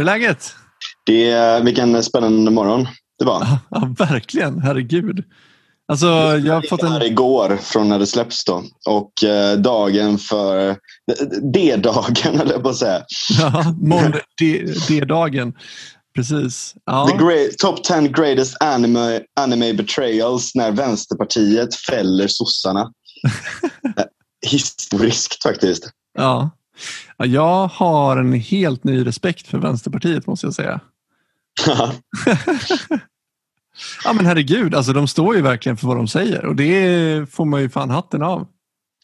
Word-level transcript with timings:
Hur 0.00 0.08
är 0.08 0.12
läget? 0.12 0.54
Det 1.06 1.30
är, 1.30 1.62
vilken 1.62 2.02
spännande 2.02 2.50
morgon 2.50 2.88
det 3.18 3.24
var. 3.24 3.46
Ja, 3.70 3.94
verkligen. 3.98 4.60
Herregud. 4.60 5.24
Alltså, 5.88 6.06
jag 6.44 6.54
har 6.54 6.68
fått 6.68 6.82
en... 6.82 6.92
Här 6.92 7.04
igår 7.04 7.58
från 7.62 7.88
när 7.88 7.98
det 7.98 8.06
släpps 8.06 8.44
då. 8.44 8.64
Och 8.86 9.24
eh, 9.24 9.58
dagen 9.58 10.18
för... 10.18 10.76
D-dagen 11.52 12.38
höll 12.38 12.50
jag 12.50 12.62
på 12.62 12.68
att 12.68 12.76
säga. 12.76 13.04
Ja, 13.38 13.74
måndag, 13.80 14.20
D-dagen. 14.88 15.52
Precis. 16.14 16.74
Ja. 16.84 17.08
The 17.08 17.24
great, 17.24 17.58
top 17.58 17.84
10 17.84 18.08
greatest 18.08 18.56
anime, 18.62 19.20
anime 19.40 19.74
betrayals 19.74 20.54
när 20.54 20.72
Vänsterpartiet 20.72 21.74
fäller 21.74 22.28
sossarna. 22.28 22.92
Historiskt 24.46 25.42
faktiskt. 25.42 25.90
Ja. 26.18 26.50
Ja. 27.16 27.26
Jag 27.26 27.66
har 27.66 28.16
en 28.16 28.32
helt 28.32 28.84
ny 28.84 29.06
respekt 29.06 29.46
för 29.46 29.58
Vänsterpartiet 29.58 30.26
måste 30.26 30.46
jag 30.46 30.54
säga. 30.54 30.80
ja 34.04 34.12
men 34.12 34.26
herregud, 34.26 34.74
alltså, 34.74 34.92
de 34.92 35.08
står 35.08 35.36
ju 35.36 35.42
verkligen 35.42 35.76
för 35.76 35.86
vad 35.86 35.96
de 35.96 36.08
säger 36.08 36.44
och 36.44 36.56
det 36.56 37.30
får 37.32 37.44
man 37.44 37.60
ju 37.60 37.68
fan 37.68 37.90
hatten 37.90 38.22
av. 38.22 38.46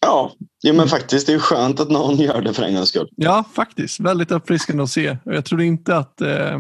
Ja, 0.01 0.33
ja 0.63 0.73
men 0.73 0.89
faktiskt. 0.89 1.27
Det 1.27 1.33
är 1.33 1.39
skönt 1.39 1.81
att 1.81 1.91
någon 1.91 2.17
gör 2.17 2.43
det 2.43 2.55
för 2.55 2.63
en 2.63 2.75
gångs 2.75 2.89
skull. 2.89 3.09
Ja, 3.17 3.45
faktiskt. 3.55 4.01
Väldigt 4.01 4.31
uppfriskande 4.31 4.83
att 4.83 4.91
se. 4.91 5.17
Jag 5.25 5.45
tror 5.45 5.63
inte 5.63 5.97
att... 5.97 6.21
Eh, 6.21 6.59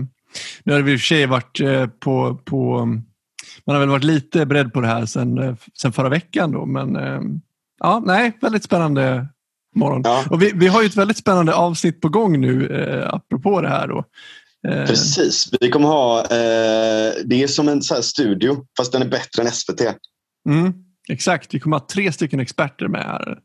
nu 0.64 0.72
har 0.72 0.82
det 0.82 0.92
i 0.92 0.96
och 0.96 1.00
för 1.00 1.06
sig 1.06 1.26
varit 1.26 1.60
eh, 1.60 1.86
på, 1.86 2.40
på... 2.44 2.86
Man 3.64 3.76
har 3.76 3.80
väl 3.80 3.88
varit 3.88 4.04
lite 4.04 4.46
beredd 4.46 4.72
på 4.72 4.80
det 4.80 4.86
här 4.86 5.06
sen, 5.06 5.38
eh, 5.38 5.54
sen 5.80 5.92
förra 5.92 6.08
veckan. 6.08 6.52
Då, 6.52 6.66
men 6.66 6.96
eh, 6.96 7.20
ja, 7.78 8.02
nej, 8.06 8.38
väldigt 8.40 8.64
spännande 8.64 9.26
morgon. 9.76 10.02
Ja. 10.04 10.24
Och 10.30 10.42
vi, 10.42 10.52
vi 10.54 10.66
har 10.66 10.82
ju 10.82 10.86
ett 10.86 10.96
väldigt 10.96 11.18
spännande 11.18 11.54
avsnitt 11.54 12.00
på 12.00 12.08
gång 12.08 12.40
nu 12.40 12.66
eh, 12.66 13.14
apropå 13.14 13.60
det 13.60 13.68
här. 13.68 13.88
Då. 13.88 14.04
Eh, 14.68 14.86
Precis. 14.86 15.48
Vi 15.60 15.70
kommer 15.70 15.88
ha, 15.88 16.20
eh, 16.20 17.12
det 17.24 17.42
är 17.42 17.46
som 17.46 17.68
en 17.68 17.82
så 17.82 18.02
studio 18.02 18.56
fast 18.76 18.92
den 18.92 19.02
är 19.02 19.08
bättre 19.08 19.42
än 19.42 19.52
SVT. 19.52 19.80
Mm, 20.48 20.72
exakt, 21.08 21.54
vi 21.54 21.60
kommer 21.60 21.78
ha 21.78 21.86
tre 21.86 22.12
stycken 22.12 22.40
experter 22.40 22.88
med 22.88 23.02
här. 23.02 23.38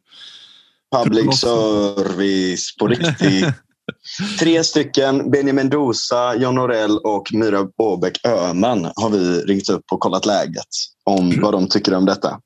Public 1.04 1.40
service 1.40 2.76
på 2.80 2.88
riktigt. 2.88 3.46
tre 4.40 4.64
stycken, 4.64 5.32
Benjamin 5.32 5.56
Mendoza, 5.56 6.36
John 6.36 6.56
Norell 6.56 6.98
och 6.98 7.34
Myra 7.34 7.68
Åbäck 7.78 8.26
Öhman 8.28 8.92
har 8.96 9.10
vi 9.10 9.42
ringt 9.42 9.70
upp 9.70 9.84
och 9.92 10.00
kollat 10.00 10.26
läget 10.26 10.68
om 11.04 11.42
vad 11.42 11.54
de 11.54 11.68
tycker 11.68 11.94
om 11.94 12.06
detta. 12.06 12.40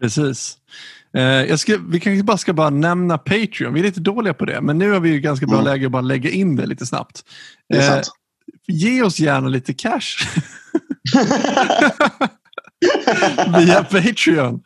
Precis. 0.00 0.56
Eh, 1.16 1.22
jag 1.22 1.60
ska, 1.60 1.78
vi 1.88 2.00
kanske 2.00 2.22
bara 2.22 2.36
ska 2.36 2.52
bara 2.52 2.70
nämna 2.70 3.18
Patreon. 3.18 3.74
Vi 3.74 3.80
är 3.80 3.84
lite 3.84 4.00
dåliga 4.00 4.34
på 4.34 4.44
det, 4.44 4.60
men 4.60 4.78
nu 4.78 4.90
har 4.90 5.00
vi 5.00 5.20
ganska 5.20 5.46
bra 5.46 5.58
mm. 5.58 5.72
läge 5.72 5.86
att 5.86 5.92
bara 5.92 6.02
lägga 6.02 6.30
in 6.30 6.56
det 6.56 6.66
lite 6.66 6.86
snabbt. 6.86 7.22
Det 7.68 7.76
är 7.76 7.82
sant 7.82 8.08
ge 8.68 9.02
oss 9.02 9.20
gärna 9.20 9.48
lite 9.48 9.74
cash. 9.74 10.28
Via 13.58 13.84
Patreon. 13.84 14.62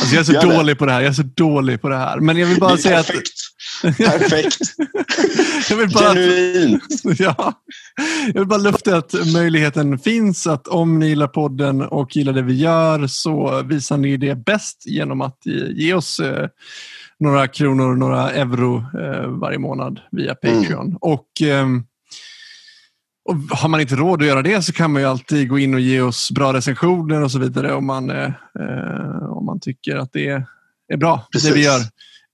Alltså 0.00 0.14
jag 0.14 0.20
är 0.20 0.24
så 0.24 0.32
Gör 0.32 0.42
dålig 0.42 0.78
på 0.78 0.86
det 0.86 0.92
här. 0.92 1.00
Jag 1.00 1.08
är 1.08 1.12
så 1.12 1.22
dålig 1.22 1.80
på 1.80 1.88
det 1.88 1.96
här. 1.96 2.20
Men 2.20 2.36
jag 2.36 2.46
vill 2.46 2.60
bara 2.60 2.76
säga 2.76 2.96
perfekt. 2.96 3.18
att... 3.18 3.53
Perfekt. 3.92 4.58
jag 5.70 5.76
vill 5.76 5.90
bara 5.90 6.14
Genuint. 6.14 7.18
Ja. 7.18 7.52
Jag 8.26 8.40
vill 8.40 8.48
bara 8.48 8.58
lufta 8.58 8.96
att 8.96 9.14
möjligheten 9.32 9.98
finns 9.98 10.46
att 10.46 10.68
om 10.68 10.98
ni 10.98 11.08
gillar 11.08 11.26
podden 11.26 11.82
och 11.82 12.16
gillar 12.16 12.32
det 12.32 12.42
vi 12.42 12.54
gör 12.54 13.06
så 13.06 13.62
visar 13.62 13.96
ni 13.96 14.16
det 14.16 14.34
bäst 14.34 14.86
genom 14.86 15.20
att 15.20 15.38
ge 15.74 15.94
oss 15.94 16.20
eh, 16.20 16.48
några 17.20 17.48
kronor, 17.48 17.94
några 17.94 18.30
euro 18.30 18.76
eh, 18.76 19.28
varje 19.28 19.58
månad 19.58 20.00
via 20.10 20.34
Patreon. 20.34 20.86
Mm. 20.86 20.96
Och... 21.00 21.42
Eh, 21.42 21.66
och 23.28 23.34
har 23.34 23.68
man 23.68 23.80
inte 23.80 23.94
råd 23.94 24.22
att 24.22 24.28
göra 24.28 24.42
det 24.42 24.62
så 24.62 24.72
kan 24.72 24.92
man 24.92 25.02
ju 25.02 25.08
alltid 25.08 25.48
gå 25.48 25.58
in 25.58 25.74
och 25.74 25.80
ge 25.80 26.00
oss 26.00 26.30
bra 26.30 26.52
recensioner 26.52 27.22
och 27.22 27.30
så 27.30 27.38
vidare 27.38 27.74
om 27.74 27.86
man, 27.86 28.10
eh, 28.10 28.32
om 29.30 29.46
man 29.46 29.60
tycker 29.60 29.96
att 29.96 30.12
det 30.12 30.28
är, 30.28 30.46
är 30.88 30.96
bra, 30.96 31.26
Precis. 31.32 31.48
det 31.48 31.54
vi 31.54 31.64
gör. 31.64 31.80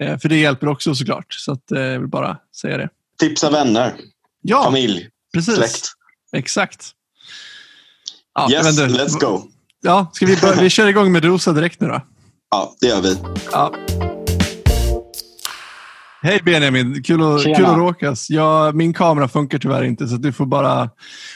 Eh, 0.00 0.18
för 0.18 0.28
det 0.28 0.36
hjälper 0.36 0.68
också 0.68 0.94
såklart. 0.94 1.32
Så 1.34 1.52
att, 1.52 1.72
eh, 1.72 1.80
jag 1.80 2.00
vill 2.00 2.08
bara 2.08 2.36
säga 2.60 2.76
det. 2.78 2.88
Tipsa 3.18 3.50
vänner, 3.50 3.94
ja, 4.42 4.64
familj, 4.64 5.08
precis. 5.34 5.54
släkt. 5.54 5.88
Exakt. 6.36 6.90
Ja, 8.34 8.50
yes, 8.52 8.78
let's 8.80 9.20
go. 9.20 9.42
Ja, 9.82 10.10
ska 10.12 10.26
vi, 10.26 10.36
börja, 10.36 10.62
vi 10.62 10.70
kör 10.70 10.86
igång 10.86 11.12
med 11.12 11.24
Rosa 11.24 11.52
direkt 11.52 11.80
nu 11.80 11.88
då? 11.88 12.00
Ja, 12.50 12.74
det 12.80 12.86
gör 12.86 13.00
vi. 13.00 13.16
Ja. 13.52 13.74
Hej 16.22 16.40
Benjamin, 16.44 17.02
kul 17.02 17.22
att, 17.22 17.42
kul 17.44 17.64
att 17.64 17.76
råkas. 17.76 18.30
Ja, 18.30 18.72
min 18.72 18.92
kamera 18.92 19.28
funkar 19.28 19.58
tyvärr 19.58 19.84
inte 19.84 20.08
så 20.08 20.16
du 20.16 20.32
får 20.32 20.46
bara 20.46 20.90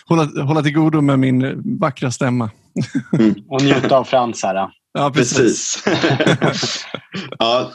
hålla, 0.06 0.42
hålla 0.44 0.62
till 0.62 0.72
godo 0.72 1.00
med 1.00 1.18
min 1.18 1.62
vackra 1.78 2.10
stämma. 2.10 2.50
Mm. 3.18 3.34
Och 3.48 3.62
njuta 3.62 3.96
av 3.96 4.04
Frans 4.04 4.42
här. 4.42 4.70
Ja, 4.92 5.10
precis. 5.10 5.82
precis. 5.84 6.86
ja, 7.38 7.70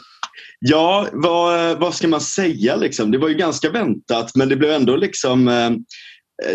ja 0.60 1.08
vad, 1.12 1.78
vad 1.78 1.94
ska 1.94 2.08
man 2.08 2.20
säga? 2.20 2.76
Liksom? 2.76 3.10
Det 3.10 3.18
var 3.18 3.28
ju 3.28 3.34
ganska 3.34 3.70
väntat 3.70 4.30
men 4.34 4.48
det 4.48 4.56
blev 4.56 4.70
ändå 4.70 4.96
liksom 4.96 5.48
eh, 5.48 5.70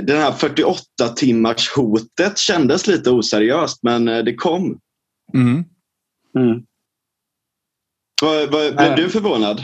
den 0.02 0.18
här 0.18 0.32
48 0.32 0.84
timmars 1.16 1.70
hotet 1.76 2.38
kändes 2.38 2.88
lite 2.88 3.12
oseriöst 3.12 3.80
men 3.84 4.08
eh, 4.08 4.24
det 4.24 4.36
kom. 4.36 4.80
Mm. 5.34 5.64
Mm. 6.38 6.64
Var, 8.22 8.48
var, 8.48 8.72
blev 8.72 8.96
du 8.96 9.10
förvånad? 9.10 9.62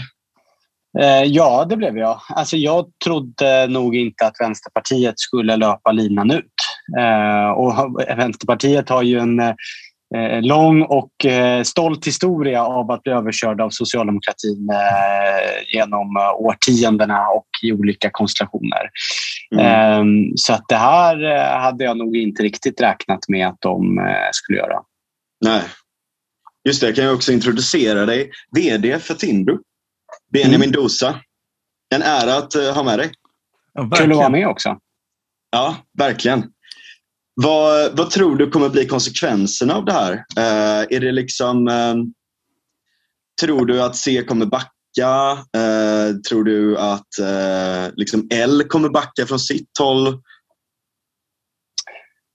Eh, 1.00 1.24
ja, 1.24 1.66
det 1.70 1.78
blev 1.78 1.98
jag. 1.98 2.22
Alltså, 2.30 2.58
jag 2.58 2.86
trodde 3.06 3.68
nog 3.68 3.96
inte 3.96 4.28
att 4.28 4.36
Vänsterpartiet 4.40 5.20
skulle 5.20 5.56
löpa 5.56 5.92
linan 5.92 6.32
ut. 6.32 6.46
Eh, 7.00 7.50
och 7.52 8.02
Vänsterpartiet 8.18 8.90
har 8.90 9.04
ju 9.04 9.20
en 9.20 9.40
eh, 10.16 10.42
lång 10.42 10.82
och 10.82 11.26
eh, 11.26 11.64
stolt 11.64 12.08
historia 12.08 12.64
av 12.64 12.92
att 12.92 13.04
bli 13.04 13.12
överkörd 13.12 13.62
av 13.62 13.70
socialdemokratin 13.70 14.70
eh, 14.70 15.76
genom 15.76 16.18
årtiondena 16.40 17.28
och 17.28 17.48
i 17.64 17.74
olika 17.74 18.10
konstellationer. 18.12 18.90
Mm. 19.56 19.66
Ehm, 19.66 20.38
så 20.38 20.54
att 20.54 20.66
det 20.68 20.76
här 20.76 21.24
eh, 21.24 21.62
hade 21.62 21.84
jag 21.84 21.98
nog 21.98 22.18
inte 22.18 22.44
riktigt 22.44 22.82
räknat 22.82 23.20
med 23.28 23.48
att 23.48 23.62
de 23.62 24.00
skulle 24.32 24.58
göra. 24.58 24.80
Nej. 25.46 25.62
Just 26.68 26.82
det, 26.82 26.88
jag 26.88 26.96
kan 26.96 27.06
ju 27.06 27.12
också 27.12 27.32
introducera 27.32 28.06
dig. 28.06 28.32
VD 28.56 29.00
för 29.00 29.14
Timbro. 29.14 29.60
Benjamin 30.34 30.70
mm. 30.70 30.72
Dosa. 30.72 31.20
En 31.96 32.02
ära 32.02 32.38
att 32.38 32.54
ha 32.54 32.84
med 32.84 33.00
dig. 33.00 33.12
Ja, 33.74 33.90
Kul 33.94 34.12
att 34.12 34.18
vara 34.18 34.30
med 34.30 34.48
också. 34.48 34.78
Ja, 35.52 35.76
verkligen. 35.98 36.44
Vad, 37.44 37.98
vad 37.98 38.10
tror 38.10 38.36
du 38.36 38.50
kommer 38.50 38.70
bli 38.70 38.86
konsekvenserna 38.86 39.76
av 39.76 39.86
det 39.86 39.94
här? 39.94 40.14
Uh, 40.14 40.96
är 40.96 41.00
det 41.00 41.12
liksom... 41.12 41.68
Uh, 41.68 41.96
tror 43.42 43.66
du 43.66 43.82
att 43.82 43.96
C 43.96 44.24
kommer 44.24 44.46
backa? 44.46 44.72
tror 46.30 46.44
du 46.44 46.78
att 46.78 47.08
liksom 47.96 48.28
L 48.32 48.64
kommer 48.64 48.90
backa 48.90 49.26
från 49.26 49.40
sitt 49.40 49.78
håll? 49.80 50.22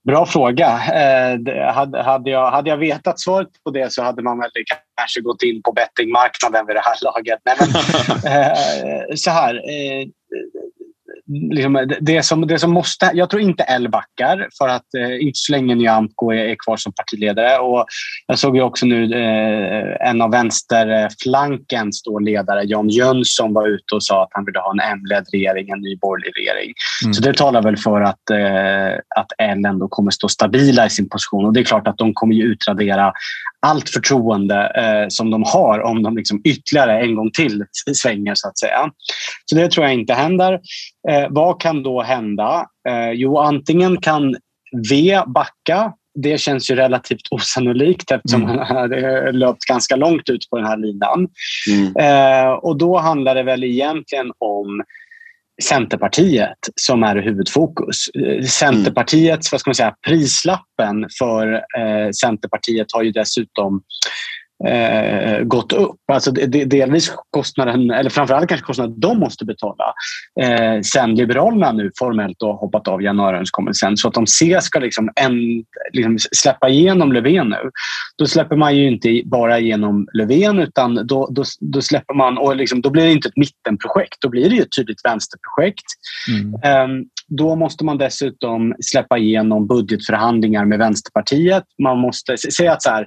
Bra 0.06 0.27
fråga. 0.27 0.69
Eh, 0.69 1.75
hade, 1.75 2.03
hade, 2.03 2.31
jag, 2.31 2.50
hade 2.50 2.71
jag 2.71 2.77
vetat 2.77 3.21
svaret 3.21 3.49
på 3.65 3.71
det 3.71 3.93
så 3.93 4.03
hade 4.03 4.22
man 4.22 4.39
väl 4.39 4.50
kanske 4.97 5.21
gått 5.21 5.43
in 5.43 5.62
på 5.62 5.72
bettingmarknaden 5.72 6.66
vid 6.66 6.77
det 6.77 6.83
här 6.84 6.97
laget. 7.03 7.39
Nej, 7.45 7.56
men, 7.61 7.69
eh, 8.33 9.15
så 9.15 9.31
här. 9.31 9.55
Eh, 9.55 10.09
liksom, 11.28 11.88
det, 12.00 12.22
som, 12.22 12.47
det 12.47 12.59
som 12.59 12.71
måste... 12.71 13.10
Jag 13.15 13.30
tror 13.30 13.42
inte 13.42 13.62
L 13.62 13.89
backar 13.89 14.48
för 14.59 14.68
att 14.68 14.95
eh, 14.95 15.27
inte 15.27 15.39
så 15.39 15.53
länge 15.53 15.74
Nyamko 15.74 16.30
är, 16.30 16.36
är 16.36 16.56
kvar 16.65 16.77
som 16.77 16.92
partiledare. 16.92 17.59
Och 17.59 17.86
jag 18.27 18.39
såg 18.39 18.56
ju 18.56 18.62
också 18.62 18.86
nu 18.86 19.12
eh, 19.15 20.09
en 20.09 20.22
av 20.22 20.30
vänsterflankens 20.30 22.03
då 22.03 22.18
ledare, 22.18 22.62
Jan 22.65 22.89
Jönsson, 22.89 23.54
var 23.54 23.68
ute 23.68 23.95
och 23.95 24.04
sa 24.04 24.22
att 24.22 24.30
han 24.30 24.45
ville 24.45 24.59
ha 24.59 24.72
en 24.72 24.92
M-ledd 24.92 25.24
regering, 25.33 25.68
en 25.71 25.80
ny 25.80 25.97
borgerlig 25.97 26.33
regering. 26.36 26.72
Mm. 27.04 27.15
Så 27.15 27.22
det 27.22 27.36
talar 27.36 27.62
väl 27.62 27.77
för 27.77 28.01
att, 28.01 28.30
eh, 28.30 28.98
att 29.16 29.33
L 29.39 29.65
ändå 29.66 29.89
kommer 29.89 30.10
stå 30.10 30.28
stabila 30.28 30.86
i 30.86 30.91
sin 30.91 31.09
position. 31.09 31.45
Och 31.45 31.53
det 31.53 31.60
är 31.60 31.65
klart 31.65 31.89
att 31.89 31.98
de 31.98 32.15
kommer 32.15 32.34
ju 32.34 32.42
utradera 32.42 33.12
allt 33.66 33.89
förtroende 33.89 34.72
eh, 34.77 35.07
som 35.09 35.30
de 35.30 35.42
har 35.47 35.80
om 35.80 36.03
de 36.03 36.16
liksom 36.16 36.41
ytterligare 36.45 37.01
en 37.01 37.15
gång 37.15 37.30
till 37.30 37.65
svänger 37.95 38.34
så 38.34 38.48
att 38.48 38.59
säga. 38.59 38.91
Så 39.45 39.57
det 39.57 39.71
tror 39.71 39.86
jag 39.86 39.95
inte 39.95 40.15
händer. 40.15 40.53
Eh, 41.09 41.27
vad 41.30 41.60
kan 41.60 41.83
då 41.83 42.03
hända? 42.03 42.66
Eh, 42.89 43.10
jo, 43.10 43.39
antingen 43.39 44.01
kan 44.01 44.36
V 44.91 45.21
backa. 45.27 45.92
Det 46.22 46.41
känns 46.41 46.71
ju 46.71 46.74
relativt 46.74 47.21
osannolikt 47.30 48.10
eftersom 48.10 48.42
mm. 48.42 48.59
han 48.68 48.77
har 48.77 49.33
löpt 49.33 49.65
ganska 49.65 49.97
långt 49.97 50.28
ut 50.28 50.51
på 50.51 50.57
den 50.57 50.66
här 50.66 50.77
linan. 50.77 51.28
Mm. 51.71 51.97
Eh, 51.97 52.53
och 52.53 52.78
då 52.78 52.98
handlar 52.98 53.34
det 53.34 53.42
väl 53.42 53.65
egentligen 53.65 54.33
om 54.39 54.83
Centerpartiet 55.62 56.58
som 56.74 57.03
är 57.03 57.16
huvudfokus. 57.16 58.08
Eh, 58.08 58.44
Centerpartiets 58.44 59.53
vad 59.53 59.60
ska 59.60 59.68
man 59.70 59.74
säga, 59.74 59.94
prislappen 60.06 61.08
för 61.18 61.53
eh, 61.54 62.10
Centerpartiet 62.20 62.86
har 62.92 63.03
ju 63.03 63.12
dessutom 63.12 63.82
eh, 64.64 65.44
gått 65.44 65.72
upp. 65.72 65.97
Alltså 66.12 66.30
det, 66.30 66.64
delvis 66.64 67.12
kostnaden, 67.30 67.91
eller 67.91 68.10
framförallt 68.10 68.48
kanske 68.48 68.66
kostnaden 68.66 69.00
de 69.00 69.18
måste 69.18 69.44
betala 69.44 69.94
eh, 70.41 70.80
sen 70.80 71.14
Liberalerna 71.14 71.72
nu 71.72 71.91
formellt 71.98 72.36
har 72.41 72.53
hoppat 72.53 72.88
av 72.88 73.03
januariöverenskommelsen. 73.03 73.97
Så 73.97 74.08
att 74.08 74.16
om 74.16 74.26
C 74.26 74.58
ska 74.62 74.78
liksom, 74.78 75.10
en, 75.16 75.64
liksom 75.92 76.18
släppa 76.32 76.68
igenom 76.68 77.12
Löfven 77.12 77.48
nu, 77.48 77.70
då 78.18 78.26
släpper 78.26 78.56
man 78.56 78.76
ju 78.76 78.86
inte 78.86 79.22
bara 79.24 79.58
igenom 79.58 80.08
Löfven 80.12 80.58
utan 80.58 80.94
då, 80.94 81.28
då, 81.30 81.44
då 81.60 81.82
släpper 81.82 82.14
man, 82.14 82.38
och 82.38 82.56
liksom, 82.56 82.80
då 82.80 82.91
blir 82.91 83.04
det 83.04 83.12
inte 83.12 83.28
ett 83.28 83.36
mittenprojekt, 83.36 84.16
då 84.20 84.28
blir 84.28 84.50
det 84.50 84.58
ett 84.58 84.76
tydligt 84.76 85.04
vänsterprojekt. 85.04 85.84
Mm. 86.28 86.54
Eh, 86.54 87.06
då 87.28 87.56
måste 87.56 87.84
man 87.84 87.98
dessutom 87.98 88.74
släppa 88.80 89.18
igenom 89.18 89.66
budgetförhandlingar 89.66 90.64
med 90.64 90.78
Vänsterpartiet. 90.78 91.64
Man 91.82 91.98
måste 91.98 92.36
säga 92.36 92.72
att 92.72 92.82
så 92.82 92.91
här, 92.91 93.06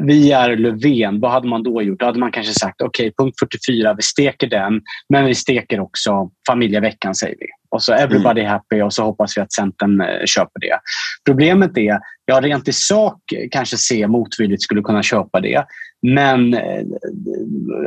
vi 0.00 0.32
är 0.32 0.56
Löfven, 0.56 1.20
vad 1.20 1.30
hade 1.30 1.48
man 1.48 1.62
då 1.62 1.82
gjort? 1.82 2.00
Då 2.00 2.06
hade 2.06 2.18
man 2.18 2.32
kanske 2.32 2.52
sagt 2.52 2.82
okej, 2.82 3.08
okay, 3.08 3.24
punkt 3.24 3.38
44, 3.40 3.94
vi 3.94 4.02
steker 4.02 4.46
den, 4.46 4.80
men 5.08 5.24
vi 5.24 5.34
steker 5.34 5.80
också 5.80 6.30
familjeveckan 6.48 7.14
säger 7.14 7.36
vi. 7.40 7.46
Och 7.70 7.82
så 7.82 7.92
everybody 7.92 8.40
mm. 8.40 8.52
happy 8.52 8.82
och 8.82 8.92
så 8.92 9.04
hoppas 9.04 9.36
vi 9.36 9.40
att 9.40 9.52
Centern 9.52 10.00
eh, 10.00 10.24
köper 10.24 10.60
det. 10.60 10.78
Problemet 11.26 11.78
är, 11.78 11.98
ja 12.24 12.40
rent 12.40 12.68
i 12.68 12.72
sak 12.72 13.20
kanske 13.50 13.76
se 13.76 14.06
motvilligt 14.06 14.62
skulle 14.62 14.82
kunna 14.82 15.02
köpa 15.02 15.40
det. 15.40 15.64
Men 16.02 16.54
eh, 16.54 16.84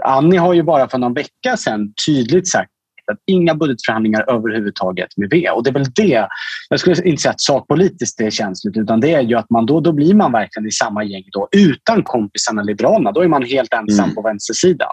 Annie 0.04 0.38
har 0.38 0.54
ju 0.54 0.64
bara 0.64 0.88
för 0.88 0.98
någon 0.98 1.14
vecka 1.14 1.58
sedan 1.58 1.94
tydligt 2.08 2.48
sagt 2.48 2.72
att 3.12 3.18
inga 3.26 3.56
budgetförhandlingar 3.56 4.26
överhuvudtaget 4.30 5.18
med 5.18 5.30
V. 5.30 5.50
Och 5.50 5.64
det 5.64 5.70
är 5.70 5.74
väl 5.74 5.92
det, 5.96 6.28
jag 6.70 6.80
skulle 6.80 7.04
inte 7.04 7.22
säga 7.22 7.32
att 7.32 7.42
sakpolitiskt 7.42 8.18
det 8.18 8.26
är 8.26 8.30
känsligt, 8.30 8.78
utan 8.78 9.00
det 9.00 9.14
är 9.14 9.22
ju 9.22 9.36
att 9.36 9.50
man 9.50 9.66
då, 9.66 9.80
då 9.80 9.92
blir 9.92 10.14
man 10.14 10.32
verkligen 10.32 10.68
i 10.68 10.72
samma 10.72 11.04
gäng 11.04 11.24
då, 11.32 11.48
utan 11.52 12.04
kompisarna 12.04 12.64
Liberalerna. 12.64 13.12
Då 13.12 13.22
är 13.22 13.28
man 13.28 13.44
helt 13.44 13.74
ensam 13.74 14.04
mm. 14.04 14.16
på 14.16 14.22
vänstersidan. 14.22 14.92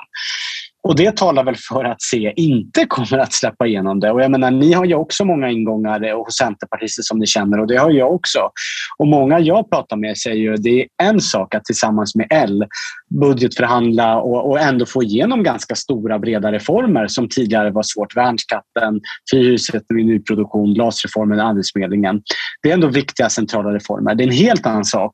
Och 0.88 0.96
det 0.96 1.16
talar 1.16 1.44
väl 1.44 1.56
för 1.68 1.84
att 1.84 2.02
C 2.02 2.32
inte 2.36 2.86
kommer 2.86 3.18
att 3.18 3.32
släppa 3.32 3.66
igenom 3.66 4.00
det. 4.00 4.10
Och 4.10 4.22
jag 4.22 4.30
menar, 4.30 4.50
ni 4.50 4.72
har 4.72 4.84
ju 4.84 4.94
också 4.94 5.24
många 5.24 5.50
ingångar 5.50 6.14
hos 6.14 6.36
centerpartister 6.36 7.02
som 7.02 7.18
ni 7.18 7.26
känner 7.26 7.60
och 7.60 7.66
det 7.66 7.76
har 7.76 7.90
jag 7.90 8.14
också. 8.14 8.38
Och 8.98 9.06
många 9.06 9.40
jag 9.40 9.70
pratar 9.70 9.96
med 9.96 10.18
säger 10.18 10.36
ju 10.36 10.54
att 10.54 10.62
det 10.62 10.80
är 10.80 10.86
en 11.02 11.20
sak 11.20 11.54
att 11.54 11.64
tillsammans 11.64 12.14
med 12.14 12.26
L 12.30 12.64
budgetförhandla 13.20 14.16
och, 14.16 14.50
och 14.50 14.60
ändå 14.60 14.86
få 14.86 15.02
igenom 15.02 15.42
ganska 15.42 15.74
stora 15.74 16.18
breda 16.18 16.52
reformer 16.52 17.06
som 17.06 17.28
tidigare 17.28 17.70
var 17.70 17.82
svårt. 17.82 18.16
Värnskatten, 18.16 19.00
hyressättning 19.32 20.00
i 20.00 20.04
nyproduktion, 20.04 20.74
glasreformen, 20.74 21.40
Arbetsförmedlingen. 21.40 22.22
Det 22.62 22.70
är 22.70 22.74
ändå 22.74 22.86
viktiga 22.86 23.30
centrala 23.30 23.74
reformer. 23.74 24.14
Det 24.14 24.24
är 24.24 24.28
en 24.28 24.34
helt 24.34 24.66
annan 24.66 24.84
sak 24.84 25.12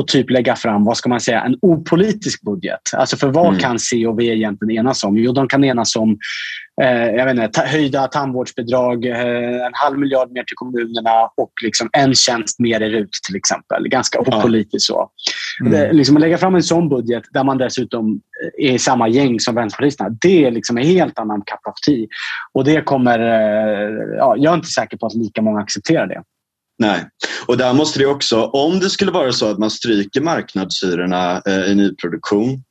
att 0.00 0.08
typ 0.08 0.30
lägga 0.30 0.56
fram, 0.56 0.84
vad 0.84 0.96
ska 0.96 1.08
man 1.08 1.20
säga, 1.20 1.40
en 1.40 1.58
opolitisk 1.62 2.42
budget. 2.42 2.80
Alltså 2.96 3.16
för 3.16 3.28
vad 3.28 3.48
mm. 3.48 3.60
kan 3.60 3.78
C 3.78 4.06
och 4.06 4.20
V 4.20 4.24
egentligen 4.24 4.78
enas 4.78 5.04
om? 5.04 5.16
Jo, 5.16 5.32
de 5.32 5.48
kan 5.48 5.64
enas 5.64 5.96
om 5.96 6.18
jag 6.84 7.24
vet 7.24 7.44
inte, 7.44 7.60
höjda 7.60 8.06
tandvårdsbidrag, 8.06 9.04
eh, 9.06 9.66
en 9.66 9.72
halv 9.74 9.98
miljard 9.98 10.32
mer 10.32 10.42
till 10.42 10.56
kommunerna 10.56 11.30
och 11.36 11.52
liksom 11.62 11.88
en 11.92 12.14
tjänst 12.14 12.58
mer 12.58 12.80
i 12.80 12.90
RUT 12.90 13.12
till 13.26 13.36
exempel. 13.36 13.88
Ganska 13.88 14.20
opolitiskt 14.20 14.86
så. 14.86 15.10
Mm. 15.60 15.72
Det, 15.72 15.92
liksom 15.92 16.16
att 16.16 16.20
lägga 16.20 16.38
fram 16.38 16.54
en 16.54 16.62
sån 16.62 16.88
budget 16.88 17.22
där 17.30 17.44
man 17.44 17.58
dessutom 17.58 18.20
är 18.58 18.72
i 18.72 18.78
samma 18.78 19.08
gäng 19.08 19.40
som 19.40 19.54
vänsterpartisterna, 19.54 20.10
det 20.20 20.44
är 20.44 20.50
liksom 20.50 20.78
en 20.78 20.84
helt 20.84 21.18
annan 21.18 21.42
tea. 21.86 22.06
Och 22.52 22.64
det 22.64 22.80
kommer, 22.80 23.18
eh, 23.18 24.16
ja, 24.16 24.34
jag 24.38 24.52
är 24.52 24.56
inte 24.56 24.68
säker 24.68 24.96
på 24.96 25.06
att 25.06 25.14
lika 25.14 25.42
många 25.42 25.60
accepterar 25.60 26.06
det. 26.06 26.22
Nej, 26.78 27.04
och 27.46 27.56
där 27.56 27.72
måste 27.72 27.98
det 27.98 28.06
också, 28.06 28.44
om 28.44 28.80
det 28.80 28.90
skulle 28.90 29.10
vara 29.10 29.32
så 29.32 29.50
att 29.50 29.58
man 29.58 29.70
stryker 29.70 30.20
marknadshyrorna 30.20 31.42
eh, 31.46 31.70
i 31.70 31.74
nyproduktion 31.74 32.48
Eh, 32.50 32.65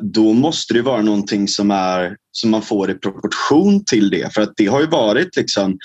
då 0.00 0.32
måste 0.32 0.74
det 0.74 0.82
vara 0.82 1.02
någonting 1.02 1.48
som, 1.48 1.70
är, 1.70 2.16
som 2.32 2.50
man 2.50 2.62
får 2.62 2.90
i 2.90 2.94
proportion 2.94 3.84
till 3.84 4.10
det. 4.10 4.34
För 4.34 4.42
att 4.42 4.52
det 4.56 4.66
har 4.66 4.80
ju 4.80 4.86
varit 4.86 5.36
liksom 5.36 5.78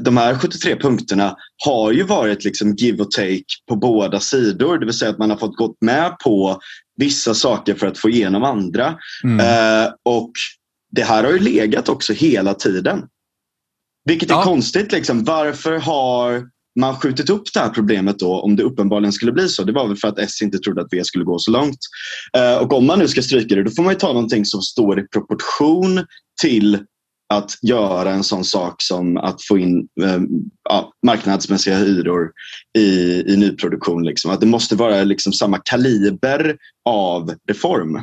de 0.00 0.16
här 0.16 0.34
73 0.34 0.76
punkterna 0.76 1.36
har 1.64 1.92
ju 1.92 2.02
varit 2.02 2.44
liksom 2.44 2.74
give 2.74 3.02
och 3.02 3.10
take 3.10 3.44
på 3.68 3.76
båda 3.76 4.20
sidor. 4.20 4.78
Det 4.78 4.86
vill 4.86 4.94
säga 4.94 5.10
att 5.10 5.18
man 5.18 5.30
har 5.30 5.36
fått 5.36 5.56
gått 5.56 5.76
med 5.80 6.18
på 6.18 6.60
vissa 6.96 7.34
saker 7.34 7.74
för 7.74 7.86
att 7.86 7.98
få 7.98 8.10
igenom 8.10 8.44
andra. 8.44 8.98
Mm. 9.24 9.40
Eh, 9.40 9.90
och 10.04 10.32
det 10.90 11.02
här 11.02 11.24
har 11.24 11.32
ju 11.32 11.38
legat 11.38 11.88
också 11.88 12.12
hela 12.12 12.54
tiden. 12.54 13.02
Vilket 14.04 14.30
är 14.30 14.34
ja. 14.34 14.42
konstigt. 14.42 14.92
Liksom. 14.92 15.24
Varför 15.24 15.72
har 15.72 16.48
man 16.80 16.96
skjutit 16.96 17.30
upp 17.30 17.42
det 17.54 17.60
här 17.60 17.68
problemet 17.68 18.18
då 18.18 18.40
om 18.40 18.56
det 18.56 18.62
uppenbarligen 18.62 19.12
skulle 19.12 19.32
bli 19.32 19.48
så. 19.48 19.64
Det 19.64 19.72
var 19.72 19.88
väl 19.88 19.96
för 19.96 20.08
att 20.08 20.18
S 20.18 20.42
inte 20.42 20.58
trodde 20.58 20.80
att 20.82 20.92
V 20.92 21.04
skulle 21.04 21.24
gå 21.24 21.38
så 21.38 21.50
långt. 21.50 21.78
Eh, 22.36 22.56
och 22.56 22.72
om 22.72 22.86
man 22.86 22.98
nu 22.98 23.08
ska 23.08 23.22
stryka 23.22 23.54
det 23.54 23.62
då 23.62 23.70
får 23.70 23.82
man 23.82 23.94
ta 23.94 24.12
någonting 24.12 24.44
som 24.44 24.62
står 24.62 25.00
i 25.00 25.08
proportion 25.08 26.06
till 26.40 26.78
att 27.34 27.58
göra 27.62 28.10
en 28.10 28.24
sån 28.24 28.44
sak 28.44 28.74
som 28.78 29.16
att 29.16 29.42
få 29.42 29.58
in 29.58 29.88
eh, 30.02 30.20
ja, 30.68 30.92
marknadsmässiga 31.06 31.76
hyror 31.76 32.30
i, 32.78 32.82
i 33.32 33.36
nyproduktion. 33.36 34.04
Liksom. 34.04 34.30
Att 34.30 34.40
det 34.40 34.46
måste 34.46 34.76
vara 34.76 35.04
liksom 35.04 35.32
samma 35.32 35.58
kaliber 35.58 36.56
av 36.88 37.34
reform. 37.48 37.98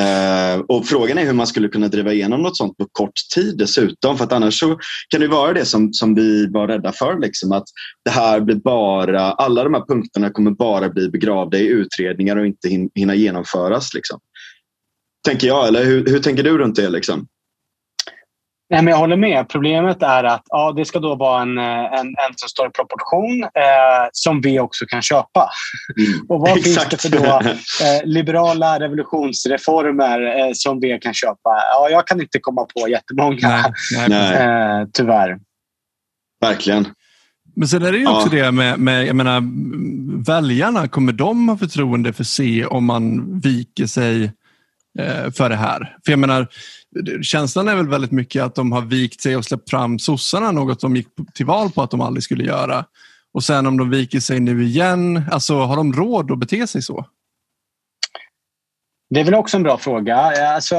Uh, 0.00 0.64
och 0.68 0.86
Frågan 0.86 1.18
är 1.18 1.24
hur 1.24 1.32
man 1.32 1.46
skulle 1.46 1.68
kunna 1.68 1.88
driva 1.88 2.12
igenom 2.12 2.42
något 2.42 2.56
sånt 2.56 2.76
på 2.76 2.86
kort 2.92 3.14
tid 3.34 3.58
dessutom. 3.58 4.16
För 4.18 4.24
att 4.24 4.32
annars 4.32 4.58
så 4.58 4.78
kan 5.08 5.20
det 5.20 5.28
vara 5.28 5.52
det 5.52 5.64
som, 5.64 5.92
som 5.92 6.14
vi 6.14 6.46
var 6.46 6.68
rädda 6.68 6.92
för. 6.92 7.20
Liksom, 7.20 7.52
att 7.52 7.64
det 8.04 8.10
här 8.10 8.40
blir 8.40 8.56
bara, 8.56 9.20
alla 9.20 9.64
de 9.64 9.74
här 9.74 9.84
punkterna 9.88 10.30
kommer 10.30 10.50
bara 10.50 10.88
bli 10.88 11.08
begravda 11.08 11.58
i 11.58 11.66
utredningar 11.66 12.36
och 12.36 12.46
inte 12.46 12.88
hinna 12.94 13.14
genomföras. 13.14 13.94
Liksom. 13.94 14.20
Tänker 15.28 15.46
jag, 15.46 15.68
eller 15.68 15.84
hur, 15.84 16.06
hur 16.06 16.18
tänker 16.18 16.42
du 16.42 16.58
runt 16.58 16.76
det? 16.76 16.90
Liksom? 16.90 17.26
Nej, 18.70 18.82
men 18.82 18.86
jag 18.86 18.98
håller 18.98 19.16
med. 19.16 19.48
Problemet 19.48 20.02
är 20.02 20.24
att 20.24 20.42
ja, 20.46 20.72
det 20.76 20.84
ska 20.84 20.98
då 20.98 21.14
vara 21.14 21.42
en, 21.42 21.58
eh, 21.58 21.64
en, 22.00 22.06
en 22.06 22.32
som 22.36 22.48
står 22.48 22.66
i 22.66 22.70
proportion 22.70 23.42
eh, 23.42 24.08
som 24.12 24.40
vi 24.40 24.60
också 24.60 24.86
kan 24.86 25.02
köpa. 25.02 25.50
Mm. 25.96 26.26
Och 26.28 26.40
vad 26.40 26.52
finns 26.62 26.88
det 26.90 27.02
för 27.02 27.08
då, 27.08 27.24
eh, 27.24 28.04
liberala 28.04 28.80
revolutionsreformer 28.80 30.38
eh, 30.38 30.50
som 30.54 30.80
vi 30.80 30.98
kan 30.98 31.14
köpa? 31.14 31.50
Ja, 31.72 31.88
jag 31.90 32.06
kan 32.06 32.20
inte 32.20 32.38
komma 32.40 32.64
på 32.64 32.88
jättemånga, 32.88 33.72
nej, 33.92 34.08
nej. 34.08 34.32
Eh, 34.32 34.86
tyvärr. 34.92 35.38
Verkligen. 36.40 36.88
Men 37.56 37.68
sen 37.68 37.82
är 37.82 37.92
det 37.92 37.98
ju 37.98 38.06
också 38.06 38.36
ja. 38.36 38.44
det 38.44 38.52
med, 38.52 38.78
med 38.78 39.06
jag 39.06 39.16
menar, 39.16 39.42
väljarna. 40.26 40.88
Kommer 40.88 41.12
de 41.12 41.48
ha 41.48 41.56
förtroende 41.56 42.12
för 42.12 42.24
C 42.24 42.66
om 42.66 42.84
man 42.84 43.40
viker 43.40 43.86
sig 43.86 44.24
eh, 44.98 45.30
för 45.36 45.48
det 45.48 45.56
här? 45.56 45.96
För 46.04 46.12
jag 46.12 46.18
menar, 46.18 46.48
känslan 47.22 47.68
är 47.68 47.76
väl 47.76 47.88
väldigt 47.88 48.10
mycket 48.10 48.42
att 48.42 48.54
de 48.54 48.72
har 48.72 48.82
vikt 48.82 49.20
sig 49.20 49.36
och 49.36 49.44
släppt 49.44 49.70
fram 49.70 49.98
sossarna, 49.98 50.52
något 50.52 50.80
de 50.80 50.96
gick 50.96 51.08
till 51.34 51.46
val 51.46 51.70
på 51.70 51.82
att 51.82 51.90
de 51.90 52.00
aldrig 52.00 52.22
skulle 52.22 52.44
göra. 52.44 52.84
Och 53.32 53.44
sen 53.44 53.66
om 53.66 53.76
de 53.76 53.90
viker 53.90 54.20
sig 54.20 54.40
nu 54.40 54.64
igen, 54.64 55.22
alltså 55.30 55.58
har 55.58 55.76
de 55.76 55.92
råd 55.92 56.30
att 56.30 56.38
bete 56.38 56.66
sig 56.66 56.82
så? 56.82 57.06
Det 59.14 59.20
är 59.20 59.24
väl 59.24 59.34
också 59.34 59.56
en 59.56 59.62
bra 59.62 59.78
fråga. 59.78 60.16
Alltså, 60.54 60.76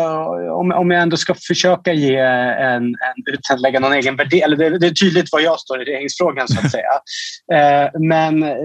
om, 0.52 0.72
om 0.72 0.92
jag 0.92 1.02
ändå 1.02 1.18
ska 1.18 1.36
försöka 1.48 1.94
ge 1.94 2.16
en, 2.16 2.84
en 2.84 3.34
utan 3.34 3.56
att 3.56 3.62
lägga 3.62 3.80
någon 3.80 3.94
egen 3.94 4.16
värdering. 4.16 4.58
Det, 4.58 4.80
det 4.80 4.88
är 4.88 4.92
tydligt 4.92 5.32
var 5.32 5.40
jag 5.40 5.60
står 5.60 5.82
i 5.82 5.86
regeringsfrågan 5.86 6.48
så 6.48 6.60
att 6.60 6.72
säga. 6.72 6.84
Eh, 7.54 8.00
men 8.00 8.44
eh, 8.44 8.56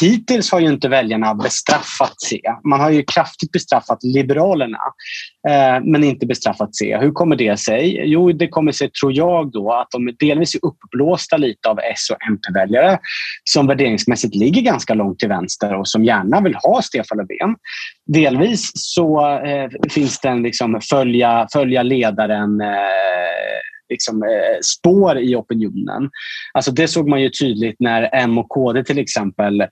hittills 0.00 0.52
har 0.52 0.60
ju 0.60 0.66
inte 0.66 0.88
väljarna 0.88 1.34
bestraffat 1.34 2.14
C. 2.22 2.40
Man 2.64 2.80
har 2.80 2.90
ju 2.90 3.02
kraftigt 3.02 3.52
bestraffat 3.52 3.98
Liberalerna 4.02 4.78
eh, 4.78 5.33
Eh, 5.48 5.84
men 5.84 6.04
inte 6.04 6.26
bestraffat 6.26 6.76
C. 6.76 6.98
Hur 7.00 7.10
kommer 7.10 7.36
det 7.36 7.60
sig? 7.60 8.02
Jo, 8.04 8.32
det 8.32 8.48
kommer 8.48 8.72
sig, 8.72 8.90
tror 8.90 9.12
jag, 9.12 9.52
då 9.52 9.72
att 9.72 9.90
de 9.90 10.16
delvis 10.18 10.54
är 10.54 10.60
uppblåsta 10.64 11.36
lite 11.36 11.68
av 11.68 11.78
S 11.78 12.10
och 12.10 12.28
MP-väljare 12.28 12.98
som 13.44 13.66
värderingsmässigt 13.66 14.34
ligger 14.34 14.62
ganska 14.62 14.94
långt 14.94 15.18
till 15.18 15.28
vänster 15.28 15.74
och 15.74 15.88
som 15.88 16.04
gärna 16.04 16.40
vill 16.40 16.54
ha 16.54 16.82
Stefan 16.82 17.18
Löfven. 17.18 17.56
Delvis 18.06 18.70
så 18.74 19.38
eh, 19.38 19.68
finns 19.90 20.20
det 20.20 20.28
en 20.28 20.42
liksom 20.42 20.80
följa, 20.90 21.48
följa 21.52 21.82
ledaren 21.82 22.60
eh, 22.60 22.68
liksom, 23.88 24.22
eh, 24.22 24.58
spår 24.62 25.18
i 25.18 25.36
opinionen. 25.36 26.10
Alltså 26.52 26.70
det 26.70 26.88
såg 26.88 27.08
man 27.08 27.22
ju 27.22 27.30
tydligt 27.30 27.76
när 27.78 28.10
M 28.12 28.38
och 28.38 28.48
KD 28.48 28.84
till 28.84 28.98
exempel 28.98 29.66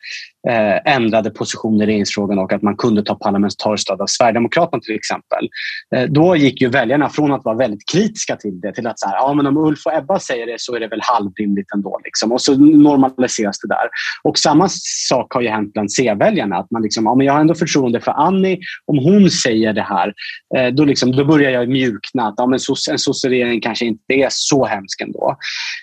eh, 0.48 0.94
ändrade 0.94 1.30
position 1.30 1.82
i 1.82 1.86
regeringsfrågan 1.86 2.38
och 2.38 2.52
att 2.52 2.62
man 2.62 2.76
kunde 2.76 3.02
ta 3.02 3.14
parlamentariskt 3.14 3.82
stöd 3.82 4.00
av 4.00 4.06
Sverigedemokraterna 4.06 4.80
till 4.80 4.94
exempel. 4.94 5.48
Eh, 5.96 6.04
då 6.08 6.36
gick 6.36 6.60
ju 6.60 6.68
väljarna 6.68 7.08
från 7.08 7.32
att 7.32 7.44
vara 7.44 7.56
väldigt 7.56 7.88
kritiska 7.92 8.36
till 8.36 8.60
det 8.60 8.72
till 8.72 8.86
att 8.86 8.98
så 8.98 9.08
här, 9.08 9.16
ja, 9.16 9.34
men 9.34 9.46
om 9.46 9.56
Ulf 9.56 9.86
och 9.86 9.94
Ebba 9.94 10.18
säger 10.18 10.46
det 10.46 10.60
så 10.60 10.74
är 10.74 10.80
det 10.80 10.88
väl 10.88 11.00
halvrimligt 11.02 11.74
ändå. 11.74 12.00
Liksom. 12.04 12.32
Och 12.32 12.40
så 12.40 12.56
normaliseras 12.58 13.58
det 13.58 13.68
där. 13.68 13.88
Och 14.22 14.38
samma 14.38 14.68
sak 15.08 15.34
har 15.34 15.40
ju 15.40 15.48
hänt 15.48 15.72
bland 15.72 15.92
C-väljarna. 15.92 16.56
Att 16.56 16.70
man 16.70 16.82
liksom, 16.82 17.04
ja, 17.04 17.14
men 17.14 17.26
jag 17.26 17.32
har 17.32 17.40
ändå 17.40 17.54
förtroende 17.54 18.00
för 18.00 18.12
Annie. 18.12 18.60
Om 18.86 18.98
hon 18.98 19.30
säger 19.30 19.72
det 19.72 19.82
här, 19.82 20.12
eh, 20.56 20.74
då, 20.74 20.84
liksom, 20.84 21.12
då 21.12 21.24
börjar 21.24 21.50
jag 21.50 21.68
mjukna. 21.68 22.28
Att, 22.28 22.34
ja, 22.36 22.46
men 22.46 22.58
en 22.90 22.98
sosseregering 22.98 23.60
kanske 23.60 23.84
inte 23.84 24.14
är 24.14 24.28
så 24.30 24.66
hemsk 24.66 25.00
ändå. 25.00 25.36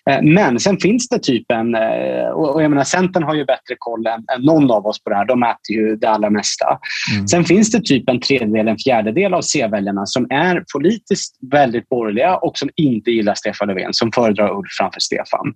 Eh, 0.09 0.21
men 0.21 0.59
sen 0.59 0.77
finns 0.77 1.09
det 1.09 1.19
typ 1.19 1.51
en... 1.51 1.75
Eh, 1.75 2.29
och 2.29 2.63
jag 2.63 2.69
menar, 2.69 2.83
Centern 2.83 3.23
har 3.23 3.35
ju 3.35 3.45
bättre 3.45 3.75
koll 3.77 4.07
än, 4.07 4.25
än 4.35 4.48
någon 4.49 4.71
av 4.71 4.85
oss 4.85 5.03
på 5.03 5.09
det 5.09 5.15
här. 5.15 5.25
De 5.25 5.43
äter 5.43 5.75
ju 5.75 5.95
det 5.95 6.09
allra 6.09 6.29
mesta. 6.29 6.79
Mm. 7.13 7.27
Sen 7.27 7.45
finns 7.45 7.71
det 7.71 7.81
typ 7.81 8.09
en 8.09 8.19
tredjedel, 8.19 8.67
en 8.67 8.77
fjärdedel 8.77 9.33
av 9.33 9.41
C-väljarna 9.41 10.05
som 10.05 10.27
är 10.29 10.63
politiskt 10.73 11.37
väldigt 11.51 11.89
borgerliga 11.89 12.35
och 12.35 12.57
som 12.57 12.69
inte 12.75 13.11
gillar 13.11 13.35
Stefan 13.35 13.67
Löfven, 13.67 13.93
som 13.93 14.11
föredrar 14.11 14.57
Ulf 14.57 14.71
framför 14.79 14.99
Stefan. 14.99 15.53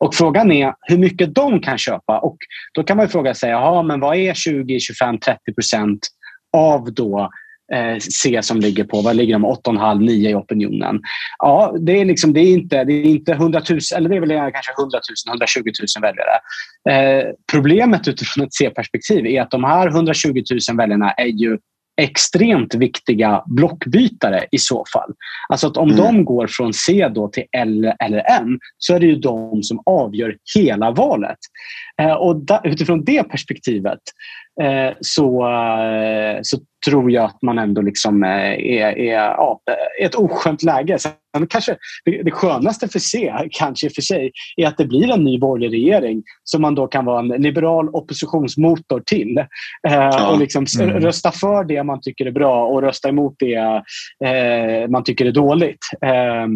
Och 0.00 0.14
frågan 0.14 0.52
är 0.52 0.74
hur 0.80 0.98
mycket 0.98 1.34
de 1.34 1.60
kan 1.60 1.78
köpa. 1.78 2.18
Och 2.18 2.36
då 2.74 2.82
kan 2.82 2.96
man 2.96 3.08
fråga 3.08 3.34
sig, 3.34 3.52
men 3.84 4.00
vad 4.00 4.16
är 4.16 4.34
20, 4.34 4.80
25, 4.80 5.18
30 5.18 5.54
procent 5.54 5.98
av 6.52 6.94
då 6.94 7.30
eh, 7.74 7.98
C 7.98 8.42
som 8.42 8.60
ligger 8.60 8.84
på, 8.84 9.00
vad 9.00 9.16
ligger 9.16 9.32
de, 9.32 9.46
8,5-9 9.46 10.10
i 10.10 10.34
opinionen. 10.34 11.00
Ja, 11.38 11.76
det 11.80 12.00
är, 12.00 12.04
liksom, 12.04 12.32
det 12.32 12.40
är 12.40 12.52
inte, 12.52 12.84
det 12.84 12.92
är 12.92 13.02
inte 13.02 13.32
100 13.32 13.62
000, 13.70 13.78
eller 13.96 14.08
det 14.08 14.16
är 14.16 14.20
väl 14.20 14.52
kanske 14.52 14.72
100 14.78 15.00
000, 15.26 15.32
120 15.32 15.70
000 15.96 16.02
väljare. 16.02 16.36
Eh, 16.90 17.28
problemet 17.52 18.08
utifrån 18.08 18.44
ett 18.44 18.54
C-perspektiv 18.54 19.26
är 19.26 19.42
att 19.42 19.50
de 19.50 19.64
här 19.64 19.88
120 19.88 20.42
000 20.68 20.76
väljarna 20.76 21.12
är 21.12 21.26
ju 21.26 21.58
extremt 22.00 22.74
viktiga 22.74 23.42
blockbytare 23.46 24.44
i 24.52 24.58
så 24.58 24.84
fall. 24.92 25.12
Alltså 25.48 25.66
att 25.66 25.76
om 25.76 25.90
mm. 25.90 25.96
de 25.96 26.24
går 26.24 26.46
från 26.46 26.72
C 26.72 27.08
då 27.14 27.28
till 27.28 27.44
L 27.56 27.92
eller 28.04 28.40
M 28.40 28.58
så 28.78 28.94
är 28.94 29.00
det 29.00 29.06
ju 29.06 29.16
de 29.16 29.62
som 29.62 29.82
avgör 29.86 30.36
hela 30.54 30.90
valet. 30.90 31.38
Eh, 32.02 32.12
och 32.12 32.36
da, 32.36 32.60
utifrån 32.64 33.04
det 33.04 33.22
perspektivet 33.22 33.98
eh, 34.62 34.96
så, 35.00 35.48
eh, 35.48 36.38
så 36.42 36.58
tror 36.84 37.10
jag 37.10 37.24
att 37.24 37.42
man 37.42 37.58
ändå 37.58 37.82
liksom 37.82 38.22
eh, 38.24 38.30
är, 38.50 38.98
är 38.98 39.14
ja, 39.14 39.60
ett 40.02 40.14
oskönt 40.14 40.62
läge. 40.62 40.98
Sen 40.98 41.12
kanske 41.48 41.76
det, 42.04 42.22
det 42.22 42.30
skönaste 42.30 42.88
för 42.88 42.98
C, 42.98 43.32
kanske 43.50 43.90
för 43.90 44.02
sig, 44.02 44.32
är 44.56 44.66
att 44.66 44.78
det 44.78 44.84
blir 44.84 45.12
en 45.12 45.24
ny 45.24 45.38
borgerlig 45.38 45.78
regering 45.78 46.22
som 46.44 46.62
man 46.62 46.74
då 46.74 46.86
kan 46.86 47.04
vara 47.04 47.20
en 47.20 47.28
liberal 47.42 47.88
oppositionsmotor 47.88 49.00
till. 49.06 49.38
Eh, 49.38 49.44
ja. 49.92 50.30
och 50.30 50.38
liksom 50.38 50.66
mm. 50.80 51.00
rösta 51.00 51.32
för 51.32 51.64
det 51.64 51.82
man 51.82 52.00
tycker 52.00 52.26
är 52.26 52.30
bra 52.30 52.66
och 52.66 52.82
rösta 52.82 53.08
emot 53.08 53.34
det 53.38 53.82
eh, 54.24 54.88
man 54.88 55.04
tycker 55.04 55.26
är 55.26 55.32
dåligt. 55.32 55.86
Eh, 56.04 56.46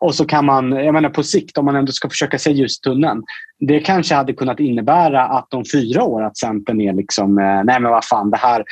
och 0.00 0.14
så 0.14 0.24
kan 0.24 0.44
man, 0.44 0.72
jag 0.72 0.94
menar 0.94 1.10
på 1.10 1.22
sikt, 1.22 1.58
om 1.58 1.64
man 1.64 1.76
ändå 1.76 1.92
ska 1.92 2.08
försöka 2.08 2.38
se 2.38 2.50
ljustunneln. 2.50 2.98
i 2.98 3.04
tunneln. 3.04 3.24
Det 3.60 3.80
kanske 3.80 4.14
hade 4.14 4.32
kunnat 4.32 4.60
innebära 4.60 5.24
att 5.24 5.54
om 5.54 5.64
fyra 5.72 6.02
år 6.02 6.22
att 6.22 6.38
Centern 6.38 6.80
är 6.80 6.92
liksom, 6.92 7.38
eh, 7.38 7.64
nej 7.64 7.80
men 7.80 7.92
vad 7.92 8.04
fan, 8.04 8.30
det 8.30 8.36
här, 8.36 8.64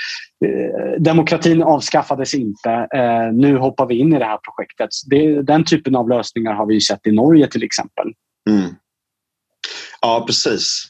eh, 0.44 1.00
demokratin 1.00 1.62
avskaffades 1.62 2.34
inte. 2.34 2.70
Eh, 2.70 3.32
nu 3.32 3.56
hoppar 3.56 3.86
vi 3.86 3.98
in 3.98 4.12
i 4.12 4.18
det 4.18 4.24
här 4.24 4.38
projektet. 4.38 4.90
Det, 5.10 5.42
den 5.42 5.64
typen 5.64 5.96
av 5.96 6.08
lösningar 6.08 6.54
har 6.54 6.66
vi 6.66 6.80
sett 6.80 7.06
i 7.06 7.12
Norge 7.12 7.46
till 7.46 7.62
exempel. 7.62 8.06
Mm. 8.50 8.70
Ja, 10.00 10.24
precis. 10.26 10.88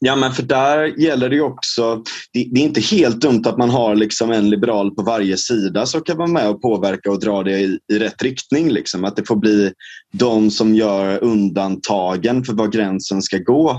Ja, 0.00 0.16
men 0.16 0.32
för 0.32 0.42
där 0.42 1.00
gäller 1.00 1.28
det 1.28 1.40
också, 1.40 2.02
det, 2.34 2.48
det, 2.52 2.60
är 2.60 2.64
inte 2.64 2.80
helt 2.80 3.20
dumt 3.20 3.42
att 3.46 3.58
man 3.58 3.70
har 3.70 3.94
liksom 3.94 4.30
en 4.30 4.50
liberal 4.50 4.94
på 4.94 5.02
varje 5.02 5.36
sida 5.36 5.86
som 5.86 6.00
kan 6.00 6.16
vara 6.16 6.28
med 6.28 6.48
och 6.48 6.62
påverka 6.62 7.10
och 7.10 7.20
dra 7.20 7.42
det 7.42 7.60
i, 7.60 7.78
i 7.92 7.98
rätt 7.98 8.22
riktning. 8.22 8.70
Liksom. 8.70 9.04
Att 9.04 9.16
det 9.16 9.28
får 9.28 9.36
bli 9.36 9.72
de 10.12 10.50
som 10.50 10.74
gör 10.74 11.24
undantagen 11.24 12.44
för 12.44 12.52
var 12.52 12.68
gränsen 12.68 13.22
ska 13.22 13.38
gå 13.38 13.70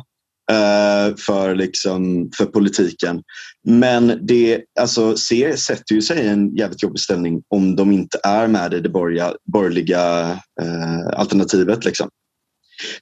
eh, 0.52 1.16
för, 1.16 1.56
liksom, 1.56 2.30
för 2.38 2.46
politiken. 2.46 3.22
Men 3.68 4.20
det, 4.22 4.62
alltså, 4.80 5.18
C 5.18 5.58
sätter 5.58 5.96
ju 5.96 6.02
sig 6.02 6.18
i 6.18 6.28
en 6.28 6.56
jävligt 6.56 6.84
jobbig 6.84 7.00
ställning 7.00 7.44
om 7.48 7.76
de 7.76 7.92
inte 7.92 8.20
är 8.24 8.48
med 8.48 8.74
i 8.74 8.80
det 8.80 8.90
borgerliga, 8.90 9.34
borgerliga 9.54 10.32
eh, 10.62 11.08
alternativet. 11.14 11.86
Liksom. 11.86 12.10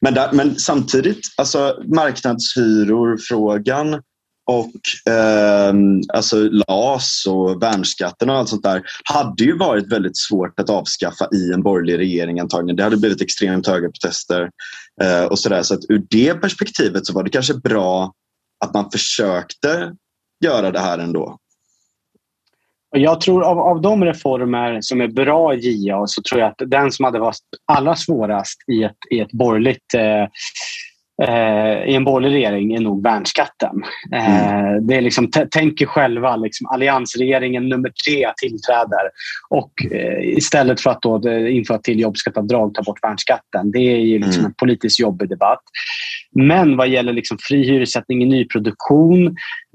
Men, 0.01 0.13
där, 0.13 0.29
men 0.33 0.60
samtidigt, 0.60 1.19
alltså 1.38 1.83
marknadshyror-frågan 1.95 4.01
och 4.45 5.12
eh, 5.13 5.73
alltså 6.13 6.50
LAS 6.51 7.25
och 7.27 7.62
värnskatten 7.62 8.29
och 8.29 8.35
allt 8.35 8.50
sånt 8.50 8.63
där 8.63 8.83
hade 9.03 9.43
ju 9.43 9.57
varit 9.57 9.91
väldigt 9.91 10.17
svårt 10.17 10.59
att 10.59 10.69
avskaffa 10.69 11.27
i 11.33 11.53
en 11.53 11.63
borgerlig 11.63 11.97
regering 11.97 12.39
antagligen. 12.39 12.75
Det 12.75 12.83
hade 12.83 12.97
blivit 12.97 13.21
extremt 13.21 13.67
höga 13.67 13.88
protester 13.88 14.50
eh, 15.01 15.25
och 15.25 15.39
sådär. 15.39 15.63
Så 15.63 15.73
att 15.73 15.89
ur 15.89 16.05
det 16.09 16.33
perspektivet 16.33 17.05
så 17.05 17.13
var 17.13 17.23
det 17.23 17.29
kanske 17.29 17.53
bra 17.53 18.13
att 18.65 18.73
man 18.73 18.91
försökte 18.91 19.95
göra 20.45 20.71
det 20.71 20.79
här 20.79 21.00
ändå. 21.00 21.38
Jag 22.95 23.21
tror 23.21 23.43
av, 23.43 23.59
av 23.59 23.81
de 23.81 24.05
reformer 24.05 24.81
som 24.81 25.01
är 25.01 25.07
bra 25.07 25.55
i 25.55 25.88
JA 25.88 26.07
så 26.07 26.21
tror 26.21 26.41
jag 26.41 26.50
att 26.50 26.69
den 26.69 26.91
som 26.91 27.05
hade 27.05 27.19
varit 27.19 27.38
allra 27.65 27.95
svårast 27.95 28.69
i 28.71 28.83
ett, 28.83 28.97
i 29.12 29.19
ett 29.19 29.31
borgerligt 29.31 29.93
eh, 29.93 30.27
eh, 31.22 31.89
i 31.89 31.96
en 31.96 32.03
borgerlig 32.03 32.36
regering 32.36 32.74
är 32.74 32.79
nog 32.79 33.03
värnskatten. 33.03 33.84
Eh, 34.13 34.58
mm. 34.58 34.88
det 34.88 34.96
är 34.96 35.01
liksom, 35.01 35.32
tänk 35.51 35.82
er 35.82 35.86
själva, 35.86 36.36
liksom, 36.36 36.67
alliansregeringen 36.67 37.70
nummer 37.70 37.91
tre 38.05 38.32
tillträder 38.38 39.10
och 39.50 39.72
eh, 39.91 40.38
istället 40.38 40.82
för 40.82 40.89
att 40.89 41.01
då 41.01 41.29
införa 41.29 41.77
till 41.77 42.00
jobbskatteavdrag 42.00 42.74
ta 42.74 42.84
bort 42.84 43.03
värnskatten. 43.03 43.72
Det 43.72 43.79
är 43.79 43.98
ju 43.98 44.17
liksom 44.17 44.39
mm. 44.39 44.46
en 44.46 44.53
politiskt 44.53 45.00
jobbig 45.00 45.29
debatt. 45.29 45.63
Men 46.35 46.77
vad 46.77 46.87
gäller 46.87 47.13
liksom 47.13 47.37
fri 47.41 47.63
hyressättning 47.63 48.23
i 48.23 48.25
nyproduktion, 48.25 49.27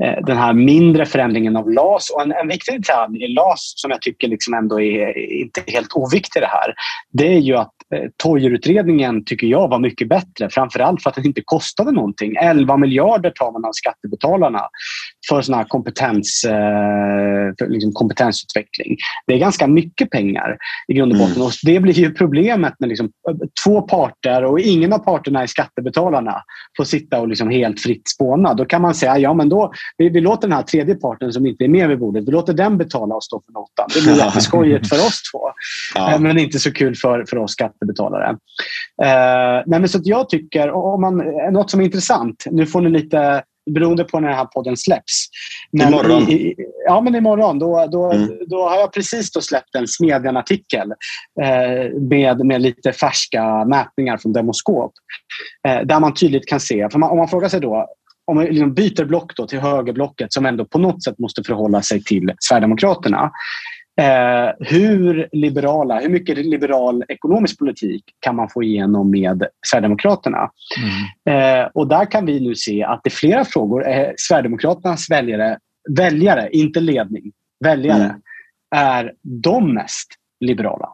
eh, 0.03 0.25
den 0.27 0.37
här 0.37 0.53
mindre 0.53 1.07
förändringen 1.07 1.57
av 1.57 1.71
LAS 1.71 2.11
och 2.11 2.23
en, 2.23 2.33
en 2.33 2.49
viktig 2.49 2.81
detalj 2.81 3.25
i 3.25 3.29
LAS 3.29 3.73
som 3.77 3.91
jag 3.91 4.03
tycker 4.03 4.29
liksom 4.29 4.55
ändå 4.55 4.81
är 4.81 5.19
inte 5.33 5.63
helt 5.67 5.93
oviktig 5.95 6.43
det 6.43 6.47
här. 6.47 6.75
Det 7.13 7.27
är 7.27 7.39
ju 7.39 7.57
att 7.57 7.75
eh, 7.95 8.03
Toijerutredningen 8.23 9.25
tycker 9.25 9.47
jag 9.47 9.69
var 9.69 9.79
mycket 9.79 10.09
bättre. 10.09 10.51
Framförallt 10.51 11.03
för 11.03 11.11
att 11.11 11.17
den 11.17 11.27
inte 11.27 11.43
kostade 11.45 11.93
någonting. 11.93 12.37
11 12.37 12.77
miljarder 12.77 13.31
tar 13.31 13.53
man 13.53 13.65
av 13.65 13.73
skattebetalarna 13.73 14.63
för 15.29 15.43
sån 15.43 15.55
här 15.55 15.65
kompetens, 15.65 16.45
eh, 16.45 17.55
för 17.59 17.69
liksom 17.69 17.93
kompetensutveckling. 17.93 18.97
Det 19.27 19.35
är 19.35 19.39
ganska 19.39 19.67
mycket 19.67 20.11
pengar 20.11 20.57
i 20.89 20.95
grund 20.95 21.13
och 21.13 21.19
botten. 21.19 21.35
Mm. 21.35 21.47
Och 21.47 21.53
det 21.63 21.81
blir 21.81 21.95
ju 21.95 22.15
problemet 22.15 22.75
med 22.79 22.89
liksom 22.89 23.11
två 23.65 23.83
parter 23.83 24.45
och 24.45 24.61
ingen 24.61 24.93
av 24.93 24.99
parterna 24.99 25.43
är 25.43 25.47
skattebetalarna 25.47 26.43
får 26.77 26.85
sitta 26.85 27.21
och 27.21 27.29
liksom 27.29 27.51
helt 27.51 27.81
fritt 27.81 28.09
spåna. 28.09 28.55
Då 28.55 28.65
kan 28.65 28.83
man 28.83 28.95
säga 28.95 29.19
ja 29.19 29.35
men 29.35 29.49
då, 29.49 29.73
vi, 29.97 30.09
vi 30.09 30.21
låter 30.21 30.49
den 30.49 30.57
här 30.57 30.63
tredje 30.63 30.95
parten 30.95 31.33
som 31.33 31.47
inte 31.47 31.65
är 31.65 31.69
med 31.69 31.89
vid 31.89 31.99
bordet, 31.99 32.29
vi 32.29 32.33
låter 32.33 32.53
den 32.53 32.79
betala 32.79 33.15
och 33.15 33.25
stå 33.25 33.43
för 33.47 33.53
notan. 33.53 33.89
Det 33.95 34.03
blir 34.03 34.17
jätteskojigt 34.25 34.89
för 34.89 34.97
oss 34.97 35.23
två. 35.33 35.41
Ja. 35.95 36.13
Eh, 36.13 36.21
men 36.21 36.39
inte 36.39 36.59
så 36.59 36.73
kul 36.73 36.95
för, 36.95 37.25
för 37.29 37.39
oss 37.39 37.53
skattebetalare. 37.53 38.31
Uh, 39.03 39.63
nej, 39.67 39.81
men 39.81 39.89
så 39.89 40.01
jag 40.05 40.29
tycker, 40.29 40.71
om 40.71 41.01
man, 41.01 41.17
något 41.53 41.71
som 41.71 41.81
är 41.81 41.85
intressant, 41.85 42.45
nu 42.51 42.67
får 42.67 42.81
ni 42.81 42.91
lite 42.91 43.43
beroende 43.75 44.05
på 44.05 44.21
när 44.21 44.29
den 44.29 44.37
här 44.39 44.45
podden 44.45 44.77
släpps. 44.77 45.27
Men 45.73 45.89
imorgon? 45.89 46.23
I, 46.23 46.55
ja, 46.87 47.01
men 47.01 47.15
imorgon. 47.15 47.59
Då, 47.59 47.87
då, 47.87 48.13
mm. 48.13 48.39
då 48.47 48.69
har 48.69 48.77
jag 48.77 48.93
precis 48.93 49.33
då 49.33 49.41
släppt 49.41 49.75
en 49.75 49.89
Smedjan-artikel 49.89 50.93
eh, 51.43 52.01
med, 52.01 52.47
med 52.47 52.63
lite 52.63 52.93
färska 52.93 53.65
mätningar 53.65 54.17
från 54.17 54.33
Demoskop. 54.33 54.93
Eh, 55.69 55.81
där 55.87 56.01
man 56.01 56.15
tydligt 56.15 56.49
kan 56.49 56.61
se, 56.61 56.89
för 56.91 56.99
man, 56.99 57.11
om 57.11 57.19
man 57.19 57.29
frågar 57.29 57.49
sig 57.49 57.61
då 57.61 57.89
om 58.29 58.37
man 58.37 58.45
liksom 58.45 58.75
byter 58.75 59.05
block 59.05 59.37
då 59.37 59.47
till 59.47 59.61
högerblocket 59.61 60.33
som 60.33 60.47
ändå 60.47 60.65
på 60.65 60.79
något 60.79 61.05
sätt 61.05 61.19
måste 61.19 61.43
förhålla 61.43 61.83
sig 61.83 62.03
till 62.03 62.33
Sverigedemokraterna. 62.39 63.31
Eh, 63.99 64.51
hur 64.59 65.29
liberala, 65.33 66.01
hur 66.01 66.09
mycket 66.09 66.39
liberal 66.39 67.05
ekonomisk 67.09 67.59
politik 67.59 68.05
kan 68.21 68.37
man 68.37 68.49
få 68.49 68.63
igenom 68.63 69.11
med 69.11 69.47
Sverigedemokraterna? 69.67 70.51
Mm. 71.27 71.61
Eh, 71.63 71.69
och 71.75 71.89
där 71.89 72.11
kan 72.11 72.27
vi 72.27 72.41
nu 72.41 72.55
se 72.55 72.85
att 72.85 73.01
det 73.05 73.09
är 73.09 73.13
flera 73.13 73.45
frågor. 73.45 73.89
Eh, 73.89 74.09
Sverigedemokraternas 74.17 75.11
väljare, 75.11 75.59
väljare, 75.97 76.49
inte 76.53 76.81
ledning, 76.81 77.33
väljare, 77.65 78.05
mm. 78.05 78.21
är 78.77 79.13
de 79.23 79.75
mest 79.75 80.09
liberala. 80.41 80.89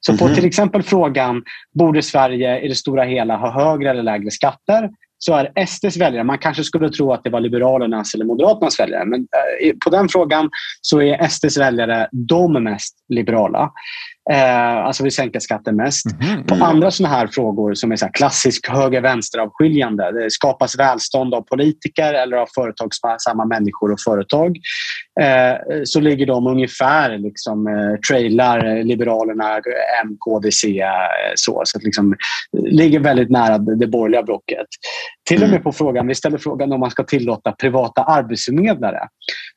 Så 0.00 0.18
på 0.18 0.24
mm. 0.24 0.36
till 0.36 0.44
exempel 0.44 0.82
frågan, 0.82 1.42
borde 1.74 2.02
Sverige 2.02 2.60
i 2.60 2.68
det 2.68 2.74
stora 2.74 3.04
hela 3.04 3.36
ha 3.36 3.50
högre 3.50 3.90
eller 3.90 4.02
lägre 4.02 4.30
skatter? 4.30 4.90
Så 5.22 5.34
är 5.34 5.66
SDs 5.66 5.96
väljare, 5.96 6.24
man 6.24 6.38
kanske 6.38 6.64
skulle 6.64 6.90
tro 6.90 7.12
att 7.12 7.24
det 7.24 7.30
var 7.30 7.40
Liberalernas 7.40 8.14
eller 8.14 8.24
Moderaternas 8.24 8.80
väljare, 8.80 9.04
men 9.04 9.20
eh, 9.20 9.74
på 9.84 9.90
den 9.90 10.08
frågan 10.08 10.50
så 10.80 11.02
är 11.02 11.28
SDs 11.28 11.58
väljare 11.58 12.08
de 12.12 12.52
mest 12.52 12.96
liberala. 13.08 13.70
Eh, 14.30 14.76
alltså 14.76 15.04
vi 15.04 15.10
sänker 15.10 15.40
skatten 15.40 15.76
mest. 15.76 16.06
Mm, 16.22 16.44
På 16.44 16.54
andra 16.64 16.90
såna 16.90 17.08
här 17.08 17.26
frågor 17.26 17.74
som 17.74 17.92
är 17.92 17.96
så 17.96 18.08
klassisk 18.08 18.68
höger-vänster-avskiljande, 18.68 20.12
det 20.12 20.30
skapas 20.30 20.78
välstånd 20.78 21.34
av 21.34 21.42
politiker 21.42 22.14
eller 22.14 22.36
av 22.36 22.48
företagsamma 22.54 23.44
människor 23.44 23.92
och 23.92 24.00
företag, 24.00 24.56
eh, 25.20 25.82
så 25.84 26.00
ligger 26.00 26.26
de 26.26 26.46
ungefär, 26.46 27.18
liksom, 27.18 27.66
eh, 27.66 28.00
trailar 28.08 28.84
Liberalerna, 28.84 29.54
M, 30.04 30.16
KD, 30.18 30.52
C, 30.52 30.80
eh, 30.80 30.88
så. 31.34 31.62
Så 31.64 31.78
att 31.78 31.84
liksom, 31.84 32.16
ligger 32.52 33.00
väldigt 33.00 33.30
nära 33.30 33.58
det 33.58 33.86
borgerliga 33.86 34.22
blocket. 34.22 34.66
Till 35.28 35.42
och 35.42 35.48
med 35.48 35.62
på 35.62 35.72
frågan, 35.72 36.06
vi 36.06 36.14
ställer 36.14 36.38
frågan 36.38 36.72
om 36.72 36.80
man 36.80 36.90
ska 36.90 37.04
tillåta 37.04 37.52
privata 37.52 38.02
arbetsförmedlare, 38.02 39.08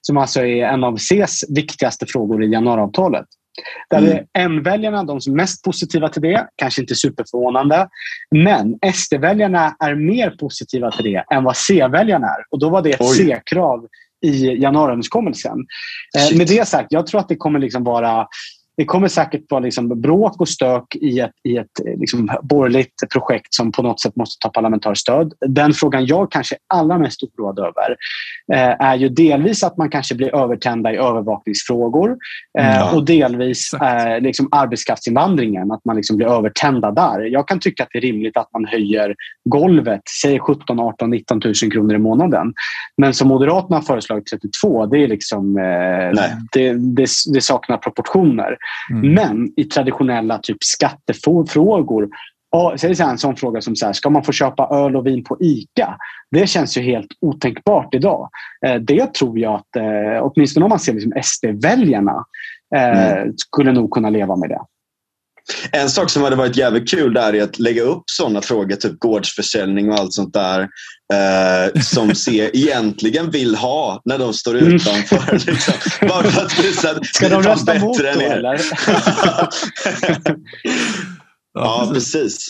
som 0.01 0.18
alltså 0.18 0.46
är 0.46 0.65
en 0.65 0.84
av 0.84 0.98
Cs 0.98 1.44
viktigaste 1.56 2.06
frågor 2.06 2.44
i 2.44 2.48
januariavtalet 2.48 3.25
Där 3.89 3.98
mm. 3.98 4.12
är 4.12 4.25
M-väljarna 4.33 5.03
de 5.03 5.22
som 5.22 5.33
är 5.33 5.38
mest 5.38 5.63
positiva 5.63 6.10
till 6.10 6.22
det, 6.22 6.48
kanske 6.55 6.81
inte 6.81 6.95
superförvånande. 6.95 7.88
Men 8.31 8.79
SD-väljarna 8.93 9.75
är 9.79 9.95
mer 9.95 10.29
positiva 10.29 10.91
till 10.91 11.05
det 11.05 11.25
än 11.33 11.43
vad 11.43 11.57
C-väljarna 11.57 12.27
är. 12.27 12.45
Och 12.50 12.60
då 12.60 12.69
var 12.69 12.81
det 12.81 12.89
ett 12.89 13.15
C-krav 13.15 13.88
i 14.24 14.62
januariöverenskommelsen. 14.62 15.57
Eh, 16.17 16.38
med 16.38 16.48
det 16.48 16.67
sagt, 16.67 16.88
jag 16.91 17.07
tror 17.07 17.19
att 17.19 17.29
det 17.29 17.36
kommer 17.36 17.60
liksom 17.60 17.83
vara 17.83 18.27
det 18.77 18.86
kommer 18.86 19.08
säkert 19.08 19.51
vara 19.51 19.62
liksom 19.62 20.01
bråk 20.01 20.42
och 20.42 20.50
stök 20.50 20.96
i 20.96 21.20
ett, 21.20 21.32
i 21.44 21.58
ett 21.58 22.00
liksom 22.00 22.30
borgerligt 22.44 22.94
projekt 23.12 23.53
som 23.53 23.72
på 23.72 23.82
något 23.82 24.01
sätt 24.01 24.15
måste 24.15 24.39
ta 24.39 24.50
parlamentariskt 24.50 25.01
stöd. 25.01 25.34
Den 25.48 25.74
frågan 25.74 26.06
jag 26.06 26.32
kanske 26.32 26.56
är 26.56 26.60
allra 26.77 26.98
mest 26.98 27.24
oroad 27.24 27.60
över 27.60 27.96
eh, 28.53 28.86
är 28.88 28.96
ju 28.96 29.10
delvis 29.10 29.63
att 29.63 29.77
man 29.77 29.89
kanske 29.89 30.15
blir 30.15 30.36
övertända 30.36 30.94
i 30.94 30.96
övervakningsfrågor 30.96 32.18
eh, 32.60 32.75
ja, 32.75 32.96
och 32.96 33.06
delvis 33.06 33.74
eh, 33.74 34.20
liksom 34.22 34.48
arbetskraftsinvandringen, 34.51 35.72
att 35.72 35.86
man 35.86 35.96
liksom 35.96 36.18
blir 36.18 36.27
övertända 36.27 36.92
där. 36.92 37.22
Jag 37.22 37.48
kan 37.48 37.60
tycka 37.60 37.84
att 37.84 37.89
det 37.92 37.98
är 37.98 38.01
rimligt 38.01 38.38
att 38.38 38.50
man 38.53 38.65
höjer 38.65 39.15
golvet, 39.50 40.01
säg 40.22 40.39
17, 40.39 40.80
18, 40.80 41.10
19 41.10 41.42
000 41.46 41.53
kronor 41.72 41.96
i 41.96 42.00
månaden. 42.00 42.53
Men 42.98 43.13
som 43.13 43.27
Moderaterna 43.27 43.75
har 43.75 43.84
föreslagit 43.84 44.25
32, 44.25 44.86
det, 44.86 45.03
är 45.03 45.08
liksom, 45.08 45.58
eh, 45.58 46.24
det, 46.53 46.74
det, 46.74 47.08
det 47.34 47.42
saknar 47.42 47.77
proportioner. 47.77 48.58
Mm. 48.91 49.13
Men 49.13 49.53
i 49.55 49.63
traditionella 49.63 50.38
typ 50.38 50.58
skattefrågor 50.63 52.10
så 52.53 52.88
är 52.88 52.88
det 52.88 53.03
en 53.03 53.17
sån 53.17 53.36
fråga 53.36 53.62
som 53.62 53.75
så 53.75 53.86
här, 53.86 53.93
ska 53.93 54.10
man 54.10 54.24
få 54.24 54.32
köpa 54.32 54.67
öl 54.72 54.96
och 54.96 55.08
vin 55.08 55.24
på 55.24 55.38
ICA? 55.39 55.98
Det 56.32 56.48
känns 56.48 56.77
ju 56.77 56.82
helt 56.82 57.08
otänkbart 57.22 57.93
idag. 57.93 58.29
Eh, 58.65 58.75
det 58.75 59.13
tror 59.13 59.39
jag 59.39 59.53
att, 59.55 59.75
eh, 59.75 60.22
åtminstone 60.22 60.63
om 60.63 60.70
man 60.70 60.79
ser 60.79 60.93
liksom 60.93 61.13
SD-väljarna, 61.15 62.25
eh, 62.75 63.12
mm. 63.12 63.34
skulle 63.38 63.72
nog 63.72 63.91
kunna 63.91 64.10
leva 64.10 64.36
med 64.36 64.50
det. 64.50 64.62
En 65.71 65.89
sak 65.89 66.09
som 66.09 66.23
hade 66.23 66.35
varit 66.35 66.57
jävligt 66.57 66.89
kul 66.89 67.13
där 67.13 67.35
är 67.35 67.43
att 67.43 67.59
lägga 67.59 67.81
upp 67.81 68.03
sådana 68.05 68.41
frågor, 68.41 68.75
typ 68.75 69.00
gårdsförsäljning 69.00 69.89
och 69.89 70.00
allt 70.00 70.13
sånt 70.13 70.33
där, 70.33 70.62
eh, 71.13 71.81
som 71.81 72.15
C 72.15 72.50
egentligen 72.53 73.31
vill 73.31 73.55
ha 73.55 74.01
när 74.05 74.17
de 74.17 74.33
står 74.33 74.57
mm. 74.57 74.73
utanför. 74.73 75.29
Mm. 75.29 75.41
Liksom. 75.47 75.73
Bara 76.01 76.23
för 76.23 76.41
att 76.45 76.59
visa 76.59 76.91
att 76.91 77.05
Ska 77.05 77.29
de 77.29 77.43
rösta 77.43 77.75
emot 77.75 77.97
då 78.00 78.05
eller? 78.05 78.62
ja, 81.53 81.89
precis. 81.93 82.48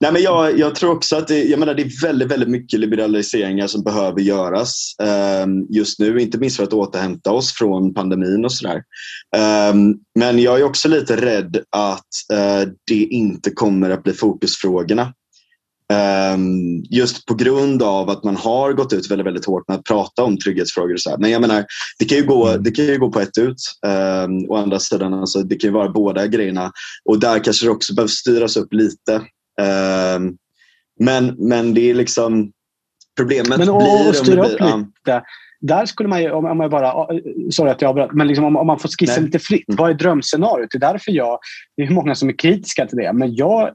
Nej, 0.00 0.12
men 0.12 0.22
jag, 0.22 0.58
jag 0.58 0.74
tror 0.74 0.92
också 0.92 1.16
att 1.16 1.28
det, 1.28 1.44
jag 1.44 1.58
menar, 1.58 1.74
det 1.74 1.82
är 1.82 2.02
väldigt, 2.02 2.30
väldigt 2.30 2.48
mycket 2.48 2.80
liberaliseringar 2.80 3.66
som 3.66 3.82
behöver 3.82 4.20
göras 4.20 4.94
eh, 5.02 5.46
just 5.68 5.98
nu. 5.98 6.20
Inte 6.20 6.38
minst 6.38 6.56
för 6.56 6.64
att 6.64 6.72
återhämta 6.72 7.32
oss 7.32 7.52
från 7.52 7.94
pandemin 7.94 8.44
och 8.44 8.52
sådär. 8.52 8.82
Eh, 9.36 9.74
men 10.18 10.38
jag 10.38 10.60
är 10.60 10.64
också 10.64 10.88
lite 10.88 11.16
rädd 11.16 11.56
att 11.70 12.32
eh, 12.32 12.68
det 12.86 13.04
inte 13.04 13.50
kommer 13.50 13.90
att 13.90 14.02
bli 14.02 14.12
fokusfrågorna. 14.12 15.12
Um, 15.92 16.84
just 16.90 17.26
på 17.26 17.34
grund 17.34 17.82
av 17.82 18.10
att 18.10 18.24
man 18.24 18.36
har 18.36 18.72
gått 18.72 18.92
ut 18.92 19.10
väldigt, 19.10 19.26
väldigt 19.26 19.44
hårt 19.44 19.68
med 19.68 19.76
att 19.76 19.84
prata 19.84 20.24
om 20.24 20.38
trygghetsfrågor. 20.38 20.94
Och 20.94 21.00
så 21.00 21.10
här. 21.10 21.18
Men 21.18 21.30
jag 21.30 21.40
menar, 21.40 21.64
det 21.98 22.04
kan 22.04 22.18
ju 22.18 22.24
gå, 22.24 22.48
mm. 22.48 22.62
det 22.62 22.70
kan 22.70 22.84
ju 22.84 22.98
gå 22.98 23.12
på 23.12 23.20
ett 23.20 23.38
ut. 23.38 23.56
Um, 23.86 24.50
å 24.50 24.56
andra 24.56 24.78
sidan, 24.78 25.14
alltså, 25.14 25.42
det 25.42 25.56
kan 25.56 25.68
ju 25.68 25.74
vara 25.74 25.88
båda 25.88 26.26
grejerna. 26.26 26.72
Och 27.04 27.20
där 27.20 27.44
kanske 27.44 27.66
det 27.66 27.70
också 27.70 27.94
behöver 27.94 28.08
styras 28.08 28.56
upp 28.56 28.72
lite. 28.72 29.14
Um, 30.16 30.36
men, 31.00 31.34
men 31.38 31.74
det 31.74 31.90
är 31.90 31.94
liksom... 31.94 32.52
Problemet 33.16 33.58
men, 33.58 33.68
och, 33.68 33.78
blir... 33.78 34.08
Och 34.08 34.16
styra 34.16 34.46
upp 34.46 34.58
blir, 34.58 34.76
lite. 34.76 35.22
Där 35.60 35.86
skulle 35.86 36.08
man 36.08 36.22
ju, 36.22 36.30
om, 36.30 36.58
man 36.58 36.70
bara, 36.70 37.06
sorry 37.50 37.70
att 37.70 37.82
jag 37.82 37.88
avbröt, 37.88 38.12
men 38.12 38.28
liksom 38.28 38.44
om, 38.44 38.56
om, 38.56 38.66
man 38.66 38.78
får 38.78 38.88
skissa 38.88 39.12
Nej. 39.12 39.24
lite 39.24 39.38
fritt. 39.38 39.68
Mm. 39.68 39.76
Vad 39.76 39.90
är 39.90 39.94
drömscenariot? 39.94 40.70
Det 40.70 40.78
är 40.78 40.92
därför 40.92 41.12
jag, 41.12 41.38
det 41.76 41.82
är 41.82 41.90
många 41.90 42.14
som 42.14 42.28
är 42.28 42.38
kritiska 42.38 42.86
till 42.86 42.98
det, 42.98 43.12
men 43.12 43.34
jag 43.34 43.70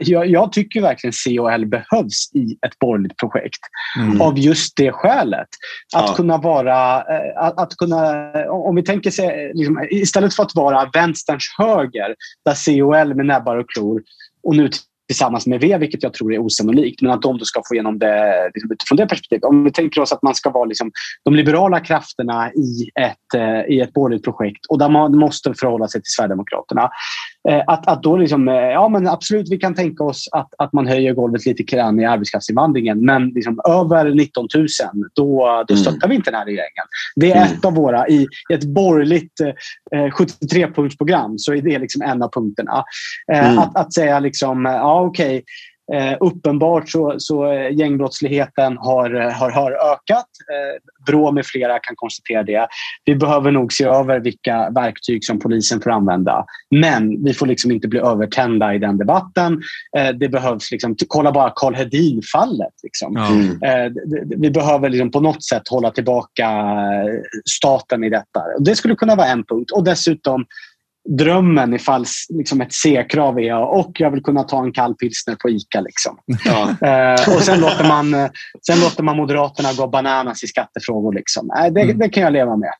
jag, 0.00 0.26
jag, 0.26 0.52
tycker 0.52 0.80
verkligen 0.80 1.12
COL 1.24 1.66
behövs 1.66 2.30
i 2.34 2.58
ett 2.66 2.78
borgerligt 2.78 3.16
projekt. 3.16 3.60
Mm. 3.98 4.20
Av 4.20 4.38
just 4.38 4.76
det 4.76 4.92
skälet. 4.92 5.48
Att 5.96 6.08
ja. 6.08 6.14
kunna 6.14 6.38
vara... 6.38 6.96
Eh, 6.96 7.42
att, 7.42 7.60
att, 7.60 7.76
kunna, 7.76 8.32
om 8.50 8.76
vi 8.76 8.82
tänker 8.82 9.10
sig, 9.10 9.52
liksom, 9.54 9.88
istället 9.90 10.34
för 10.34 10.42
att 10.42 10.54
vara 10.54 10.90
vänsterns 10.92 11.54
höger, 11.58 12.14
där 12.44 12.80
COL 12.80 13.14
med 13.14 13.26
näbbar 13.26 13.56
och 13.56 13.70
klor 13.70 14.02
och 14.42 14.56
nu 14.56 14.70
tillsammans 15.10 15.46
med 15.46 15.60
V, 15.60 15.78
vilket 15.78 16.02
jag 16.02 16.14
tror 16.14 16.34
är 16.34 16.38
osannolikt. 16.38 17.02
Men 17.02 17.10
att 17.10 17.22
de 17.22 17.38
ska 17.38 17.62
få 17.68 17.74
igenom 17.74 17.98
det 17.98 18.50
liksom, 18.54 18.72
utifrån 18.72 18.96
det 18.96 19.06
perspektivet. 19.06 19.44
Om 19.44 19.64
vi 19.64 19.72
tänker 19.72 20.00
oss 20.00 20.12
att 20.12 20.22
man 20.22 20.34
ska 20.34 20.50
vara 20.50 20.64
liksom, 20.64 20.90
de 21.24 21.34
liberala 21.34 21.80
krafterna 21.80 22.52
i 22.52 22.90
ett, 23.00 23.34
eh, 23.34 23.74
i 23.74 23.80
ett 23.80 23.92
borgerligt 23.92 24.24
projekt 24.24 24.66
och 24.68 24.78
där 24.78 24.88
man 24.88 25.18
måste 25.18 25.54
förhålla 25.54 25.88
sig 25.88 26.02
till 26.02 26.12
Sverigedemokraterna. 26.12 26.90
Eh, 27.48 27.62
att, 27.66 27.88
att 27.88 28.02
då 28.02 28.16
liksom, 28.16 28.48
eh, 28.48 28.54
ja 28.54 28.88
men 28.88 29.08
absolut, 29.08 29.50
vi 29.50 29.58
kan 29.58 29.74
tänka 29.74 30.04
oss 30.04 30.28
att, 30.32 30.48
att 30.58 30.72
man 30.72 30.86
höjer 30.86 31.14
golvet 31.14 31.46
lite 31.46 31.62
grann 31.62 32.00
i 32.00 32.04
arbetskraftsinvandringen. 32.04 33.04
Men 33.04 33.28
liksom, 33.28 33.60
över 33.68 34.14
19 34.14 34.48
000, 34.54 34.66
då, 35.14 35.64
då 35.68 35.74
mm. 35.74 35.82
stöttar 35.82 36.06
mm. 36.06 36.10
vi 36.10 36.14
inte 36.16 36.30
den 36.30 36.38
här 36.38 36.46
regeringen. 36.46 36.86
Det 37.16 37.32
är 37.32 37.36
mm. 37.36 37.52
ett 37.52 37.64
av 37.64 37.74
våra, 37.74 38.08
i 38.08 38.26
ett 38.52 38.64
borgerligt 38.64 39.40
eh, 39.40 39.54
73-punktsprogram 39.94 41.34
så 41.36 41.54
är 41.54 41.62
det 41.62 41.78
liksom 41.78 42.02
en 42.02 42.22
av 42.22 42.28
punkterna. 42.32 42.84
Eh, 43.32 43.50
mm. 43.50 43.58
att, 43.58 43.76
att 43.76 43.94
säga 43.94 44.20
liksom, 44.20 44.64
ja 44.64 45.00
okej, 45.00 45.36
okay, 45.36 45.42
Eh, 45.94 46.16
uppenbart 46.20 46.88
så, 46.88 47.14
så 47.18 47.52
eh, 47.52 47.76
gängbrottsligheten 47.76 48.76
har, 48.76 49.14
eh, 49.14 49.32
har, 49.32 49.50
har 49.50 49.72
ökat. 49.72 50.26
Eh, 50.50 51.04
Brå 51.06 51.32
med 51.32 51.46
flera 51.46 51.78
kan 51.78 51.96
konstatera 51.96 52.42
det. 52.42 52.66
Vi 53.04 53.14
behöver 53.14 53.50
nog 53.50 53.72
se 53.72 53.84
över 53.84 54.20
vilka 54.20 54.70
verktyg 54.70 55.24
som 55.24 55.38
polisen 55.38 55.80
får 55.80 55.90
använda. 55.90 56.44
Men 56.70 57.24
vi 57.24 57.34
får 57.34 57.46
liksom 57.46 57.70
inte 57.70 57.88
bli 57.88 58.00
övertända 58.00 58.74
i 58.74 58.78
den 58.78 58.98
debatten. 58.98 59.62
Eh, 59.98 60.08
det 60.08 60.28
behövs 60.28 60.70
liksom, 60.70 60.96
kolla 61.08 61.32
bara 61.32 61.52
Karl 61.56 61.74
Hedin-fallet. 61.74 62.74
Liksom. 62.82 63.16
Mm. 63.16 63.62
Eh, 63.62 63.92
vi 64.36 64.50
behöver 64.50 64.88
liksom 64.88 65.10
på 65.10 65.20
något 65.20 65.44
sätt 65.44 65.68
hålla 65.68 65.90
tillbaka 65.90 66.50
staten 67.50 68.04
i 68.04 68.10
detta. 68.10 68.42
Det 68.58 68.76
skulle 68.76 68.94
kunna 68.94 69.14
vara 69.14 69.26
en 69.26 69.44
punkt. 69.44 69.70
Och 69.70 69.84
dessutom 69.84 70.44
drömmen 71.18 71.74
ifall 71.74 72.06
liksom 72.28 72.60
ett 72.60 72.72
C-krav 72.72 73.38
är 73.38 73.56
och 73.56 73.92
jag 73.94 74.10
vill 74.10 74.22
kunna 74.22 74.42
ta 74.42 74.64
en 74.64 74.72
kall 74.72 74.94
pilsner 74.94 75.34
på 75.34 75.50
ICA. 75.50 75.80
Liksom. 75.80 76.18
Ja. 76.44 76.88
Eh, 76.88 77.36
och 77.36 77.42
sen 77.42 77.60
låter, 77.60 77.88
man, 77.88 78.14
eh, 78.14 78.30
sen 78.66 78.80
låter 78.80 79.02
man 79.02 79.16
Moderaterna 79.16 79.72
gå 79.72 79.86
bananas 79.86 80.44
i 80.44 80.46
skattefrågor. 80.46 81.14
Liksom. 81.14 81.50
Eh, 81.50 81.72
det, 81.72 81.80
mm. 81.80 81.98
det, 81.98 82.08
kan 82.08 82.22
jag 82.22 82.32
leva 82.32 82.56
med. 82.56 82.72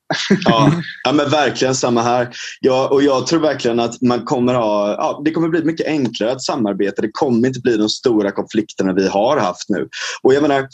ja. 0.45 0.73
ja, 1.05 1.13
men 1.13 1.31
verkligen 1.31 1.75
samma 1.75 2.03
här. 2.03 2.29
Ja, 2.61 2.89
och 2.89 3.03
jag 3.03 3.27
tror 3.27 3.41
verkligen 3.41 3.81
att 3.81 4.03
man 4.03 4.25
kommer 4.25 4.55
ha, 4.55 4.89
ja, 4.93 5.23
det 5.25 5.31
kommer 5.31 5.49
bli 5.49 5.65
mycket 5.65 5.87
enklare 5.87 6.33
att 6.33 6.43
samarbeta. 6.43 7.03
Det 7.03 7.11
kommer 7.13 7.49
inte 7.49 7.61
bli 7.61 7.77
de 7.77 7.89
stora 7.89 8.31
konflikterna 8.31 8.93
vi 8.93 9.09
har 9.09 9.37
haft 9.37 9.69
nu. 9.69 9.89
Och 10.23 10.35
jag 10.35 10.43
menar, 10.43 10.69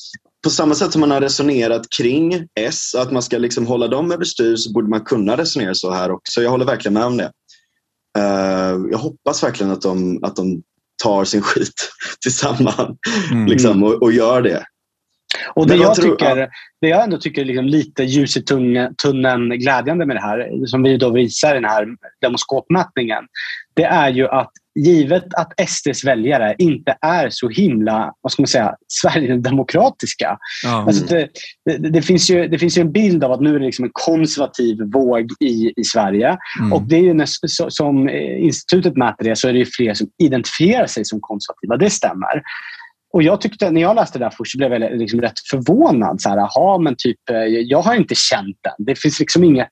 på 0.45 0.51
samma 0.51 0.75
sätt 0.75 0.93
som 0.93 1.01
man 1.01 1.11
har 1.11 1.21
resonerat 1.21 1.83
kring 1.99 2.47
S, 2.61 2.95
att 2.95 3.13
man 3.13 3.23
ska 3.23 3.39
liksom 3.39 3.67
hålla 3.67 3.89
dem 3.89 4.13
överstyr 4.13 4.57
så 4.57 4.73
borde 4.73 4.89
man 4.89 5.01
kunna 5.01 5.37
resonera 5.37 5.75
så 5.75 5.91
här 5.93 6.11
också. 6.11 6.43
Jag 6.43 6.51
håller 6.51 6.65
verkligen 6.65 6.95
med 6.95 7.05
om 7.05 7.17
det. 7.17 7.31
Uh, 8.17 8.87
jag 8.91 8.99
hoppas 8.99 9.43
verkligen 9.43 9.73
att 9.73 9.83
de, 9.83 10.25
att 10.25 10.37
de 10.37 10.63
tar 11.03 11.25
sin 11.25 11.43
skit 11.43 11.91
tillsammans 12.21 12.99
mm. 13.33 13.47
liksom, 13.47 13.83
och, 13.83 14.03
och, 14.03 14.13
gör 14.13 14.43
det. 14.43 14.65
Och 15.55 15.67
det, 15.67 15.77
jag, 15.77 15.95
tror, 15.95 16.11
tycker, 16.11 16.37
ja. 16.37 16.49
det 16.81 16.89
jag 16.89 17.05
ändå 17.05 17.19
tycker 17.19 17.43
är 17.43 17.45
liksom 17.45 17.65
lite 17.65 18.05
ljus 18.05 18.37
i 18.37 18.43
tunneln 19.03 19.51
glädjande 19.51 20.07
med 20.07 20.17
det 20.17 20.21
här, 20.21 20.67
som 20.67 20.83
vi 20.83 20.97
då 20.97 21.11
visar 21.11 21.51
i 21.51 21.55
den 21.55 21.65
här 21.65 21.87
demoskopmätningen, 22.21 23.25
det 23.75 23.85
är 23.85 24.11
ju 24.11 24.29
att 24.29 24.51
givet 24.77 25.35
att 25.35 25.69
SDs 25.69 26.05
väljare 26.05 26.55
inte 26.59 26.97
är 27.01 27.31
så 27.31 27.49
himla, 27.49 28.13
vad 28.21 28.33
ska 28.33 28.43
man 28.43 28.47
säga, 28.47 28.75
Sverigedemokratiska. 28.89 30.39
Mm. 30.67 30.79
Alltså 30.79 31.05
det, 31.07 31.29
det, 31.65 31.91
det, 31.91 32.03
finns 32.03 32.31
ju, 32.31 32.49
det 32.49 32.59
finns 32.59 32.79
ju 32.79 32.83
en 32.83 32.93
bild 32.93 33.25
av 33.25 33.33
att 33.33 33.41
nu 33.41 33.55
är 33.55 33.59
det 33.59 33.67
liksom 33.67 33.85
en 33.85 33.91
konservativ 33.93 34.77
våg 34.93 35.31
i, 35.41 35.73
i 35.77 35.85
Sverige. 35.85 36.37
Mm. 36.61 36.73
Och 36.73 36.83
det 36.83 36.97
är 36.97 37.01
ju, 37.01 37.27
som 37.69 38.09
institutet 38.39 38.97
mäter 38.97 39.25
det 39.25 39.37
så 39.37 39.49
är 39.49 39.53
det 39.53 39.67
fler 39.77 39.95
som 39.95 40.07
identifierar 40.23 40.87
sig 40.87 41.05
som 41.05 41.21
konservativa. 41.21 41.77
Det 41.77 41.91
stämmer. 41.91 42.43
Och 43.17 43.23
jag 43.23 43.41
tyckte, 43.41 43.71
när 43.71 43.81
jag 43.81 43.97
läste 43.97 44.19
det 44.19 44.25
där 44.25 44.31
först 44.31 44.53
så 44.53 44.59
blev 44.59 44.73
jag 44.73 44.99
liksom 44.99 45.21
rätt 45.21 45.41
förvånad. 45.51 46.21
Så 46.21 46.29
här, 46.29 46.39
aha, 46.39 46.79
men 46.79 46.95
typ, 46.99 47.31
eh, 47.31 47.37
jag 47.47 47.83
har 47.83 47.95
inte 47.95 48.15
känt 48.15 48.57
den. 48.61 48.87
Det 48.87 48.99
finns 48.99 49.21
liksom 49.21 49.45
inget, 49.45 49.69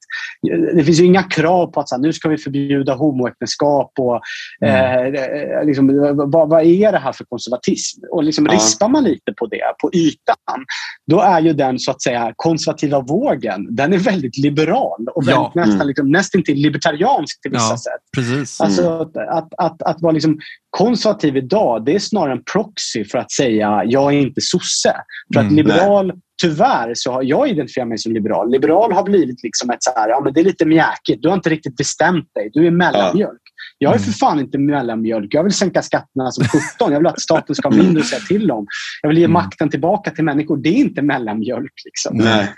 det 0.75 0.85
finns 0.85 1.01
inga 1.01 1.23
krav 1.23 1.67
på 1.67 1.81
att 1.81 1.89
så 1.89 1.95
här, 1.95 2.03
nu 2.03 2.13
ska 2.13 2.29
vi 2.29 2.39
förbjuda 2.39 2.95
homoäktenskap. 2.95 3.93
Och, 3.99 4.21
mm. 4.61 5.15
eh, 5.15 5.65
liksom, 5.65 5.87
vad, 6.31 6.49
vad, 6.49 6.63
är 6.63 6.93
det 6.93 6.99
här 6.99 7.13
för 7.13 7.25
konservatism? 7.25 8.01
Och 8.11 8.25
liksom, 8.25 8.47
ja. 8.47 8.53
rispar 8.53 8.89
man 8.89 9.05
lite 9.05 9.33
på 9.33 9.47
det, 9.47 9.75
på 9.83 9.91
ytan, 9.95 10.65
då 11.11 11.21
är 11.21 11.41
ju 11.41 11.53
den 11.53 11.79
så 11.79 11.91
att 11.91 12.03
säga 12.03 12.33
konservativa 12.37 13.01
vågen, 13.01 13.75
den 13.77 13.93
är 13.93 13.99
väldigt 13.99 14.39
liberal 14.39 15.07
och 15.15 15.25
ja. 15.27 15.31
väldigt, 15.31 15.55
nästan, 15.55 15.75
mm. 15.75 15.87
liksom, 15.87 16.11
nästan 16.11 16.43
till 16.43 16.57
libertariansk 16.57 17.43
till 17.43 17.51
vissa 17.51 17.71
ja, 17.71 17.77
sätt. 17.77 18.03
Precis. 18.17 18.61
Alltså, 18.61 18.83
mm. 18.83 19.01
att, 19.01 19.17
att, 19.17 19.49
att, 19.59 19.83
att 19.83 20.03
vara 20.03 20.13
liksom 20.13 20.39
konservativ 20.77 21.37
idag, 21.37 21.85
det 21.85 21.95
är 21.95 21.99
snarare 21.99 22.33
en 22.33 22.45
proxy 22.53 23.05
för 23.05 23.19
att 23.19 23.33
säga 23.33 23.83
jag 23.87 24.15
är 24.15 24.19
inte 24.19 24.41
sosse. 24.41 24.95
För 25.35 25.41
att 25.41 25.51
mm, 25.51 25.57
liberal, 25.57 26.13
tyvärr 26.43 26.93
så 26.95 27.13
har 27.13 27.23
jag 27.23 27.49
identifierat 27.49 27.89
mig 27.89 27.99
som 27.99 28.13
liberal. 28.13 28.51
Liberal 28.51 28.93
har 28.93 29.03
blivit 29.03 29.43
liksom 29.43 29.71
ett 29.71 29.83
så 29.83 29.91
här, 29.97 30.09
ja 30.09 30.21
men 30.25 30.33
det 30.33 30.41
är 30.41 30.45
lite 30.45 30.67
mjäkigt. 30.67 31.23
Du 31.23 31.29
har 31.29 31.35
inte 31.35 31.51
riktigt 31.51 31.77
bestämt 31.77 32.29
dig. 32.35 32.51
Du 32.53 32.67
är 32.67 32.71
mellanmjölk. 32.71 33.41
Jag 33.79 33.95
är 33.95 33.99
för 33.99 34.05
mm. 34.05 34.15
fan 34.15 34.41
inte 34.41 34.59
mellanmjölk. 34.59 35.35
Jag 35.35 35.43
vill 35.43 35.53
sänka 35.53 35.83
skatterna 35.83 36.31
som 36.31 36.45
17. 36.45 36.93
Jag 36.93 36.99
vill 36.99 37.07
att 37.07 37.21
staten 37.21 37.55
ska 37.55 37.69
ha 37.69 37.77
mindre 37.77 38.01
att 38.01 38.09
säga 38.09 38.21
till 38.21 38.51
om. 38.51 38.67
Jag 39.03 39.09
vill 39.09 39.19
ge 39.19 39.25
mm. 39.25 39.33
makten 39.33 39.69
tillbaka 39.69 40.11
till 40.11 40.25
människor. 40.25 40.57
Det 40.57 40.69
är 40.69 40.77
inte 40.79 41.03
mellanmjölk. 41.03 41.73
Liksom. 41.85 42.17
Nej. 42.17 42.49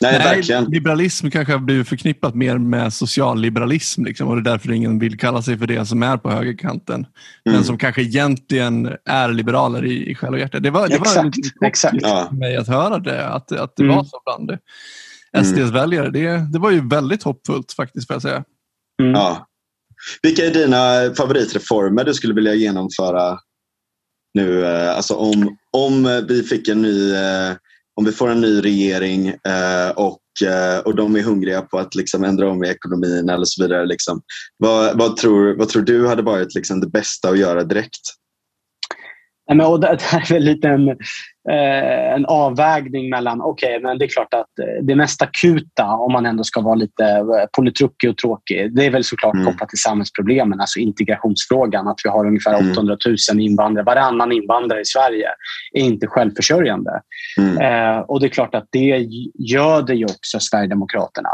Nej, 0.00 0.18
Nej, 0.18 0.36
verkligen. 0.36 0.64
Liberalism 0.64 1.30
kanske 1.30 1.52
har 1.52 1.60
blivit 1.60 1.88
förknippat 1.88 2.34
mer 2.34 2.58
med 2.58 2.92
socialliberalism 2.92 4.04
liksom, 4.04 4.28
och 4.28 4.36
det 4.36 4.50
är 4.50 4.52
därför 4.52 4.72
ingen 4.72 4.98
vill 4.98 5.18
kalla 5.18 5.42
sig 5.42 5.58
för 5.58 5.66
det 5.66 5.86
som 5.86 6.02
är 6.02 6.16
på 6.16 6.30
högerkanten. 6.30 6.94
Mm. 6.94 7.06
Men 7.44 7.64
som 7.64 7.78
kanske 7.78 8.02
egentligen 8.02 8.96
är 9.04 9.28
liberaler 9.28 9.84
i, 9.84 10.10
i 10.10 10.14
själ 10.14 10.32
och 10.32 10.38
hjärta. 10.38 10.60
Det 10.60 10.70
var, 10.70 10.88
det 10.88 10.94
exakt, 10.94 11.36
var 11.60 11.68
exakt. 11.68 12.02
för 12.02 12.34
mig 12.34 12.56
att 12.56 12.68
höra 12.68 12.98
det, 12.98 13.28
att, 13.28 13.52
att 13.52 13.76
det 13.76 13.82
mm. 13.82 13.96
var 13.96 14.04
så 14.04 14.20
bland 14.24 14.58
SDs 15.46 15.58
mm. 15.58 15.72
väljare. 15.72 16.10
Det, 16.10 16.52
det 16.52 16.58
var 16.58 16.70
ju 16.70 16.88
väldigt 16.88 17.22
hoppfullt 17.22 17.72
faktiskt, 17.72 18.06
får 18.06 18.14
jag 18.14 18.22
säga. 18.22 18.44
Mm. 19.02 19.12
Ja. 19.12 19.46
Vilka 20.22 20.46
är 20.46 20.50
dina 20.50 21.14
favoritreformer 21.14 22.04
du 22.04 22.14
skulle 22.14 22.34
vilja 22.34 22.54
genomföra 22.54 23.38
nu? 24.34 24.64
Eh, 24.66 24.96
alltså 24.96 25.14
om, 25.14 25.56
om 25.70 26.24
vi 26.28 26.42
fick 26.42 26.68
en 26.68 26.82
ny 26.82 27.14
eh, 27.14 27.52
om 27.96 28.04
vi 28.04 28.12
får 28.12 28.30
en 28.30 28.40
ny 28.40 28.60
regering 28.60 29.28
eh, 29.28 29.90
och, 29.96 30.20
eh, 30.46 30.78
och 30.78 30.96
de 30.96 31.16
är 31.16 31.22
hungriga 31.22 31.62
på 31.62 31.78
att 31.78 31.94
liksom 31.94 32.24
ändra 32.24 32.50
om 32.50 32.64
i 32.64 32.68
ekonomin 32.68 33.28
eller 33.28 33.44
så 33.44 33.62
vidare. 33.62 33.86
Liksom. 33.86 34.22
Vad, 34.56 34.98
vad, 34.98 35.16
tror, 35.16 35.56
vad 35.58 35.68
tror 35.68 35.82
du 35.82 36.08
hade 36.08 36.22
varit 36.22 36.54
liksom 36.54 36.80
det 36.80 36.90
bästa 36.90 37.28
att 37.28 37.38
göra 37.38 37.64
direkt? 37.64 38.00
Nej, 39.48 39.56
men, 39.56 39.66
och 39.66 39.80
det, 39.80 39.98
här 40.02 40.20
är 40.20 40.34
väl 40.34 40.44
lite 40.44 40.68
en, 40.68 40.96
en 42.14 42.26
avvägning 42.26 43.10
mellan, 43.10 43.40
okej, 43.40 43.68
okay, 43.68 43.82
men 43.82 43.98
det 43.98 44.04
är 44.04 44.08
klart 44.08 44.34
att 44.34 44.58
eh, 44.58 44.84
det 44.84 44.96
mest 44.96 45.22
akuta, 45.22 45.86
om 45.86 46.12
man 46.12 46.26
ändå 46.26 46.44
ska 46.44 46.60
vara 46.60 46.74
lite 46.74 47.04
eh, 47.04 47.46
politruckig 47.56 48.10
och 48.10 48.16
tråkig, 48.16 48.76
det 48.76 48.86
är 48.86 48.90
väl 48.90 49.04
såklart 49.04 49.34
mm. 49.34 49.46
kopplat 49.46 49.68
till 49.68 49.78
samhällsproblemen, 49.78 50.60
alltså 50.60 50.78
integrationsfrågan. 50.78 51.88
Att 51.88 51.98
vi 52.04 52.10
har 52.10 52.26
ungefär 52.26 52.58
mm. 52.58 52.72
800 52.72 52.96
000 53.32 53.40
invandrare, 53.40 53.84
varannan 53.84 54.32
invandrare 54.32 54.80
i 54.80 54.84
Sverige 54.84 55.28
är 55.72 55.80
inte 55.82 56.06
självförsörjande. 56.06 56.90
Mm. 57.38 57.58
Eh, 57.58 57.98
och 57.98 58.20
det 58.20 58.26
är 58.26 58.30
klart 58.30 58.54
att 58.54 58.68
det 58.70 59.08
gör 59.34 59.82
det 59.82 59.94
ju 59.94 60.04
också 60.04 60.40
Sverigedemokraterna. 60.40 61.30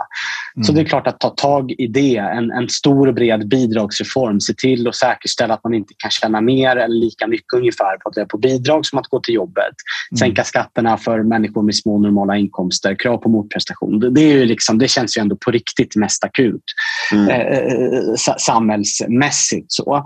Mm. 0.57 0.65
Så 0.65 0.73
det 0.73 0.81
är 0.81 0.85
klart 0.85 1.07
att 1.07 1.21
ta 1.21 1.31
tag 1.31 1.71
i 1.79 1.87
det, 1.87 2.17
en, 2.17 2.51
en 2.51 2.69
stor 2.69 3.09
och 3.09 3.15
bred 3.15 3.49
bidragsreform, 3.49 4.41
se 4.41 4.55
till 4.55 4.89
att 4.89 4.97
säkerställa 4.97 5.55
att 5.55 5.65
man 5.65 5.75
inte 5.75 5.95
kan 5.97 6.11
tjäna 6.11 6.41
mer 6.41 6.77
eller 6.77 6.95
lika 6.95 7.27
mycket 7.27 7.53
ungefär 7.57 7.97
på, 7.97 8.27
på 8.27 8.39
bidrag 8.39 8.87
som 8.87 8.99
att 8.99 9.07
gå 9.07 9.21
till 9.21 9.35
jobbet. 9.35 9.75
Mm. 10.11 10.19
Sänka 10.19 10.45
skatterna 10.45 10.97
för 10.97 11.23
människor 11.23 11.63
med 11.63 11.75
små 11.75 11.99
normala 11.99 12.37
inkomster, 12.37 12.95
krav 12.95 13.17
på 13.17 13.29
motprestation. 13.29 14.01
Det, 14.01 14.11
det 14.11 14.21
är 14.21 14.33
ju 14.33 14.45
liksom, 14.45 14.79
det 14.79 14.89
känns 14.89 15.17
ju 15.17 15.21
ändå 15.21 15.37
på 15.37 15.51
riktigt 15.51 15.97
mest 15.97 16.25
akut 16.25 16.65
mm. 17.13 17.29
eh, 17.29 17.41
eh 17.41 18.15
samhällsmässigt. 18.39 19.67
Så. 19.69 20.05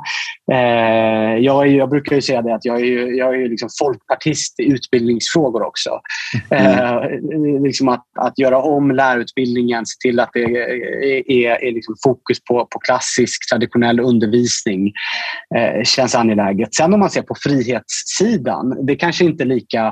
Eh, 0.52 1.38
jag, 1.38 1.68
jag, 1.68 1.90
brukar 1.90 2.16
ju 2.16 2.22
säga 2.22 2.42
det 2.42 2.54
att 2.54 2.64
jag 2.64 2.80
är, 2.80 3.18
jag 3.18 3.42
är 3.42 3.48
liksom 3.48 3.68
folkpartist 3.78 4.60
i 4.60 4.64
utbildningsfrågor 4.64 5.62
också. 5.62 5.90
Mm. 6.50 6.72
Eh, 6.72 7.62
liksom 7.62 7.88
att, 7.88 8.04
att 8.18 8.38
göra 8.38 8.58
om 8.62 8.90
lärarutbildningen, 8.90 9.86
se 9.86 10.08
till 10.08 10.20
att 10.20 10.30
det 10.32 10.42
är, 10.42 11.30
är, 11.30 11.64
är 11.64 11.72
liksom 11.72 11.94
fokus 12.04 12.44
på, 12.44 12.66
på 12.70 12.78
klassisk 12.78 13.50
traditionell 13.50 14.00
undervisning 14.00 14.92
eh, 15.56 15.82
känns 15.84 16.14
angeläget. 16.14 16.74
Sen 16.74 16.94
om 16.94 17.00
man 17.00 17.10
ser 17.10 17.22
på 17.22 17.34
frihetssidan, 17.42 18.86
det 18.86 18.96
kanske 18.96 19.24
inte 19.24 19.44
är 19.44 19.46
lika 19.46 19.83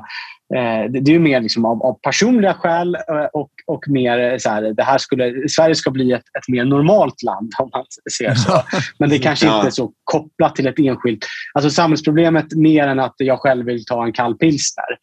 Eh, 0.54 0.90
det 0.90 1.14
är 1.14 1.18
mer 1.18 1.40
liksom 1.40 1.64
av, 1.64 1.82
av, 1.82 1.98
personliga 2.02 2.54
skäl 2.54 2.94
eh, 2.94 3.24
och, 3.32 3.50
och 3.66 3.84
mer 3.88 4.38
så 4.38 4.50
här, 4.50 4.62
det 4.62 4.82
här 4.82 4.98
skulle, 4.98 5.48
Sverige 5.48 5.74
ska 5.74 5.90
bli 5.90 6.12
ett, 6.12 6.22
ett 6.38 6.48
mer 6.48 6.64
normalt 6.64 7.22
land 7.22 7.52
om 7.58 7.70
man 7.72 7.84
ser 8.18 8.34
så. 8.34 8.62
Men 8.98 9.10
det 9.10 9.18
kanske 9.18 9.46
ja. 9.46 9.56
inte 9.56 9.68
är 9.68 9.70
så 9.70 9.92
kopplat 10.04 10.56
till 10.56 10.66
ett 10.66 10.78
enskilt... 10.78 11.26
Alltså 11.54 11.70
samhällsproblemet 11.70 12.54
mer 12.54 12.88
än 12.88 13.00
att 13.00 13.14
jag 13.18 13.38
själv 13.38 13.66
vill 13.66 13.84
ta 13.84 14.04
en 14.04 14.12
kall 14.12 14.34
pilsner. 14.34 14.98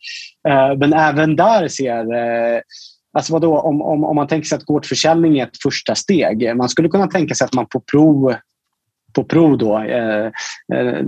Eh, 0.49 0.77
men 0.77 0.93
även 0.93 1.35
där 1.35 1.67
ser 1.67 2.05
Alltså 3.13 3.33
vadå, 3.33 3.59
om, 3.59 3.81
om, 3.81 4.03
om 4.03 4.15
man 4.15 4.27
tänker 4.27 4.47
sig 4.47 4.55
att 4.55 4.63
gårdsförsäljning 4.63 5.39
är 5.39 5.43
ett 5.43 5.61
första 5.63 5.95
steg. 5.95 6.55
Man 6.55 6.69
skulle 6.69 6.89
kunna 6.89 7.07
tänka 7.07 7.35
sig 7.35 7.45
att 7.45 7.53
man 7.53 7.65
på 7.65 7.79
prov 7.91 8.35
på 9.15 9.23
prov 9.23 9.57
då. 9.57 9.77
Eh, 9.77 10.25
eh, 10.75 11.05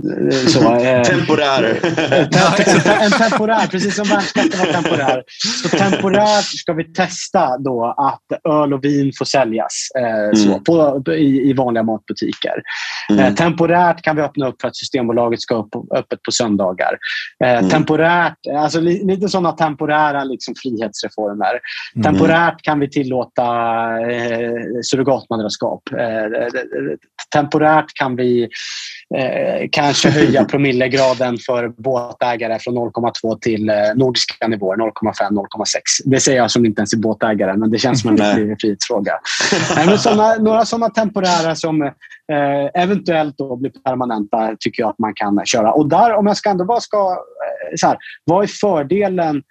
så, 0.48 0.74
eh, 0.74 1.02
temporär. 1.10 1.64
en 3.02 3.10
temporär, 3.10 3.66
precis 3.66 3.96
som 3.96 4.08
värnskatten 4.08 4.60
var 4.60 4.72
temporär. 4.72 5.22
Så 5.62 5.68
temporärt 5.68 6.44
ska 6.44 6.72
vi 6.72 6.92
testa 6.92 7.58
då 7.58 7.94
att 7.96 8.52
öl 8.52 8.74
och 8.74 8.84
vin 8.84 9.12
får 9.18 9.24
säljas 9.24 9.88
mm. 9.98 10.36
så, 10.36 10.60
på, 10.60 11.02
i, 11.12 11.50
i 11.50 11.52
vanliga 11.52 11.82
matbutiker. 11.82 12.62
Mm. 13.10 13.34
temporärt 13.34 14.02
kan 14.02 14.16
vi 14.16 14.22
öppna 14.22 14.48
upp 14.48 14.60
för 14.60 14.68
att 14.68 14.76
Systembolaget 14.76 15.40
ska 15.40 15.54
upp, 15.54 15.74
öppet 15.94 16.22
på 16.22 16.32
söndagar. 16.32 16.98
Mm. 17.44 17.68
Temporärt, 17.68 18.36
alltså 18.58 18.80
lite 18.80 19.28
sådana 19.28 19.52
temporära 19.52 20.24
liksom, 20.24 20.54
frihetsreformer. 20.62 21.60
Mm. 21.94 22.02
Temporärt 22.02 22.62
kan 22.62 22.80
vi 22.80 22.90
tillåta 22.90 23.44
eh, 24.10 24.52
surrogatmadraskap. 24.82 25.82
Kan 27.94 28.16
vi 28.16 28.48
eh, 29.16 29.68
kanske 29.72 30.10
höja 30.10 30.44
promillegraden 30.50 31.38
för 31.46 31.68
båtägare 31.68 32.58
från 32.58 32.78
0,2 32.78 33.38
till 33.38 33.68
eh, 33.68 33.74
nordiska 33.94 34.48
nivåer, 34.48 34.76
0,5-0,6. 34.76 35.80
Det 36.04 36.20
säger 36.20 36.38
jag 36.38 36.50
som 36.50 36.66
inte 36.66 36.80
ens 36.80 36.92
är 36.92 36.98
båtägare, 36.98 37.56
men 37.56 37.70
det 37.70 37.78
känns 37.78 38.02
som 38.02 38.20
en 38.20 38.56
frihetsfråga. 38.60 39.18
några 40.40 40.64
sådana 40.64 40.88
temporära 40.88 41.54
som 41.54 41.82
eh, 41.82 42.82
eventuellt 42.82 43.38
då 43.38 43.56
blir 43.56 43.70
permanenta 43.70 44.56
tycker 44.60 44.82
jag 44.82 44.90
att 44.90 44.98
man 44.98 45.12
kan 45.14 45.40
köra. 45.44 45.72
Och 45.72 45.88
där, 45.88 46.14
om 46.14 46.26
jag 46.26 46.36
ska 46.36 46.50
ändå 46.50 46.64
bara 46.64 46.80
ska... 46.80 47.10
Eh, 47.10 47.76
så 47.76 47.86
här, 47.86 47.96
vad 48.24 48.42
är 48.42 48.48
fördelen 48.48 49.42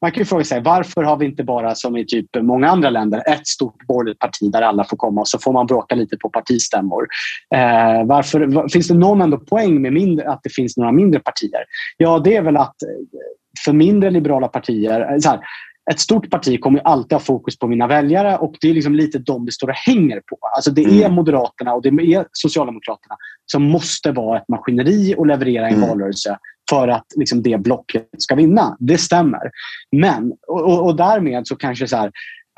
man 0.00 0.12
kan 0.12 0.20
ju 0.20 0.24
fråga 0.24 0.44
sig 0.44 0.60
varför 0.60 1.02
har 1.02 1.16
vi 1.16 1.26
inte 1.26 1.44
bara 1.44 1.74
som 1.74 1.96
i 1.96 2.06
typ 2.06 2.26
många 2.40 2.68
andra 2.68 2.90
länder 2.90 3.22
ett 3.26 3.46
stort 3.46 3.86
borgerligt 3.86 4.18
parti 4.18 4.52
där 4.52 4.62
alla 4.62 4.84
får 4.84 4.96
komma 4.96 5.20
och 5.20 5.28
så 5.28 5.38
får 5.38 5.52
man 5.52 5.66
bråka 5.66 5.94
lite 5.94 6.16
på 6.16 6.28
partistämmor. 6.28 7.06
Eh, 7.54 8.06
varför, 8.06 8.68
finns 8.68 8.88
det 8.88 8.94
någon 8.94 9.20
ändå 9.20 9.38
poäng 9.38 9.82
med 9.82 9.92
mindre, 9.92 10.30
att 10.30 10.40
det 10.42 10.50
finns 10.50 10.76
några 10.76 10.92
mindre 10.92 11.20
partier? 11.20 11.64
Ja, 11.96 12.18
det 12.18 12.36
är 12.36 12.42
väl 12.42 12.56
att 12.56 12.82
eh, 12.82 12.88
för 13.64 13.72
mindre 13.72 14.10
liberala 14.10 14.48
partier, 14.48 15.12
eh, 15.12 15.18
så 15.18 15.28
här, 15.28 15.40
ett 15.90 16.00
stort 16.00 16.30
parti 16.30 16.60
kommer 16.60 16.80
alltid 16.80 17.12
ha 17.12 17.20
fokus 17.20 17.58
på 17.58 17.66
mina 17.66 17.86
väljare 17.86 18.36
och 18.36 18.54
det 18.60 18.70
är 18.70 18.74
liksom 18.74 18.94
lite 18.94 19.18
de 19.18 19.46
det 19.46 19.52
står 19.52 19.68
och 19.68 19.74
hänger 19.74 20.20
på. 20.26 20.38
Alltså 20.56 20.70
det 20.70 20.82
är 20.82 21.04
mm. 21.04 21.12
Moderaterna 21.12 21.74
och 21.74 21.82
det 21.82 21.88
är 21.88 22.26
Socialdemokraterna 22.32 23.16
som 23.46 23.62
måste 23.62 24.12
vara 24.12 24.38
ett 24.38 24.48
maskineri 24.48 25.14
och 25.18 25.26
leverera 25.26 25.68
en 25.68 25.74
mm. 25.74 25.88
valrörelse 25.88 26.38
för 26.70 26.88
att 26.88 27.06
liksom, 27.16 27.42
det 27.42 27.60
blocket 27.60 28.08
ska 28.18 28.34
vinna. 28.34 28.76
Det 28.80 28.98
stämmer. 28.98 29.50
Men, 29.96 30.32
och, 30.48 30.86
och 30.86 30.96
därmed 30.96 31.46
så 31.46 31.56
kanske 31.56 31.88
så 31.88 31.96
här, 31.96 32.10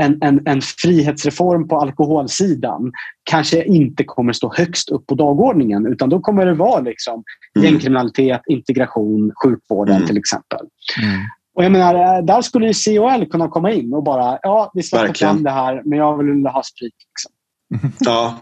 en, 0.02 0.18
en, 0.22 0.46
en 0.46 0.60
frihetsreform 0.62 1.68
på 1.68 1.76
alkoholsidan 1.76 2.92
kanske 3.22 3.64
inte 3.64 4.04
kommer 4.04 4.32
stå 4.32 4.52
högst 4.56 4.90
upp 4.90 5.06
på 5.06 5.14
dagordningen 5.14 5.86
utan 5.86 6.08
då 6.08 6.20
kommer 6.20 6.46
det 6.46 6.54
vara 6.54 6.80
liksom 6.80 7.24
mm. 7.56 7.68
gängkriminalitet, 7.68 8.40
integration, 8.46 9.32
sjukvården 9.44 9.96
mm. 9.96 10.06
till 10.06 10.18
exempel. 10.18 10.66
Mm. 11.02 11.20
Och 11.54 11.64
jag 11.64 11.72
menar, 11.72 12.22
där 12.22 12.42
skulle 12.42 12.72
ju 12.72 12.98
COL 12.98 13.26
kunna 13.26 13.48
komma 13.48 13.72
in 13.72 13.94
och 13.94 14.02
bara, 14.02 14.38
ja, 14.42 14.70
vi 14.74 14.82
släpper 14.82 15.14
fram 15.14 15.42
det 15.42 15.50
här, 15.50 15.82
men 15.84 15.98
jag 15.98 16.18
vill 16.18 16.46
ha 16.46 16.62
sprit. 16.62 16.94
Liksom. 17.08 17.32
Ja, 17.98 18.40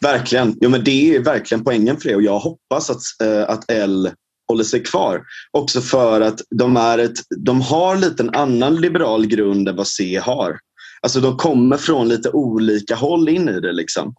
verkligen. 0.00 0.54
Jo, 0.60 0.70
men 0.70 0.84
det 0.84 1.16
är 1.16 1.20
verkligen 1.20 1.64
poängen 1.64 1.96
för 1.96 2.08
det 2.08 2.16
och 2.16 2.22
jag 2.22 2.38
hoppas 2.38 2.90
att, 2.90 3.00
äh, 3.22 3.50
att 3.50 3.70
L 3.70 4.10
håller 4.48 4.64
sig 4.64 4.82
kvar. 4.82 5.22
Också 5.50 5.80
för 5.80 6.20
att 6.20 6.40
de, 6.50 6.76
är 6.76 6.98
ett, 6.98 7.18
de 7.36 7.60
har 7.60 7.96
lite 7.96 8.22
en 8.22 8.34
annan 8.34 8.76
liberal 8.76 9.26
grund 9.26 9.68
än 9.68 9.76
vad 9.76 9.86
C 9.86 10.20
har. 10.22 10.58
Alltså 11.00 11.20
de 11.20 11.36
kommer 11.36 11.76
från 11.76 12.08
lite 12.08 12.30
olika 12.30 12.94
håll 12.94 13.28
in 13.28 13.48
i 13.48 13.60
det. 13.60 13.72
Liksom. 13.72 14.14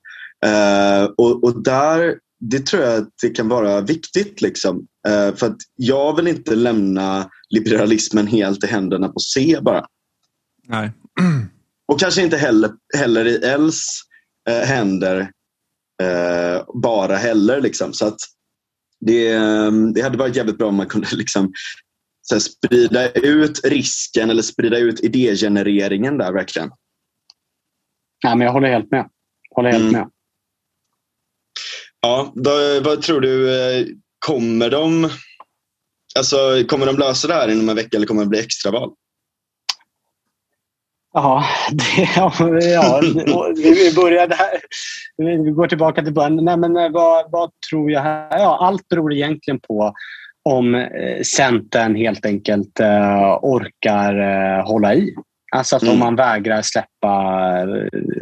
Uh, 0.45 1.09
och, 1.17 1.43
och, 1.43 1.63
där, 1.63 2.15
det 2.39 2.59
tror 2.59 2.83
jag 2.83 3.01
att 3.01 3.09
det 3.21 3.29
kan 3.29 3.49
vara 3.49 3.81
viktigt. 3.81 4.41
Liksom. 4.41 4.77
Uh, 5.07 5.35
för 5.35 5.47
att 5.47 5.57
jag 5.75 6.15
vill 6.15 6.27
inte 6.27 6.55
lämna 6.55 7.29
liberalismen 7.49 8.27
helt 8.27 8.63
i 8.63 8.67
händerna 8.67 9.07
på 9.07 9.19
C 9.19 9.57
bara. 9.61 9.85
Nej. 10.67 10.91
Och 11.87 11.99
kanske 11.99 12.21
inte 12.21 12.37
heller, 12.37 12.71
heller 12.97 13.25
i 13.25 13.35
Els 13.35 14.01
uh, 14.49 14.55
händer 14.55 15.31
bara 16.83 17.15
heller. 17.15 17.61
Liksom. 17.61 17.93
Så 17.93 18.07
att 18.07 18.17
det, 18.99 19.33
ehm, 19.33 19.93
det 19.93 20.01
hade 20.01 20.17
varit 20.17 20.35
jävligt 20.35 20.57
bra 20.57 20.67
om 20.67 20.75
man 20.75 20.87
kunde 20.87 21.07
liksom, 21.15 21.53
här, 22.31 22.39
sprida 22.39 23.11
ut 23.11 23.65
risken 23.65 24.29
eller 24.29 24.41
sprida 24.41 24.77
ut 24.77 24.99
idégenereringen 24.99 26.17
där 26.17 26.33
verkligen. 26.33 26.71
Ja, 28.23 28.35
men 28.35 28.45
jag 28.45 28.53
håller 28.53 28.69
helt 28.69 28.91
med. 28.91 29.09
Håller 29.55 29.71
helt 29.71 29.81
mm. 29.81 29.93
med. 29.93 30.09
Ja, 32.01 32.31
vad, 32.35 32.83
vad, 32.83 33.01
tror 33.01 33.21
du, 33.21 33.59
eh, 33.59 33.85
kommer 34.19 34.69
de 34.69 35.09
alltså, 36.17 36.63
kommer 36.67 36.85
de 36.85 36.97
lösa 36.97 37.27
det 37.27 37.33
här 37.33 37.47
inom 37.47 37.69
en 37.69 37.75
vecka 37.75 37.97
eller 37.97 38.07
kommer 38.07 38.23
det 38.23 38.29
bli 38.29 38.39
extraval? 38.39 38.93
Ja, 41.17 41.43
det, 41.71 42.03
ja, 42.15 43.01
vi 43.55 43.93
börjar 43.95 44.27
där. 44.27 44.59
Vi 45.17 45.51
går 45.51 45.67
tillbaka 45.67 46.03
till 46.03 46.13
början. 46.13 46.45
Nej, 46.45 46.57
men 46.57 46.77
eh, 46.77 46.89
vad, 46.89 47.31
vad 47.31 47.51
tror 47.69 47.91
jag? 47.91 48.01
Här? 48.01 48.39
Ja, 48.39 48.57
allt 48.61 48.87
beror 48.87 49.13
egentligen 49.13 49.59
på 49.59 49.93
om 50.49 50.75
eh, 50.75 51.21
Centern 51.23 51.95
helt 51.95 52.25
enkelt 52.25 52.79
uh, 52.79 53.39
orkar 53.41 54.13
hålla 54.63 54.95
i. 54.95 55.15
Alltså 55.55 55.75
att 55.75 55.81
mm. 55.81 55.93
om 55.93 55.99
man 55.99 56.15
vägrar 56.15 56.61
släppa, 56.61 57.11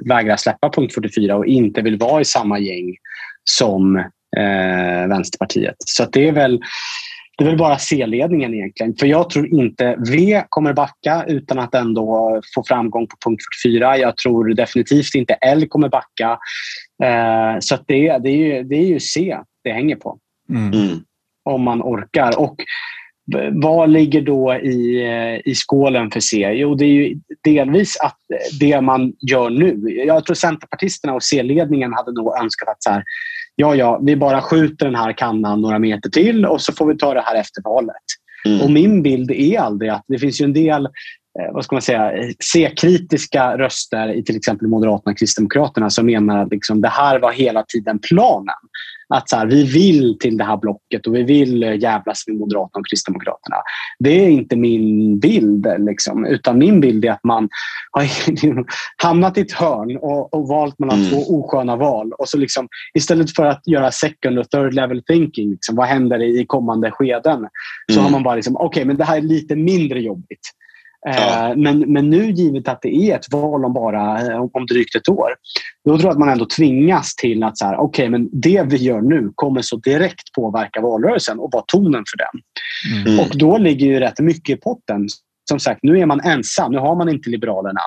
vägrar 0.10 0.36
släppa 0.36 0.70
punkt 0.70 0.94
44 0.94 1.36
och 1.36 1.46
inte 1.46 1.82
vill 1.82 1.98
vara 1.98 2.22
i 2.22 2.26
samma 2.26 2.60
gäng 2.60 2.96
som 3.44 3.96
uh, 3.96 5.08
Vänsterpartiet. 5.10 5.76
Så 5.78 6.06
det 6.06 6.28
är 6.28 6.32
väl 6.32 6.60
det 7.38 7.44
är 7.44 7.48
väl 7.48 7.58
bara 7.58 7.78
C-ledningen 7.78 8.54
egentligen. 8.54 8.96
För 8.96 9.08
jag 9.08 9.30
tror 9.30 9.48
inte 9.48 9.98
V 10.12 10.44
kommer 10.50 10.74
backa 10.74 11.26
utan 11.28 11.60
att 11.60 11.76
ändå 11.76 12.42
få 12.56 12.64
framgång 12.68 13.08
på 13.08 13.16
punkt 13.26 13.42
44. 13.64 13.98
Jag 13.98 14.18
tror 14.18 14.54
definitivt 14.54 15.16
inte 15.16 15.34
L 15.34 15.68
kommer 15.68 15.90
backa. 15.90 16.40
Eh, 17.04 17.60
så 17.60 17.78
det, 17.88 18.18
det, 18.18 18.30
är 18.30 18.38
ju, 18.38 18.64
det 18.64 18.76
är 18.76 18.86
ju 18.86 19.00
C 19.00 19.38
det 19.64 19.72
hänger 19.72 19.96
på. 19.96 20.18
Mm. 20.50 20.74
mm. 20.74 20.98
Om 21.44 21.62
man 21.62 21.82
orkar. 21.82 22.40
Och 22.40 22.56
vad 23.52 23.90
ligger 23.90 24.22
då 24.22 24.56
i, 24.56 25.06
eh, 25.06 25.52
i 25.52 25.56
skålen 25.56 26.12
för 26.12 26.20
C? 26.20 26.52
Jo, 26.54 26.76
det 26.76 26.86
är 26.86 26.90
ju 26.90 27.20
delvis 27.44 27.98
att 28.00 28.18
det 28.60 28.82
man 28.82 29.14
gör 29.32 29.50
nu. 29.50 29.90
Jag 30.08 30.26
tror 30.26 30.36
Centerpartisterna 30.36 31.14
och 31.14 31.24
C-ledningen 31.24 31.94
hade 31.94 32.12
nog 32.12 32.38
önskat 32.42 32.70
att 32.70 32.84
så 32.84 32.90
här, 32.90 33.04
ja, 33.56 33.76
ja, 33.76 34.00
vi 34.04 34.16
bara 34.16 34.42
skjuter 34.42 34.86
den 34.86 34.96
här 34.96 35.14
kannan 35.14 35.62
några 35.62 35.80
meter 35.80 36.10
till 36.10 36.46
och 36.46 36.62
så 36.62 36.74
får 36.74 36.86
vi 36.86 36.98
ta 36.98 37.14
det 37.14 37.22
här 37.22 37.36
efter 37.36 37.62
valet. 37.62 37.96
Mm. 38.46 38.62
Och 38.62 38.72
min 38.72 39.04
bild 39.04 39.32
är 39.32 39.60
aldrig 39.60 39.92
att 39.92 40.04
det 40.08 40.20
finns 40.20 40.42
ju 40.42 40.46
en 40.46 40.54
del 40.54 40.88
vad 41.54 41.66
ska 41.66 41.76
man 41.76 41.82
säga, 41.82 42.12
C-kritiska 42.54 43.58
röster 43.58 44.14
i 44.14 44.24
till 44.24 44.38
exempel 44.38 44.68
Moderaterna 44.68 45.12
och 45.12 45.18
Kristdemokraterna 45.18 45.90
som 45.90 46.06
menar 46.06 46.44
att 46.44 46.52
liksom, 46.52 46.82
det 46.82 46.90
här 46.90 47.20
var 47.20 47.32
hela 47.32 47.64
tiden 47.64 48.00
planen 48.00 48.56
att 49.08 49.30
så 49.30 49.36
här, 49.36 49.46
vi 49.46 49.64
vill 49.64 50.18
till 50.20 50.38
det 50.38 50.44
här 50.44 50.58
blocket 50.58 51.08
och 51.08 51.16
vi 51.16 51.24
vill 51.24 51.64
eh, 51.64 51.80
jävlas 51.80 52.28
med 52.28 52.38
Moderaterna 52.38 52.80
och 52.80 52.88
Kristdemokraterna. 52.90 53.56
Det 54.00 54.26
är 54.26 54.30
inte 54.30 54.56
min 54.56 55.20
bild. 55.20 55.68
Liksom, 55.80 56.26
utan 56.26 56.58
min 56.58 56.82
bild 56.82 57.06
är 57.06 57.12
att 57.12 57.24
man 57.24 57.50
har 57.92 58.06
hamnat 59.04 59.38
i 59.38 59.42
ett 59.42 59.52
hörn 59.52 59.98
och, 59.98 60.34
och 60.34 60.48
valt 60.48 60.80
mellan 60.80 61.00
mm. 61.00 61.10
två 61.10 61.18
osköna 61.18 61.76
val. 61.76 62.12
Och 62.14 62.30
så 62.30 62.38
liksom, 62.38 62.68
istället 62.94 63.36
för 63.36 63.46
att 63.46 63.68
göra 63.68 63.92
second 63.92 64.40
och 64.40 64.50
third 64.50 64.74
level 64.74 65.04
thinking, 65.04 65.52
liksom, 65.52 65.76
vad 65.76 65.88
händer 65.88 66.24
i 66.24 66.46
kommande 66.46 66.92
skeden? 66.92 67.48
Så 67.92 68.00
mm. 68.00 68.04
har 68.04 68.12
man 68.12 68.24
bara, 68.24 68.36
liksom, 68.36 68.56
okej, 68.56 68.68
okay, 68.68 68.86
men 68.86 68.98
det 68.98 69.04
här 69.04 69.18
är 69.18 69.22
lite 69.22 69.56
mindre 69.56 70.02
jobbigt. 70.02 70.52
Ja. 71.06 71.50
Eh, 71.50 71.56
men, 71.56 71.80
men 71.80 72.10
nu 72.10 72.32
givet 72.32 72.68
att 72.68 72.82
det 72.82 72.96
är 72.96 73.16
ett 73.16 73.34
val 73.34 73.66
om 73.66 73.74
bara 73.74 74.22
eh, 74.22 74.46
om 74.54 74.66
drygt 74.66 74.96
ett 74.96 75.10
år, 75.10 75.30
då 75.86 75.98
tror 75.98 76.04
jag 76.04 76.12
att 76.12 76.20
man 76.20 76.30
ändå 76.30 76.46
tvingas 76.46 77.16
till 77.16 77.44
att 77.44 77.58
så 77.58 77.66
här, 77.66 77.80
okay, 77.80 78.10
men 78.10 78.30
det 78.32 78.64
vi 78.66 78.78
gör 78.78 79.02
nu 79.02 79.32
kommer 79.36 79.62
så 79.62 79.78
direkt 79.78 80.34
påverka 80.36 80.82
valrörelsen 80.82 81.40
och 81.40 81.50
vara 81.54 81.64
tonen 81.68 82.04
för 82.12 82.18
den. 82.18 82.42
Mm. 83.08 83.20
Och 83.20 83.38
då 83.38 83.58
ligger 83.58 83.86
ju 83.86 84.00
rätt 84.00 84.20
mycket 84.20 84.58
i 84.58 84.62
potten. 84.62 85.08
Som 85.50 85.60
sagt, 85.60 85.80
nu 85.84 86.00
är 86.00 86.06
man 86.06 86.22
ensam. 86.22 86.72
Nu 86.72 86.78
har 86.78 86.96
man 86.96 87.10
inte 87.10 87.30
Liberalerna. 87.30 87.80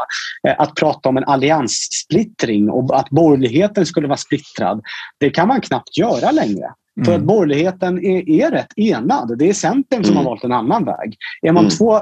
Eh, 0.49 0.55
att 0.59 0.75
prata 0.75 1.09
om 1.09 1.17
en 1.17 1.25
allianssplittring 1.25 2.71
och 2.71 2.99
att 2.99 3.11
borgerligheten 3.11 3.87
skulle 3.87 4.09
vara 4.09 4.17
splittrad, 4.17 4.83
det 5.21 5.31
kan 5.31 5.49
man 5.49 5.61
knappt 5.61 5.99
göra 5.99 6.31
längre. 6.31 6.73
För 7.05 7.13
att 7.13 7.17
mm. 7.17 7.27
borgerligheten 7.27 8.05
är, 8.05 8.31
är 8.31 8.51
rätt 8.51 8.73
enad. 8.77 9.39
Det 9.39 9.49
är 9.49 9.53
Centern 9.53 10.05
som 10.05 10.17
har 10.17 10.23
mm. 10.23 10.31
valt 10.31 10.45
en 10.45 10.53
annan 10.53 10.85
väg. 10.85 11.17
Är 11.43 11.53
man 11.53 11.65
mm. 11.65 11.71
två, 11.71 11.97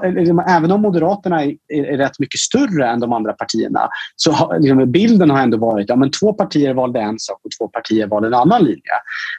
även 0.48 0.72
om 0.72 0.82
Moderaterna 0.82 1.44
är, 1.44 1.56
är, 1.68 1.96
rätt 1.98 2.18
mycket 2.18 2.40
större 2.40 2.88
än 2.88 3.00
de 3.00 3.12
andra 3.12 3.32
partierna 3.32 3.88
så 4.16 4.32
har, 4.32 4.59
liksom, 4.59 4.92
bilden 4.92 5.30
har 5.30 5.38
ändå 5.38 5.56
varit 5.59 5.90
att 5.90 5.98
ja, 6.00 6.09
två 6.20 6.32
partier 6.32 6.74
valde 6.74 7.00
en 7.00 7.18
sak 7.18 7.40
och 7.44 7.50
två 7.59 7.68
partier 7.68 8.06
valde 8.06 8.28
en 8.28 8.35
annan 8.35 8.64
linje. 8.64 8.82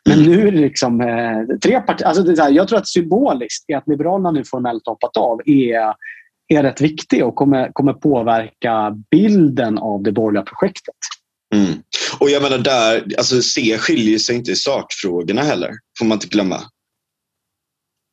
Men 0.10 0.24
nu 0.24 0.48
är 0.48 0.52
det 0.52 0.60
liksom 0.60 1.02
eh, 1.02 1.58
tre 1.64 1.82
partier. 1.82 2.08
Alltså, 2.08 2.44
här, 2.44 2.52
jag 2.52 2.68
tror 2.68 2.80
att 2.80 2.88
symboliskt 2.88 3.66
är 3.68 3.78
att 3.78 3.88
Liberalerna 3.88 4.32
nu 4.32 4.44
formellt 4.44 4.88
hoppat 4.88 5.18
av 5.18 5.42
är, 5.46 5.94
är 6.48 6.64
rätt 6.64 6.82
viktig 6.82 7.26
och 7.26 7.36
kommer, 7.36 7.72
kommer 7.74 7.94
påverka 7.94 8.98
bilden 9.12 9.78
av 9.78 10.04
det 10.04 10.12
borgerliga 10.12 10.44
projektet. 10.44 10.96
Mm. 11.56 11.82
Och 12.20 12.30
jag 12.30 12.42
menar 12.42 12.58
där, 12.58 13.08
alltså 13.18 13.42
C 13.42 13.78
skiljer 13.78 14.20
sig 14.20 14.36
inte 14.36 14.52
i 14.52 14.56
sakfrågorna 14.56 15.42
heller, 15.42 15.72
får 16.00 16.06
man 16.06 16.16
inte 16.16 16.28
glömma. 16.28 16.62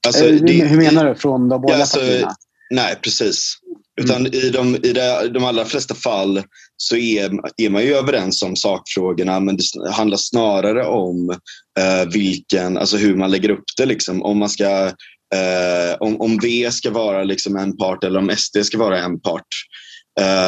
Alltså, 0.06 0.28
eh, 0.28 0.34
det, 0.34 0.52
hur 0.52 0.76
menar 0.76 1.04
du? 1.04 1.14
Från 1.14 1.48
de 1.48 1.60
båda 1.60 1.74
ja, 1.74 1.80
alltså, 1.80 1.98
partierna? 1.98 2.34
Nej, 2.70 2.96
precis. 3.02 3.54
Utan 4.00 4.16
mm. 4.16 4.34
i, 4.34 4.50
de, 4.50 4.76
i 4.76 4.92
de, 4.92 5.30
de 5.32 5.44
allra 5.44 5.64
flesta 5.64 5.94
fall 5.94 6.42
så 6.76 6.96
är, 6.96 7.30
är 7.56 7.70
man 7.70 7.82
ju 7.82 7.94
överens 7.94 8.42
om 8.42 8.56
sakfrågorna 8.56 9.40
men 9.40 9.56
det 9.56 9.90
handlar 9.92 10.16
snarare 10.16 10.86
om 10.86 11.30
eh, 11.78 12.08
vilken, 12.12 12.78
alltså 12.78 12.96
hur 12.96 13.16
man 13.16 13.30
lägger 13.30 13.50
upp 13.50 13.64
det. 13.76 13.86
Liksom. 13.86 14.22
Om, 14.22 14.38
man 14.38 14.48
ska, 14.48 14.86
eh, 15.34 15.96
om, 16.00 16.20
om 16.20 16.38
V 16.42 16.70
ska 16.72 16.90
vara 16.90 17.24
liksom 17.24 17.56
en 17.56 17.76
part 17.76 18.04
eller 18.04 18.18
om 18.18 18.30
SD 18.36 18.58
ska 18.62 18.78
vara 18.78 19.02
en 19.02 19.20
part. 19.20 19.48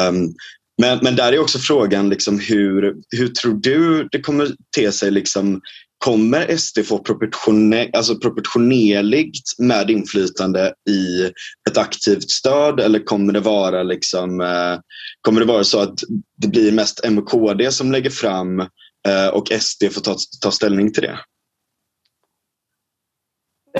Um, 0.09 0.33
men, 0.77 0.99
men 1.01 1.15
där 1.15 1.33
är 1.33 1.39
också 1.39 1.59
frågan 1.59 2.09
liksom 2.09 2.39
hur, 2.39 2.95
hur 3.17 3.27
tror 3.27 3.53
du 3.53 4.07
det 4.11 4.21
kommer 4.21 4.47
te 4.75 4.91
sig? 4.91 5.11
Liksom, 5.11 5.61
kommer 5.97 6.57
SD 6.57 6.79
få 6.85 6.99
proportione, 6.99 7.89
alltså 7.93 8.15
proportionerligt 8.15 9.59
med 9.59 9.89
inflytande 9.89 10.73
i 10.89 11.31
ett 11.69 11.77
aktivt 11.77 12.29
stöd 12.29 12.79
eller 12.79 12.99
kommer 12.99 13.33
det 13.33 13.39
vara 13.39 13.83
liksom, 13.83 14.41
eh, 14.41 14.79
kommer 15.21 15.39
det 15.39 15.47
vara 15.47 15.63
så 15.63 15.79
att 15.79 15.99
det 16.41 16.47
blir 16.47 16.71
mest 16.71 17.05
MKD 17.05 17.71
som 17.71 17.91
lägger 17.91 18.09
fram 18.09 18.59
eh, 19.07 19.27
och 19.33 19.47
SD 19.59 19.83
får 19.91 20.01
ta, 20.01 20.15
ta 20.41 20.51
ställning 20.51 20.93
till 20.93 21.03
det? 21.03 21.19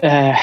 Eh, 0.02 0.36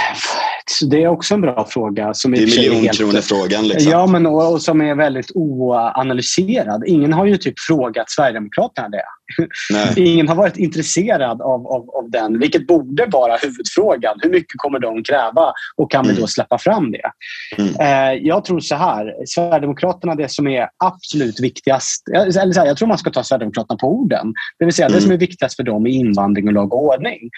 det 0.91 1.03
är 1.03 1.09
också 1.09 1.35
en 1.35 1.41
bra 1.41 1.67
fråga. 1.71 2.15
Som 2.15 2.31
det 2.33 2.43
är 2.43 2.47
miljonkronefrågan. 2.47 3.69
Liksom. 3.69 3.93
Ja, 3.93 4.07
men, 4.07 4.27
och, 4.27 4.53
och, 4.53 4.63
som 4.63 4.81
är 4.81 4.95
väldigt 4.95 5.31
oanalyserad. 5.35 6.85
Ingen 6.87 7.13
har 7.13 7.27
ju 7.27 7.37
typ 7.37 7.55
frågat 7.59 8.11
Sverigedemokraterna 8.11 8.89
det. 8.89 9.05
Ingen 9.97 10.29
har 10.29 10.35
varit 10.35 10.57
intresserad 10.57 11.43
av, 11.43 11.67
av, 11.67 11.91
av 11.91 12.11
den, 12.11 12.39
vilket 12.39 12.67
borde 12.67 13.07
vara 13.07 13.37
huvudfrågan. 13.37 14.19
Hur 14.23 14.31
mycket 14.31 14.57
kommer 14.57 14.79
de 14.79 15.03
kräva 15.03 15.53
och 15.77 15.91
kan 15.91 16.05
mm. 16.05 16.15
vi 16.15 16.21
då 16.21 16.27
släppa 16.27 16.59
fram 16.59 16.93
det? 16.93 17.11
Mm. 17.59 17.75
Eh, 17.81 18.27
jag 18.27 18.45
tror 18.45 18.61
så 18.61 18.75
här, 18.75 19.15
Sverigedemokraterna, 19.27 20.15
det 20.15 20.29
som 20.29 20.47
är 20.47 20.69
absolut 20.85 21.41
viktigast, 21.41 22.09
eller 22.15 22.53
så 22.53 22.61
här, 22.61 22.67
jag 22.67 22.77
tror 22.77 22.89
man 22.89 22.99
ska 22.99 23.11
ta 23.11 23.23
Sverigedemokraterna 23.23 23.79
på 23.79 23.89
orden. 23.89 24.33
Det 24.59 24.65
vill 24.65 24.75
säga 24.75 24.87
mm. 24.87 24.97
det 24.97 25.03
som 25.03 25.13
är 25.13 25.17
viktigast 25.17 25.57
för 25.57 25.63
dem 25.63 25.87
är 25.87 25.91
invandring 25.91 26.47
och 26.47 26.53
lag 26.53 26.73
och 26.75 26.85
ordning. 26.85 27.31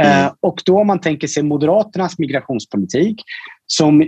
Eh, 0.00 0.20
mm. 0.20 0.32
och 0.40 0.62
då 0.64 0.78
om 0.78 0.86
man 0.86 1.00
tänker 1.00 1.26
sig 1.26 1.42
Moderaternas 1.42 2.18
migrationspolitik 2.18 3.22
som 3.66 4.04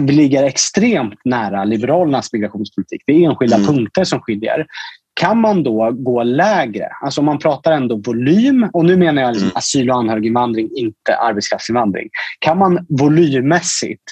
ligger 0.00 0.42
extremt 0.42 1.20
nära 1.24 1.64
Liberalernas 1.64 2.32
migrationspolitik. 2.32 3.02
Det 3.06 3.12
är 3.12 3.30
enskilda 3.30 3.56
mm. 3.56 3.66
punkter 3.66 4.04
som 4.04 4.20
skiljer. 4.20 4.66
Kan 5.14 5.40
man 5.40 5.62
då 5.62 5.90
gå 5.92 6.22
lägre, 6.22 6.88
alltså 7.00 7.20
om 7.20 7.24
man 7.24 7.38
pratar 7.38 7.72
ändå 7.72 7.96
volym, 7.96 8.68
och 8.72 8.84
nu 8.84 8.96
menar 8.96 9.22
jag 9.22 9.28
liksom 9.32 9.46
mm. 9.46 9.56
asyl 9.56 9.90
och 9.90 9.96
anhöriginvandring, 9.96 10.70
inte 10.76 11.16
arbetskraftsinvandring. 11.16 12.08
Kan 12.38 12.58
man 12.58 12.86
volymmässigt 12.88 14.02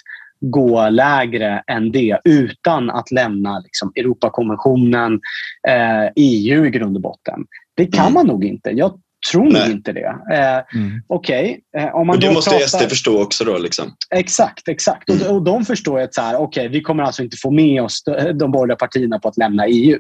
gå 0.41 0.89
lägre 0.89 1.63
än 1.67 1.93
det 1.93 2.19
utan 2.25 2.91
att 2.91 3.11
lämna 3.11 3.59
liksom, 3.59 3.93
Europakonventionen, 3.97 5.21
eh, 5.69 6.13
EU 6.17 6.67
i 6.67 6.71
grund 6.71 6.97
och 6.97 7.03
botten? 7.03 7.45
Det 7.75 7.87
kan 7.87 8.05
mm. 8.05 8.15
man 8.15 8.27
nog 8.27 8.45
inte. 8.45 8.71
Jag 8.71 9.01
tror 9.31 9.51
nog 9.51 9.71
inte 9.71 9.93
det. 9.93 10.17
Eh, 10.33 10.81
mm. 10.81 11.03
Okej. 11.07 11.61
Okay. 11.75 11.87
Eh, 11.87 11.95
om 11.95 12.19
det 12.21 12.33
måste 12.33 12.51
pratar... 12.51 12.67
SD 12.67 12.89
förstå 12.89 13.23
också 13.23 13.45
då? 13.45 13.59
Liksom. 13.59 13.95
Exakt, 14.15 14.69
exakt. 14.69 15.09
Mm. 15.09 15.23
Och, 15.27 15.35
och 15.35 15.43
de 15.43 15.65
förstår 15.65 16.01
att 16.01 16.15
så 16.15 16.21
här, 16.21 16.37
okay, 16.37 16.69
vi 16.69 16.81
kommer 16.81 17.03
alltså 17.03 17.23
inte 17.23 17.37
få 17.37 17.51
med 17.51 17.83
oss 17.83 18.03
de 18.35 18.53
borgerliga 18.53 18.77
partierna 18.77 19.19
på 19.19 19.29
att 19.29 19.37
lämna 19.37 19.67
EU. 19.67 19.99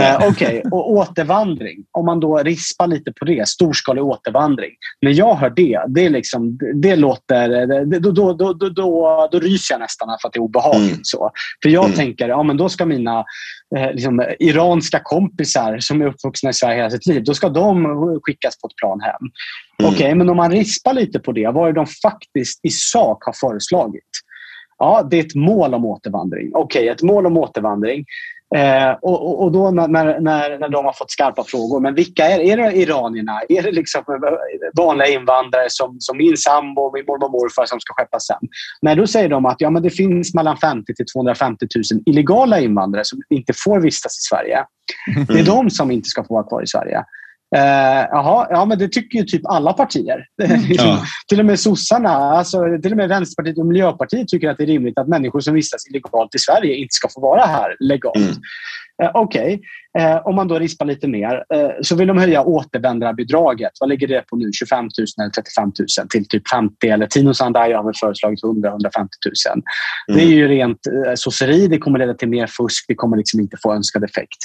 Eh, 0.00 0.16
Okej, 0.28 0.28
okay. 0.28 0.62
och 0.70 0.90
återvandring. 0.90 1.84
Om 1.92 2.06
man 2.06 2.20
då 2.20 2.38
rispar 2.38 2.86
lite 2.86 3.12
på 3.12 3.24
det, 3.24 3.48
storskalig 3.48 4.04
återvandring. 4.04 4.70
När 5.02 5.10
jag 5.10 5.34
hör 5.34 5.50
det, 5.50 5.80
det, 5.88 6.04
är 6.04 6.10
liksom, 6.10 6.58
det 6.74 6.96
låter... 6.96 7.66
Det, 7.66 7.98
då, 7.98 8.10
då, 8.10 8.32
då, 8.32 8.52
då, 8.52 8.68
då, 8.68 9.28
då 9.32 9.38
ryser 9.38 9.74
jag 9.74 9.80
nästan 9.80 10.08
för 10.22 10.28
att 10.28 10.32
det 10.32 10.38
är 10.38 10.42
obehagligt. 10.42 10.90
Mm. 10.90 11.00
Så. 11.04 11.30
För 11.62 11.70
jag 11.70 11.84
mm. 11.84 11.96
tänker, 11.96 12.28
ja 12.28 12.42
men 12.42 12.56
då 12.56 12.68
ska 12.68 12.86
mina 12.86 13.24
eh, 13.76 13.92
liksom, 13.92 14.24
iranska 14.38 15.00
kompisar 15.02 15.78
som 15.78 16.02
är 16.02 16.06
uppvuxna 16.06 16.50
i 16.50 16.52
Sverige 16.52 16.76
hela 16.76 16.90
sitt 16.90 17.06
liv, 17.06 17.24
då 17.24 17.34
ska 17.34 17.48
de 17.48 18.20
skickas 18.22 18.60
på 18.60 18.66
ett 18.66 18.76
plan 18.76 19.00
hem. 19.00 19.14
Mm. 19.20 19.92
Okej, 19.92 20.06
okay, 20.06 20.14
men 20.14 20.28
om 20.28 20.36
man 20.36 20.50
rispar 20.50 20.92
lite 20.92 21.18
på 21.18 21.32
det, 21.32 21.50
vad 21.50 21.68
är 21.68 21.72
de 21.72 21.86
faktiskt 21.86 22.64
i 22.64 22.70
sak 22.70 23.24
har 23.24 23.32
föreslagit? 23.32 24.10
Ja, 24.78 25.08
det 25.10 25.16
är 25.16 25.24
ett 25.24 25.34
mål 25.34 25.74
om 25.74 25.84
återvandring. 25.84 26.50
Okej, 26.54 26.82
okay, 26.82 26.88
ett 26.88 27.02
mål 27.02 27.26
om 27.26 27.36
återvandring. 27.36 28.04
Eh, 28.54 28.92
och, 29.02 29.42
och 29.42 29.52
då 29.52 29.70
när, 29.70 29.88
när, 29.88 30.58
när 30.58 30.68
de 30.68 30.84
har 30.84 30.92
fått 30.92 31.10
skarpa 31.10 31.44
frågor, 31.44 31.80
men 31.80 31.94
vilka 31.94 32.24
är, 32.24 32.40
är 32.40 32.56
det 32.56 32.72
iranierna? 32.72 33.40
Är 33.48 33.62
det 33.62 33.72
liksom 33.72 34.02
vanliga 34.76 35.08
invandrare 35.08 35.66
som, 35.68 35.96
som 36.00 36.16
min 36.16 36.36
sambo, 36.36 36.92
min 36.94 37.04
mormor 37.06 37.24
och 37.24 37.30
morfar 37.30 37.66
som 37.66 37.80
ska 37.80 37.94
skeppas 37.94 38.30
hem? 38.30 38.48
Nej, 38.82 38.96
då 38.96 39.06
säger 39.06 39.28
de 39.28 39.46
att 39.46 39.56
ja, 39.58 39.70
men 39.70 39.82
det 39.82 39.90
finns 39.90 40.34
mellan 40.34 40.56
50 40.56 40.94
till 40.94 41.06
250 41.06 41.66
000 41.92 42.02
illegala 42.06 42.60
invandrare 42.60 43.04
som 43.04 43.18
inte 43.30 43.52
får 43.64 43.80
vistas 43.80 44.18
i 44.18 44.22
Sverige. 44.30 44.64
Mm. 45.16 45.26
Det 45.26 45.40
är 45.40 45.56
de 45.56 45.70
som 45.70 45.90
inte 45.90 46.08
ska 46.08 46.24
få 46.24 46.34
vara 46.34 46.48
kvar 46.48 46.62
i 46.62 46.66
Sverige. 46.66 47.04
Uh, 47.54 48.06
jaha, 48.10 48.46
ja, 48.50 48.64
men 48.64 48.78
det 48.78 48.88
tycker 48.88 49.18
ju 49.18 49.24
typ 49.24 49.46
alla 49.46 49.72
partier. 49.72 50.26
Mm. 50.46 50.60
Ja. 50.68 51.02
till 51.28 51.40
och 51.40 51.46
med 51.46 51.60
sossarna, 51.60 52.08
alltså, 52.08 52.58
till 52.82 52.92
och 52.92 52.96
med 52.96 53.08
Vänsterpartiet 53.08 53.58
och 53.58 53.66
Miljöpartiet 53.66 54.28
tycker 54.28 54.48
att 54.48 54.58
det 54.58 54.64
är 54.64 54.66
rimligt 54.66 54.98
att 54.98 55.08
människor 55.08 55.40
som 55.40 55.54
vistas 55.54 55.86
illegalt 55.86 56.34
i 56.34 56.38
Sverige 56.38 56.74
inte 56.74 56.92
ska 56.92 57.08
få 57.08 57.20
vara 57.20 57.46
här 57.46 57.76
legalt. 57.80 58.16
Mm. 58.16 58.30
Uh, 59.02 59.10
Okej, 59.14 59.60
okay. 59.94 60.04
uh, 60.04 60.16
eh, 60.16 60.26
om 60.26 60.34
man 60.34 60.48
då 60.48 60.58
rispar 60.58 60.86
lite 60.86 61.08
mer 61.08 61.44
så 61.82 61.96
vill 61.96 62.08
de 62.08 62.18
höja 62.18 62.42
återvändarbidraget. 62.42 63.72
Vad 63.80 63.88
ligger 63.88 64.08
det 64.08 64.26
på 64.26 64.36
nu? 64.36 64.52
25 64.52 64.84
000 64.84 64.90
eller 65.20 65.30
35 65.30 65.72
000 65.98 66.08
till 66.08 66.28
typ 66.28 66.48
50 66.48 66.88
eller 66.88 67.06
Tino 67.06 67.34
Sandai 67.34 67.72
har 67.72 67.84
väl 67.84 67.94
föreslagit 68.00 68.42
100-150 68.42 68.52
000. 68.52 68.78
Mm. 68.78 69.62
Det 70.06 70.22
är 70.22 70.36
ju 70.36 70.48
rent 70.48 70.80
sosseri, 71.14 71.68
det 71.68 71.78
kommer 71.78 71.98
leda 71.98 72.14
till 72.14 72.28
mer 72.28 72.46
fusk, 72.46 72.84
det 72.88 72.94
kommer 72.94 73.16
liksom 73.16 73.40
inte 73.40 73.56
få 73.62 73.74
önskad 73.74 74.04
effekt. 74.04 74.38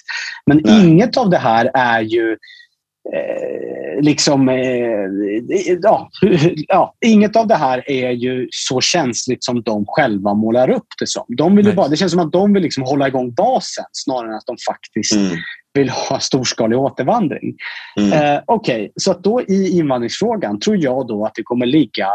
Men 0.46 0.62
Nej. 0.64 0.88
inget 0.88 1.18
av 1.18 1.30
det 1.30 1.38
här 1.38 1.72
är 1.74 2.02
ju 2.02 2.38
Eh, 3.14 4.02
liksom, 4.02 4.50
eh, 4.50 4.56
ja, 5.82 6.10
ja, 6.68 6.96
inget 7.06 7.36
av 7.36 7.48
det 7.48 7.56
här 7.56 7.92
är 7.92 8.12
ju 8.12 8.48
så 8.52 8.82
känsligt 8.82 9.44
som 9.44 9.62
de 9.62 9.86
själva 9.88 10.34
målar 10.34 10.70
upp 10.70 10.88
det 11.00 11.08
som. 11.08 11.26
De 11.28 11.56
vill 11.56 11.76
bara, 11.76 11.88
det 11.88 11.98
känns 11.98 12.12
som 12.12 12.22
att 12.22 12.32
de 12.32 12.54
vill 12.54 12.64
liksom 12.64 12.84
hålla 12.84 13.08
igång 13.08 13.34
basen 13.34 13.86
snarare 13.92 14.28
än 14.28 14.38
att 14.38 14.46
de 14.46 14.56
faktiskt 14.68 15.16
mm. 15.16 15.38
vill 15.74 15.90
ha 15.90 16.20
storskalig 16.20 16.80
återvandring. 16.80 17.56
Mm. 18.00 18.14
Eh, 18.14 18.42
Okej, 18.46 18.76
okay, 18.76 18.92
så 18.96 19.12
att 19.12 19.24
då 19.24 19.42
i 19.42 19.78
invandringsfrågan 19.78 20.60
tror 20.60 20.78
jag 20.78 21.08
då 21.08 21.26
att 21.26 21.36
det 21.36 21.44
kommer 21.44 21.66
ligga 21.66 22.08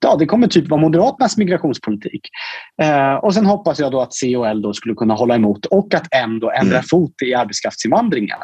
ja, 0.00 0.16
det 0.16 0.26
kommer 0.26 0.46
typ 0.46 0.68
vara 0.68 0.80
Moderaternas 0.80 1.36
migrationspolitik. 1.36 2.28
Eh, 2.82 3.14
och 3.14 3.34
Sen 3.34 3.46
hoppas 3.46 3.78
jag 3.78 3.92
då 3.92 4.00
att 4.00 4.14
C 4.14 4.36
och 4.36 4.48
L 4.48 4.62
då 4.62 4.72
skulle 4.72 4.94
kunna 4.94 5.14
hålla 5.14 5.34
emot 5.34 5.66
och 5.66 5.94
att 5.94 6.06
M 6.14 6.40
då 6.40 6.50
ändrar 6.50 6.76
mm. 6.76 6.84
fot 6.90 7.14
i 7.24 7.34
arbetskraftsinvandringen. 7.34 8.38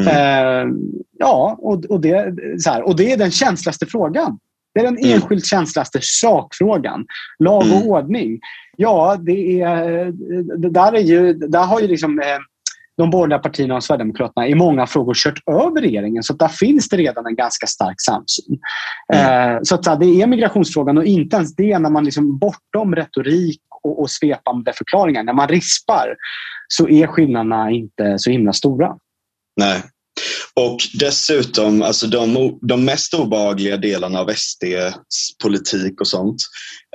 Mm. 0.00 0.08
Eh, 0.08 0.74
ja, 1.18 1.56
och, 1.58 1.84
och, 1.84 2.00
det, 2.00 2.34
så 2.58 2.70
här, 2.70 2.82
och 2.82 2.96
det 2.96 3.12
är 3.12 3.16
den 3.16 3.30
känsligaste 3.30 3.86
frågan. 3.86 4.38
Det 4.74 4.80
är 4.80 4.84
den 4.84 4.98
mm. 4.98 5.14
enskilt 5.14 5.46
känsligaste 5.46 5.98
sakfrågan. 6.02 7.06
Lag 7.38 7.62
och 7.62 7.64
mm. 7.64 7.88
ordning. 7.88 8.40
Ja, 8.76 9.16
det 9.20 9.60
är, 9.60 10.04
det 10.58 10.70
där, 10.70 10.92
är 10.92 11.00
ju, 11.00 11.32
där 11.32 11.64
har 11.64 11.80
ju 11.80 11.88
liksom 11.88 12.18
eh, 12.18 12.38
de 13.00 13.10
borgerliga 13.10 13.38
partierna 13.38 13.76
och 13.76 13.84
Sverigedemokraterna 13.84 14.48
i 14.48 14.54
många 14.54 14.86
frågor 14.86 15.14
kört 15.14 15.48
över 15.48 15.80
regeringen. 15.80 16.22
Så 16.22 16.32
där 16.32 16.48
finns 16.48 16.88
det 16.88 16.96
redan 16.96 17.26
en 17.26 17.34
ganska 17.34 17.66
stark 17.66 18.00
samsyn. 18.00 18.58
Mm. 19.12 19.54
Eh, 19.54 19.58
så 19.62 19.74
att, 19.74 20.00
det 20.00 20.22
är 20.22 20.26
migrationsfrågan 20.26 20.98
och 20.98 21.04
inte 21.04 21.36
ens 21.36 21.56
det 21.56 21.78
när 21.78 21.90
man 21.90 22.04
liksom 22.04 22.38
bortom 22.38 22.94
retorik 22.94 23.60
och, 23.82 24.00
och 24.00 24.10
svepande 24.10 24.72
förklaringar, 24.72 25.22
när 25.22 25.32
man 25.32 25.48
rispar 25.48 26.14
så 26.68 26.88
är 26.88 27.06
skillnaderna 27.06 27.70
inte 27.70 28.18
så 28.18 28.30
himla 28.30 28.52
stora. 28.52 28.96
Nej, 29.60 29.82
och 30.54 30.78
dessutom, 30.94 31.82
alltså 31.82 32.06
de, 32.06 32.58
de 32.62 32.84
mest 32.84 33.14
obehagliga 33.14 33.76
delarna 33.76 34.20
av 34.20 34.30
SDs 34.34 35.38
politik 35.42 36.00
och 36.00 36.06
sånt 36.06 36.42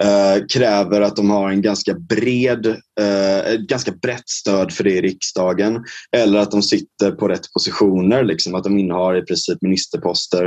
eh, 0.01 0.45
kräver 0.53 1.01
att 1.01 1.15
de 1.15 1.29
har 1.29 1.49
en 1.49 1.61
ganska 1.61 1.93
bred, 1.93 2.65
eh, 2.99 3.53
ett 3.53 3.67
ganska 3.67 3.91
brett 3.91 4.29
stöd 4.29 4.71
för 4.71 4.83
det 4.83 4.91
i 4.91 5.01
riksdagen. 5.01 5.83
Eller 6.17 6.39
att 6.39 6.51
de 6.51 6.61
sitter 6.61 7.11
på 7.11 7.27
rätt 7.27 7.53
positioner, 7.53 8.23
liksom, 8.23 8.55
att 8.55 8.63
de 8.63 8.77
innehar 8.77 9.17
i 9.17 9.21
princip 9.21 9.61
ministerposter 9.61 10.45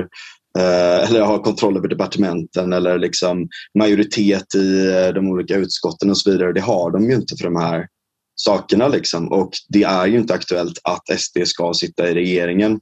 eh, 0.59 1.09
eller 1.09 1.21
har 1.21 1.39
kontroll 1.39 1.77
över 1.77 1.89
departementen 1.89 2.73
eller 2.73 2.99
liksom 2.99 3.49
majoritet 3.79 4.55
i 4.55 4.87
eh, 4.87 5.15
de 5.15 5.29
olika 5.29 5.57
utskotten 5.57 6.11
och 6.11 6.19
så 6.19 6.31
vidare. 6.31 6.53
Det 6.53 6.61
har 6.61 6.91
de 6.91 7.11
ju 7.11 7.15
inte 7.15 7.37
för 7.37 7.45
de 7.45 7.57
här 7.57 7.87
sakerna. 8.35 8.89
Liksom. 8.89 9.33
Och 9.33 9.51
det 9.69 9.83
är 9.83 10.07
ju 10.07 10.19
inte 10.19 10.35
aktuellt 10.35 10.79
att 10.85 11.21
SD 11.21 11.39
ska 11.45 11.75
sitta 11.75 12.11
i 12.11 12.15
regeringen. 12.15 12.81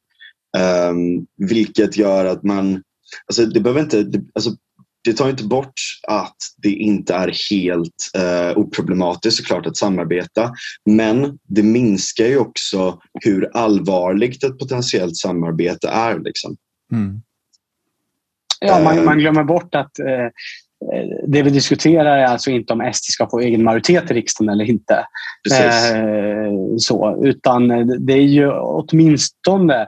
Um, 0.57 1.27
vilket 1.49 1.97
gör 1.97 2.25
att 2.25 2.43
man... 2.43 2.83
Alltså 3.27 3.47
det, 3.47 3.61
behöver 3.61 3.81
inte, 3.81 4.03
det, 4.03 4.21
alltså 4.35 4.51
det 5.05 5.13
tar 5.13 5.31
inte 5.31 5.45
bort 5.45 5.81
att 6.09 6.37
det 6.57 6.73
inte 6.73 7.15
är 7.15 7.33
helt 7.51 8.11
uh, 8.19 8.59
oproblematiskt 8.59 9.37
såklart 9.37 9.67
att 9.67 9.77
samarbeta. 9.77 10.53
Men 10.85 11.39
det 11.49 11.63
minskar 11.63 12.25
ju 12.25 12.39
också 12.39 13.01
hur 13.25 13.57
allvarligt 13.57 14.45
ett 14.45 14.59
potentiellt 14.59 15.17
samarbete 15.17 15.89
är. 15.89 16.19
Liksom. 16.19 16.57
Mm. 16.93 17.21
Ja, 18.61 18.81
man, 18.85 19.05
man, 19.05 19.19
glömmer 19.19 19.45
bort 19.45 19.75
att 19.75 19.99
eh, 19.99 20.29
det 21.27 21.43
vi 21.43 21.51
diskuterar 21.51 22.19
är 22.19 22.25
alltså 22.25 22.51
inte 22.51 22.73
om 22.73 22.91
SD 22.95 23.05
ska 23.05 23.31
få 23.31 23.41
egen 23.41 23.65
majoritet 23.65 24.11
i 24.11 24.15
riksdagen 24.15 24.53
eller 24.53 24.65
inte. 24.65 24.95
Eh, 25.53 26.53
så, 26.79 27.25
utan 27.25 27.69
det 28.07 28.13
är 28.13 28.27
ju 28.27 28.51
åtminstone 28.53 29.81
eh, 29.81 29.87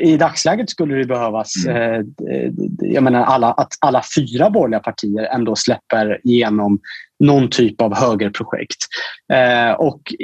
i 0.00 0.16
dagsläget 0.16 0.70
skulle 0.70 0.94
det 0.94 1.04
behövas 1.04 1.52
mm. 1.66 2.14
eh, 2.30 2.52
jag 2.80 3.02
menar 3.02 3.24
alla, 3.24 3.52
att 3.52 3.72
alla 3.80 4.02
fyra 4.16 4.50
borgerliga 4.50 4.80
partier 4.80 5.24
ändå 5.24 5.56
släpper 5.56 6.20
igenom 6.24 6.80
någon 7.20 7.50
typ 7.50 7.80
av 7.80 7.96
högerprojekt. 7.96 8.76
Eh, 9.32 9.72
och 9.72 10.14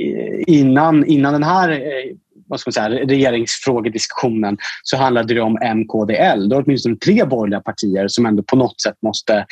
innan, 0.46 1.04
innan 1.06 1.32
den 1.32 1.42
här 1.42 1.70
eh, 1.70 2.16
vad 2.46 2.60
ska 2.60 2.68
man 2.68 2.72
säga, 2.72 2.88
regeringsfrågediskussionen 2.88 4.58
så 4.82 4.96
handlade 4.96 5.34
det 5.34 5.40
om 5.40 5.58
MKDL. 5.74 6.48
Det 6.48 6.56
är 6.56 6.62
åtminstone 6.64 6.96
tre 6.96 7.24
borgerliga 7.24 7.60
partier 7.60 8.08
som 8.08 8.26
ändå 8.26 8.42
på 8.42 8.56
något 8.56 8.80
sätt 8.80 8.96
måste 9.02 9.46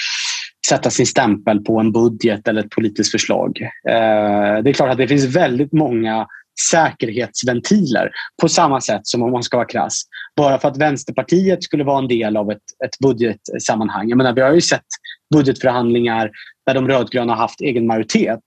sätta 0.68 0.90
sin 0.90 1.06
stämpel 1.06 1.60
på 1.60 1.80
en 1.80 1.92
budget 1.92 2.48
eller 2.48 2.64
ett 2.64 2.70
politiskt 2.70 3.10
förslag. 3.10 3.60
Eh, 3.88 4.62
det 4.62 4.70
är 4.70 4.72
klart 4.72 4.90
att 4.90 4.98
det 4.98 5.08
finns 5.08 5.36
väldigt 5.36 5.72
många 5.72 6.26
säkerhetsventiler 6.70 8.10
på 8.42 8.48
samma 8.48 8.80
sätt 8.80 9.00
som 9.04 9.22
om 9.22 9.32
man 9.32 9.42
ska 9.42 9.56
vara 9.56 9.66
krass. 9.66 10.02
Bara 10.36 10.58
för 10.58 10.68
att 10.68 10.76
Vänsterpartiet 10.76 11.64
skulle 11.64 11.84
vara 11.84 11.98
en 11.98 12.08
del 12.08 12.36
av 12.36 12.50
ett, 12.50 12.62
ett 12.84 12.98
budgetsammanhang. 12.98 14.08
Jag 14.08 14.16
menar, 14.16 14.32
vi 14.32 14.40
har 14.40 14.54
ju 14.54 14.60
sett 14.60 14.86
budgetförhandlingar 15.34 16.30
där 16.66 16.74
de 16.74 16.88
rödgröna 16.88 17.32
har 17.32 17.40
haft 17.40 17.60
egen 17.60 17.86
majoritet. 17.86 18.42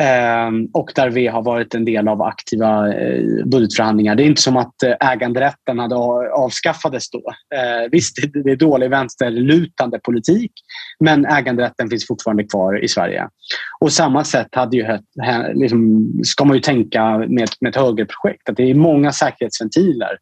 Ehm, 0.00 0.68
och 0.72 0.92
där 0.94 1.10
vi 1.10 1.26
har 1.26 1.42
varit 1.42 1.74
en 1.74 1.84
del 1.84 2.08
av 2.08 2.22
aktiva 2.22 2.94
eh, 2.94 3.44
budgetförhandlingar. 3.44 4.14
Det 4.14 4.22
är 4.22 4.26
inte 4.26 4.42
som 4.42 4.56
att 4.56 4.82
eh, 4.82 5.12
äganderätten 5.12 5.78
hade 5.78 5.96
avskaffades 6.34 7.10
då. 7.10 7.22
Eh, 7.54 7.90
visst, 7.90 8.16
det 8.44 8.50
är 8.50 8.56
dålig 8.56 8.90
vänsterlutande 8.90 9.98
politik 9.98 10.52
men 11.00 11.26
äganderätten 11.26 11.90
finns 11.90 12.06
fortfarande 12.06 12.44
kvar 12.44 12.84
i 12.84 12.88
Sverige. 12.88 13.28
Och 13.80 13.92
samma 13.92 14.24
sätt 14.24 14.48
hade 14.52 14.76
ju, 14.76 14.98
liksom, 15.54 16.12
ska 16.24 16.44
man 16.44 16.56
ju 16.56 16.60
tänka 16.60 17.18
med, 17.18 17.48
med 17.60 17.68
ett 17.68 17.76
högerprojekt. 17.76 18.48
Att 18.48 18.56
det 18.56 18.70
är 18.70 18.74
många 18.74 19.12
säkerhetsventiler 19.12 20.18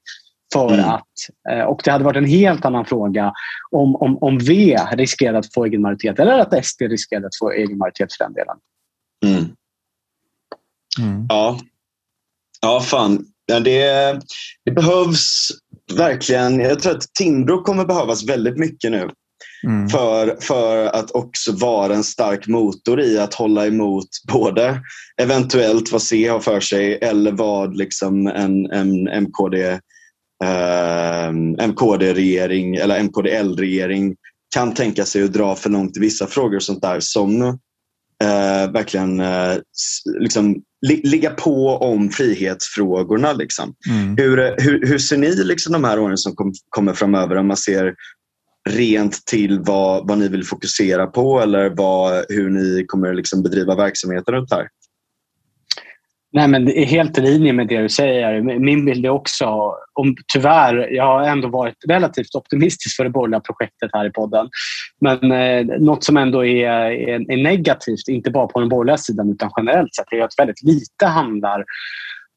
för 0.52 0.74
mm. 0.74 0.88
att... 0.88 1.06
Och 1.68 1.80
det 1.84 1.90
hade 1.90 2.04
varit 2.04 2.16
en 2.16 2.24
helt 2.24 2.64
annan 2.64 2.84
fråga 2.84 3.32
om, 3.70 3.96
om, 3.96 4.18
om 4.20 4.38
V 4.38 4.76
riskerade 4.92 5.38
att 5.38 5.54
få 5.54 5.64
egen 5.64 5.82
majoritet 5.82 6.18
eller 6.18 6.38
att 6.38 6.66
SD 6.66 6.82
riskerade 6.82 7.26
att 7.26 7.38
få 7.38 7.50
egen 7.50 7.78
majoritet 7.78 8.12
för 8.12 8.24
den 8.24 8.32
delen. 8.32 8.56
Mm. 9.26 9.50
Mm. 10.98 11.26
Ja. 11.28 11.60
ja, 12.60 12.80
fan. 12.80 13.24
Ja, 13.46 13.60
det, 13.60 14.20
det 14.64 14.70
behövs 14.70 15.48
verkligen. 15.92 16.60
Jag 16.60 16.80
tror 16.80 16.96
att 16.96 17.14
Timbro 17.18 17.62
kommer 17.62 17.84
behövas 17.84 18.28
väldigt 18.28 18.58
mycket 18.58 18.90
nu. 18.90 19.10
Mm. 19.66 19.88
För, 19.88 20.36
för 20.40 20.86
att 20.86 21.10
också 21.10 21.52
vara 21.52 21.94
en 21.94 22.04
stark 22.04 22.46
motor 22.46 23.00
i 23.00 23.18
att 23.18 23.34
hålla 23.34 23.66
emot 23.66 24.08
både 24.32 24.80
eventuellt 25.22 25.92
vad 25.92 26.02
C 26.02 26.28
har 26.28 26.40
för 26.40 26.60
sig 26.60 26.98
eller 27.02 27.32
vad 27.32 27.76
liksom 27.76 28.26
en, 28.26 28.70
en 28.70 29.08
MKD, 29.08 29.54
eh, 30.44 31.32
MKD-regering 31.68 32.76
eller 32.76 33.02
MKDL-regering 33.02 34.16
kan 34.54 34.74
tänka 34.74 35.04
sig 35.04 35.22
att 35.22 35.32
dra 35.32 35.56
för 35.56 35.70
långt 35.70 35.96
i 35.96 36.00
vissa 36.00 36.26
frågor 36.26 36.56
och 36.56 36.62
sånt 36.62 36.82
där 36.82 37.00
som 37.00 37.58
eh, 38.22 38.72
verkligen 38.72 39.20
eh, 39.20 39.56
liksom 40.18 40.62
ligga 40.82 41.30
på 41.30 41.68
om 41.68 42.10
frihetsfrågorna. 42.10 43.32
Liksom. 43.32 43.74
Mm. 43.90 44.16
Hur, 44.16 44.54
hur, 44.62 44.86
hur, 44.86 44.98
ser 44.98 45.16
ni 45.16 45.44
liksom 45.44 45.72
de 45.72 45.84
här 45.84 45.98
åren 45.98 46.18
som 46.18 46.34
kom, 46.34 46.52
kommer 46.68 46.92
framöver 46.92 47.36
om 47.36 47.46
man 47.46 47.56
ser 47.56 47.94
rent 48.68 49.26
till 49.26 49.60
vad, 49.60 50.08
vad 50.08 50.18
ni 50.18 50.28
vill 50.28 50.44
fokusera 50.44 51.06
på 51.06 51.40
eller 51.40 51.70
vad, 51.70 52.24
hur 52.28 52.50
ni 52.50 52.84
kommer 52.86 53.14
liksom 53.14 53.42
bedriva 53.42 53.74
verksamheten 53.74 54.34
runt 54.34 54.52
här? 54.52 54.68
Nej, 56.32 56.48
men 56.48 56.64
det 56.64 56.82
är 56.82 56.86
helt 56.86 57.18
i 57.18 57.20
linje 57.20 57.52
med 57.52 57.68
det 57.68 57.78
du 57.82 57.88
säger. 57.88 58.40
Min 58.58 58.84
bild 58.84 59.06
är 59.06 59.10
också, 59.10 59.74
om, 59.92 60.16
tyvärr, 60.32 60.88
jag 60.92 61.04
har 61.04 61.22
ändå 61.22 61.48
varit 61.48 61.74
relativt 61.88 62.34
optimistisk 62.34 62.96
för 62.96 63.04
det 63.04 63.10
borgerliga 63.10 63.40
projektet 63.40 63.90
här 63.92 64.06
i 64.06 64.10
podden. 64.10 64.48
Men 65.00 65.32
eh, 65.32 65.78
något 65.78 66.04
som 66.04 66.16
ändå 66.16 66.44
är, 66.44 66.70
är, 66.70 67.32
är, 67.32 67.42
negativt, 67.42 68.08
inte 68.08 68.30
bara 68.30 68.46
på 68.46 68.60
den 68.60 68.68
borgerliga 68.68 68.96
sidan 68.96 69.30
utan 69.30 69.50
generellt 69.56 69.94
sett, 69.94 70.12
är 70.12 70.20
att 70.20 70.38
väldigt 70.38 70.62
lite 70.62 71.06
handlar 71.06 71.64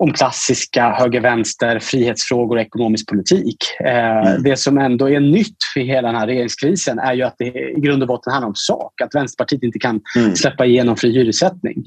om 0.04 0.14
klassiska 0.14 0.90
höger-vänster, 0.90 1.80
frihetsfrågor 1.80 2.56
och 2.56 2.62
ekonomisk 2.62 3.10
politik. 3.10 3.58
Eh, 3.86 4.28
mm. 4.28 4.44
Det 4.44 4.58
som 4.58 4.78
ändå 4.78 5.10
är 5.10 5.20
nytt 5.20 5.58
för 5.74 5.80
hela 5.80 6.08
den 6.08 6.20
här 6.20 6.28
regeringskrisen 6.28 7.00
är 7.00 7.14
ju 7.14 7.24
att 7.24 7.36
det 7.38 7.46
i 7.46 7.80
grund 7.80 8.02
och 8.02 8.08
botten 8.08 8.34
handlar 8.34 8.48
om 8.48 8.56
sak. 8.56 9.02
Att 9.02 9.16
Vänsterpartiet 9.16 9.64
inte 9.64 9.80
kan 9.80 10.02
mm. 10.16 10.36
släppa 10.36 10.66
igenom 10.66 10.98
fri 10.98 11.12
hyressättning. 11.12 11.84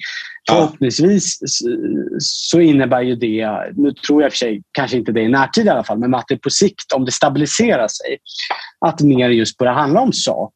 Förhoppningsvis 0.49 1.39
så 2.19 2.61
innebär 2.61 3.03
ju 3.03 3.17
det, 3.17 3.49
nu 3.77 3.93
tror 3.93 4.23
jag 4.23 4.33
för 4.33 4.37
sig 4.37 4.63
kanske 4.73 4.97
inte 4.97 5.13
det 5.13 5.21
i 5.21 5.29
närtid 5.29 5.67
i 5.67 5.69
alla 5.69 5.85
fall, 5.85 5.99
men 5.99 6.15
att 6.15 6.25
det 6.29 6.37
på 6.37 6.51
sikt, 6.51 6.93
om 6.93 7.05
det 7.05 7.13
stabiliserar 7.13 7.89
sig, 7.89 8.19
att 8.87 9.01
mer 9.01 9.29
just 9.29 9.59
börjar 9.59 9.73
handla 9.73 10.01
om 10.01 10.13
sak. 10.13 10.53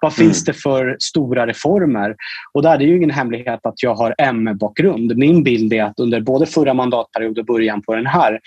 Vad 0.00 0.12
mm. 0.12 0.16
finns 0.16 0.44
det 0.44 0.52
för 0.52 0.96
stora 1.00 1.46
reformer? 1.46 2.14
Och 2.52 2.62
där 2.62 2.74
är 2.74 2.78
det 2.78 2.84
ju 2.84 2.96
ingen 2.96 3.10
hemlighet 3.10 3.60
att 3.66 3.82
jag 3.82 3.94
har 3.94 4.14
M-bakgrund. 4.18 5.16
Min 5.16 5.42
bild 5.42 5.72
är 5.72 5.82
att 5.82 6.00
under 6.00 6.20
både 6.20 6.46
förra 6.46 6.74
mandatperioden 6.74 7.40
och 7.40 7.46
början 7.46 7.82
på 7.82 7.94
den 7.94 8.06
här 8.06 8.40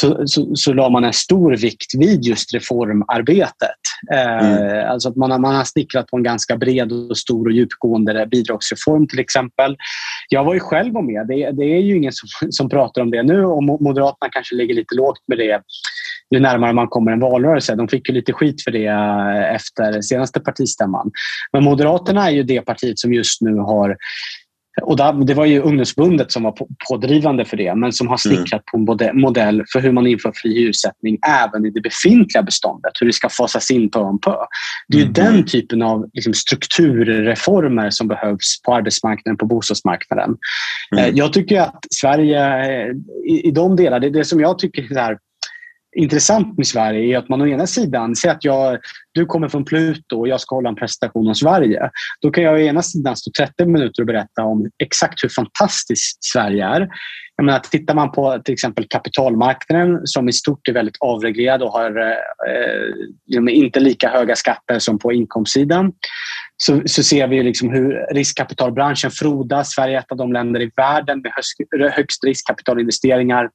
så, 0.00 0.22
så, 0.26 0.54
så 0.54 0.72
la 0.72 0.88
man 0.88 1.04
en 1.04 1.12
stor 1.12 1.56
vikt 1.56 1.94
vid 1.98 2.24
just 2.24 2.54
reformarbetet. 2.54 3.80
Eh, 4.12 4.46
mm. 4.46 4.90
alltså 4.90 5.08
att 5.08 5.16
man, 5.16 5.30
har, 5.30 5.38
man 5.38 5.54
har 5.54 5.64
snickrat 5.64 6.06
på 6.06 6.16
en 6.16 6.22
ganska 6.22 6.56
bred 6.56 6.92
och 6.92 7.18
stor 7.18 7.46
och 7.46 7.52
djupgående 7.52 8.26
bidragsreform 8.30 9.08
till 9.08 9.18
exempel. 9.18 9.76
Jag 10.28 10.44
var 10.44 10.54
ju 10.54 10.60
själv 10.60 10.92
med. 10.94 11.26
Det, 11.26 11.50
det 11.50 11.64
är 11.64 11.80
ju 11.80 11.96
ingen 11.96 12.12
som, 12.12 12.50
som 12.50 12.68
pratar 12.68 13.02
om 13.02 13.10
det 13.10 13.22
nu 13.22 13.44
och 13.44 13.62
Moderaterna 13.62 14.30
kanske 14.32 14.54
ligger 14.54 14.74
lite 14.74 14.94
lågt 14.94 15.22
med 15.26 15.38
det 15.38 15.62
ju 16.30 16.40
närmare 16.40 16.72
man 16.72 16.88
kommer 16.88 17.12
en 17.12 17.20
valrörelse. 17.20 17.74
De 17.74 17.88
fick 17.88 18.08
ju 18.08 18.14
lite 18.14 18.32
skit 18.32 18.64
för 18.64 18.70
det 18.70 18.86
eh, 18.86 19.54
efter 19.54 20.00
senaste 20.00 20.40
partistämman. 20.40 21.10
Men 21.52 21.64
Moderaterna 21.64 22.26
är 22.26 22.30
ju 22.30 22.42
det 22.42 22.60
partiet 22.60 22.98
som 22.98 23.12
just 23.12 23.40
nu 23.40 23.54
har 23.54 23.96
och 24.82 25.26
det 25.26 25.34
var 25.34 25.44
ju 25.44 25.60
ungdomsbundet 25.60 26.32
som 26.32 26.42
var 26.42 26.54
pådrivande 26.88 27.44
för 27.44 27.56
det 27.56 27.74
men 27.74 27.92
som 27.92 28.06
har 28.08 28.18
mm. 28.26 28.36
snickrat 28.36 28.64
på 28.64 28.76
en 28.76 29.20
modell 29.20 29.64
för 29.72 29.80
hur 29.80 29.92
man 29.92 30.06
inför 30.06 30.32
fri 30.34 30.54
hyressättning 30.54 31.18
även 31.28 31.66
i 31.66 31.70
det 31.70 31.80
befintliga 31.80 32.42
beståndet. 32.42 32.92
Hur 33.00 33.06
det 33.06 33.12
ska 33.12 33.28
fasas 33.28 33.70
in 33.70 33.90
på 33.90 34.00
om 34.00 34.20
på. 34.20 34.46
Det 34.88 34.98
är 34.98 35.02
mm. 35.02 35.12
den 35.12 35.44
typen 35.44 35.82
av 35.82 36.10
liksom, 36.12 36.34
strukturreformer 36.34 37.90
som 37.90 38.08
behövs 38.08 38.62
på 38.62 38.74
arbetsmarknaden, 38.74 39.36
på 39.36 39.46
bostadsmarknaden. 39.46 40.36
Mm. 40.92 41.04
Eh, 41.04 41.10
jag 41.14 41.32
tycker 41.32 41.60
att 41.60 41.84
Sverige 41.90 42.64
eh, 42.64 42.92
i, 43.28 43.48
i 43.48 43.50
de 43.50 43.76
delar, 43.76 44.00
det 44.00 44.06
är 44.06 44.10
det 44.10 44.24
som 44.24 44.40
jag 44.40 44.58
tycker 44.58 44.98
är 44.98 45.18
intressant 45.98 46.56
med 46.56 46.66
Sverige 46.66 47.14
är 47.14 47.18
att 47.18 47.28
man 47.28 47.40
å 47.40 47.46
ena 47.46 47.66
sidan, 47.66 48.16
säger 48.16 48.34
att 48.34 48.44
jag, 48.44 48.78
du 49.12 49.26
kommer 49.26 49.48
från 49.48 49.64
Pluto 49.64 50.18
och 50.18 50.28
jag 50.28 50.40
ska 50.40 50.54
hålla 50.54 50.68
en 50.68 50.76
presentation 50.76 51.28
om 51.28 51.34
Sverige. 51.34 51.90
Då 52.20 52.30
kan 52.30 52.44
jag 52.44 52.54
å 52.54 52.58
ena 52.58 52.82
sidan 52.82 53.16
stå 53.16 53.30
30 53.38 53.66
minuter 53.66 54.02
och 54.02 54.06
berätta 54.06 54.42
om 54.42 54.70
exakt 54.82 55.24
hur 55.24 55.28
fantastiskt 55.28 56.24
Sverige 56.24 56.66
är. 56.66 56.88
Jag 57.36 57.44
menar, 57.44 57.58
tittar 57.58 57.94
man 57.94 58.12
på 58.12 58.38
till 58.44 58.52
exempel 58.52 58.86
kapitalmarknaden 58.88 60.00
som 60.04 60.28
i 60.28 60.32
stort 60.32 60.68
är 60.68 60.72
väldigt 60.72 60.96
avreglerad 61.00 61.62
och 61.62 61.72
har 61.72 62.00
eh, 62.48 63.54
inte 63.54 63.80
lika 63.80 64.08
höga 64.08 64.36
skatter 64.36 64.78
som 64.78 64.98
på 64.98 65.12
inkomstsidan 65.12 65.92
så, 66.56 66.82
så 66.86 67.02
ser 67.02 67.28
vi 67.28 67.42
liksom 67.42 67.70
hur 67.70 68.14
riskkapitalbranschen 68.14 69.10
frodas. 69.10 69.72
Sverige 69.72 69.96
är 69.96 70.00
ett 70.00 70.12
av 70.12 70.16
de 70.16 70.32
länder 70.32 70.62
i 70.62 70.70
världen 70.76 71.22
med 71.22 71.32
högst, 71.92 72.24
riskkapitalinvesteringar 72.24 73.48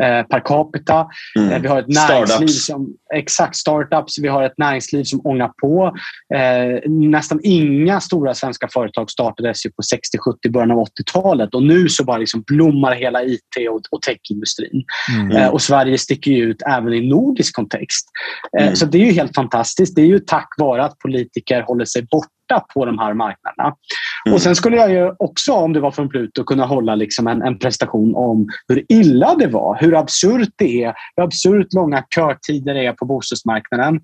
per 0.00 0.40
capita. 0.40 1.06
Mm. 1.38 1.52
Eh, 1.52 1.60
vi 1.60 1.68
har 1.68 1.78
ett 1.78 1.88
näringsliv 1.88 2.26
startups. 2.26 2.66
som... 2.66 2.94
Exakt, 3.14 3.56
startups. 3.56 4.18
Vi 4.18 4.28
har 4.28 4.42
ett 4.42 4.58
näringsliv 4.58 5.04
som 5.04 5.20
ångar 5.24 5.50
på. 5.62 5.94
Eh, 6.34 6.90
nästan 6.90 7.40
inga 7.42 8.00
stora 8.00 8.34
svenska 8.34 8.68
företag 8.68 9.10
startades 9.10 9.66
ju 9.66 9.70
på 9.70 9.82
60-70, 10.46 10.52
början 10.52 10.70
av 10.70 10.78
80-talet 10.78 11.54
och 11.54 11.62
nu 11.62 11.88
så 11.88 12.04
bara 12.04 12.18
liksom 12.18 12.42
blommar 12.46 12.94
hela 12.94 13.24
IT 13.24 13.68
och, 13.70 13.80
och 13.90 14.02
techindustrin. 14.02 14.84
Mm. 15.18 15.36
Eh, 15.36 15.48
och 15.48 15.62
Sverige 15.62 15.98
sticker 15.98 16.32
ut 16.32 16.62
även 16.66 16.92
i 16.92 17.08
nordisk 17.08 17.56
kontext. 17.56 18.08
Eh, 18.58 18.64
mm. 18.64 18.76
Så 18.76 18.86
det 18.86 18.98
är 18.98 19.06
ju 19.06 19.12
helt 19.12 19.34
fantastiskt. 19.34 19.96
Det 19.96 20.02
är 20.02 20.06
ju 20.06 20.18
tack 20.18 20.48
vare 20.58 20.84
att 20.84 20.98
politiker 20.98 21.62
håller 21.62 21.84
sig 21.84 22.06
borta 22.10 22.31
borta 22.48 22.66
på 22.74 22.84
de 22.84 22.98
här 22.98 23.14
marknaderna. 23.14 23.74
Mm. 24.26 24.34
Och 24.34 24.42
Sen 24.42 24.56
skulle 24.56 24.76
jag 24.76 24.90
ju 24.90 25.12
också, 25.18 25.52
om 25.52 25.72
det 25.72 25.80
var 25.80 25.90
från 25.90 26.08
Pluto, 26.08 26.44
kunna 26.44 26.66
hålla 26.66 26.94
liksom 26.94 27.26
en, 27.26 27.42
en 27.42 27.58
prestation 27.58 28.14
om 28.14 28.48
hur 28.68 28.84
illa 28.88 29.34
det 29.34 29.46
var. 29.46 29.78
Hur 29.80 29.96
absurt 29.96 30.48
det 30.56 30.84
är. 30.84 30.94
Hur 31.16 31.24
absurt 31.24 31.72
långa 31.72 32.04
kötider 32.14 32.74
det 32.74 32.86
är 32.86 32.92
på 32.92 33.04
bostadsmarknaden. 33.04 34.00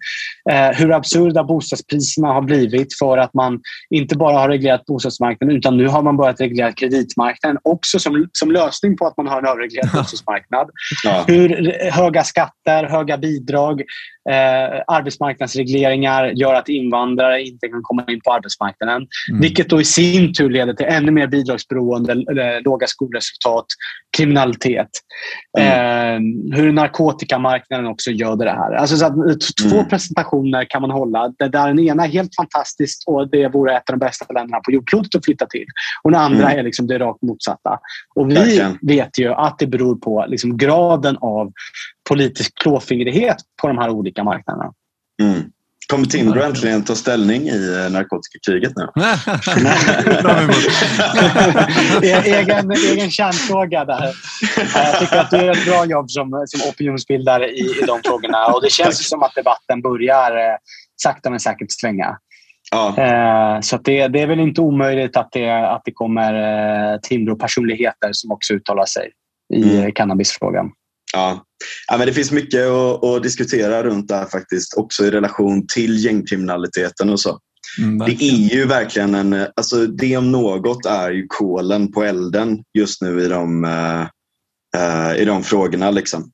Eh, 0.50 0.78
hur 0.78 0.92
absurda 0.92 1.44
bostadspriserna 1.44 2.28
har 2.28 2.42
blivit 2.42 2.98
för 2.98 3.18
att 3.18 3.34
man 3.34 3.60
inte 3.94 4.16
bara 4.16 4.38
har 4.38 4.48
reglerat 4.48 4.84
bostadsmarknaden 4.86 5.56
utan 5.56 5.76
nu 5.76 5.88
har 5.88 6.02
man 6.02 6.16
börjat 6.16 6.40
reglera 6.40 6.72
kreditmarknaden 6.72 7.58
också 7.64 7.98
som, 7.98 8.28
som 8.32 8.50
lösning 8.50 8.96
på 8.96 9.06
att 9.06 9.16
man 9.16 9.26
har 9.26 9.38
en 9.38 9.48
avreglerad 9.48 9.90
bostadsmarknad. 9.94 10.70
Ja. 11.04 11.24
Hur 11.26 11.72
höga 11.90 12.24
skatter, 12.24 12.84
höga 12.84 13.18
bidrag, 13.18 13.82
eh, 14.28 14.82
arbetsmarknadsregleringar 14.86 16.26
gör 16.26 16.54
att 16.54 16.68
invandrare 16.68 17.42
inte 17.42 17.68
kan 17.68 17.82
komma 17.82 18.04
in 18.08 18.20
på 18.24 18.32
arbetsmarknaden. 18.32 19.06
Mm. 19.30 19.40
Vilket 19.40 19.70
då 19.70 19.80
i 19.80 19.84
sin 19.84 20.34
tur 20.34 20.50
leder 20.50 20.72
till 20.72 20.86
ännu 20.86 21.12
mer 21.12 21.26
bidragsberoende, 21.26 22.12
eh, 22.12 22.62
låga 22.64 22.86
skolresultat, 22.86 23.66
kriminalitet. 24.16 24.88
Mm. 25.58 25.68
Eh, 25.68 26.56
hur 26.56 26.72
narkotikamarknaden 26.72 27.86
också 27.86 28.10
gör 28.10 28.36
det 28.36 28.50
här. 28.50 28.72
Alltså 28.72 28.96
så 28.96 29.06
att, 29.06 29.14
två 29.62 29.76
mm. 29.76 29.88
presentationer 29.88 30.64
kan 30.70 30.82
man 30.82 30.90
hålla. 30.90 31.28
Det 31.38 31.48
där 31.48 31.68
den 31.68 31.78
ena 31.78 32.04
är 32.04 32.08
helt 32.08 32.34
fantastiskt 32.36 33.08
och 33.08 33.30
det 33.30 33.48
vore 33.48 33.76
ett 33.76 33.90
av 33.90 33.98
de 33.98 34.06
bästa 34.06 34.32
länderna 34.34 34.60
på 34.64 34.72
jordklotet 34.72 35.14
att 35.14 35.24
flytta 35.24 35.46
till. 35.46 35.66
Och 36.02 36.10
den 36.10 36.20
andra 36.20 36.44
mm. 36.44 36.58
är 36.58 36.62
liksom 36.62 36.86
det 36.86 36.98
rakt 36.98 37.22
motsatta. 37.22 37.78
Och 38.14 38.30
vi 38.30 38.34
Verkligen. 38.34 38.78
vet 38.82 39.18
ju 39.18 39.32
att 39.34 39.58
det 39.58 39.66
beror 39.66 39.96
på 39.96 40.24
liksom 40.28 40.56
graden 40.56 41.16
av 41.20 41.52
politisk 42.08 42.58
klåfingrighet 42.58 43.36
på 43.60 43.68
de 43.68 43.78
här 43.78 43.90
olika 43.90 44.24
marknaderna. 44.24 44.72
Mm. 45.22 45.42
Kommer 45.90 46.06
Timbro 46.06 46.42
äntligen 46.42 46.84
ta 46.84 46.94
ställning 46.94 47.42
i 47.42 47.84
eh, 47.84 47.92
narkotikakriget 47.92 48.72
nu? 48.76 48.88
egen, 52.24 52.70
egen 52.70 53.10
kärnfråga 53.10 53.84
där. 53.84 54.14
Jag 54.74 55.00
tycker 55.00 55.16
att 55.18 55.30
du 55.30 55.36
gör 55.36 55.50
ett 55.50 55.66
bra 55.66 55.84
jobb 55.86 56.10
som, 56.10 56.44
som 56.46 56.70
opinionsbildare 56.70 57.48
i, 57.48 57.60
i 57.60 57.84
de 57.86 58.00
frågorna. 58.04 58.46
Och 58.46 58.62
det 58.62 58.70
känns 58.72 59.08
som 59.08 59.22
att 59.22 59.34
debatten 59.34 59.82
börjar 59.82 60.36
eh, 60.36 60.56
sakta 61.02 61.30
men 61.30 61.40
säkert 61.40 61.72
svänga. 61.80 62.18
Ja. 62.70 62.96
Eh, 62.98 63.60
så 63.60 63.76
det, 63.76 64.08
det, 64.08 64.20
är 64.20 64.26
väl 64.26 64.40
inte 64.40 64.60
omöjligt 64.60 65.16
att 65.16 65.28
det, 65.32 65.70
att 65.70 65.82
det 65.84 65.92
kommer 65.92 66.98
Timbro-personligheter 66.98 68.08
som 68.12 68.32
också 68.32 68.54
uttalar 68.54 68.84
sig 68.84 69.10
i 69.54 69.78
mm. 69.78 69.92
cannabisfrågan. 69.92 70.70
Ja. 71.12 71.44
ja, 71.88 71.98
men 71.98 72.06
det 72.06 72.12
finns 72.12 72.32
mycket 72.32 72.66
att, 72.66 73.04
att, 73.04 73.22
diskutera 73.22 73.82
runt 73.82 74.08
det 74.08 74.14
här 74.14 74.26
faktiskt. 74.26 74.74
Också 74.76 75.04
i 75.04 75.10
relation 75.10 75.66
till 75.66 76.04
gängkriminaliteten 76.04 77.10
och 77.10 77.20
så. 77.20 77.38
Mm, 77.78 77.98
det 77.98 78.24
är 78.24 78.54
ju 78.54 78.66
verkligen 78.66 79.14
en... 79.14 79.46
Alltså 79.56 79.86
det 79.86 80.16
om 80.16 80.32
något 80.32 80.86
är 80.86 81.10
ju 81.10 81.26
kolen 81.28 81.92
på 81.92 82.02
elden 82.04 82.58
just 82.78 83.02
nu 83.02 83.20
i 83.24 83.28
de, 83.28 83.64
uh, 84.76 85.20
i 85.20 85.24
de 85.24 85.42
frågorna. 85.42 85.90
Liksom. 85.90 86.30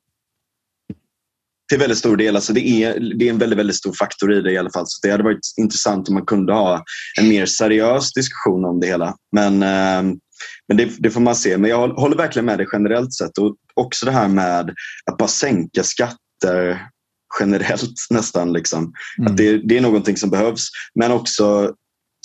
Till 1.68 1.78
väldigt 1.78 1.98
stor 1.98 2.16
del. 2.16 2.36
Alltså 2.36 2.52
det, 2.52 2.84
är, 2.84 3.00
det 3.18 3.28
är 3.28 3.30
en 3.30 3.38
väldigt, 3.38 3.58
väldigt 3.58 3.76
stor 3.76 3.92
faktor 3.92 4.32
i 4.32 4.40
det 4.40 4.52
i 4.52 4.58
alla 4.58 4.70
fall. 4.70 4.84
Så 4.86 5.06
det 5.06 5.10
hade 5.10 5.24
varit 5.24 5.38
intressant 5.60 6.08
om 6.08 6.14
man 6.14 6.26
kunde 6.26 6.52
ha 6.52 6.84
en 7.20 7.28
mer 7.28 7.46
seriös 7.46 8.12
diskussion 8.12 8.64
om 8.64 8.80
det 8.80 8.86
hela. 8.86 9.14
Men 9.32 9.62
uh, 9.62 10.16
men 10.68 10.76
det, 10.76 10.90
det, 10.98 11.10
får 11.10 11.20
man 11.20 11.36
se. 11.36 11.58
Men 11.58 11.70
jag 11.70 11.88
håller 11.88 12.16
verkligen 12.16 12.46
med 12.46 12.58
dig 12.58 12.66
generellt 12.72 13.14
sett. 13.14 13.38
Och 13.38 13.56
också 13.74 14.06
det 14.06 14.12
här 14.12 14.28
med 14.28 14.74
att 15.10 15.18
bara 15.18 15.28
sänka 15.28 15.82
skatter 15.82 16.88
generellt 17.40 17.94
nästan. 18.10 18.52
Liksom. 18.52 18.92
Mm. 19.18 19.30
Att 19.32 19.36
det, 19.36 19.58
det, 19.58 19.76
är 19.76 19.80
någonting 19.80 20.16
som 20.16 20.30
behövs. 20.30 20.68
Men 20.94 21.12
också, 21.12 21.74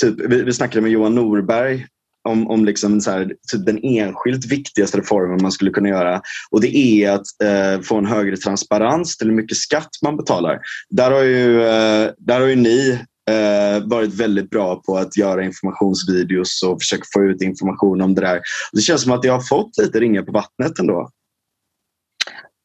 typ, 0.02 0.16
vi, 0.30 0.44
vi 0.44 0.54
snackade 0.54 0.82
med 0.82 0.92
Johan 0.92 1.16
Norberg 1.16 1.86
om, 2.30 2.48
om 2.48 2.66
liksom 2.66 3.02
så 3.02 3.12
här, 3.12 3.34
typ 3.52 3.66
den 3.66 3.80
enskilt 3.84 4.46
viktigaste 4.46 4.98
reformen 4.98 5.42
man 5.42 5.52
skulle 5.52 5.72
kunna 5.72 5.90
göra. 5.90 6.22
Och 6.52 6.62
det 6.62 6.78
är 6.78 7.12
att 7.12 7.42
eh, 7.44 7.82
få 7.82 7.98
en 7.98 8.06
högre 8.06 8.38
transparens 8.38 9.18
till 9.18 9.28
hur 9.28 9.36
mycket 9.36 9.58
skatt 9.58 9.90
man 10.04 10.18
betalar. 10.18 10.60
Där 10.90 11.12
har 11.12 11.24
ju, 11.24 11.62
eh, 11.62 12.12
där 12.18 12.40
har 12.40 12.48
ju 12.48 12.56
ni 12.56 13.00
eh, 13.30 13.84
varit 13.84 14.14
väldigt 14.14 14.50
bra 14.50 14.82
på 14.86 14.98
att 14.98 15.18
göra 15.18 15.44
informationsvideos 15.44 16.64
och 16.64 16.82
försöka 16.82 17.04
få 17.14 17.24
ut 17.24 17.42
information 17.42 18.02
om 18.02 18.16
det 18.16 18.22
där. 18.22 18.42
Det 18.72 18.82
känns 18.82 19.04
som 19.04 19.12
att 19.12 19.24
jag 19.24 19.34
har 19.34 19.42
fått 19.42 19.78
lite 19.78 20.00
ringar 20.00 20.22
på 20.22 20.32
vattnet 20.32 20.80
ändå. 20.80 21.10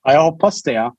Ja, 0.05 0.13
jag 0.13 0.23
hoppas 0.23 0.63
det. 0.63 0.93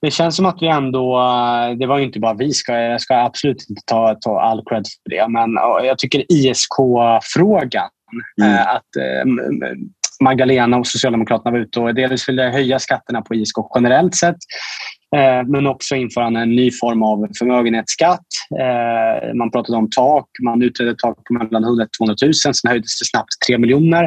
Det 0.00 0.10
känns 0.10 0.36
som 0.36 0.46
att 0.46 0.62
vi 0.62 0.66
ändå... 0.68 1.18
Eh, 1.18 1.78
det 1.78 1.86
var 1.86 1.98
inte 1.98 2.20
bara 2.20 2.34
vi, 2.34 2.52
ska, 2.52 2.72
jag 2.72 3.00
ska 3.00 3.16
absolut 3.16 3.66
inte 3.70 3.82
ta, 3.86 4.14
ta 4.14 4.40
all 4.40 4.62
cred 4.66 4.84
för 4.86 5.10
det, 5.10 5.28
men 5.28 5.54
jag 5.86 5.98
tycker 5.98 6.32
ISK-frågan, 6.32 7.88
mm. 8.42 8.54
Eh, 8.54 8.68
att 8.68 8.96
Magdalena 10.24 10.76
och 10.76 10.86
Socialdemokraterna 10.86 11.50
var 11.50 11.58
ute 11.58 11.80
och 11.80 11.94
delvis 11.94 12.28
ville 12.28 12.42
höja 12.42 12.78
skatterna 12.78 13.22
på 13.22 13.34
ISK 13.34 13.56
generellt 13.74 14.14
sett. 14.14 14.36
Eh, 15.16 15.46
men 15.46 15.66
också 15.66 15.94
införa 15.94 16.26
en 16.26 16.56
ny 16.56 16.70
form 16.70 17.02
av 17.02 17.28
förmögenhetsskatt. 17.38 18.26
Eh, 18.60 19.34
man 19.34 19.50
pratade 19.50 19.78
om 19.78 19.90
tak. 19.90 20.26
Man 20.42 20.62
utredde 20.62 20.94
tak 20.94 21.24
på 21.24 21.32
mellan 21.34 21.64
100 21.64 21.84
och 21.84 21.92
200 21.98 22.14
000. 22.22 22.34
Sen 22.34 22.52
höjdes 22.68 22.98
det 22.98 23.06
snabbt 23.06 23.28
till 23.30 23.54
3 23.54 23.58
miljoner. 23.58 24.04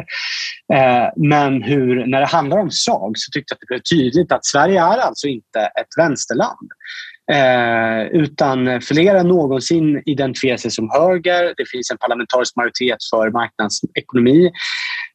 Eh, 0.74 1.08
men 1.16 1.62
hur, 1.62 2.06
när 2.06 2.20
det 2.20 2.26
handlar 2.26 2.58
om 2.58 2.70
SAG 2.70 3.12
så 3.16 3.30
tyckte 3.32 3.52
jag 3.52 3.56
att 3.56 3.60
det 3.60 3.74
blev 3.74 3.80
tydligt 3.98 4.32
att 4.32 4.46
Sverige 4.46 4.80
är 4.80 4.98
alltså 4.98 5.26
inte 5.26 5.60
ett 5.60 5.98
vänsterland. 5.98 6.68
Eh, 7.32 8.02
utan 8.06 8.80
fler 8.80 9.14
än 9.14 9.28
någonsin 9.28 10.02
identifierar 10.06 10.56
sig 10.56 10.70
som 10.70 10.90
höger. 10.90 11.54
Det 11.56 11.68
finns 11.72 11.90
en 11.90 11.98
parlamentarisk 11.98 12.56
majoritet 12.56 12.98
för 13.10 13.30
marknadsekonomi. 13.30 14.50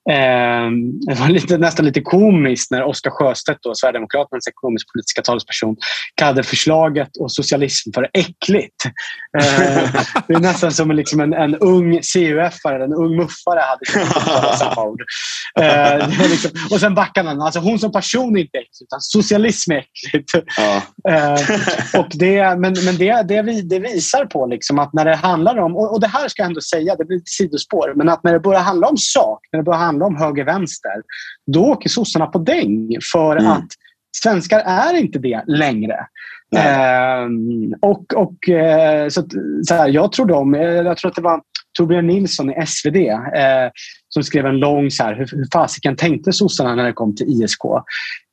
Eh, 0.10 0.72
det 1.08 1.20
var 1.20 1.30
lite, 1.30 1.58
nästan 1.58 1.86
lite 1.86 2.02
komiskt 2.02 2.72
när 2.72 2.84
Oskar 2.84 3.12
Sjöstedt, 3.12 3.60
då, 3.64 3.76
Sverigedemokraternas 3.76 4.48
ekonomisk-politiska 4.48 5.22
talesperson, 5.22 5.76
kallade 6.16 6.44
förslaget 6.44 7.10
och 7.20 7.32
socialism 7.32 7.92
för 7.94 8.10
äckligt. 8.14 8.86
Eh, 9.40 10.04
det 10.28 10.34
är 10.34 10.40
nästan 10.40 10.72
som 10.72 10.92
liksom 10.92 11.20
en, 11.20 11.34
en 11.34 11.56
ung 11.56 12.00
CUF-are, 12.00 12.84
en 12.84 12.94
ung 12.94 13.16
muffare 13.18 13.60
hade 13.60 13.86
samma 14.58 14.84
ord. 14.84 15.02
Eh, 15.60 16.30
liksom, 16.30 16.52
och 16.72 16.80
sen 16.80 16.96
backade 16.96 17.30
han. 17.30 17.42
Alltså, 17.42 17.60
hon 17.60 17.80
som 17.80 17.92
person 17.92 18.38
är 18.38 18.42
inte 18.42 18.58
äckligt, 18.58 18.82
utan 18.82 19.02
socialism 19.02 19.72
är 19.72 19.78
äckligt. 19.78 20.32
Ja. 20.58 20.82
Och 22.00 22.08
det, 22.10 22.60
men 22.60 22.74
men 22.86 22.98
det, 22.98 23.28
det, 23.28 23.62
det 23.62 23.80
visar 23.80 24.26
på 24.26 24.46
liksom 24.46 24.80
att 24.80 24.94
när 24.94 25.06
det 25.06 25.16
handlar 25.16 25.58
om, 25.58 25.76
och, 25.76 25.94
och 25.94 26.02
det 26.02 26.08
här 26.08 26.28
ska 26.28 26.42
jag 26.42 26.48
ändå 26.48 26.62
säga, 26.62 26.96
det 26.96 27.06
blir 27.06 27.18
ett 27.18 27.28
sidospår, 27.28 27.94
men 27.96 28.10
att 28.10 28.24
när 28.24 28.34
det 28.34 28.40
börjar 28.40 28.62
handla 28.62 28.88
om 28.88 28.98
sak, 28.98 29.40
när 29.52 29.58
det 29.60 29.64
börjar 29.64 29.80
handla 29.80 29.97
om 30.06 30.18
höger-vänster, 30.18 31.02
då 31.52 31.66
åker 31.66 31.90
sossarna 31.90 32.26
på 32.26 32.40
däng 32.40 32.98
för 33.12 33.36
mm. 33.36 33.52
att 33.52 33.68
svenskar 34.24 34.60
är 34.60 34.94
inte 34.94 35.20
det 35.20 35.44
längre. 35.48 36.08
Eh, 36.56 37.28
och, 37.82 38.14
och, 38.14 38.50
eh, 38.50 39.08
så, 39.10 39.24
så 39.68 39.74
här, 39.74 39.88
jag 39.88 40.12
tror 40.12 40.26
de, 40.26 40.54
jag 40.54 40.98
tror 40.98 41.10
att 41.10 41.16
det 41.16 41.22
var 41.22 41.42
Torbjörn 41.78 42.08
Nilsson 42.08 42.52
i 42.52 42.66
SvD 42.66 42.96
eh, 42.96 43.70
som 44.10 44.24
skrev 44.24 44.46
en 44.46 44.60
lång 44.60 44.92
så 44.92 45.04
här, 45.04 45.16
hur, 45.16 45.28
hur 45.32 45.48
fasiken 45.54 45.96
tänkte 45.96 46.34
sossarna 46.34 46.76
när 46.76 46.84
det 46.84 46.94
kom 46.94 47.16
till 47.16 47.28
ISK. 47.28 47.62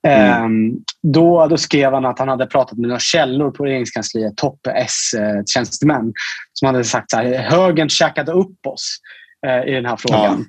Mm. 0.07 0.71
Eh, 0.71 0.77
då, 1.03 1.47
då 1.47 1.57
skrev 1.57 1.93
han 1.93 2.05
att 2.05 2.19
han 2.19 2.29
hade 2.29 2.47
pratat 2.47 2.79
med 2.79 2.89
några 2.89 3.01
källor 3.01 3.51
på 3.51 3.65
regeringskansliet, 3.65 4.37
topp 4.37 4.61
S-tjänstemän, 4.75 6.13
som 6.53 6.67
hade 6.67 6.85
sagt 6.85 7.15
att 7.15 7.25
högern 7.37 7.89
käkade 7.89 8.33
upp 8.33 8.67
oss 8.67 8.99
eh, 9.47 9.69
i 9.69 9.75
den 9.75 9.87
här 9.87 9.97
frågan. 9.97 10.47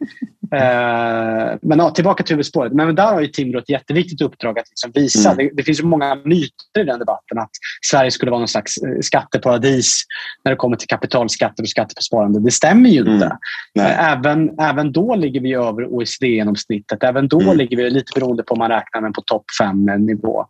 Eh, 0.52 1.58
men 1.62 1.80
ja, 1.80 1.90
tillbaka 1.90 2.24
till 2.24 2.34
huvudspåret. 2.34 2.74
Men 2.74 2.96
där 2.96 3.14
har 3.14 3.22
ju 3.22 3.28
Timbro 3.28 3.60
ett 3.60 3.70
jätteviktigt 3.70 4.22
uppdrag 4.22 4.60
att 4.60 4.70
liksom 4.70 4.92
visa. 4.94 5.32
Mm. 5.32 5.38
Det, 5.38 5.52
det, 5.54 5.64
finns 5.64 5.82
många 5.82 6.16
myter 6.16 6.80
i 6.80 6.84
den 6.84 7.00
debatten 7.00 7.38
att 7.38 7.50
Sverige 7.92 8.12
skulle 8.12 8.32
vara 8.32 8.40
någon 8.40 8.48
slags 8.48 8.78
eh, 8.78 9.00
skatteparadis 9.02 10.04
när 10.44 10.52
det 10.52 10.56
kommer 10.56 10.78
till 10.78 10.88
kapitalskatter 10.88 11.64
och 11.64 11.70
skatter 11.70 11.96
på 11.96 12.02
sparande. 12.02 12.40
Det 12.40 12.52
stämmer 12.52 12.90
ju 12.90 13.00
inte. 13.00 13.38
Mm. 13.80 13.92
Även, 14.00 14.60
även 14.60 14.92
då 14.92 15.16
ligger 15.16 15.42
vi 15.42 15.54
över 15.54 15.86
OECD-genomsnittet. 15.86 17.04
Även 17.04 17.28
då 17.28 17.42
mm. 17.42 17.58
ligger 17.58 17.78
vi, 17.78 17.90
lite 17.90 18.20
beroende 18.20 18.44
på 18.44 18.54
om 18.54 18.60
man 18.60 18.72
räknar, 18.72 19.02
men 19.02 19.14
på 19.14 19.22
topp 19.22 19.46
fem 19.62 19.86
nivå. 19.86 20.46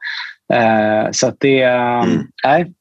Eh, 0.54 1.12
så 1.12 1.28
att 1.28 1.36
det... 1.40 1.62
Mm. 1.62 2.28
Nej, 2.46 2.74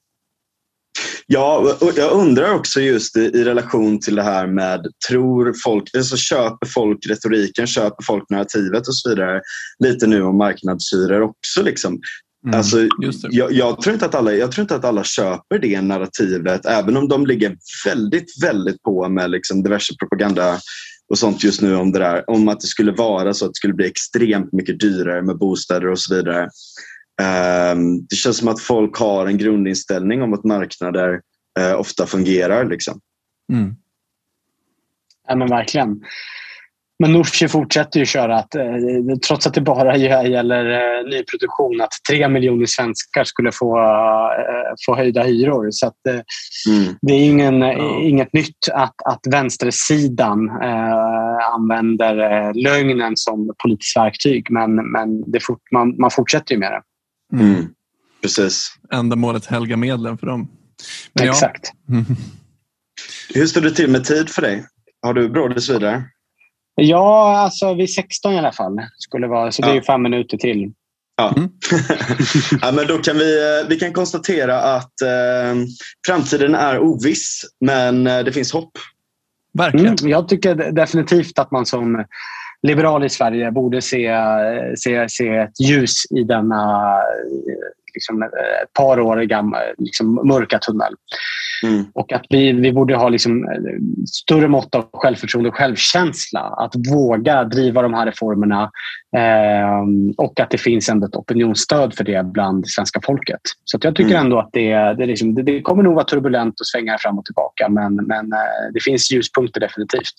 Ja, 1.27 1.77
och 1.81 1.93
jag 1.97 2.13
undrar 2.13 2.55
också 2.55 2.81
just 2.81 3.17
i, 3.17 3.21
i, 3.21 3.45
relation 3.45 4.01
till 4.01 4.15
det 4.15 4.23
här 4.23 4.47
med 4.47 4.87
tror 5.09 5.55
folk, 5.65 5.85
alltså 5.97 6.17
köper 6.17 6.67
folk 6.67 7.07
retoriken, 7.07 7.67
köper 7.67 8.05
folk 8.05 8.31
narrativet 8.31 8.89
och 8.89 8.97
så 8.97 9.09
vidare. 9.09 9.41
Lite 9.79 10.07
nu 10.07 10.23
om 10.23 10.39
marknadshyror 10.39 11.21
också. 11.21 11.63
Liksom. 11.63 12.01
Mm, 12.47 12.59
alltså, 12.59 12.89
jag, 13.31 13.53
jag, 13.53 13.81
tror 13.81 13.95
inte 13.95 14.07
att 14.07 14.15
alla, 14.15 14.33
jag 14.33 14.53
tror 14.53 14.63
inte 14.63 14.77
att 14.77 14.85
alla 14.85 15.05
köper 15.05 15.59
det 15.59 15.81
narrativet 15.81 16.67
även 16.67 16.97
om 16.97 17.09
de 17.09 17.27
ligger 17.27 17.57
väldigt, 17.87 18.43
väldigt 18.43 18.83
på 18.83 19.09
med 19.09 19.31
liksom 19.31 19.63
diverse 19.63 19.95
propaganda 19.99 20.59
och 21.11 21.19
sånt 21.19 21.45
just 21.45 21.63
nu 21.63 21.77
om 21.77 21.93
det 21.93 21.99
där. 21.99 22.31
Om 22.31 22.49
att 22.49 22.61
det 22.61 22.67
skulle 22.67 22.93
vara 22.93 23.35
så 23.35 23.45
att 23.45 23.51
det 23.51 23.57
skulle 23.57 23.75
bli 23.75 23.87
extremt 23.87 24.53
mycket 24.53 24.81
dyrare 24.81 25.23
med 25.23 25.39
bostäder 25.39 25.91
och 25.91 25.99
så 25.99 26.15
vidare. 26.15 26.49
Ehm, 27.23 28.07
det 28.07 28.17
känns 28.17 28.39
som 28.39 28.49
att 28.49 28.61
folk 28.61 28.97
har 28.97 29.27
en 29.27 29.39
grundinställning 29.39 30.23
om 30.23 30.35
att 30.35 30.45
marknader 30.45 31.21
eh, 31.61 31.81
ofta 31.81 32.07
fungerar. 32.07 32.65
Liksom. 32.65 33.01
Mm. 33.53 33.75
Ja, 35.29 35.37
men 35.37 35.49
verkligen. 35.49 36.01
Men 36.99 37.13
Nooshi 37.13 37.49
fortsätter 37.49 38.01
ju 38.01 38.07
köra 38.07 38.39
att 38.39 38.55
eh, 38.55 38.65
trots 39.27 39.47
att 39.47 39.55
det 39.55 39.61
bara 39.61 39.97
gäller 40.27 40.71
eh, 40.71 41.05
nyproduktion 41.11 41.81
att 41.81 41.93
tre 42.11 42.29
miljoner 42.29 42.67
svenskar 42.67 43.25
skulle 43.25 43.53
få, 43.53 43.79
få 44.87 44.97
höjda 44.97 45.23
hyror. 45.23 45.69
Så 45.71 45.87
att, 45.87 46.07
mm. 46.69 46.95
Det 47.03 47.13
är 47.13 47.25
ingen, 47.25 47.61
ja. 47.61 48.01
inget 48.01 48.33
nytt 48.33 48.69
att, 48.73 48.95
att 49.05 49.21
vänstersidan 49.31 50.49
eh, 50.49 51.55
använder 51.55 52.15
lögnen 52.55 53.13
som 53.17 53.55
politiskt 53.63 53.97
verktyg 53.97 54.51
men, 54.51 54.75
men 54.93 55.33
det 55.33 55.41
fort, 55.41 55.63
man, 55.73 55.97
man 55.99 56.11
fortsätter 56.11 56.55
ju 56.55 56.61
med 56.61 56.73
det. 56.73 56.83
Mm. 57.35 57.55
mm. 57.55 57.69
Precis. 58.23 58.75
Ändamålet 58.93 59.47
helga 59.47 59.77
medlen 59.77 60.19
för 60.19 60.27
dem. 60.27 60.49
Men 61.13 61.29
Exakt. 61.29 61.73
Ja. 61.87 62.05
Hur 63.35 63.47
står 63.47 63.61
det 63.61 63.71
till 63.71 63.91
med 63.91 64.05
tid 64.05 64.29
för 64.29 64.43
dig? 64.43 64.67
Har 65.03 65.15
du 65.15 65.29
brådis 65.29 65.71
vidare? 65.71 66.05
Ja, 66.75 67.39
alltså 67.39 67.75
vid 67.75 67.95
16 67.95 68.33
i 68.33 68.39
alla 68.39 68.53
fall. 68.53 68.81
Skulle 68.99 69.27
vara, 69.27 69.53
så 69.53 69.63
det 69.63 69.71
är 69.71 69.81
fem 69.81 70.03
minuter 70.03 70.37
till. 70.37 70.73
Ja. 71.17 71.35
Mm. 71.37 71.49
ja, 72.63 72.73
men 72.73 72.87
då 72.87 72.99
kan 72.99 73.19
vi, 73.19 73.61
eh, 73.61 73.69
vi 73.69 73.77
kan 73.77 73.93
konstatera 73.93 74.61
att 74.61 75.01
eh, 75.01 75.65
framtiden 76.07 76.55
är 76.55 76.79
oviss, 76.79 77.45
men 77.61 78.07
eh, 78.07 78.25
det 78.25 78.33
finns 78.33 78.53
hopp. 78.53 78.73
Verkligen. 79.59 79.97
Mm, 80.01 80.11
jag 80.11 80.29
tycker 80.29 80.55
definitivt 80.55 81.39
att 81.39 81.51
man 81.51 81.67
som 81.67 82.05
liberal 82.67 83.05
i 83.05 83.09
Sverige 83.09 83.51
borde 83.51 83.83
se, 83.83 84.17
se, 84.77 85.09
se 85.09 85.29
ett 85.29 85.61
ljus 85.61 86.05
i 86.11 86.25
denna 86.25 86.97
liksom, 87.95 88.23
ett 88.23 88.73
par 88.73 89.01
år 89.01 89.17
gamla 89.17 89.59
liksom, 89.79 90.15
mörka 90.15 90.59
tunnel. 90.59 90.95
Mm. 91.63 91.85
Och 91.93 92.13
att 92.13 92.27
vi, 92.29 92.53
vi 92.53 92.73
borde 92.73 92.97
ha 92.97 93.09
liksom, 93.09 93.47
större 94.07 94.49
mått 94.49 94.75
av 94.75 94.89
självförtroende 94.93 95.49
och 95.49 95.57
självkänsla. 95.57 96.41
Att 96.41 96.75
våga 96.93 97.45
driva 97.45 97.83
de 97.83 97.95
här 97.95 98.07
reformerna 98.07 98.71
eh, 99.17 99.83
och 100.17 100.41
att 100.41 100.51
det 100.51 100.59
finns 100.59 100.89
ändå 100.89 101.07
ett 101.07 101.17
opinionsstöd 101.17 101.95
för 101.95 102.05
det 102.05 102.27
bland 102.27 102.69
svenska 102.69 103.01
folket. 103.05 103.41
Så 103.65 103.79
jag 103.83 103.97
tycker 103.97 104.11
mm. 104.11 104.25
ändå 104.25 104.39
att 104.39 104.51
det, 104.53 104.75
det, 104.75 105.07
liksom, 105.07 105.35
det, 105.35 105.43
det, 105.43 105.61
kommer 105.61 105.83
nog 105.83 105.95
vara 105.95 106.05
turbulent 106.05 106.61
och 106.61 106.67
svänga 106.67 106.99
fram 106.99 107.19
och 107.19 107.25
tillbaka 107.25 107.69
men, 107.69 107.95
men 107.95 108.33
eh, 108.33 108.73
det 108.75 108.81
finns 108.81 109.13
ljuspunkter 109.13 109.61
definitivt. 109.61 110.15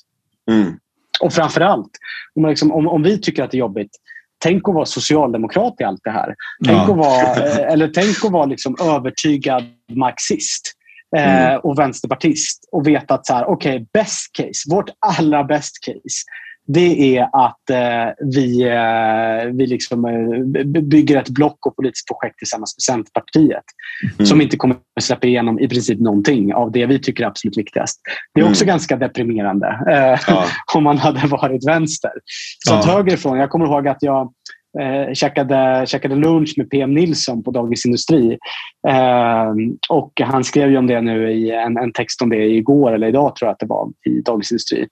Mm. 0.52 0.74
Och 1.22 1.34
framför 1.34 1.62
allt, 1.62 1.92
om, 2.36 2.46
liksom, 2.46 2.72
om, 2.72 2.88
om 2.88 3.04
vi 3.04 3.22
tycker 3.22 3.44
att 3.44 3.52
det 3.52 3.58
är 3.58 3.60
jobbigt, 3.60 3.92
tänk 4.44 4.70
att 4.70 4.76
vara 4.76 4.86
socialdemokrat 4.86 5.74
i 5.80 5.84
allt 5.84 6.02
det 6.04 6.12
här. 6.12 6.36
Tänk 6.66 6.78
ja. 6.78 6.92
att 6.92 6.98
vara, 6.98 7.48
eh, 7.48 7.72
eller 7.72 7.88
tänk 7.88 8.26
att 8.26 8.32
vara 8.32 8.46
liksom 8.46 8.76
övertygad 8.82 9.64
marxist. 9.90 10.72
Eh, 11.18 11.48
mm. 11.48 11.60
och 11.60 11.80
vänsterpartist 11.80 12.70
och 12.72 12.88
veta 12.88 13.14
att 13.14 13.26
så 13.26 13.34
här, 13.34 13.50
okay, 13.50 13.86
best 13.94 14.34
case, 14.34 14.76
vårt 14.76 14.90
allra 15.00 15.44
best 15.44 15.86
case 15.86 16.24
det 16.68 17.18
är 17.18 17.30
att 17.34 17.70
eh, 17.70 18.14
vi, 18.36 18.62
eh, 18.62 19.54
vi 19.54 19.68
liksom, 19.68 20.06
eh, 20.06 20.66
bygger 20.82 21.18
ett 21.18 21.30
block 21.30 21.66
och 21.66 21.76
politiskt 21.76 22.08
projekt 22.08 22.38
tillsammans 22.38 22.76
med 22.78 22.82
Centerpartiet 22.82 23.64
mm. 24.14 24.26
som 24.26 24.42
inte 24.42 24.58
kommer 24.58 24.76
att 24.96 25.04
släppa 25.04 25.28
igenom 25.28 25.60
i 25.60 25.68
princip 25.68 26.00
någonting 26.00 26.54
av 26.54 26.72
det 26.72 26.86
vi 26.86 27.00
tycker 27.00 27.24
är 27.24 27.28
absolut 27.28 27.58
viktigast. 27.58 28.02
Det 28.34 28.42
är 28.42 28.50
också 28.50 28.64
mm. 28.64 28.74
ganska 28.74 28.98
deprimerande 28.98 29.68
eh, 29.92 30.20
ja. 30.28 30.46
om 30.76 30.84
man 30.84 30.98
hade 30.98 31.28
varit 31.28 31.68
vänster. 31.68 32.12
Så 32.68 32.74
ja. 32.74 32.94
högerifrån, 32.94 33.38
jag 33.38 33.50
kommer 33.50 33.66
ihåg 33.66 33.88
att 33.88 34.04
jag 34.04 34.34
eh, 34.82 35.14
käkade, 35.14 35.86
käkade 35.88 36.16
lunch 36.16 36.54
med 36.58 36.70
PM 36.70 36.94
Nilsson 36.94 37.44
på 37.44 37.52
Dagens 37.52 37.86
Industri. 37.86 38.38
Eh, 38.88 39.54
och 39.90 40.12
han 40.22 40.44
skrev 40.44 40.70
ju 40.70 40.78
om 40.78 40.88
det 40.88 41.02
nu 41.02 41.32
i 41.32 41.52
en, 41.52 41.78
en, 41.78 41.94
text 41.94 42.22
om 42.22 42.30
det 42.30 42.46
igår 42.46 42.94
eller 42.94 43.08
idag 43.08 43.36
tror 43.36 43.48
jag 43.48 43.54
att 43.54 43.60
det 43.60 43.66
var 43.66 43.90
i 44.06 44.22
Dagens 44.22 44.52
Industri. 44.52 44.88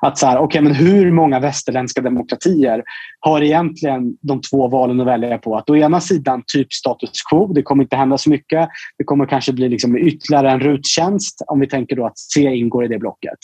Att 0.00 0.18
så 0.18 0.26
här, 0.26 0.38
okay, 0.38 0.60
men 0.60 0.74
hur 0.74 1.12
många 1.12 1.40
västerländska 1.40 2.00
demokratier 2.00 2.82
har 3.20 3.42
egentligen 3.42 4.16
de 4.22 4.40
två 4.40 4.68
valen 4.68 5.00
att 5.00 5.06
välja 5.06 5.38
på? 5.38 5.56
Att 5.56 5.70
å 5.70 5.76
ena 5.76 6.00
sidan 6.00 6.42
typ 6.46 6.72
status 6.72 7.22
quo, 7.30 7.52
det 7.52 7.62
kommer 7.62 7.82
inte 7.82 7.96
hända 7.96 8.18
så 8.18 8.30
mycket. 8.30 8.68
Det 8.98 9.04
kommer 9.04 9.26
kanske 9.26 9.52
bli 9.52 9.68
liksom 9.68 9.98
ytterligare 9.98 10.50
en 10.50 10.60
ruttjänst 10.60 11.42
om 11.46 11.60
vi 11.60 11.68
tänker 11.68 11.96
då 11.96 12.06
att 12.06 12.18
C 12.18 12.40
ingår 12.40 12.84
i 12.84 12.88
det 12.88 12.98
blocket. 12.98 13.38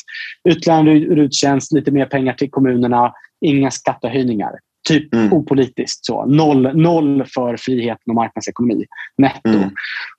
Ytterligare 0.49 0.81
en 0.81 1.17
ruttjänst, 1.17 1.73
lite 1.73 1.91
mer 1.91 2.07
pengar 2.07 2.33
till 2.33 2.51
kommunerna, 2.51 3.13
inga 3.41 3.71
skattehöjningar. 3.71 4.53
Typ 4.89 5.15
mm. 5.15 5.33
opolitiskt. 5.33 6.05
Så. 6.05 6.27
Noll, 6.27 6.77
noll 6.77 7.25
för 7.35 7.57
friheten 7.57 8.11
och 8.11 8.15
marknadsekonomi. 8.15 8.85
Netto. 9.19 9.49
Mm. 9.49 9.71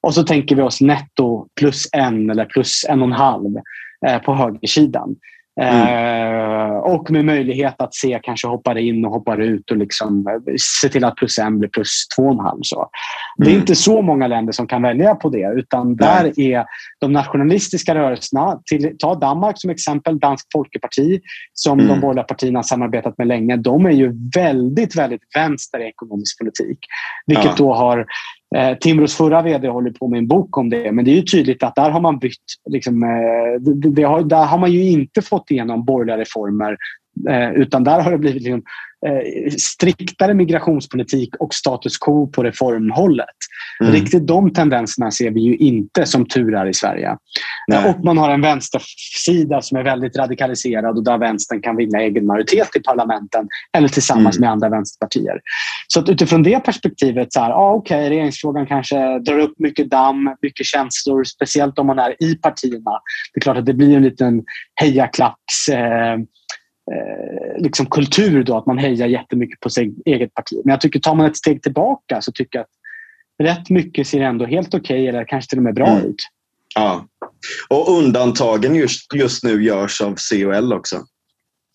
Och 0.02 0.14
så 0.14 0.24
tänker 0.24 0.56
vi 0.56 0.62
oss 0.62 0.82
netto 0.82 1.48
plus 1.60 1.88
en 1.94 2.30
eller 2.30 2.46
plus 2.46 2.86
en 2.90 3.02
och 3.02 3.08
en 3.08 3.14
halv 3.14 3.56
eh, 4.08 4.22
på 4.22 4.36
högersidan. 4.36 5.16
Mm. 5.62 5.88
Eh, 5.88 6.78
och 6.78 7.12
med 7.12 7.26
möjlighet 7.26 7.82
att 7.82 7.96
se 7.96 8.20
kanske 8.24 8.48
hoppar 8.48 8.78
in 8.78 9.06
och 9.06 9.12
hoppar 9.12 9.38
ut 9.38 9.72
och 9.72 9.78
liksom 9.78 10.28
eh, 10.28 10.54
se 10.82 10.90
till 10.90 11.04
att 11.04 11.16
plus 11.16 11.38
en 11.38 11.60
blir 11.60 11.70
plus 11.70 12.08
två 12.16 12.24
och 12.24 12.34
en 12.34 12.40
halv. 12.40 12.60
Så. 12.62 12.90
Det 13.38 13.44
är 13.44 13.50
mm. 13.50 13.60
inte 13.60 13.76
så 13.76 14.02
många 14.02 14.28
länder 14.28 14.54
som 14.54 14.68
kan 14.68 14.82
välja 14.82 15.16
på 15.16 15.30
det 15.30 15.54
utan 15.56 15.96
där 15.96 16.24
Nej. 16.24 16.52
är 16.54 16.66
de 17.00 17.14
nationalistiska 17.14 17.96
rörelserna, 17.96 18.62
till, 18.66 18.98
ta 19.00 19.16
Danmark 19.16 19.56
som 19.60 19.70
exempel, 19.70 20.20
Dansk 20.20 20.48
Folkeparti 20.54 21.22
som 21.54 21.80
mm. 21.80 21.92
de 21.92 22.02
borgerliga 22.02 22.24
partierna 22.24 22.64
samarbetat 22.64 23.18
med 23.18 23.28
länge. 23.28 23.58
De 23.58 23.86
är 23.86 23.92
ju 23.92 24.14
väldigt, 24.36 24.96
väldigt 24.96 25.22
vänster 25.36 25.80
i 25.80 25.88
ekonomisk 25.88 26.40
politik. 26.40 26.80
Vilket 27.26 27.46
ja. 27.46 27.56
då 27.58 27.74
har 27.74 28.06
Eh, 28.56 28.78
Timbros 28.78 29.16
förra 29.16 29.42
vd 29.42 29.68
håller 29.68 29.92
på 29.92 30.08
med 30.08 30.18
en 30.18 30.28
bok 30.28 30.58
om 30.58 30.70
det, 30.70 30.92
men 30.92 31.06
det 31.06 31.12
är 31.12 31.16
ju 31.16 31.22
tydligt 31.22 31.64
att 31.64 31.76
där 31.76 31.90
har 31.90 32.02
man 32.02 32.20
bytt. 32.20 32.38
Liksom, 32.70 33.04
eh, 33.04 33.62
det, 33.62 33.90
det 33.90 34.04
har, 34.04 34.24
där 34.24 34.46
har 34.46 34.58
man 34.58 34.72
ju 34.72 34.90
inte 34.90 35.22
fått 35.22 35.52
igenom 35.52 35.86
borgerliga 35.86 36.18
reformer 36.18 36.78
eh, 37.30 37.52
utan 37.52 37.84
där 37.84 38.02
har 38.02 38.12
det 38.12 38.18
blivit 38.18 38.44
liksom, 38.44 38.64
striktare 39.58 40.34
migrationspolitik 40.34 41.36
och 41.36 41.54
status 41.54 41.98
quo 41.98 42.28
på 42.28 42.44
reformhållet. 42.44 43.26
Mm. 43.82 43.94
Riktigt 43.94 44.28
de 44.28 44.54
tendenserna 44.54 45.12
ser 45.12 45.32
vi 45.32 45.42
ju 45.42 45.56
inte 45.56 46.06
som 46.06 46.26
tur 46.26 46.56
är 46.56 46.66
i 46.66 46.74
Sverige. 46.74 47.18
Nej. 47.68 47.90
Och 47.90 48.06
man 48.06 48.18
har 48.18 48.30
en 48.30 48.42
vänstersida 48.42 49.62
som 49.62 49.78
är 49.78 49.84
väldigt 49.84 50.18
radikaliserad 50.18 50.98
och 50.98 51.04
där 51.04 51.18
vänstern 51.18 51.62
kan 51.62 51.76
vinna 51.76 52.00
egen 52.00 52.26
majoritet 52.26 52.76
i 52.76 52.80
parlamenten 52.80 53.48
eller 53.78 53.88
tillsammans 53.88 54.38
mm. 54.38 54.42
med 54.42 54.52
andra 54.52 54.70
vänsterpartier. 54.70 55.40
Så 55.88 56.00
att 56.00 56.10
utifrån 56.10 56.44
det 56.44 56.60
perspektivet, 56.60 57.34
så 57.34 57.40
här, 57.40 57.52
ah, 57.52 57.74
okay, 57.74 58.10
regeringsfrågan 58.10 58.66
kanske 58.66 59.20
drar 59.20 59.40
upp 59.40 59.54
mycket 59.60 59.90
damm, 59.90 60.36
mycket 60.42 60.66
känslor, 60.66 61.24
speciellt 61.24 61.80
om 61.80 61.88
man 61.88 62.00
är 62.00 62.24
i 62.24 62.36
partierna. 62.36 62.92
Det 63.34 63.40
är 63.40 63.42
klart 63.42 63.58
att 63.58 63.66
det 63.66 63.74
blir 63.74 63.96
en 63.96 64.04
liten 64.04 64.44
hejaklacks 64.82 65.68
eh, 65.72 66.18
eh, 66.92 67.64
liksom 67.64 67.86
kultur 67.86 68.44
då, 68.44 68.58
att 68.58 68.66
man 68.66 68.78
hejar 68.78 69.08
jättemycket 69.08 69.60
på 69.60 69.70
sitt 69.70 70.02
eget 70.06 70.34
parti. 70.34 70.62
Men 70.64 70.72
jag 70.72 70.82
tycker 70.82 71.00
tar 71.00 71.16
man 71.16 71.26
ett 71.26 71.38
steg 71.38 71.64
tillbaka 71.64 72.22
så 72.22 72.32
tycker 72.32 72.60
jag 72.60 72.64
att 72.64 72.70
rätt 73.44 73.70
mycket 73.70 74.08
ser 74.08 74.22
ändå 74.22 74.46
helt 74.46 74.68
okej 74.68 74.80
okay, 74.80 75.08
eller 75.08 75.26
kanske 75.26 75.50
till 75.50 75.58
och 75.60 75.64
med 75.64 75.76
bra 75.76 75.88
mm. 75.88 76.06
ut. 76.06 76.30
Ja. 76.76 77.08
Och 77.70 77.98
undantagen 77.98 78.76
just, 78.76 79.14
just 79.14 79.44
nu 79.44 79.64
görs 79.64 80.02
av 80.02 80.16
COL 80.30 80.74
också. 80.74 81.02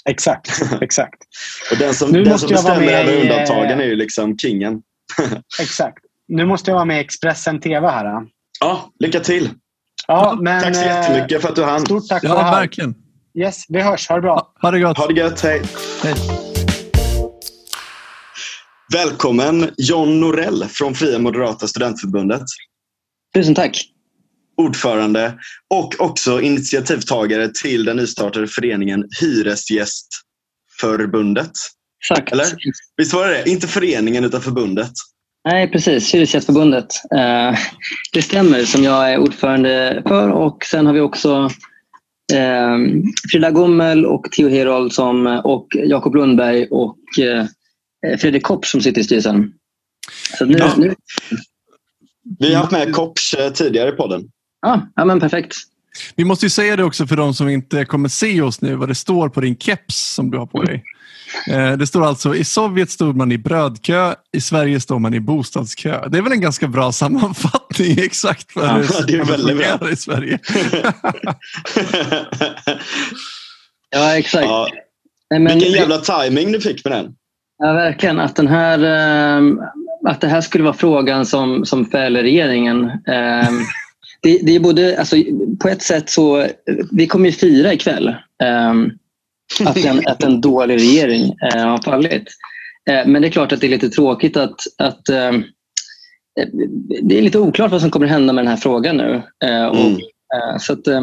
Exakt. 0.08 0.62
exakt. 0.80 1.22
och 1.70 1.78
den 1.78 1.94
som, 1.94 2.12
den 2.12 2.38
som 2.38 2.48
bestämmer 2.48 2.92
över 2.92 3.20
undantagen 3.22 3.80
är 3.80 3.84
ju 3.84 3.96
liksom 3.96 4.38
kingen. 4.38 4.82
exakt. 5.60 6.04
Nu 6.28 6.46
måste 6.46 6.70
jag 6.70 6.74
vara 6.74 6.84
med 6.84 6.96
i 6.96 7.00
Expressen 7.00 7.60
TV 7.60 7.88
här. 7.88 8.26
Ja, 8.60 8.92
lycka 8.98 9.20
till. 9.20 9.50
Ja, 10.06 10.38
men, 10.40 10.62
tack 10.62 10.76
så 10.76 10.82
jättemycket 10.82 11.42
för 11.42 11.48
att 11.48 11.56
du 11.56 11.64
hann. 11.64 11.80
Stort 11.80 12.08
tack 12.08 12.24
ja, 12.24 12.28
för 12.28 12.42
här. 12.42 12.60
Verkligen. 12.60 12.94
Yes, 13.34 13.64
vi 13.68 13.80
hörs. 13.80 14.08
Ha 14.08 14.16
det 14.16 14.22
bra. 14.22 14.52
Ha 14.62 14.70
det 14.70 14.80
gott. 14.80 14.98
Ha 14.98 15.06
det 15.06 15.20
gött. 15.20 15.40
Hej. 15.40 15.62
Hej. 16.02 16.14
Välkommen 18.92 19.70
John 19.76 20.20
Norell 20.20 20.64
från 20.64 20.94
Fria 20.94 21.18
Moderata 21.18 21.68
Studentförbundet. 21.68 22.42
Tusen 23.34 23.54
tack. 23.54 23.84
Ordförande 24.56 25.38
och 25.74 25.94
också 25.98 26.40
initiativtagare 26.40 27.48
till 27.48 27.84
den 27.84 27.96
nystartade 27.96 28.46
föreningen 28.46 29.04
Hyresgästförbundet. 29.20 31.50
Exakt. 32.02 32.32
Eller? 32.32 32.46
Visst 32.96 33.12
var 33.12 33.28
det 33.28 33.34
det? 33.34 33.50
Inte 33.50 33.68
föreningen 33.68 34.24
utan 34.24 34.40
förbundet? 34.40 34.92
Nej, 35.48 35.70
precis. 35.70 36.14
Hyresgästförbundet. 36.14 36.86
Eh, 37.16 37.54
det 38.12 38.22
stämmer, 38.22 38.64
som 38.64 38.82
jag 38.82 39.12
är 39.12 39.18
ordförande 39.18 40.02
för. 40.08 40.30
Och 40.30 40.64
Sen 40.64 40.86
har 40.86 40.92
vi 40.92 41.00
också 41.00 41.50
eh, 42.32 42.78
Frida 43.30 43.50
Gummel 43.50 44.06
och 44.06 44.24
Theo 44.32 44.48
Herold 44.48 44.92
som, 44.92 45.26
och 45.44 45.66
Jakob 45.84 46.14
Lundberg 46.14 46.66
och 46.70 46.98
eh, 47.20 47.46
Fredrik 48.18 48.42
Kopp 48.42 48.66
som 48.66 48.80
sitter 48.80 49.00
i 49.00 49.04
styrelsen. 49.04 49.52
Så 50.38 50.44
nu, 50.44 50.58
ja. 50.58 50.74
nu... 50.76 50.94
Vi 52.38 52.54
har 52.54 52.60
haft 52.60 52.72
med 52.72 52.92
Kopps 52.92 53.34
eh, 53.34 53.52
tidigare 53.52 53.88
i 53.88 53.92
podden. 53.92 54.22
Ja, 54.62 54.88
ja, 54.96 55.04
men 55.04 55.20
perfekt. 55.20 55.56
Vi 56.16 56.24
måste 56.24 56.46
ju 56.46 56.50
säga 56.50 56.76
det 56.76 56.84
också 56.84 57.06
för 57.06 57.16
de 57.16 57.34
som 57.34 57.48
inte 57.48 57.84
kommer 57.84 58.08
se 58.08 58.42
oss 58.42 58.60
nu, 58.60 58.74
vad 58.74 58.88
det 58.88 58.94
står 58.94 59.28
på 59.28 59.40
din 59.40 59.56
keps 59.56 60.14
som 60.14 60.30
du 60.30 60.38
har 60.38 60.46
på 60.46 60.62
dig. 60.62 60.84
Eh, 61.46 61.72
det 61.72 61.86
står 61.86 62.06
alltså 62.06 62.34
i 62.34 62.44
Sovjet 62.44 62.90
stod 62.90 63.16
man 63.16 63.32
i 63.32 63.38
brödkö, 63.38 64.14
i 64.32 64.40
Sverige 64.40 64.80
står 64.80 64.98
man 64.98 65.14
i 65.14 65.20
bostadskö. 65.20 66.08
Det 66.08 66.18
är 66.18 66.22
väl 66.22 66.32
en 66.32 66.40
ganska 66.40 66.68
bra 66.68 66.92
sammanfattning 66.92 67.98
exakt 68.02 68.52
för 68.52 68.60
ja, 68.60 68.82
det 69.06 69.14
är 69.14 69.24
väldigt 69.24 69.78
bra. 69.80 69.90
i 69.90 69.96
Sverige. 69.96 70.38
ja, 73.90 74.18
exakt. 74.18 74.46
Ja. 74.46 74.68
Nej, 75.30 75.40
men... 75.40 75.58
Vilken 75.58 75.72
jävla 75.72 75.98
timing 75.98 76.52
du 76.52 76.60
fick 76.60 76.84
med 76.84 76.92
den. 76.92 77.14
Ja, 77.58 77.72
verkligen. 77.72 78.20
Att, 78.20 78.36
den 78.36 78.48
här, 78.48 78.78
ehm, 78.84 79.60
att 80.06 80.20
det 80.20 80.28
här 80.28 80.40
skulle 80.40 80.64
vara 80.64 80.74
frågan 80.74 81.26
som, 81.26 81.66
som 81.66 81.84
fäller 81.84 82.22
regeringen. 82.22 82.90
Ehm, 83.06 83.60
det, 84.22 84.38
det 84.42 84.56
är 84.56 84.60
både, 84.60 84.98
alltså, 84.98 85.16
på 85.62 85.68
ett 85.68 85.82
sätt 85.82 86.10
så, 86.10 86.46
vi 86.90 87.06
kommer 87.06 87.26
ju 87.26 87.32
fira 87.32 87.72
ikväll. 87.72 88.14
Um, 88.70 88.92
att 89.64 89.84
en, 89.84 90.02
att 90.06 90.22
en 90.22 90.40
dålig 90.40 90.74
regering 90.74 91.34
eh, 91.54 91.66
har 91.66 91.82
fallit. 91.82 92.24
Eh, 92.90 93.06
men 93.06 93.22
det 93.22 93.28
är 93.28 93.32
klart 93.32 93.52
att 93.52 93.60
det 93.60 93.66
är 93.66 93.70
lite 93.70 93.88
tråkigt 93.88 94.36
att, 94.36 94.60
att 94.78 95.08
eh, 95.08 95.32
det 97.02 97.18
är 97.18 97.22
lite 97.22 97.38
oklart 97.38 97.70
vad 97.70 97.80
som 97.80 97.90
kommer 97.90 98.06
hända 98.06 98.32
med 98.32 98.44
den 98.44 98.50
här 98.50 98.56
frågan 98.56 98.96
nu. 98.96 99.22
Eh, 99.44 99.66
och, 99.66 99.86
mm. 99.86 100.00
Eh, 100.34 100.58
så 100.58 100.72
att, 100.72 100.86
eh, 100.86 101.02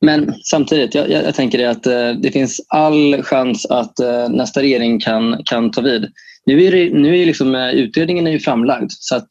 men 0.00 0.34
samtidigt, 0.42 0.94
jag, 0.94 1.10
jag, 1.10 1.24
jag 1.24 1.34
tänker 1.34 1.68
att 1.68 1.82
det 2.22 2.32
finns 2.32 2.60
all 2.68 3.22
chans 3.22 3.66
att 3.66 3.94
nästa 4.30 4.62
regering 4.62 5.00
kan, 5.00 5.42
kan 5.44 5.70
ta 5.70 5.80
vid. 5.80 6.12
Nu 6.46 6.64
är, 6.64 6.72
det, 6.72 6.90
nu 6.90 7.18
är 7.18 7.26
liksom, 7.26 7.54
utredningen 7.54 8.26
är 8.26 8.30
ju 8.30 8.38
framlagd 8.38 8.90
så 8.90 9.16
att, 9.16 9.28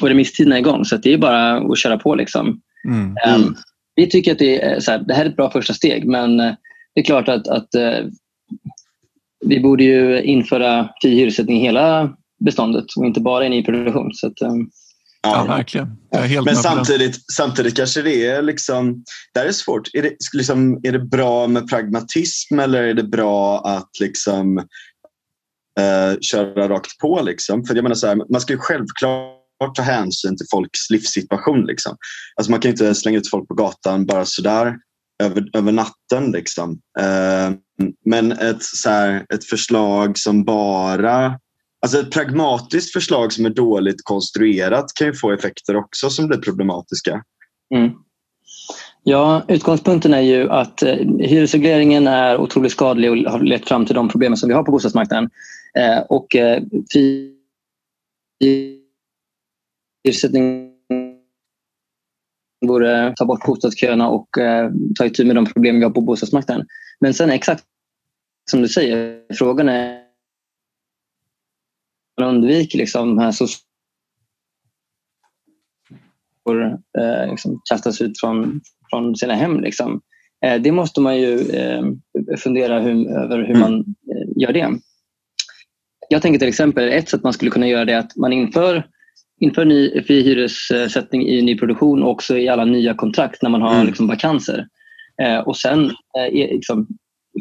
och 0.00 0.08
remisstiden 0.08 0.52
är 0.52 0.56
igång 0.56 0.84
så 0.84 0.96
det 0.96 1.12
är 1.12 1.18
bara 1.18 1.56
att 1.56 1.78
köra 1.78 1.98
på. 1.98 2.14
Liksom. 2.14 2.60
Mm. 2.88 3.16
Mm. 3.26 3.54
Vi 3.94 4.06
tycker 4.06 4.32
att 4.32 4.38
det, 4.38 4.62
är, 4.62 4.80
så 4.80 4.90
här, 4.90 4.98
det 4.98 5.14
här 5.14 5.24
är 5.24 5.28
ett 5.28 5.36
bra 5.36 5.50
första 5.50 5.74
steg 5.74 6.06
men 6.06 6.40
det 6.98 7.02
är 7.02 7.04
klart 7.04 7.28
att, 7.28 7.48
att 7.48 7.74
eh, 7.74 8.06
vi 9.46 9.60
borde 9.60 9.84
ju 9.84 10.22
införa 10.22 10.88
fri 11.02 11.10
hyressättning 11.10 11.56
i 11.56 11.60
hela 11.60 12.16
beståndet 12.44 12.84
och 12.96 13.06
inte 13.06 13.20
bara 13.20 13.46
i 13.46 13.48
nyproduktion. 13.48 14.10
Så 14.14 14.26
att, 14.26 14.40
eh, 14.42 14.52
Ja, 15.22 15.44
verkligen. 15.48 15.96
Men 16.44 16.56
samtidigt, 16.56 17.32
samtidigt 17.32 17.76
kanske 17.76 18.02
det 18.02 18.26
är 18.26 18.42
liksom, 18.42 19.04
där 19.34 19.46
är 19.46 19.52
svårt. 19.52 19.94
Är 19.94 20.02
det, 20.02 20.16
liksom, 20.32 20.80
är 20.82 20.92
det 20.92 20.98
bra 20.98 21.46
med 21.46 21.68
pragmatism 21.68 22.58
eller 22.58 22.82
är 22.82 22.94
det 22.94 23.04
bra 23.04 23.60
att 23.60 23.90
liksom, 24.00 24.58
eh, 25.80 26.18
köra 26.20 26.68
rakt 26.68 26.98
på? 26.98 27.22
Liksom? 27.22 27.64
För 27.64 27.74
jag 27.74 27.82
menar 27.82 27.94
så 27.94 28.06
här, 28.06 28.32
man 28.32 28.40
ska 28.40 28.52
ju 28.52 28.58
självklart 28.58 29.74
ta 29.74 29.82
hänsyn 29.82 30.36
till 30.36 30.46
folks 30.50 30.90
livssituation. 30.90 31.66
Liksom. 31.66 31.96
Alltså 32.36 32.50
man 32.50 32.60
kan 32.60 32.70
inte 32.70 32.94
slänga 32.94 33.18
ut 33.18 33.30
folk 33.30 33.48
på 33.48 33.54
gatan 33.54 34.06
bara 34.06 34.24
sådär 34.24 34.74
över, 35.22 35.50
över 35.52 35.72
natten. 35.72 36.30
Liksom. 36.32 36.80
Eh, 36.98 37.52
men 38.04 38.32
ett, 38.32 38.62
så 38.62 38.90
här, 38.90 39.26
ett 39.34 39.44
förslag 39.44 40.18
som 40.18 40.44
bara... 40.44 41.38
Alltså 41.82 41.98
ett 41.98 42.10
pragmatiskt 42.10 42.92
förslag 42.92 43.32
som 43.32 43.46
är 43.46 43.50
dåligt 43.50 44.04
konstruerat 44.04 44.94
kan 44.94 45.06
ju 45.06 45.14
få 45.14 45.32
effekter 45.32 45.76
också 45.76 46.10
som 46.10 46.26
blir 46.26 46.38
problematiska. 46.38 47.22
Mm. 47.74 47.90
Ja, 49.02 49.42
utgångspunkten 49.48 50.14
är 50.14 50.20
ju 50.20 50.50
att 50.50 50.82
eh, 50.82 50.96
hyresregleringen 51.18 52.06
är 52.06 52.36
otroligt 52.40 52.72
skadlig 52.72 53.10
och 53.10 53.32
har 53.32 53.40
lett 53.40 53.68
fram 53.68 53.86
till 53.86 53.94
de 53.94 54.08
problem 54.08 54.36
som 54.36 54.48
vi 54.48 54.54
har 54.54 54.62
på 54.62 54.72
bostadsmarknaden. 54.72 55.30
Eh, 55.78 55.98
och 55.98 56.36
eh, 56.36 56.62
hyressättning 60.04 60.67
borde 62.66 63.14
ta 63.16 63.24
bort 63.24 63.46
bostadsköerna 63.46 64.08
och 64.08 64.38
eh, 64.38 64.70
ta 64.98 65.06
itu 65.06 65.24
med 65.24 65.36
de 65.36 65.46
problem 65.46 65.76
vi 65.76 65.84
har 65.84 65.90
på 65.90 66.00
bostadsmarknaden. 66.00 66.66
Men 67.00 67.14
sen 67.14 67.30
exakt 67.30 67.64
som 68.50 68.62
du 68.62 68.68
säger, 68.68 69.22
frågan 69.34 69.68
är 69.68 70.08
man 72.20 72.28
undviker 72.28 72.78
liksom 72.78 73.18
här 73.18 73.32
sociala 73.32 73.64
eh, 76.98 77.30
liksom 77.30 77.60
kastas 77.70 78.00
ut 78.00 78.20
från, 78.20 78.60
från 78.90 79.16
sina 79.16 79.34
hem. 79.34 79.60
Liksom. 79.60 80.00
Eh, 80.46 80.60
det 80.60 80.72
måste 80.72 81.00
man 81.00 81.18
ju 81.18 81.50
eh, 81.50 81.84
fundera 82.36 82.80
hur, 82.80 83.10
över 83.10 83.38
hur 83.38 83.56
mm. 83.56 83.60
man 83.60 83.80
eh, 83.80 84.28
gör 84.36 84.52
det. 84.52 84.78
Jag 86.08 86.22
tänker 86.22 86.38
till 86.38 86.48
exempel 86.48 86.88
ett 86.88 87.08
sätt 87.08 87.22
man 87.22 87.32
skulle 87.32 87.50
kunna 87.50 87.68
göra 87.68 87.84
det 87.84 87.92
är 87.92 87.98
att 87.98 88.16
man 88.16 88.32
inför 88.32 88.86
inför 89.40 89.64
ny, 89.64 90.02
fri 90.02 90.22
hyressättning 90.22 91.28
i 91.28 91.42
nyproduktion 91.42 92.02
och 92.02 92.10
också 92.10 92.38
i 92.38 92.48
alla 92.48 92.64
nya 92.64 92.94
kontrakt 92.94 93.42
när 93.42 93.50
man 93.50 93.62
har 93.62 93.74
mm. 93.74 93.86
liksom, 93.86 94.06
vakanser. 94.06 94.66
Eh, 95.22 95.38
och 95.38 95.56
sen 95.56 95.84
eh, 95.84 96.32
liksom, 96.32 96.86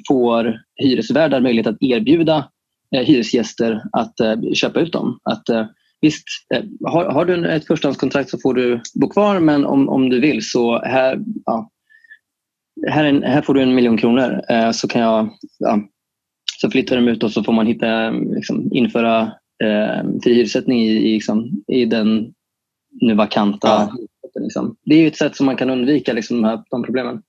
får 0.08 0.60
hyresvärdar 0.76 1.42
möjlighet 1.42 1.68
att 1.68 1.82
erbjuda 1.84 2.50
eh, 2.96 3.02
hyresgäster 3.02 3.84
att 3.92 4.20
eh, 4.20 4.36
köpa 4.54 4.80
ut 4.80 4.94
dem. 4.94 5.20
Att, 5.24 5.50
eh, 5.50 5.66
visst, 6.02 6.24
eh, 6.56 6.64
har, 6.86 7.06
har, 7.06 7.26
du 7.26 7.48
ett 7.48 7.68
förstahandskontrakt 7.68 8.30
så 8.30 8.38
får 8.40 8.54
du 8.54 8.82
bo 8.96 9.10
kvar 9.10 9.40
men 9.40 9.66
om, 9.66 9.90
om 9.90 10.10
du 10.10 10.20
vill 10.20 10.50
så 10.50 10.80
här, 10.80 11.20
ja, 11.46 11.70
här, 12.90 13.04
en, 13.04 13.24
här 13.24 13.42
får 13.42 13.54
du 13.54 13.62
en 13.62 13.76
miljon 13.76 13.98
kronor 13.98 14.42
så 14.72 14.88
kan 14.88 15.02
jag 15.02 15.30
ja, 15.60 15.80
så 16.62 16.72
flyttar 16.72 16.96
de 16.96 17.08
ut 17.08 17.24
och 17.24 17.32
så 17.32 17.44
får 17.44 17.54
man 17.54 17.68
hitta, 17.68 18.10
liksom, 18.10 18.70
införa 18.72 19.32
eh, 19.64 20.20
fri 20.24 20.34
hyressättning 20.34 20.82
i, 20.82 20.92
i, 20.92 21.14
liksom, 21.14 21.64
i 21.68 21.86
den 21.86 22.34
nu 23.02 23.16
vakanta 23.16 23.68
ja. 23.68 24.42
liksom. 24.42 24.76
Det 24.86 24.96
är 24.96 25.00
ju 25.00 25.08
ett 25.08 25.18
sätt 25.18 25.36
som 25.36 25.46
man 25.46 25.58
kan 25.58 25.70
undvika 25.70 26.14
liksom, 26.14 26.42
de, 26.42 26.48
här, 26.48 26.64
de 26.70 26.84
problemen. 26.84 27.22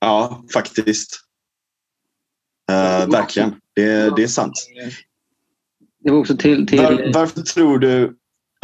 Ja, 0.00 0.44
faktiskt. 0.52 1.20
Uh, 2.70 3.10
verkligen. 3.10 3.54
Det, 3.74 4.16
det 4.16 4.22
är 4.22 4.26
sant. 4.26 4.52
Det 6.04 6.10
var 6.10 6.18
också 6.18 6.36
till, 6.36 6.66
till... 6.66 6.78
Var, 6.78 7.12
varför 7.14 7.42
tror 7.42 7.78
du 7.78 8.16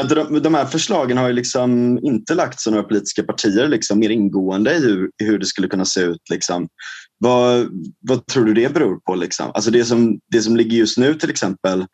de, 0.09 0.43
de 0.43 0.55
här 0.55 0.67
förslagen 0.67 1.17
har 1.17 1.29
ju 1.29 1.33
liksom 1.33 1.99
inte 2.03 2.35
lagts 2.35 2.67
av 2.67 2.73
några 2.73 2.89
politiska 2.89 3.23
partier 3.23 3.69
liksom, 3.69 3.99
mer 3.99 4.11
ingående 4.11 4.75
i 4.75 4.79
hur, 4.79 5.11
hur 5.19 5.39
det 5.39 5.47
skulle 5.47 5.69
kunna 5.69 5.85
se 5.85 6.01
ut. 6.01 6.31
Liksom. 6.31 6.69
Vad, 7.19 7.69
vad 8.01 8.27
tror 8.27 8.45
du 8.45 8.55
det 8.55 8.75
beror 8.75 9.01
på? 9.01 9.15
Liksom? 9.15 9.51
Alltså 9.55 9.71
det, 9.71 9.85
som, 9.85 10.21
det 10.31 10.43
som 10.43 10.57
ligger 10.57 10.77
just 10.77 10.99
nu 10.99 11.15
till 11.15 11.31
exempel, 11.31 11.87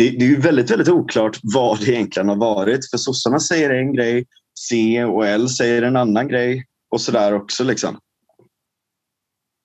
det, 0.00 0.10
det 0.10 0.24
är 0.24 0.28
ju 0.28 0.40
väldigt, 0.40 0.70
väldigt 0.70 0.88
oklart 0.88 1.38
vad 1.42 1.80
det 1.80 1.92
egentligen 1.92 2.28
har 2.28 2.36
varit. 2.36 2.90
För 2.90 2.96
sossarna 2.96 3.40
säger 3.40 3.70
en 3.70 3.94
grej, 3.94 4.26
C 4.58 5.04
och 5.04 5.26
L 5.26 5.48
säger 5.48 5.82
en 5.82 5.96
annan 5.96 6.28
grej 6.28 6.66
och 6.90 7.00
sådär 7.00 7.34
också. 7.34 7.64
Liksom. 7.64 7.98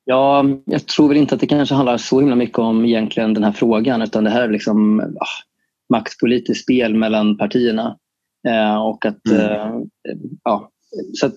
Ja, 0.05 0.45
jag 0.65 0.85
tror 0.85 1.07
väl 1.07 1.17
inte 1.17 1.35
att 1.35 1.41
det 1.41 1.47
kanske 1.47 1.75
handlar 1.75 1.97
så 1.97 2.19
himla 2.19 2.35
mycket 2.35 2.59
om 2.59 2.85
egentligen 2.85 3.33
den 3.33 3.43
här 3.43 3.51
frågan 3.51 4.01
utan 4.01 4.23
det 4.23 4.29
här 4.29 4.41
är 4.41 4.51
liksom 4.51 4.99
ah, 4.99 5.43
maktpolitiskt 5.93 6.63
spel 6.63 6.95
mellan 6.95 7.37
partierna. 7.37 7.97
Eh, 8.47 8.75
och 8.75 9.05
att, 9.05 9.27
mm. 9.27 9.41
eh, 9.41 9.81
ja, 10.43 10.69
så 11.13 11.25
att, 11.25 11.35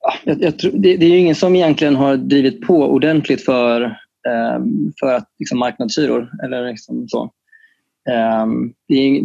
ja, 0.00 0.14
jag, 0.24 0.42
jag 0.42 0.58
tror, 0.58 0.72
det, 0.72 0.96
det, 0.96 1.06
är 1.06 1.18
ingen 1.18 1.34
som 1.34 1.56
egentligen 1.56 1.96
har 1.96 2.16
drivit 2.16 2.60
på 2.60 2.84
ordentligt 2.84 3.44
för, 3.44 3.82
eh, 4.28 4.64
för 5.00 5.14
att 5.14 5.28
liksom, 5.38 5.58
marknadshyror. 5.58 6.30
Eller 6.44 6.70
liksom 6.70 7.08
så. 7.08 7.32
Eh, 8.08 8.46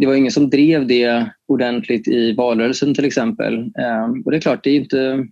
det, 0.00 0.06
var 0.06 0.14
ingen 0.14 0.32
som 0.32 0.50
drev 0.50 0.86
det 0.86 1.30
ordentligt 1.48 2.08
i 2.08 2.32
valrörelsen 2.32 2.94
till 2.94 3.04
exempel. 3.04 3.54
Eh, 3.58 4.06
och 4.24 4.30
det 4.30 4.36
är 4.36 4.40
klart, 4.40 4.64
det 4.64 4.70
är 4.70 4.76
inte... 4.76 5.26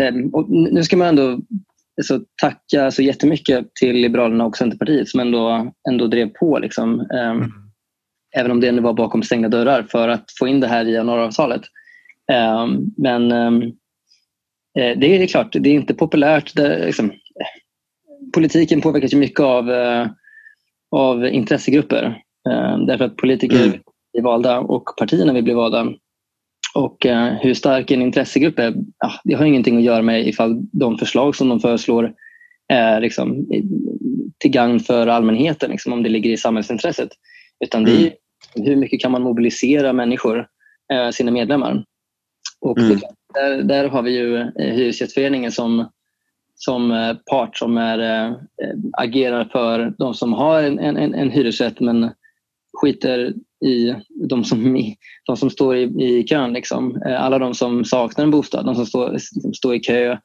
Eh, 0.00 0.14
nu 0.48 0.82
ska 0.82 0.96
man 0.96 1.08
ändå 1.08 1.40
så 2.02 2.20
tacka 2.42 2.90
så 2.90 3.02
jättemycket 3.02 3.74
till 3.74 3.96
Liberalerna 3.96 4.46
och 4.46 4.56
Centerpartiet 4.56 5.08
som 5.08 5.20
ändå, 5.20 5.72
ändå 5.90 6.06
drev 6.06 6.28
på. 6.28 6.58
Liksom, 6.58 7.00
eh, 7.00 7.30
mm. 7.30 7.50
Även 8.36 8.50
om 8.50 8.60
det 8.60 8.72
nu 8.72 8.82
var 8.82 8.92
bakom 8.92 9.22
stängda 9.22 9.48
dörrar 9.48 9.82
för 9.82 10.08
att 10.08 10.24
få 10.38 10.48
in 10.48 10.60
det 10.60 10.66
här 10.66 10.84
i 10.84 10.92
januariavtalet. 10.92 11.62
Eh, 12.32 12.66
men 12.96 13.32
ehm, 13.32 13.62
eh, 14.78 14.98
det 14.98 15.22
är 15.22 15.26
klart, 15.26 15.52
det 15.52 15.70
är 15.70 15.74
inte 15.74 15.94
populärt. 15.94 16.56
Det, 16.56 16.86
liksom, 16.86 17.12
politiken 18.34 18.80
påverkas 18.80 19.12
ju 19.12 19.16
mycket 19.16 19.40
av, 19.40 19.70
eh, 19.70 20.06
av 20.90 21.26
intressegrupper. 21.26 22.22
Ehm, 22.50 22.86
därför 22.86 23.04
att 23.04 23.16
politiker 23.16 23.64
mm. 23.64 23.80
blir 24.12 24.22
valda 24.22 24.58
och 24.58 24.96
partierna 24.98 25.32
vill 25.32 25.44
bli 25.44 25.54
valda. 25.54 25.92
Och 26.74 27.06
eh, 27.06 27.34
hur 27.34 27.54
stark 27.54 27.90
en 27.90 28.02
intressegrupp 28.02 28.58
är, 28.58 28.74
det 29.24 29.34
har 29.34 29.44
ingenting 29.44 29.76
att 29.76 29.82
göra 29.82 30.02
med 30.02 30.28
ifall 30.28 30.62
de 30.72 30.98
förslag 30.98 31.36
som 31.36 31.48
de 31.48 31.60
föreslår 31.60 32.14
är 32.68 33.00
liksom, 33.00 33.46
till 34.38 34.50
gagn 34.50 34.80
för 34.80 35.06
allmänheten, 35.06 35.70
liksom, 35.70 35.92
om 35.92 36.02
det 36.02 36.08
ligger 36.08 36.30
i 36.30 36.36
samhällsintresset. 36.36 37.08
Utan 37.64 37.84
det 37.84 37.90
är 37.90 37.98
mm. 37.98 38.68
hur 38.68 38.76
mycket 38.76 39.00
kan 39.00 39.12
man 39.12 39.22
mobilisera 39.22 39.92
människor, 39.92 40.46
eh, 40.92 41.10
sina 41.10 41.30
medlemmar. 41.30 41.84
Och 42.60 42.78
mm. 42.78 42.98
där, 43.34 43.62
där 43.62 43.88
har 43.88 44.02
vi 44.02 44.10
ju 44.10 44.36
eh, 44.36 44.48
Hyresgästföreningen 44.56 45.52
som, 45.52 45.88
som 46.58 46.90
eh, 46.90 47.16
part 47.30 47.56
som 47.56 47.76
är, 47.76 47.98
eh, 47.98 48.26
eh, 48.32 48.76
agerar 48.92 49.44
för 49.44 49.94
de 49.98 50.14
som 50.14 50.32
har 50.32 50.62
en, 50.62 50.78
en, 50.78 51.14
en 51.14 51.30
hyresrätt 51.30 51.80
men 51.80 52.10
skiter 52.72 53.34
i 53.66 53.94
de 54.28 54.44
som, 54.44 54.84
de 55.26 55.36
som 55.36 55.50
står 55.50 55.76
i, 55.76 55.82
i 55.82 56.26
kön. 56.26 56.52
Liksom. 56.52 57.02
Alla 57.06 57.38
de 57.38 57.54
som 57.54 57.84
saknar 57.84 58.24
en 58.24 58.30
bostad, 58.30 58.66
de 58.66 58.74
som 58.74 58.86
står, 58.86 59.18
som 59.18 59.54
står 59.54 59.74
i 59.74 59.80
kö, 59.80 60.18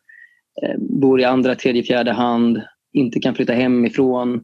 bor 0.77 1.21
i 1.21 1.23
andra, 1.23 1.55
tredje, 1.55 1.83
fjärde 1.83 2.11
hand, 2.11 2.61
inte 2.93 3.19
kan 3.19 3.35
flytta 3.35 3.53
hemifrån. 3.53 4.43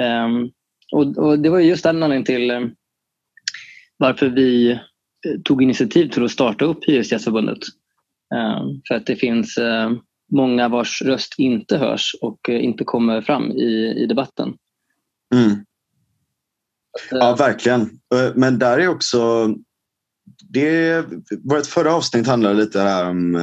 Ehm, 0.00 0.50
och, 0.92 1.18
och, 1.18 1.38
Det 1.38 1.50
var 1.50 1.58
just 1.58 1.82
den 1.82 2.02
anledningen 2.02 2.24
till 2.24 2.70
varför 3.96 4.28
vi 4.28 4.78
tog 5.44 5.62
initiativ 5.62 6.08
till 6.08 6.24
att 6.24 6.30
starta 6.30 6.64
upp 6.64 6.84
Hyresgästförbundet. 6.84 7.58
Ehm, 8.34 8.80
för 8.88 8.94
att 8.94 9.06
det 9.06 9.16
finns 9.16 9.58
många 10.32 10.68
vars 10.68 11.02
röst 11.02 11.34
inte 11.38 11.76
hörs 11.76 12.16
och 12.22 12.48
uh, 12.48 12.64
inte 12.64 12.84
kommer 12.84 13.22
fram 13.22 13.50
i, 13.50 13.94
i 14.02 14.06
debatten. 14.06 14.54
Mm. 15.34 15.64
Ja, 17.10 17.34
verkligen. 17.34 17.80
Eh, 18.14 18.32
men 18.34 18.58
där 18.58 18.78
är 18.78 18.88
också... 18.88 19.48
Det, 20.48 21.04
vårt 21.44 21.66
förra 21.66 21.94
avsnitt 21.94 22.26
handlade 22.26 22.54
lite 22.54 22.80
här 22.80 23.10
om, 23.10 23.34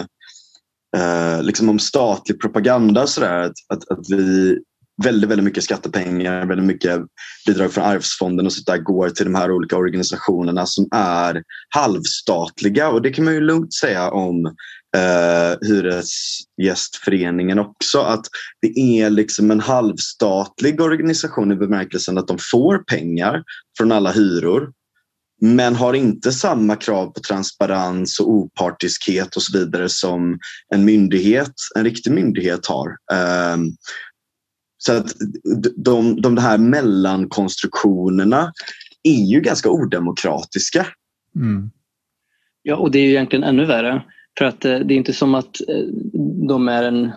eh, 0.97 1.41
liksom 1.41 1.69
om 1.69 1.79
statlig 1.79 2.41
propaganda. 2.41 3.07
Så 3.07 3.21
där, 3.21 3.39
att, 3.39 3.53
att, 3.67 3.91
att 3.91 4.09
vi 4.09 4.57
väldigt, 5.03 5.29
väldigt 5.29 5.43
mycket 5.43 5.63
skattepengar, 5.63 6.45
väldigt 6.45 6.67
mycket 6.67 7.01
bidrag 7.47 7.71
från 7.71 7.83
Arvsfonden 7.83 8.45
och 8.45 8.53
sånt 8.53 8.67
där 8.67 8.77
går 8.77 9.09
till 9.09 9.25
de 9.25 9.35
här 9.35 9.51
olika 9.51 9.77
organisationerna 9.77 10.65
som 10.65 10.87
är 10.91 11.43
halvstatliga. 11.69 12.89
Och 12.89 13.01
det 13.01 13.09
kan 13.09 13.25
man 13.25 13.33
ju 13.33 13.41
lugnt 13.41 13.73
säga 13.73 14.11
om 14.11 14.45
eh, 14.97 15.67
Hyresgästföreningen 15.67 17.59
också. 17.59 17.99
Att 17.99 18.25
det 18.61 18.79
är 19.01 19.09
liksom 19.09 19.51
en 19.51 19.59
halvstatlig 19.59 20.81
organisation 20.81 21.51
i 21.51 21.55
bemärkelsen 21.55 22.17
att 22.17 22.27
de 22.27 22.37
får 22.51 22.77
pengar 22.77 23.43
från 23.77 23.91
alla 23.91 24.11
hyror 24.11 24.71
men 25.41 25.75
har 25.75 25.93
inte 25.93 26.31
samma 26.31 26.75
krav 26.75 27.05
på 27.05 27.19
transparens 27.19 28.19
och 28.19 28.29
opartiskhet 28.29 29.35
och 29.35 29.41
så 29.41 29.57
vidare 29.57 29.89
som 29.89 30.39
en 30.73 30.85
myndighet, 30.85 31.53
en 31.75 31.83
riktig 31.83 32.11
myndighet 32.11 32.65
har. 32.65 32.89
Ehm, 33.13 33.71
så 34.85 34.93
att 34.93 35.13
de, 35.75 36.21
de 36.21 36.37
här 36.37 36.57
mellankonstruktionerna 36.57 38.51
är 39.03 39.25
ju 39.25 39.41
ganska 39.41 39.69
odemokratiska. 39.69 40.87
Mm. 41.35 41.71
Ja, 42.63 42.75
och 42.75 42.91
det 42.91 42.99
är 42.99 43.03
ju 43.03 43.09
egentligen 43.09 43.43
ännu 43.43 43.65
värre. 43.65 44.03
För 44.37 44.45
att 44.45 44.65
eh, 44.65 44.79
det 44.79 44.93
är 44.93 44.97
inte 44.97 45.13
som 45.13 45.35
att 45.35 45.69
eh, 45.69 45.83
de 46.47 46.67
är 46.67 46.83
en... 46.83 47.11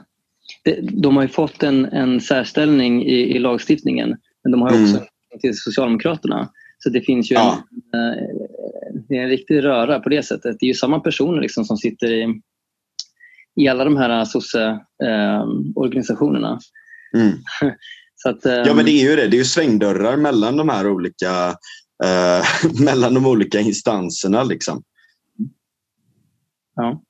De 0.81 1.17
har 1.17 1.23
ju 1.23 1.29
fått 1.29 1.63
en, 1.63 1.85
en 1.85 2.21
särställning 2.21 3.03
i, 3.03 3.37
i 3.37 3.39
lagstiftningen 3.39 4.17
men 4.43 4.53
de 4.53 4.63
har 4.63 4.69
också 4.69 4.97
mm. 4.97 5.09
till 5.41 5.53
Socialdemokraterna. 5.55 6.49
Så 6.79 6.91
det 6.91 7.01
finns 7.01 7.31
ju 7.31 7.35
ja. 7.35 7.65
en, 7.93 8.01
eh, 8.01 8.17
det 9.09 9.17
är 9.17 9.23
en 9.23 9.29
riktig 9.29 9.65
röra 9.65 10.01
på 10.01 10.09
det 10.09 10.23
sättet. 10.23 10.57
Det 10.61 10.67
är 10.67 10.69
ju 10.69 10.75
samma 10.75 11.01
personer 11.01 11.41
liksom 11.41 11.65
som 11.65 11.77
sitter 11.77 12.13
i, 12.13 12.41
i 13.57 13.69
alla 13.69 13.85
de 13.85 13.97
här 13.97 14.25
sosse-organisationerna. 14.25 16.59
Mm. 17.15 17.33
att, 18.25 18.67
ja 18.67 18.75
men 18.75 18.85
det 18.85 18.91
är 18.91 19.11
ju 19.11 19.17
det. 19.17 19.29
Det 19.29 19.37
är 19.37 19.39
ju 19.39 19.45
svängdörrar 19.45 20.17
mellan 20.17 20.57
de 20.57 20.69
här 20.69 20.91
olika 20.91 21.57
eh, 22.05 22.45
mellan 22.85 23.15
de 23.15 23.27
olika 23.27 23.61
instanserna. 23.61 24.43
Liksom. 24.43 24.83
Ja. 26.75 27.03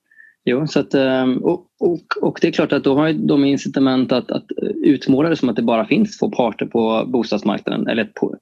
Jo, 0.44 0.66
så 0.66 0.80
att, 0.80 0.94
ehm, 0.94 1.38
och, 1.38 1.66
och, 1.80 2.02
och, 2.22 2.38
det 2.40 2.48
är 2.48 2.52
klart 2.52 2.72
att 2.72 2.84
då 2.84 2.94
har 2.94 3.12
de 3.12 3.44
incitament 3.44 4.12
att, 4.12 4.30
att 4.30 4.46
utmåla 4.84 5.28
det 5.28 5.36
som 5.36 5.48
att 5.48 5.56
det 5.56 5.62
bara 5.62 5.86
finns 5.86 6.18
två 6.18 6.30
parter 6.30 6.66
på 6.66 7.04
bostadsmarknaden. 7.06 7.88
Eller 7.88 8.04
på, 8.04 8.36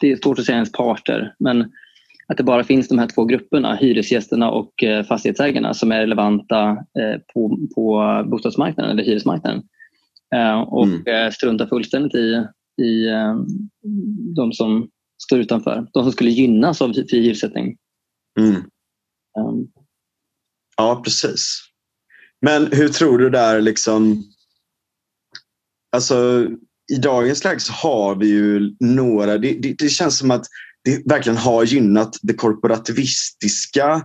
det 0.00 0.12
är 0.12 0.16
svårt 0.16 0.38
att 0.38 0.44
säga 0.44 0.56
ens 0.56 0.72
parter, 0.72 1.34
men 1.38 1.72
att 2.28 2.36
det 2.36 2.42
bara 2.42 2.64
finns 2.64 2.88
de 2.88 2.98
här 2.98 3.06
två 3.06 3.24
grupperna, 3.24 3.74
hyresgästerna 3.74 4.50
och 4.50 4.82
eh, 4.82 5.04
fastighetsägarna 5.04 5.74
som 5.74 5.92
är 5.92 6.00
relevanta 6.00 6.70
eh, 6.70 7.20
på, 7.34 7.58
på 7.74 8.22
bostadsmarknaden 8.26 8.92
eller 8.92 9.04
hyresmarknaden. 9.04 9.62
Eh, 10.34 10.60
och 10.60 10.86
mm. 10.86 11.32
struntar 11.32 11.66
fullständigt 11.66 12.14
i, 12.14 12.46
i 12.82 13.08
ehm, 13.08 13.46
de 14.36 14.52
som 14.52 14.88
står 15.22 15.38
utanför. 15.38 15.86
De 15.92 16.02
som 16.02 16.12
skulle 16.12 16.30
gynnas 16.30 16.82
av 16.82 16.92
fri 16.92 17.20
hyressättning. 17.20 17.76
Mm. 18.40 18.54
Um, 19.38 19.68
Ja, 20.78 21.02
precis. 21.04 21.60
Men 22.40 22.66
hur 22.72 22.88
tror 22.88 23.18
du 23.18 23.30
där 23.30 23.60
liksom... 23.60 24.24
Alltså, 25.92 26.48
i 26.92 26.96
dagens 26.96 27.44
läge 27.44 27.60
så 27.60 27.72
har 27.72 28.14
vi 28.14 28.26
ju 28.26 28.76
några... 28.80 29.38
Det, 29.38 29.52
det, 29.52 29.74
det 29.78 29.88
känns 29.88 30.18
som 30.18 30.30
att 30.30 30.46
det 30.84 31.06
verkligen 31.06 31.36
har 31.36 31.64
gynnat 31.64 32.16
det 32.22 32.34
korporativistiska 32.34 34.02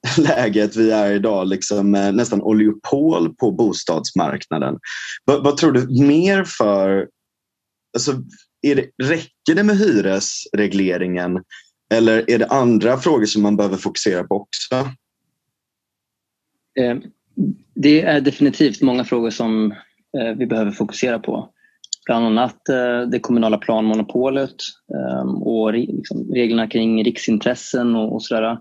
läget 0.18 0.76
vi 0.76 0.90
är 0.90 1.12
idag, 1.12 1.48
liksom, 1.48 1.94
eh, 1.94 2.12
nästan 2.12 2.42
oligopol 2.42 3.34
på 3.34 3.50
bostadsmarknaden. 3.50 4.78
Vad, 5.24 5.44
vad 5.44 5.56
tror 5.56 5.72
du 5.72 6.06
mer 6.06 6.44
för... 6.44 7.08
Alltså, 7.94 8.12
det, 8.62 8.90
räcker 9.02 9.54
det 9.54 9.62
med 9.62 9.76
hyresregleringen 9.76 11.42
eller 11.94 12.30
är 12.30 12.38
det 12.38 12.46
andra 12.46 12.96
frågor 12.96 13.26
som 13.26 13.42
man 13.42 13.56
behöver 13.56 13.76
fokusera 13.76 14.24
på 14.24 14.34
också? 14.34 14.74
Eh, 16.78 16.96
det 17.74 18.02
är 18.02 18.20
definitivt 18.20 18.82
många 18.82 19.04
frågor 19.04 19.30
som 19.30 19.72
eh, 20.18 20.36
vi 20.36 20.46
behöver 20.46 20.70
fokusera 20.70 21.18
på. 21.18 21.50
Bland 22.06 22.26
annat 22.26 22.60
det 23.10 23.18
kommunala 23.20 23.58
planmonopolet 23.58 24.54
och 25.40 25.74
liksom, 25.74 26.32
reglerna 26.34 26.68
kring 26.68 27.04
riksintressen 27.04 27.94
och 27.96 28.22
sådär. 28.22 28.58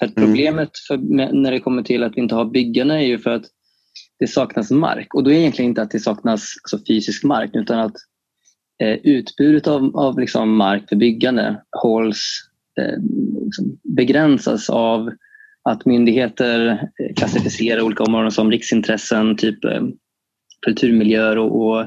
För 0.00 0.06
mm. 0.06 0.14
problemet 0.28 0.70
för, 0.88 0.96
när 1.32 1.50
det 1.50 1.60
kommer 1.60 1.82
till 1.82 2.02
att 2.02 2.16
vi 2.16 2.20
inte 2.20 2.34
har 2.34 2.44
byggande 2.44 2.94
är 2.94 3.06
ju 3.06 3.18
för 3.18 3.30
att 3.30 3.44
det 4.18 4.26
saknas 4.26 4.70
mark. 4.70 5.14
Och 5.14 5.24
då 5.24 5.30
är 5.30 5.34
det 5.34 5.40
egentligen 5.40 5.68
inte 5.68 5.82
att 5.82 5.90
det 5.90 6.00
saknas 6.00 6.54
alltså 6.62 6.86
fysisk 6.88 7.24
mark 7.24 7.50
utan 7.54 7.78
att 7.78 7.94
eh, 8.82 8.98
utbudet 9.02 9.66
av, 9.66 9.96
av 9.96 10.18
liksom 10.18 10.56
mark 10.56 10.88
för 10.88 10.96
byggande 10.96 11.62
hålls, 11.82 12.40
eh, 12.80 12.98
liksom 13.44 13.78
begränsas 13.82 14.70
av 14.70 15.10
att 15.62 15.86
myndigheter 15.86 16.68
eh, 16.68 17.14
klassificerar 17.16 17.82
olika 17.82 18.04
områden 18.04 18.30
som 18.30 18.50
riksintressen, 18.50 19.36
typ 19.36 19.64
eh, 19.64 19.82
kulturmiljöer 20.66 21.38
och, 21.38 21.66
och 21.66 21.80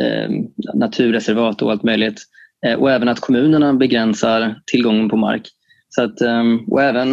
eh, 0.00 0.30
naturreservat 0.74 1.62
och 1.62 1.70
allt 1.70 1.82
möjligt. 1.82 2.22
Eh, 2.66 2.74
och 2.74 2.90
även 2.90 3.08
att 3.08 3.20
kommunerna 3.20 3.74
begränsar 3.74 4.60
tillgången 4.66 5.08
på 5.08 5.16
mark. 5.16 5.48
Så 5.96 6.02
att, 6.02 6.20
ehm, 6.20 6.58
och 6.58 6.82
även 6.82 7.08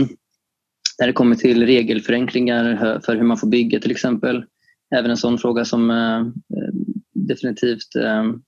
när 0.99 1.07
det 1.07 1.13
kommer 1.13 1.35
till 1.35 1.65
regelförenklingar 1.65 2.99
för 3.05 3.15
hur 3.15 3.23
man 3.23 3.37
får 3.37 3.47
bygga 3.47 3.79
till 3.79 3.91
exempel. 3.91 4.45
Även 4.95 5.11
en 5.11 5.17
sån 5.17 5.37
fråga 5.37 5.65
som 5.65 5.91
eh, 5.91 6.19
eh, 6.19 6.73
definitivt, 7.13 7.95
ehm, 7.95 8.41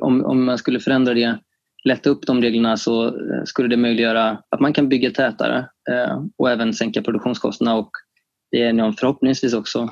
om, 0.00 0.24
om 0.24 0.44
man 0.44 0.58
skulle 0.58 0.80
förändra 0.80 1.14
det, 1.14 1.38
lätta 1.84 2.10
upp 2.10 2.26
de 2.26 2.42
reglerna 2.42 2.76
så 2.76 3.20
skulle 3.44 3.68
det 3.68 3.76
möjliggöra 3.76 4.42
att 4.48 4.60
man 4.60 4.72
kan 4.72 4.88
bygga 4.88 5.10
tätare 5.10 5.68
och 6.38 6.50
även 6.50 6.74
sänka 6.74 7.02
produktionskostnaderna 7.02 7.78
och 7.78 7.90
det 8.50 8.62
är 8.62 8.92
förhoppningsvis 8.92 9.54
också 9.54 9.88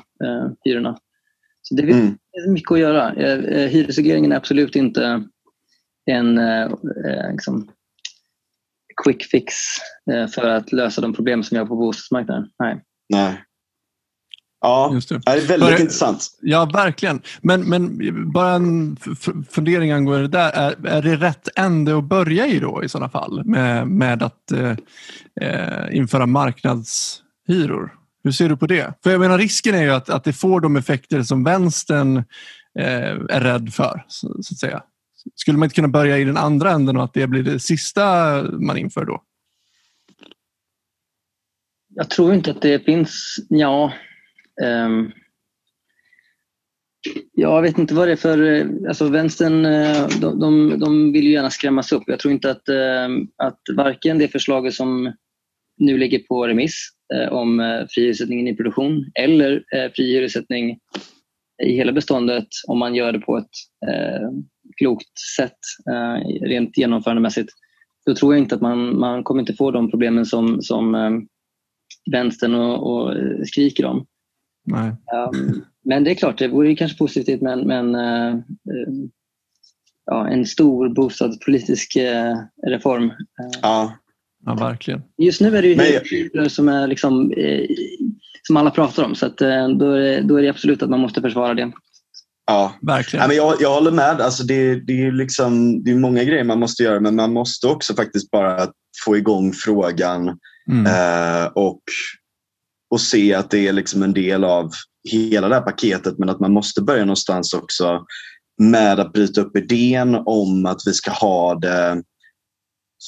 hyrorna. 0.65 0.97
Så 1.61 1.75
det 1.75 1.83
finns 1.83 1.97
mm. 1.97 2.53
mycket 2.53 2.71
att 2.71 2.79
göra. 2.79 3.09
Hyresregleringen 3.67 4.31
är 4.31 4.35
absolut 4.35 4.75
inte 4.75 5.23
en 6.05 6.39
liksom, 7.31 7.71
quick 9.03 9.23
fix 9.23 9.53
eh, 10.11 10.27
för 10.27 10.47
att 10.47 10.71
lösa 10.71 11.01
de 11.01 11.13
problem 11.13 11.43
som 11.43 11.55
vi 11.55 11.59
har 11.59 11.65
på 11.65 11.75
bostadsmarknaden. 11.75 12.49
Nej. 12.59 12.81
Nej. 13.13 13.43
Ja, 14.61 14.91
Just 14.93 15.09
det. 15.09 15.21
det 15.25 15.31
är 15.31 15.35
väldigt 15.35 15.59
bara, 15.59 15.79
intressant. 15.79 16.27
Ja, 16.41 16.65
verkligen. 16.73 17.21
Men, 17.41 17.61
men 17.61 17.99
bara 18.31 18.51
en 18.51 18.97
fundering 19.49 19.91
angående 19.91 20.27
det 20.27 20.37
där. 20.37 20.51
Är, 20.51 20.87
är 20.87 21.01
det 21.01 21.15
rätt 21.15 21.47
ände 21.55 21.97
att 21.97 22.03
börja 22.03 22.47
i 22.47 22.59
då 22.59 22.83
i 22.83 22.89
sådana 22.89 23.09
fall 23.09 23.45
med, 23.45 23.87
med 23.87 24.23
att 24.23 24.51
eh, 24.51 24.75
eh, 25.41 25.97
införa 25.97 26.25
marknadshyror? 26.25 27.93
Hur 28.23 28.31
ser 28.31 28.49
du 28.49 28.57
på 28.57 28.67
det? 28.67 28.93
För 29.03 29.11
jag 29.11 29.19
menar 29.19 29.37
risken 29.37 29.75
är 29.75 29.83
ju 29.83 29.89
att, 29.89 30.09
att 30.09 30.23
det 30.23 30.33
får 30.33 30.61
de 30.61 30.75
effekter 30.75 31.23
som 31.23 31.43
vänstern 31.43 32.17
eh, 32.79 33.11
är 33.29 33.41
rädd 33.41 33.73
för. 33.73 34.05
Så, 34.07 34.27
så, 34.43 34.53
att 34.53 34.59
säga. 34.59 34.83
Skulle 35.35 35.57
man 35.57 35.65
inte 35.65 35.75
kunna 35.75 35.87
börja 35.87 36.17
i 36.17 36.23
den 36.23 36.37
andra 36.37 36.71
änden 36.71 36.97
och 36.97 37.03
att 37.03 37.13
det 37.13 37.27
blir 37.27 37.43
det 37.43 37.59
sista 37.59 38.43
man 38.43 38.77
inför 38.77 39.05
då? 39.05 39.23
Jag 41.95 42.09
tror 42.09 42.33
inte 42.33 42.51
att 42.51 42.61
det 42.61 42.85
finns, 42.85 43.35
ja. 43.49 43.93
Um, 44.61 45.11
jag 47.31 47.61
vet 47.61 47.77
inte 47.77 47.93
vad 47.93 48.07
det 48.07 48.11
är 48.11 48.15
för, 48.15 48.67
alltså 48.87 49.09
vänstern 49.09 49.65
eh, 49.65 50.07
de, 50.21 50.39
de, 50.39 50.79
de 50.79 51.11
vill 51.11 51.25
ju 51.25 51.31
gärna 51.31 51.49
skrämmas 51.49 51.91
upp. 51.91 52.03
Jag 52.07 52.19
tror 52.19 52.33
inte 52.33 52.51
att, 52.51 52.69
ehm, 52.69 53.27
att 53.37 53.59
varken 53.75 54.17
det 54.17 54.27
förslaget 54.27 54.73
som 54.73 55.13
nu 55.77 55.97
ligger 55.97 56.19
på 56.19 56.47
remiss 56.47 56.89
eh, 57.13 57.33
om 57.33 57.59
eh, 57.59 57.85
fri 57.89 58.01
hyressättning 58.01 58.49
i 58.49 58.55
produktion 58.55 59.11
eller 59.15 59.63
fri 59.95 60.13
hyressättning 60.13 60.79
i 61.63 61.71
hela 61.75 61.91
beståndet 61.91 62.47
om 62.67 62.79
man 62.79 62.95
gör 62.95 63.11
det 63.11 63.19
på 63.19 63.37
ett 63.37 63.49
klokt 64.79 65.19
sätt 65.37 65.59
eh, 65.91 66.47
rent 66.47 66.77
genomförandemässigt, 66.77 67.49
då 68.05 68.15
tror 68.15 68.33
jag 68.33 68.43
inte 68.43 68.55
att 68.55 68.61
man, 68.61 68.99
man 68.99 69.23
kommer 69.23 69.41
inte 69.41 69.53
få 69.53 69.71
de 69.71 69.89
problemen 69.89 70.25
som, 70.25 70.61
som 70.61 70.95
eh, 70.95 71.11
vänstern 72.11 72.55
och, 72.55 72.93
och 72.93 73.15
skriker 73.47 73.85
om. 73.85 74.05
Nej. 74.65 74.91
Um, 75.33 75.61
men 75.85 76.03
det 76.03 76.11
är 76.11 76.15
klart, 76.15 76.37
det 76.37 76.47
vore 76.47 76.75
kanske 76.75 76.97
positivt 76.97 77.41
med, 77.41 77.65
med 77.65 77.79
en, 77.79 77.95
uh, 77.95 78.35
uh, 78.35 79.07
ja, 80.05 80.27
en 80.27 80.45
stor 80.45 80.89
bostadspolitisk 80.89 81.97
uh, 81.97 82.71
reform. 82.71 83.11
Ja. 83.61 83.97
ja, 84.45 84.53
verkligen. 84.53 85.01
Just 85.17 85.41
nu 85.41 85.57
är 85.57 85.61
det 85.61 85.67
ju 85.67 85.99
hyror 86.03 86.47
som, 86.47 86.69
är 86.69 86.87
liksom, 86.87 87.33
som 88.43 88.57
alla 88.57 88.71
pratar 88.71 89.03
om 89.03 89.15
så 89.15 89.25
att, 89.25 89.37
då, 89.37 89.45
är 89.91 89.99
det, 89.99 90.21
då 90.21 90.37
är 90.37 90.41
det 90.41 90.49
absolut 90.49 90.83
att 90.83 90.89
man 90.89 90.99
måste 90.99 91.21
försvara 91.21 91.53
det. 91.53 91.71
Ja, 92.49 92.73
verkligen. 92.81 93.21
Ja, 93.21 93.27
men 93.27 93.37
jag, 93.37 93.61
jag 93.61 93.73
håller 93.73 93.91
med. 93.91 94.21
Alltså 94.21 94.43
det, 94.43 94.75
det, 94.75 95.05
är 95.05 95.11
liksom, 95.11 95.83
det 95.83 95.91
är 95.91 95.95
många 95.95 96.23
grejer 96.23 96.43
man 96.43 96.59
måste 96.59 96.83
göra 96.83 96.99
men 96.99 97.15
man 97.15 97.33
måste 97.33 97.67
också 97.67 97.95
faktiskt 97.95 98.31
bara 98.31 98.67
få 99.05 99.17
igång 99.17 99.53
frågan 99.53 100.39
mm. 100.71 100.85
eh, 100.85 101.45
och, 101.47 101.81
och 102.91 103.01
se 103.01 103.33
att 103.33 103.51
det 103.51 103.67
är 103.67 103.73
liksom 103.73 104.03
en 104.03 104.13
del 104.13 104.43
av 104.43 104.71
hela 105.09 105.47
det 105.47 105.55
här 105.55 105.61
paketet 105.61 106.17
men 106.17 106.29
att 106.29 106.39
man 106.39 106.53
måste 106.53 106.81
börja 106.81 107.05
någonstans 107.05 107.53
också 107.53 108.05
med 108.61 108.99
att 108.99 109.13
bryta 109.13 109.41
upp 109.41 109.57
idén 109.57 110.15
om 110.15 110.65
att 110.65 110.81
vi 110.85 110.93
ska 110.93 111.11
ha 111.11 111.55
det 111.55 112.03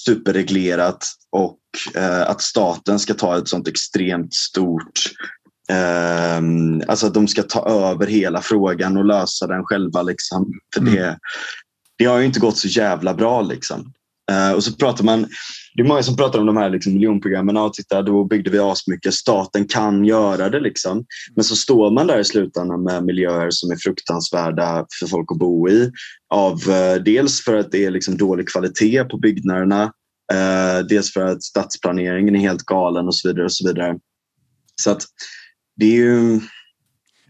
superreglerat 0.05 1.05
och 1.31 1.59
eh, 1.95 2.21
att 2.21 2.41
staten 2.41 2.99
ska 2.99 3.13
ta 3.13 3.37
ett 3.37 3.47
sånt 3.47 3.67
extremt 3.67 4.33
stort 4.33 4.99
Um, 5.69 6.83
alltså 6.87 7.07
att 7.07 7.13
de 7.13 7.27
ska 7.27 7.43
ta 7.43 7.69
över 7.69 8.07
hela 8.07 8.41
frågan 8.41 8.97
och 8.97 9.05
lösa 9.05 9.47
den 9.47 9.63
själva. 9.63 10.01
Liksom. 10.01 10.53
För 10.73 10.81
mm. 10.81 10.93
det, 10.93 11.17
det 11.97 12.05
har 12.05 12.19
ju 12.19 12.25
inte 12.25 12.39
gått 12.39 12.57
så 12.57 12.67
jävla 12.67 13.13
bra. 13.13 13.41
Liksom. 13.41 13.93
Uh, 14.31 14.51
och 14.55 14.63
så 14.63 14.73
pratar 14.73 15.03
man, 15.03 15.27
det 15.75 15.81
är 15.81 15.87
många 15.87 16.03
som 16.03 16.17
pratar 16.17 16.39
om 16.39 16.45
de 16.45 16.57
här 16.57 16.69
liksom, 16.69 16.93
miljonprogrammen. 16.93 17.55
Ja, 17.55 17.71
titta, 17.73 18.01
då 18.01 18.23
byggde 18.23 18.49
vi 18.49 18.59
asmycket. 18.59 19.13
Staten 19.13 19.67
kan 19.67 20.05
göra 20.05 20.49
det. 20.49 20.59
Liksom. 20.59 21.05
Men 21.35 21.43
så 21.43 21.55
står 21.55 21.91
man 21.91 22.07
där 22.07 22.19
i 22.19 22.25
slutändan 22.25 22.83
med 22.83 23.03
miljöer 23.03 23.47
som 23.51 23.71
är 23.71 23.75
fruktansvärda 23.75 24.85
för 24.99 25.07
folk 25.07 25.31
att 25.31 25.37
bo 25.37 25.69
i. 25.69 25.91
Av, 26.33 26.53
uh, 26.53 27.03
dels 27.05 27.43
för 27.43 27.57
att 27.57 27.71
det 27.71 27.85
är 27.85 27.91
liksom, 27.91 28.17
dålig 28.17 28.49
kvalitet 28.49 29.03
på 29.03 29.17
byggnaderna. 29.17 29.83
Uh, 30.33 30.85
dels 30.89 31.13
för 31.13 31.25
att 31.25 31.43
stadsplaneringen 31.43 32.35
är 32.35 32.39
helt 32.39 32.63
galen 32.63 33.07
och 33.07 33.15
så 33.15 33.27
vidare. 33.27 33.45
Och 33.45 33.53
så 33.53 33.67
vidare. 33.67 33.97
Så 34.81 34.91
att 34.91 35.03
det 35.81 35.85
är 35.85 35.95
ju... 35.95 36.39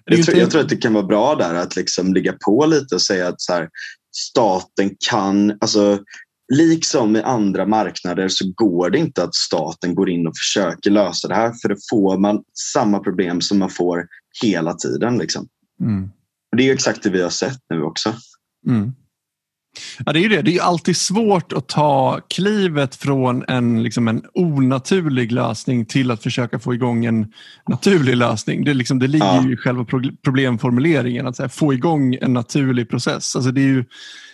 Jag, 0.06 0.26
tror, 0.26 0.38
jag, 0.38 0.52
tror, 0.52 0.62
att 0.62 0.70
det 0.70 0.78
kan 0.78 0.93
vara 0.93 1.06
bra 1.06 1.36
där 1.36 1.56
att 1.56 1.76
liksom 1.76 2.14
ligga 2.14 2.34
på 2.45 2.66
lite 2.66 2.95
och 2.95 3.02
säga 3.02 3.28
att 3.28 3.41
så 3.41 3.54
här, 3.54 3.70
staten 4.16 4.95
kan, 5.10 5.58
alltså 5.62 5.99
liksom 6.54 7.16
i 7.16 7.22
andra 7.22 7.66
marknader 7.66 8.28
så 8.28 8.52
går 8.56 8.89
det 8.89 8.97
inte 8.97 9.24
att 9.24 9.36
staten 9.36 9.95
går 9.95 10.10
in 10.10 10.28
och 10.28 10.38
försöker 10.38 10.91
lösa 10.91 11.28
det 11.28 11.36
här 11.36 11.54
för 11.62 11.70
då 11.70 11.76
får 11.89 12.18
man 12.18 12.43
samma 12.74 12.99
problem 12.99 13.41
som 13.41 13.60
man 13.60 13.70
får 13.70 14.08
hela 14.43 14.74
tiden. 14.74 15.18
Liksom. 15.18 15.47
Mm. 15.82 16.04
Och 16.52 16.58
det 16.58 16.70
är 16.70 16.74
exakt 16.74 17.04
det 17.04 17.10
vi 17.10 17.22
har 17.22 17.30
sett 17.30 17.60
nu 17.70 17.84
också. 17.84 18.14
Mm. 18.68 18.91
Ja, 20.06 20.14
det 20.14 20.20
är 20.20 20.22
ju 20.22 20.30
det. 20.30 20.42
Det 20.42 20.58
är 20.58 20.62
alltid 20.62 20.98
svårt 20.98 21.54
att 21.54 21.68
ta 21.68 22.20
klivet 22.30 22.96
från 22.96 23.44
en, 23.48 23.84
liksom 23.84 24.08
en 24.08 24.24
onaturlig 24.34 25.32
lösning 25.32 25.86
till 25.86 26.12
att 26.12 26.24
försöka 26.24 26.60
få 26.60 26.74
igång 26.74 27.06
en 27.06 27.34
naturlig 27.70 28.18
lösning. 28.18 28.64
Det, 28.64 28.74
liksom, 28.74 29.00
det 29.00 29.08
ligger 29.08 29.26
ja. 29.26 29.44
ju 29.44 29.54
i 29.54 29.58
själva 29.58 29.86
problemformuleringen, 30.24 31.28
att 31.28 31.40
här, 31.40 31.48
få 31.48 31.74
igång 31.74 32.18
en 32.22 32.34
naturlig 32.34 32.90
process. 32.90 33.36
Alltså, 33.36 33.52
det 33.52 33.62
är 33.62 33.68
ju 33.68 33.86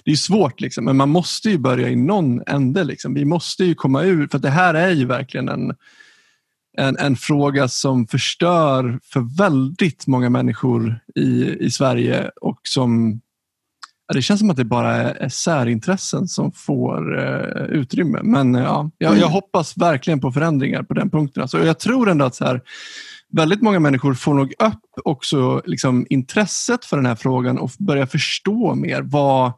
det 0.04 0.12
är 0.12 0.16
svårt, 0.16 0.62
liksom, 0.62 0.86
men 0.86 0.98
man 0.98 1.10
måste 1.10 1.50
ju 1.50 1.58
börja 1.58 1.90
i 1.90 1.96
någon 1.96 2.42
ände. 2.48 2.84
Liksom. 2.84 3.14
Vi 3.14 3.26
måste 3.26 3.66
ju 3.66 3.76
komma 3.76 4.04
ur, 4.04 4.28
för 4.28 4.40
det 4.40 4.50
här 4.50 4.74
är 4.74 4.92
ju 4.92 5.06
verkligen 5.06 5.50
en, 5.50 5.74
en, 6.78 6.98
en 6.98 7.16
fråga 7.16 7.68
som 7.68 8.08
förstör 8.08 9.00
för 9.04 9.38
väldigt 9.38 10.08
många 10.08 10.30
människor 10.30 11.00
i, 11.16 11.56
i 11.60 11.72
Sverige 11.72 12.32
och 12.42 12.60
som 12.64 13.22
det 14.14 14.22
känns 14.22 14.39
som 14.39 14.49
att 14.49 14.58
det 14.58 14.66
bara 14.66 14.93
är 14.95 15.30
särintressen 15.30 16.28
som 16.28 16.51
får 16.51 17.20
eh, 17.20 17.64
utrymme. 17.64 18.20
Men 18.24 18.55
eh, 18.55 18.62
ja, 18.62 18.91
jag, 18.97 19.12
jag, 19.12 19.18
mm. 19.18 19.30
hoppas 19.30 19.78
verkligen 19.78 20.20
på 20.20 20.32
förändringar 20.32 20.84
på 20.84 20.93
den 20.93 21.10
punkten. 21.10 21.41
Alltså, 21.41 21.66
jag 21.66 21.80
tror 21.80 22.10
ändå 22.10 22.26
att 22.26 22.36
så 22.36 22.45
här, 22.45 22.62
väldigt 23.32 23.62
många 23.62 23.80
människor 23.80 24.14
får 24.14 24.34
nog 24.34 24.53
upp 24.60 25.05
också 25.05 25.62
liksom, 25.66 26.08
intresset 26.10 26.86
för 26.86 26.97
den 26.97 27.05
här 27.05 27.16
frågan 27.16 27.58
och 27.58 27.72
börjar 27.80 28.05
förstå 28.05 28.76
mer 28.76 29.01
vad, 29.01 29.51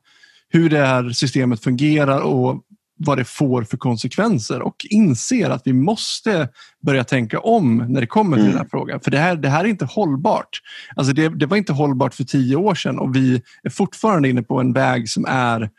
hur 0.50 0.70
det 0.70 0.86
här 0.86 1.10
systemet 1.10 1.64
fungerar 1.64 2.22
och 2.22 2.62
vad 3.00 3.18
det 3.18 3.26
får 3.26 3.64
för 3.64 3.78
konsekvenser 3.78 4.62
och 4.62 4.86
inser 4.90 5.50
att 5.50 5.62
vi 5.66 5.74
måste 5.74 6.50
börja 6.86 7.04
tänka 7.04 7.40
om 7.40 7.78
när 7.78 8.02
det 8.02 8.08
kommer 8.08 8.38
till 8.38 8.46
mm. 8.46 8.52
den 8.52 8.62
här 8.62 8.70
frågan. 8.72 9.00
För 9.00 9.12
det 9.12 9.18
här, 9.18 9.36
det 9.36 9.50
här 9.50 9.64
är 9.64 9.68
inte 9.68 9.86
hållbart. 9.86 10.62
Alltså 10.96 11.14
det, 11.14 11.30
det 11.30 11.46
var 11.46 11.58
inte 11.58 11.74
hållbart 11.74 12.14
för 12.14 12.24
tio 12.24 12.56
år 12.56 12.76
sedan 12.76 13.00
och 13.00 13.16
vi 13.16 13.42
är 13.64 13.70
fortfarande 13.70 14.30
inne 14.30 14.44
på 14.44 14.60
en 14.60 14.74
väg 14.74 15.10
som 15.10 15.26
är 15.26 15.70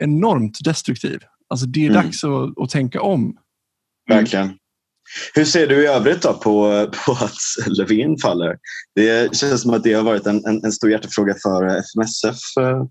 enormt 0.00 0.58
destruktiv. 0.64 1.20
Alltså 1.48 1.66
det 1.66 1.86
är 1.86 1.90
mm. 1.90 2.02
dags 2.02 2.24
att, 2.24 2.58
att 2.58 2.70
tänka 2.70 3.02
om. 3.02 3.36
Verkligen. 4.08 4.52
Hur 5.34 5.44
ser 5.44 5.66
du 5.66 5.84
i 5.84 5.86
övrigt 5.86 6.22
då 6.22 6.34
på, 6.34 6.88
på 7.06 7.12
att 7.12 7.68
Löfven 7.78 8.18
faller? 8.18 8.56
Det 8.94 9.36
känns 9.36 9.62
som 9.62 9.74
att 9.74 9.82
det 9.82 9.92
har 9.92 10.02
varit 10.02 10.26
en, 10.26 10.44
en, 10.46 10.64
en 10.64 10.72
stor 10.72 10.90
hjärtefråga 10.90 11.34
för 11.42 11.66
FMSF 11.66 12.38
eh, 12.60 12.84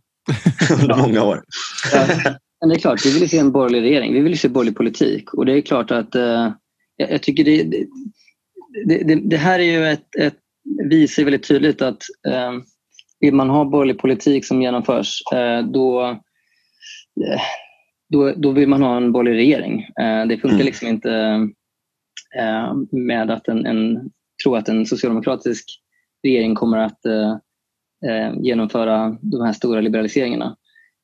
under 0.81 0.95
många 0.97 1.23
år. 1.23 1.43
Men 2.63 2.69
det 2.69 2.75
är 2.75 2.79
klart, 2.79 3.05
vi 3.05 3.19
vill 3.19 3.29
se 3.29 3.37
en 3.37 3.51
borgerlig 3.51 3.81
regering. 3.81 4.13
Vi 4.13 4.19
vill 4.19 4.39
se 4.39 4.49
borgerlig 4.49 4.77
politik. 4.77 5.33
Och 5.33 5.45
det 5.45 5.57
är 5.57 5.61
klart 5.61 5.91
att 5.91 6.15
eh, 6.15 6.51
jag, 6.95 7.21
tycker 7.21 7.43
det, 7.43 7.63
det, 8.85 9.03
det, 9.03 9.15
det, 9.15 9.37
här 9.37 9.59
är 9.59 9.63
ju 9.63 9.85
ett, 9.85 10.15
ett 10.15 10.37
visar 10.89 11.23
väldigt 11.23 11.47
tydligt 11.47 11.81
att 11.81 12.03
eh, 12.27 12.51
vill 13.19 13.33
man 13.33 13.49
ha 13.49 13.65
borgerlig 13.65 13.99
politik 13.99 14.45
som 14.45 14.61
genomförs 14.61 15.21
eh, 15.33 15.65
då, 15.65 16.05
eh, 17.25 17.41
då, 18.09 18.33
då 18.37 18.51
vill 18.51 18.69
man 18.69 18.81
ha 18.81 18.97
en 18.97 19.11
borgerlig 19.11 19.37
regering. 19.37 19.81
Eh, 19.81 20.27
det 20.27 20.37
funkar 20.37 20.55
mm. 20.55 20.65
liksom 20.65 20.87
inte 20.87 21.11
eh, 22.39 22.73
med 22.91 23.31
att 23.31 23.47
en, 23.47 23.65
en, 23.65 24.11
tro 24.43 24.55
att 24.55 24.69
en 24.69 24.85
socialdemokratisk 24.85 25.65
regering 26.23 26.55
kommer 26.55 26.77
att 26.77 27.05
eh, 27.05 28.33
genomföra 28.41 29.17
de 29.21 29.41
här 29.41 29.53
stora 29.53 29.81
liberaliseringarna. 29.81 30.57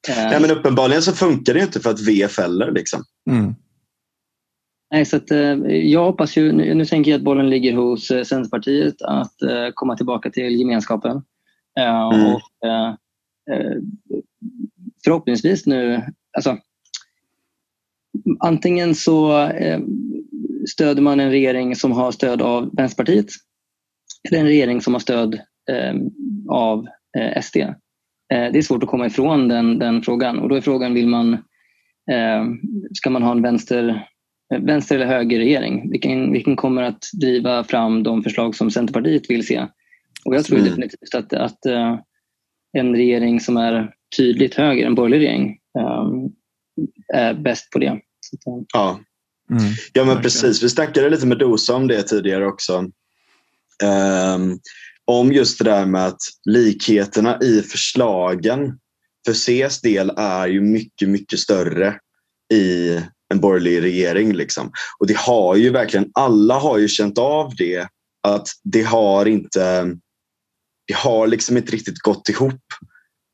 Nej, 0.07 0.41
men 0.41 0.51
uppenbarligen 0.51 1.01
så 1.01 1.11
funkar 1.11 1.53
det 1.53 1.61
inte 1.61 1.79
för 1.79 1.89
att 1.89 2.07
V 2.07 2.27
fäller. 2.27 2.71
Liksom. 2.71 3.03
Mm. 3.29 3.55
Nej, 4.91 5.05
så 5.05 5.17
att, 5.17 5.31
jag 5.67 6.05
hoppas 6.05 6.37
ju, 6.37 6.51
nu, 6.51 6.73
nu 6.73 6.85
tänker 6.85 7.11
jag 7.11 7.17
att 7.17 7.23
bollen 7.23 7.49
ligger 7.49 7.73
hos 7.73 8.07
Centerpartiet 8.07 9.01
att 9.01 9.35
komma 9.73 9.97
tillbaka 9.97 10.29
till 10.29 10.59
gemenskapen. 10.59 11.21
Mm. 11.79 12.35
Och, 12.35 12.41
förhoppningsvis 15.03 15.65
nu, 15.65 16.01
alltså, 16.37 16.57
antingen 18.39 18.95
så 18.95 19.49
stöder 20.71 21.01
man 21.01 21.19
en 21.19 21.29
regering 21.29 21.75
som 21.75 21.91
har 21.91 22.11
stöd 22.11 22.41
av 22.41 22.75
Vänsterpartiet 22.75 23.25
eller 24.29 24.39
en 24.39 24.45
regering 24.45 24.81
som 24.81 24.93
har 24.93 24.99
stöd 24.99 25.39
av 26.49 26.85
SD. 27.41 27.57
Det 28.29 28.57
är 28.57 28.61
svårt 28.61 28.83
att 28.83 28.89
komma 28.89 29.05
ifrån 29.05 29.47
den, 29.47 29.79
den 29.79 30.01
frågan 30.01 30.39
och 30.39 30.49
då 30.49 30.55
är 30.55 30.61
frågan, 30.61 30.93
vill 30.93 31.07
man, 31.07 31.37
ska 32.93 33.09
man 33.09 33.23
ha 33.23 33.31
en 33.31 33.41
vänster, 33.41 34.07
vänster 34.59 34.95
eller 34.95 35.05
högerregering? 35.05 35.91
Vilken, 35.91 36.31
vilken 36.31 36.55
kommer 36.55 36.83
att 36.83 37.03
driva 37.21 37.63
fram 37.63 38.03
de 38.03 38.23
förslag 38.23 38.55
som 38.55 38.71
Centerpartiet 38.71 39.29
vill 39.29 39.47
se? 39.47 39.67
Och 40.25 40.35
jag 40.35 40.45
tror 40.45 40.57
mm. 40.57 40.69
definitivt 40.69 41.15
att, 41.15 41.33
att 41.33 41.65
en 42.77 42.95
regering 42.95 43.39
som 43.39 43.57
är 43.57 43.93
tydligt 44.17 44.55
höger, 44.55 44.85
en 44.85 44.95
borgerlig 44.95 45.27
regering, 45.27 45.57
är 47.13 47.33
bäst 47.33 47.71
på 47.71 47.79
det. 47.79 47.99
Så, 48.21 48.65
ja. 48.73 48.99
Mm. 49.51 49.63
ja, 49.93 50.05
men 50.05 50.21
precis. 50.21 50.63
Vi 50.63 50.69
snackade 50.69 51.09
lite 51.09 51.27
med 51.27 51.37
Dosa 51.37 51.75
om 51.75 51.87
det 51.87 52.03
tidigare 52.03 52.47
också. 52.47 52.77
Um, 53.83 54.59
om 55.09 55.31
just 55.31 55.57
det 55.57 55.63
där 55.63 55.85
med 55.85 56.05
att 56.05 56.21
likheterna 56.45 57.39
i 57.41 57.61
förslagen 57.61 58.79
för 59.25 59.33
Cs 59.33 59.81
del 59.81 60.11
är 60.17 60.47
ju 60.47 60.61
mycket, 60.61 61.09
mycket 61.09 61.39
större 61.39 61.99
i 62.53 62.99
en 63.33 63.39
borgerlig 63.39 63.81
regering. 63.81 64.33
Liksom. 64.33 64.71
Och 64.99 65.07
det 65.07 65.17
har 65.17 65.55
ju 65.55 65.69
verkligen, 65.69 66.11
alla 66.13 66.59
har 66.59 66.77
ju 66.77 66.87
känt 66.87 67.17
av 67.17 67.55
det, 67.55 67.87
att 68.27 68.47
det 68.63 68.83
har 68.83 69.25
inte 69.25 69.95
det 70.87 70.95
har 70.95 71.27
liksom 71.27 71.57
inte 71.57 71.71
riktigt 71.71 71.99
gått 71.99 72.29
ihop 72.29 72.63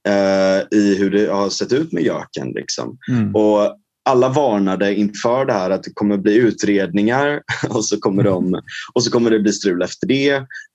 eh, 0.07 0.77
i 0.79 0.95
hur 0.95 1.11
det 1.11 1.27
har 1.27 1.49
sett 1.49 1.73
ut 1.73 1.91
med 1.91 2.03
Jöken. 2.03 2.51
Liksom. 2.51 2.97
Mm. 3.11 3.35
Och 3.35 3.77
alla 4.05 4.29
varnade 4.29 4.95
inför 4.95 5.45
det 5.45 5.53
här 5.53 5.69
att 5.69 5.83
det 5.83 5.91
kommer 5.93 6.17
bli 6.17 6.35
utredningar 6.35 7.41
och 7.69 7.85
så 7.85 7.99
kommer, 7.99 8.23
de, 8.23 8.61
och 8.93 9.03
så 9.03 9.11
kommer 9.11 9.31
det 9.31 9.39
bli 9.39 9.53
strul 9.53 9.81
efter 9.81 10.07
det 10.07 10.31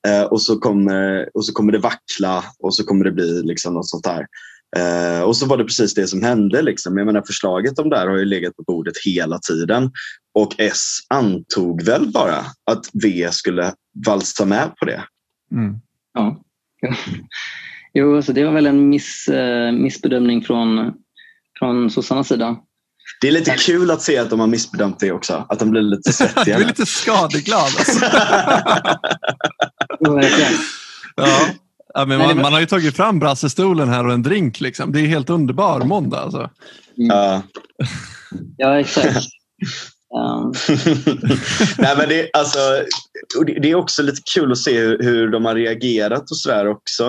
eh, 0.08 0.22
och, 0.30 0.42
så 0.42 0.58
kommer, 0.58 1.28
och 1.34 1.44
så 1.44 1.52
kommer 1.52 1.72
det 1.72 1.78
vackla 1.78 2.44
och 2.58 2.74
så 2.74 2.84
kommer 2.84 3.04
det 3.04 3.12
bli 3.12 3.42
liksom 3.42 3.74
något 3.74 3.88
sånt 3.88 4.04
där. 4.04 4.26
Eh, 4.76 5.22
och 5.22 5.36
så 5.36 5.46
var 5.46 5.56
det 5.56 5.64
precis 5.64 5.94
det 5.94 6.06
som 6.06 6.22
hände. 6.22 6.62
Liksom. 6.62 6.98
Jag 6.98 7.06
menar, 7.06 7.22
förslaget 7.26 7.78
om 7.78 7.90
det 7.90 7.98
här 7.98 8.06
har 8.06 8.16
ju 8.16 8.24
legat 8.24 8.56
på 8.56 8.62
bordet 8.62 8.94
hela 9.04 9.38
tiden 9.38 9.90
och 10.34 10.54
S 10.58 10.98
antog 11.14 11.82
väl 11.82 12.12
bara 12.12 12.38
att 12.70 12.86
V 13.02 13.28
skulle 13.32 13.72
valsa 14.06 14.44
med 14.44 14.76
på 14.76 14.84
det. 14.84 15.04
Mm. 15.52 15.74
Ja. 16.14 16.42
Jo, 17.92 18.22
så 18.22 18.32
det 18.32 18.44
var 18.44 18.52
väl 18.52 18.66
en 18.66 18.88
miss, 18.88 19.28
eh, 19.28 19.72
missbedömning 19.72 20.42
från, 20.42 20.92
från 21.58 21.90
sossarnas 21.90 22.28
sida. 22.28 22.56
Det 23.20 23.28
är 23.28 23.32
lite 23.32 23.56
kul 23.56 23.90
att 23.90 24.02
se 24.02 24.18
att 24.18 24.30
de 24.30 24.40
har 24.40 24.46
missbedömt 24.46 25.00
det 25.00 25.12
också. 25.12 25.46
Att 25.48 25.58
de 25.58 25.70
blir 25.70 25.82
lite 25.82 26.12
svettiga. 26.12 26.44
du 26.56 26.62
är 26.62 26.66
lite 26.66 26.86
skadeglad. 26.86 27.72
Alltså. 27.78 28.04
ja. 31.16 31.48
Ja, 31.94 32.04
men 32.04 32.18
man, 32.18 32.36
man, 32.36 32.52
har 32.52 32.60
ju 32.60 32.66
tagit 32.66 32.96
fram 32.96 33.18
brassestolen 33.18 33.88
här 33.88 34.06
och 34.06 34.12
en 34.12 34.22
drink. 34.22 34.60
Liksom. 34.60 34.92
Det 34.92 35.00
är 35.00 35.06
helt 35.06 35.30
underbar 35.30 35.80
måndag. 35.80 36.18
Alltså. 36.18 36.50
Mm. 36.98 37.08
Ja. 37.08 37.42
ja, 38.56 38.80
exakt. 38.80 39.26
Nej, 41.78 41.96
men 41.96 42.08
det, 42.08 42.30
alltså, 42.32 42.58
det 43.44 43.70
är 43.70 43.74
också 43.74 44.02
lite 44.02 44.22
kul 44.34 44.52
att 44.52 44.58
se 44.58 44.80
hur, 44.80 45.02
hur 45.02 45.28
de 45.30 45.44
har 45.44 45.54
reagerat 45.54 46.30
och 46.30 46.36
sådär 46.36 46.66
också. 46.68 47.06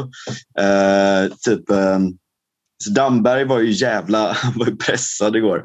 Uh, 0.60 1.34
typ, 1.46 1.70
um, 1.70 2.18
Damberg 2.90 3.46
var 3.46 3.60
ju 3.60 3.72
jävla 3.72 4.38
var 4.56 4.66
ju 4.66 4.76
pressad 4.76 5.36
igår. 5.36 5.64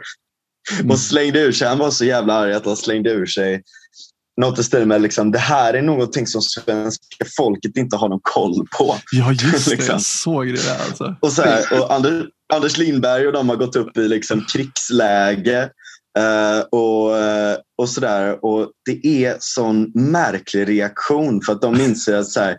Och 0.91 0.99
slängde 0.99 1.41
ur 1.41 1.53
sig. 1.53 1.69
Han 1.69 1.79
var 1.79 1.91
så 1.91 2.05
jävla 2.05 2.35
arg 2.35 2.53
att 2.53 2.67
han 2.67 2.77
slängde 2.77 3.11
ur 3.11 3.27
sig 3.27 3.62
något 4.41 4.59
i 4.59 4.64
stil 4.64 4.87
med 4.87 5.03
liksom, 5.03 5.33
det 5.33 5.39
här 5.39 5.75
är 5.75 5.83
någonting 5.83 6.27
som 6.27 6.43
svenska 6.43 7.25
folket 7.37 7.77
inte 7.77 7.97
har 7.97 8.09
någon 8.09 8.21
koll 8.23 8.67
på. 8.79 8.97
Ja, 9.12 9.31
just 9.31 9.64
det. 9.64 9.71
liksom. 9.77 9.93
Jag 9.93 10.03
såg 10.03 10.47
det 10.47 10.64
där. 10.64 10.85
Alltså. 10.87 11.17
Och, 11.21 11.33
så 11.33 11.43
här, 11.43 11.81
och 11.81 11.95
Anders, 11.95 12.25
Anders 12.55 12.79
Lindberg 12.79 13.27
och 13.27 13.33
de 13.33 13.49
har 13.49 13.57
gått 13.57 13.77
upp 13.77 13.97
i 13.97 14.09
liksom 14.09 14.45
krigsläge 14.53 15.71
Uh, 16.19 16.61
och, 16.71 17.11
uh, 17.11 17.57
och 17.79 17.89
sådär. 17.89 18.45
Och 18.45 18.71
det 18.85 19.25
är 19.25 19.37
sån 19.41 19.93
märklig 19.95 20.69
reaktion 20.69 21.43
för 21.43 21.53
att 21.53 21.62
de 21.62 21.81
inser 21.81 22.17
att 22.17 22.27
så 22.27 22.41
här, 22.41 22.57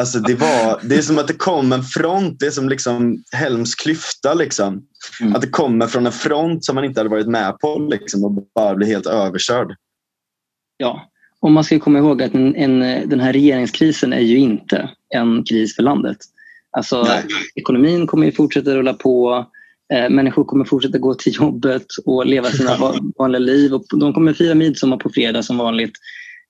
alltså 0.00 0.18
det, 0.18 0.34
var, 0.34 0.80
det 0.88 0.94
är 0.94 1.02
som 1.02 1.18
att 1.18 1.28
det 1.28 1.34
kom 1.34 1.72
en 1.72 1.82
front. 1.82 2.40
Det 2.40 2.46
är 2.46 2.50
som 2.50 2.68
liksom 2.68 3.24
Helms 3.32 3.74
klyfta. 3.74 4.34
Liksom. 4.34 4.82
Mm. 5.20 5.34
Att 5.34 5.40
det 5.40 5.48
kommer 5.48 5.86
från 5.86 6.06
en 6.06 6.12
front 6.12 6.64
som 6.64 6.74
man 6.74 6.84
inte 6.84 7.00
hade 7.00 7.10
varit 7.10 7.28
med 7.28 7.58
på 7.58 7.78
liksom, 7.78 8.24
och 8.24 8.48
bara 8.54 8.74
blir 8.74 8.86
helt 8.86 9.06
överkörd. 9.06 9.74
Ja, 10.76 11.10
och 11.40 11.50
man 11.50 11.64
ska 11.64 11.78
komma 11.78 11.98
ihåg 11.98 12.22
att 12.22 12.34
en, 12.34 12.56
en, 12.56 13.08
den 13.08 13.20
här 13.20 13.32
regeringskrisen 13.32 14.12
är 14.12 14.20
ju 14.20 14.38
inte 14.38 14.90
en 15.14 15.44
kris 15.44 15.76
för 15.76 15.82
landet. 15.82 16.16
Alltså, 16.70 17.02
Nej. 17.02 17.24
ekonomin 17.54 18.06
kommer 18.06 18.26
ju 18.26 18.32
fortsätta 18.32 18.74
rulla 18.74 18.94
på. 18.94 19.46
Eh, 19.94 20.10
människor 20.10 20.44
kommer 20.44 20.64
fortsätta 20.64 20.98
gå 20.98 21.14
till 21.14 21.32
jobbet 21.34 21.86
och 22.04 22.26
leva 22.26 22.46
sina 22.46 22.76
vanliga 23.18 23.40
liv. 23.40 23.74
Och 23.74 23.84
de 24.00 24.14
kommer 24.14 24.32
fira 24.32 24.54
midsommar 24.54 24.96
på 24.96 25.10
fredag 25.10 25.42
som 25.42 25.58
vanligt. 25.58 25.92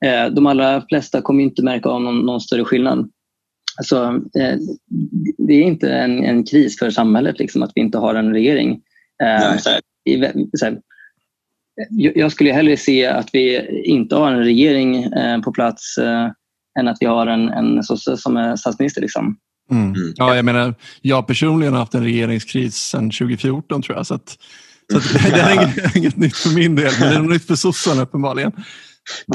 Eh, 0.05 0.26
de 0.26 0.47
allra 0.47 0.87
flesta 0.89 1.22
kommer 1.22 1.45
inte 1.45 1.62
märka 1.62 1.89
av 1.89 2.03
någon, 2.03 2.26
någon 2.26 2.41
större 2.41 2.64
skillnad. 2.64 3.11
Alltså, 3.78 4.20
eh, 4.39 4.59
det 5.39 5.55
är 5.55 5.62
inte 5.62 5.93
en, 5.93 6.24
en 6.24 6.45
kris 6.45 6.78
för 6.78 6.91
samhället 6.91 7.39
liksom, 7.39 7.62
att 7.62 7.72
vi 7.74 7.80
inte 7.80 7.99
har 7.99 8.14
en 8.14 8.32
regering. 8.32 8.80
Så 9.62 9.68
här, 9.70 10.32
så 10.57 10.64
här, 10.64 10.80
jag 11.91 12.32
skulle 12.32 12.53
hellre 12.53 12.76
se 12.76 13.07
att 13.07 13.28
vi 13.32 13.66
inte 13.84 14.16
har 14.16 14.32
en 14.32 14.45
regering 14.45 15.11
på 15.45 15.53
plats 15.53 15.99
än 16.78 16.89
att 16.89 16.97
vi 17.01 17.07
har 17.07 17.26
en, 17.26 17.49
en 17.49 17.82
sosse 17.82 18.16
som 18.16 18.37
är 18.37 18.57
statsminister. 18.57 19.01
Liksom. 19.01 19.37
Mm. 19.71 19.95
mm. 19.95 20.12
Ja, 20.17 20.37
jag 20.37 20.45
menar, 20.45 20.75
jag 21.01 21.27
personligen 21.27 21.73
har 21.73 21.81
haft 21.81 21.95
en 21.95 22.05
regeringskris 22.05 22.77
sedan 22.77 23.11
2014 23.11 23.83
tror 23.83 23.97
jag. 23.97 24.07
Så, 24.07 24.14
att, 24.14 24.37
så 24.93 24.99
att 24.99 25.12
det 25.12 25.41
är 25.41 25.53
inget, 25.53 25.97
inget 25.97 26.17
nytt 26.17 26.37
för 26.37 26.51
min 26.51 26.75
del, 26.75 26.93
men 27.01 27.09
det 27.09 27.14
är 27.14 27.21
något 27.21 27.31
nytt 27.31 27.47
för 27.47 27.57
sossarna 27.57 28.03
uppenbarligen. 28.03 28.53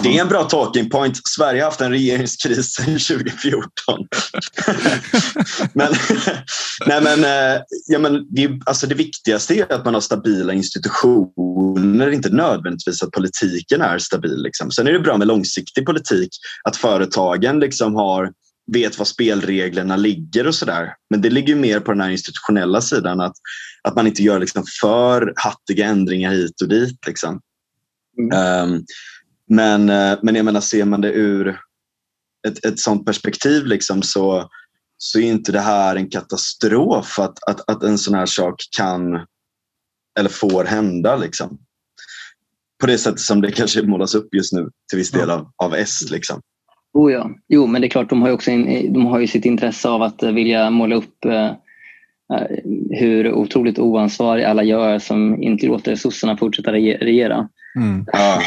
Det 0.03 0.17
är 0.17 0.21
en 0.21 0.27
bra 0.27 0.43
talking 0.43 0.89
point. 0.89 1.27
Sverige 1.27 1.61
har 1.61 1.65
haft 1.65 1.82
en 1.82 1.91
regeringskris 1.91 2.73
sedan 2.73 2.86
2014. 2.86 3.61
men, 5.73 5.93
nej 6.86 7.01
men, 7.01 7.23
eh, 7.23 7.61
ja, 7.88 7.99
men 7.99 8.27
det, 8.29 8.59
alltså 8.65 8.88
det 8.88 8.95
viktigaste 8.95 9.55
är 9.55 9.73
att 9.73 9.86
man 9.86 9.93
har 9.93 10.01
stabila 10.01 10.53
institutioner, 10.53 12.11
inte 12.11 12.29
nödvändigtvis 12.29 13.03
att 13.03 13.11
politiken 13.11 13.82
är 13.82 13.97
stabil. 13.97 14.43
Liksom. 14.43 14.71
Sen 14.71 14.88
är 14.88 14.91
det 14.91 14.99
bra 14.99 15.17
med 15.17 15.27
långsiktig 15.27 15.86
politik, 15.86 16.29
att 16.63 16.77
företagen 16.77 17.59
liksom 17.59 17.95
har 17.95 18.32
vet 18.72 18.97
var 18.97 19.05
spelreglerna 19.05 19.95
ligger 19.95 20.47
och 20.47 20.55
sådär. 20.55 20.93
Men 21.09 21.22
det 21.22 21.30
ligger 21.30 21.55
mer 21.55 21.80
på 21.80 21.91
den 21.91 22.01
här 22.01 22.09
institutionella 22.09 22.82
sidan 22.82 23.22
att, 23.22 23.36
att 23.84 23.95
man 23.95 24.07
inte 24.07 24.24
gör 24.24 24.39
liksom 24.39 24.64
för 24.82 25.34
hattiga 25.36 25.86
ändringar 25.86 26.32
hit 26.32 26.62
och 26.62 26.70
dit. 26.70 27.07
Liksom. 27.07 27.41
Mm. 28.20 28.72
Um, 28.74 28.86
men, 29.49 29.89
uh, 29.89 30.20
men 30.24 30.36
jag 30.36 30.45
menar, 30.45 30.62
ser 30.62 30.86
man 30.86 31.01
det 31.01 31.12
ur 31.12 31.59
ett, 32.47 32.66
ett 32.66 32.80
sånt 32.80 33.05
perspektiv 33.05 33.66
liksom, 33.66 34.01
så, 34.01 34.49
så 34.97 35.20
är 35.20 35.24
inte 35.24 35.51
det 35.51 35.59
här 35.59 35.95
en 35.95 36.09
katastrof 36.09 37.20
att, 37.20 37.43
att, 37.47 37.70
att 37.70 37.84
en 37.84 37.97
sån 37.97 38.16
här 38.16 38.26
sak 38.26 38.55
kan 38.78 39.26
eller 40.20 40.30
får 40.30 40.64
hända. 40.64 41.16
Liksom. 41.16 41.59
på 42.80 42.88
det 42.88 42.97
sättet 42.97 43.20
som 43.20 43.41
det 43.41 43.51
kanske 43.51 43.82
målas 43.82 44.16
upp 44.16 44.36
just 44.36 44.53
nu 44.53 44.70
till 44.89 44.97
viss 44.97 45.12
del 45.12 45.30
av, 45.30 45.51
av 45.64 45.76
S. 45.76 46.12
Liksom. 46.12 46.41
Oh 46.93 47.11
ja. 47.11 47.29
Jo, 47.47 47.67
men 47.67 47.81
det 47.81 47.87
är 47.87 47.89
klart, 47.89 48.09
de 48.09 48.21
har 48.21 48.29
ju 48.29 48.33
också 48.33 48.51
in, 48.51 48.93
de 48.93 49.05
har 49.05 49.19
ju 49.19 49.27
sitt 49.27 49.45
intresse 49.45 49.89
av 49.89 50.01
att 50.01 50.23
vilja 50.23 50.69
måla 50.69 50.95
upp 50.95 51.25
eh, 51.25 51.51
hur 52.89 53.33
otroligt 53.33 53.79
oansvariga 53.79 54.49
alla 54.49 54.63
gör 54.63 54.99
som 54.99 55.43
inte 55.43 55.65
låter 55.65 55.95
sossarna 55.95 56.37
fortsätta 56.37 56.73
regera. 56.73 57.49
Mm. 57.75 58.05
Ja. 58.11 58.41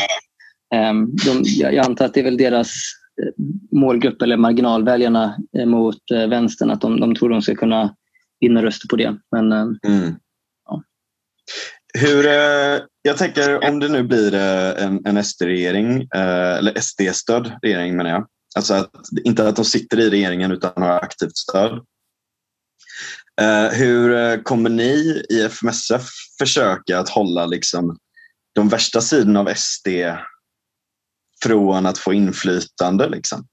Ehm, 0.75 1.17
de, 1.17 1.43
jag 1.45 1.87
antar 1.87 2.05
att 2.05 2.15
det 2.15 2.21
är 2.21 2.25
väl 2.25 2.37
deras 2.37 2.75
eh, 3.23 3.45
målgrupp 3.79 4.23
eller 4.23 4.37
marginalväljarna 4.37 5.37
eh, 5.59 5.67
mot 5.67 6.11
eh, 6.11 6.27
vänstern, 6.27 6.71
att 6.71 6.81
de, 6.81 7.01
de 7.01 7.15
tror 7.15 7.29
de 7.29 7.43
ska 7.43 7.55
kunna 7.55 7.95
vinna 8.41 8.63
röster 8.63 8.89
på 8.89 8.97
det. 8.97 9.17
Men, 9.33 9.53
mm. 9.53 10.15
ja. 10.69 10.83
Hur, 11.99 12.25
jag 13.03 13.17
tänker 13.19 13.69
om 13.69 13.81
det 13.81 13.89
nu 13.89 14.03
blir 14.03 14.35
en, 14.35 15.07
en 15.07 15.25
SD-regering, 15.25 16.09
eller 16.15 16.81
SD-stödd 16.81 17.53
regering 17.63 17.97
menar 17.97 18.11
jag. 18.11 18.27
Alltså 18.55 18.75
att, 18.75 18.91
inte 19.25 19.49
att 19.49 19.57
de 19.57 19.65
sitter 19.65 20.01
i 20.01 20.11
regeringen 20.11 20.53
utan 20.53 20.83
har 20.83 20.91
aktivt 20.91 21.37
stöd. 21.37 21.85
Eh, 23.41 23.69
hur 23.69 24.15
eh, 24.15 24.43
kommer 24.43 24.71
ni 24.71 25.23
i 25.31 25.43
FMSF 25.43 26.09
försöka 26.39 26.99
att 26.99 27.09
hålla 27.09 27.47
liksom 27.47 27.99
de 28.55 28.69
värsta 28.69 29.01
sidorna 29.01 29.41
av 29.41 29.55
SD 29.55 29.89
från 31.43 31.87
att 31.87 31.99
få 31.99 32.13
inflytande? 32.13 33.09
Liksom? 33.09 33.47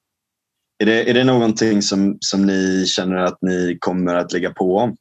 Är, 0.80 0.86
det, 0.86 1.10
är 1.10 1.14
det 1.14 1.24
någonting 1.24 1.82
som, 1.82 2.18
som 2.20 2.46
ni 2.46 2.86
känner 2.88 3.16
att 3.16 3.38
ni 3.42 3.78
kommer 3.80 4.16
att 4.16 4.34
lägga 4.34 4.54
på 4.54 4.78
om? 4.78 4.98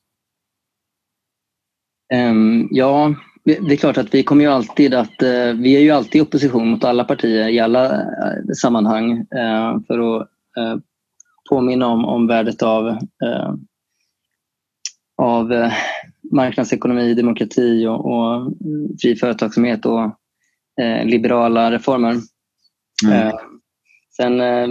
Um, 2.15 2.69
ja, 2.71 3.15
det 3.45 3.73
är 3.73 3.77
klart 3.77 3.99
att 3.99 4.15
vi 4.15 4.23
kommer 4.23 4.45
ju 4.45 4.51
alltid 4.51 4.95
att... 4.95 5.23
Uh, 5.23 5.53
vi 5.53 5.77
är 5.77 5.81
ju 5.81 5.91
alltid 5.91 6.19
i 6.19 6.25
opposition 6.25 6.69
mot 6.69 6.85
alla 6.85 7.05
partier 7.05 7.49
i 7.49 7.61
alla 7.61 7.93
uh, 7.93 8.53
sammanhang 8.61 9.19
uh, 9.19 9.81
för 9.87 10.21
att 10.21 10.29
påminna 11.51 11.87
om, 11.87 12.05
om 12.05 12.27
värdet 12.27 12.63
av, 12.63 12.99
av 15.17 15.71
marknadsekonomi, 16.33 17.15
demokrati 17.15 17.87
och, 17.87 18.13
och 18.13 18.53
fri 19.03 19.17
företagsamhet 19.17 19.87
och 19.87 20.17
liberala 21.05 21.71
reformer. 21.71 22.17
Mm. 23.05 23.29
Eh, 23.29 23.35
sen, 24.17 24.41
eh, 24.41 24.69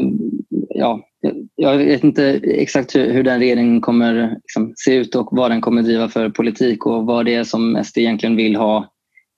ja, 0.69 1.08
jag 1.55 1.77
vet 1.77 2.03
inte 2.03 2.23
exakt 2.43 2.95
hur, 2.95 3.13
hur 3.13 3.23
den 3.23 3.39
regeringen 3.39 3.81
kommer 3.81 4.35
liksom, 4.43 4.73
se 4.75 4.95
ut 4.95 5.15
och 5.15 5.29
vad 5.31 5.51
den 5.51 5.61
kommer 5.61 5.81
driva 5.81 6.09
för 6.09 6.29
politik 6.29 6.85
och 6.85 7.05
vad 7.05 7.25
det 7.25 7.35
är 7.35 7.43
som 7.43 7.83
SD 7.83 7.97
egentligen 7.97 8.35
vill 8.35 8.55
ha 8.55 8.93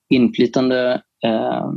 inflytande 0.08 1.02
eh, 1.24 1.72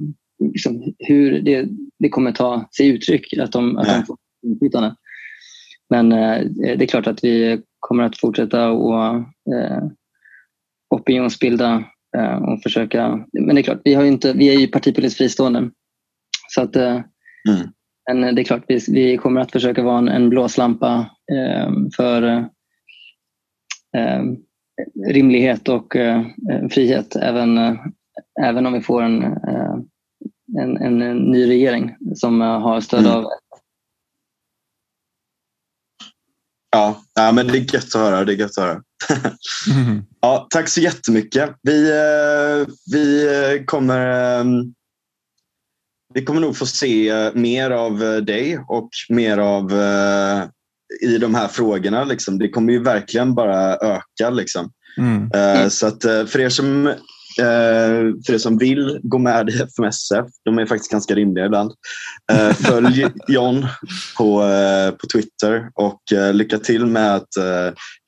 liksom, 0.54 0.94
hur 1.00 1.42
det, 1.42 1.68
det 2.00 2.10
kommer 2.10 2.32
ta 2.32 2.70
sig 2.78 2.88
uttryck, 2.88 3.34
att 3.40 3.52
de, 3.52 3.78
att 3.78 3.88
de 3.88 4.06
får 4.06 4.18
inflytande. 4.48 4.96
Men 5.90 6.12
eh, 6.12 6.46
det 6.58 6.84
är 6.84 6.88
klart 6.88 7.08
att 7.08 7.24
vi 7.24 7.62
kommer 7.80 8.04
att 8.04 8.18
fortsätta 8.18 8.70
och 8.70 9.16
eh, 9.56 9.84
opinionsbilda 10.90 11.84
eh, 12.18 12.36
och 12.36 12.62
försöka. 12.64 13.26
Men 13.34 13.56
det 13.56 13.62
är 13.62 13.64
klart, 13.64 13.82
vi, 13.84 13.94
har 13.94 14.04
inte, 14.04 14.34
vi 14.34 14.56
är 14.56 14.60
ju 14.60 14.68
partipolitiskt 14.68 15.18
fristående. 15.18 15.72
Så 16.50 16.62
att, 16.62 16.76
eh, 16.76 17.02
mm. 17.50 17.68
Men 18.12 18.36
det 18.36 18.42
är 18.42 18.44
klart, 18.44 18.64
vi, 18.68 18.80
vi 18.88 19.18
kommer 19.18 19.42
att 19.42 19.52
försöka 19.52 19.84
vara 19.84 19.98
en, 19.98 20.08
en 20.08 20.30
blåslampa 20.30 21.10
eh, 21.32 21.72
för 21.96 22.24
eh, 23.98 24.24
rimlighet 25.08 25.70
och 25.70 25.96
eh, 25.96 26.26
frihet 26.72 27.16
även, 27.16 27.58
eh, 27.58 27.76
även 28.42 28.66
om 28.66 28.74
vi 28.74 28.82
får 28.82 29.04
en, 29.04 29.24
eh, 29.24 29.76
en, 30.60 30.78
en, 30.78 31.02
en, 31.02 31.18
ny 31.18 31.48
regering 31.48 31.96
som 32.16 32.42
har 32.42 32.82
stöd 32.82 33.00
mm. 33.00 33.12
av 33.12 33.26
Ja, 36.72 37.02
ja, 37.14 37.32
men 37.32 37.48
det 37.48 37.58
är 37.58 37.74
gött 37.74 37.96
att 37.96 38.02
höra. 38.02 38.26
Det 38.26 38.34
är 38.34 38.38
gött 38.38 38.58
att 38.58 38.64
höra. 38.64 38.82
mm. 39.76 40.06
ja, 40.22 40.48
tack 40.50 40.70
så 40.70 40.82
jättemycket. 40.82 41.56
Vi, 41.62 41.92
vi 42.92 43.64
kommer 43.66 44.46
vi 46.16 46.22
kommer 46.22 46.42
nog 46.42 46.58
få 46.58 46.66
se 46.66 47.10
eh, 47.10 47.34
mer 47.34 47.72
av 47.72 48.04
eh, 48.04 48.16
dig 48.16 48.60
och 48.68 48.90
mer 49.10 49.38
av 49.38 49.74
uh, 49.74 50.44
i 51.02 51.18
de 51.18 51.36
här 51.36 51.48
frågorna. 51.48 52.04
Liksom. 52.04 52.38
Det 52.40 52.50
kommer 52.50 52.74
ju 52.74 52.84
verkligen 52.84 53.36
bara 53.36 53.76
öka. 53.76 54.30
Liksom. 54.30 54.72
Mm. 54.98 55.22
Uh, 55.24 55.70
så 55.70 55.88
att 55.88 56.06
uh, 56.06 56.26
för 56.26 56.40
er 56.40 56.50
som 56.50 56.94
för 58.26 58.34
er 58.34 58.38
som 58.38 58.58
vill 58.58 59.00
gå 59.04 59.18
med 59.18 59.50
i 59.50 59.54
FMSF, 59.54 60.26
de 60.46 60.60
är 60.60 60.66
faktiskt 60.66 60.92
ganska 60.92 61.16
rimliga 61.16 61.46
ibland. 61.46 61.72
Följ 62.66 63.06
John 63.28 63.66
på, 64.18 64.44
på 65.02 65.08
Twitter 65.14 65.70
och 65.74 66.02
lycka 66.34 66.58
till 66.58 66.86
med 66.86 67.16
att 67.16 67.28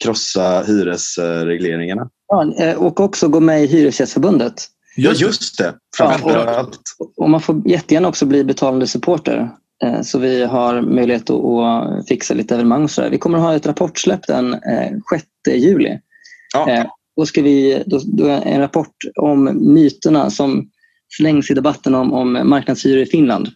krossa 0.03 0.63
hyresregleringarna. 0.63 2.09
Ja, 2.27 2.75
och 2.77 2.99
också 2.99 3.27
gå 3.27 3.39
med 3.39 3.63
i 3.63 3.67
Hyresgästförbundet. 3.67 4.67
Ja, 4.97 5.11
just 5.11 5.57
det. 5.57 5.75
Framförallt. 5.97 6.79
Ja, 6.99 7.05
och, 7.17 7.29
man 7.29 7.41
får 7.41 7.69
jättegärna 7.69 8.07
också 8.07 8.25
bli 8.25 8.43
betalande 8.43 8.87
supporter. 8.87 9.49
Eh, 9.83 10.01
så 10.01 10.19
vi 10.19 10.43
har 10.43 10.81
möjlighet 10.81 11.29
att 11.29 12.07
fixa 12.07 12.33
lite 12.33 12.55
evenemang. 12.55 12.83
Och. 12.83 13.11
Vi 13.11 13.17
kommer 13.17 13.37
att 13.37 13.43
ha 13.43 13.55
ett 13.55 13.67
rapportsläpp 13.67 14.27
den 14.27 14.51
6 15.11 15.25
eh, 15.49 15.55
juli. 15.55 15.99
Ja. 16.53 16.69
Eh, 16.69 16.85
då 17.17 17.25
ska 17.25 17.41
vi, 17.41 17.83
då, 17.85 18.01
då 18.05 18.27
en 18.27 18.59
rapport 18.59 18.95
om 19.15 19.73
myterna 19.73 20.29
som 20.29 20.69
slängs 21.17 21.51
i 21.51 21.53
debatten 21.53 21.95
om, 21.95 22.13
om 22.13 22.49
marknadshyror 22.49 23.01
i 23.01 23.05
Finland. 23.05 23.49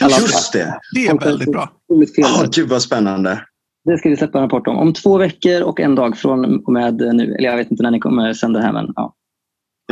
Alla, 0.00 0.16
Just 0.16 0.52
det! 0.52 0.78
Det 0.94 1.06
är 1.06 1.18
väldigt 1.18 1.52
bra. 1.52 1.72
Oh, 1.88 2.50
gud 2.50 2.68
vad 2.68 2.82
spännande. 2.82 3.40
Det 3.84 3.98
ska 3.98 4.08
vi 4.08 4.16
släppa 4.16 4.38
en 4.38 4.44
rapport 4.44 4.66
om. 4.66 4.76
Om 4.76 4.92
två 4.92 5.18
veckor 5.18 5.62
och 5.62 5.80
en 5.80 5.94
dag 5.94 6.18
från 6.18 6.64
och 6.64 6.72
med 6.72 6.94
nu. 6.94 7.34
Eller 7.34 7.48
jag 7.48 7.56
vet 7.56 7.70
inte 7.70 7.82
när 7.82 7.90
ni 7.90 7.98
kommer 7.98 8.32
sända 8.32 8.60
det 8.60 8.66
här. 8.66 8.72
Men, 8.72 8.92
ja. 8.96 9.14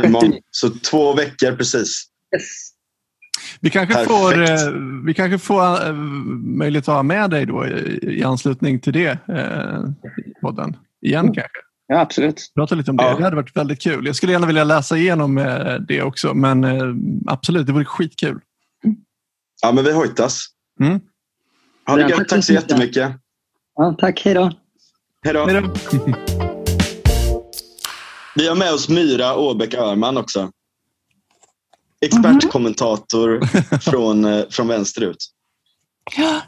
Imorgon. 0.03 0.33
Så 0.51 0.69
två 0.69 1.13
veckor 1.13 1.55
precis. 1.55 2.05
Yes. 2.35 2.73
Vi 3.59 3.69
kanske, 3.69 4.05
får, 4.05 4.41
eh, 4.41 4.71
vi 5.05 5.13
kanske 5.13 5.39
får 5.39 5.87
eh, 5.87 5.93
möjlighet 6.43 6.87
att 6.87 6.95
ha 6.95 7.03
med 7.03 7.29
dig 7.29 7.45
då 7.45 7.67
i, 7.67 8.23
anslutning 8.23 8.79
till 8.79 8.93
det 8.93 9.17
eh, 9.29 9.83
podden 10.41 10.77
igen 11.01 11.19
mm. 11.19 11.33
kanske. 11.33 11.57
Ja, 11.87 11.99
absolut. 11.99 12.51
Prata 12.55 12.75
lite 12.75 12.91
om 12.91 12.97
det. 12.97 13.03
Ja. 13.03 13.15
Det 13.17 13.23
hade 13.23 13.35
varit 13.35 13.57
väldigt 13.57 13.81
kul. 13.81 14.05
Jag 14.05 14.15
skulle 14.15 14.31
gärna 14.31 14.47
vilja 14.47 14.63
läsa 14.63 14.97
igenom 14.97 15.37
eh, 15.37 15.73
det 15.87 16.01
också, 16.01 16.33
men 16.33 16.65
absolut, 17.27 17.67
det 17.67 17.73
vore 17.73 17.85
skitkul. 17.85 18.39
Ja, 19.61 19.71
men 19.71 19.83
vi 19.83 19.91
hojtas. 19.91 20.45
Mm. 20.79 20.99
Ha 21.87 21.95
det 21.95 22.09
gött. 22.09 22.29
Tack 22.29 22.45
så 22.45 22.53
jättemycket. 22.53 23.11
Ja, 23.75 23.95
tack. 23.99 24.21
Hej 24.25 24.33
då. 24.33 24.51
Hej 25.23 25.33
då. 25.33 25.73
Vi 28.35 28.47
har 28.47 28.55
med 28.55 28.73
oss 28.73 28.89
Myra 28.89 29.35
Åbäck 29.35 29.73
Örman 29.73 30.17
också. 30.17 30.51
Expertkommentator 32.01 33.35
mm. 33.35 33.79
från, 33.79 34.25
eh, 34.25 34.45
från 34.49 34.67
vänsterut. 34.67 35.17
Ja, 36.17 36.41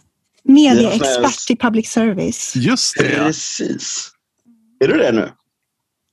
medieexpert 0.44 1.50
i 1.50 1.56
public 1.56 1.90
service. 1.90 2.56
Just 2.56 2.98
det. 2.98 3.04
Precis. 3.04 4.12
Är 4.80 4.88
du 4.88 4.98
det 4.98 5.12
nu? 5.12 5.32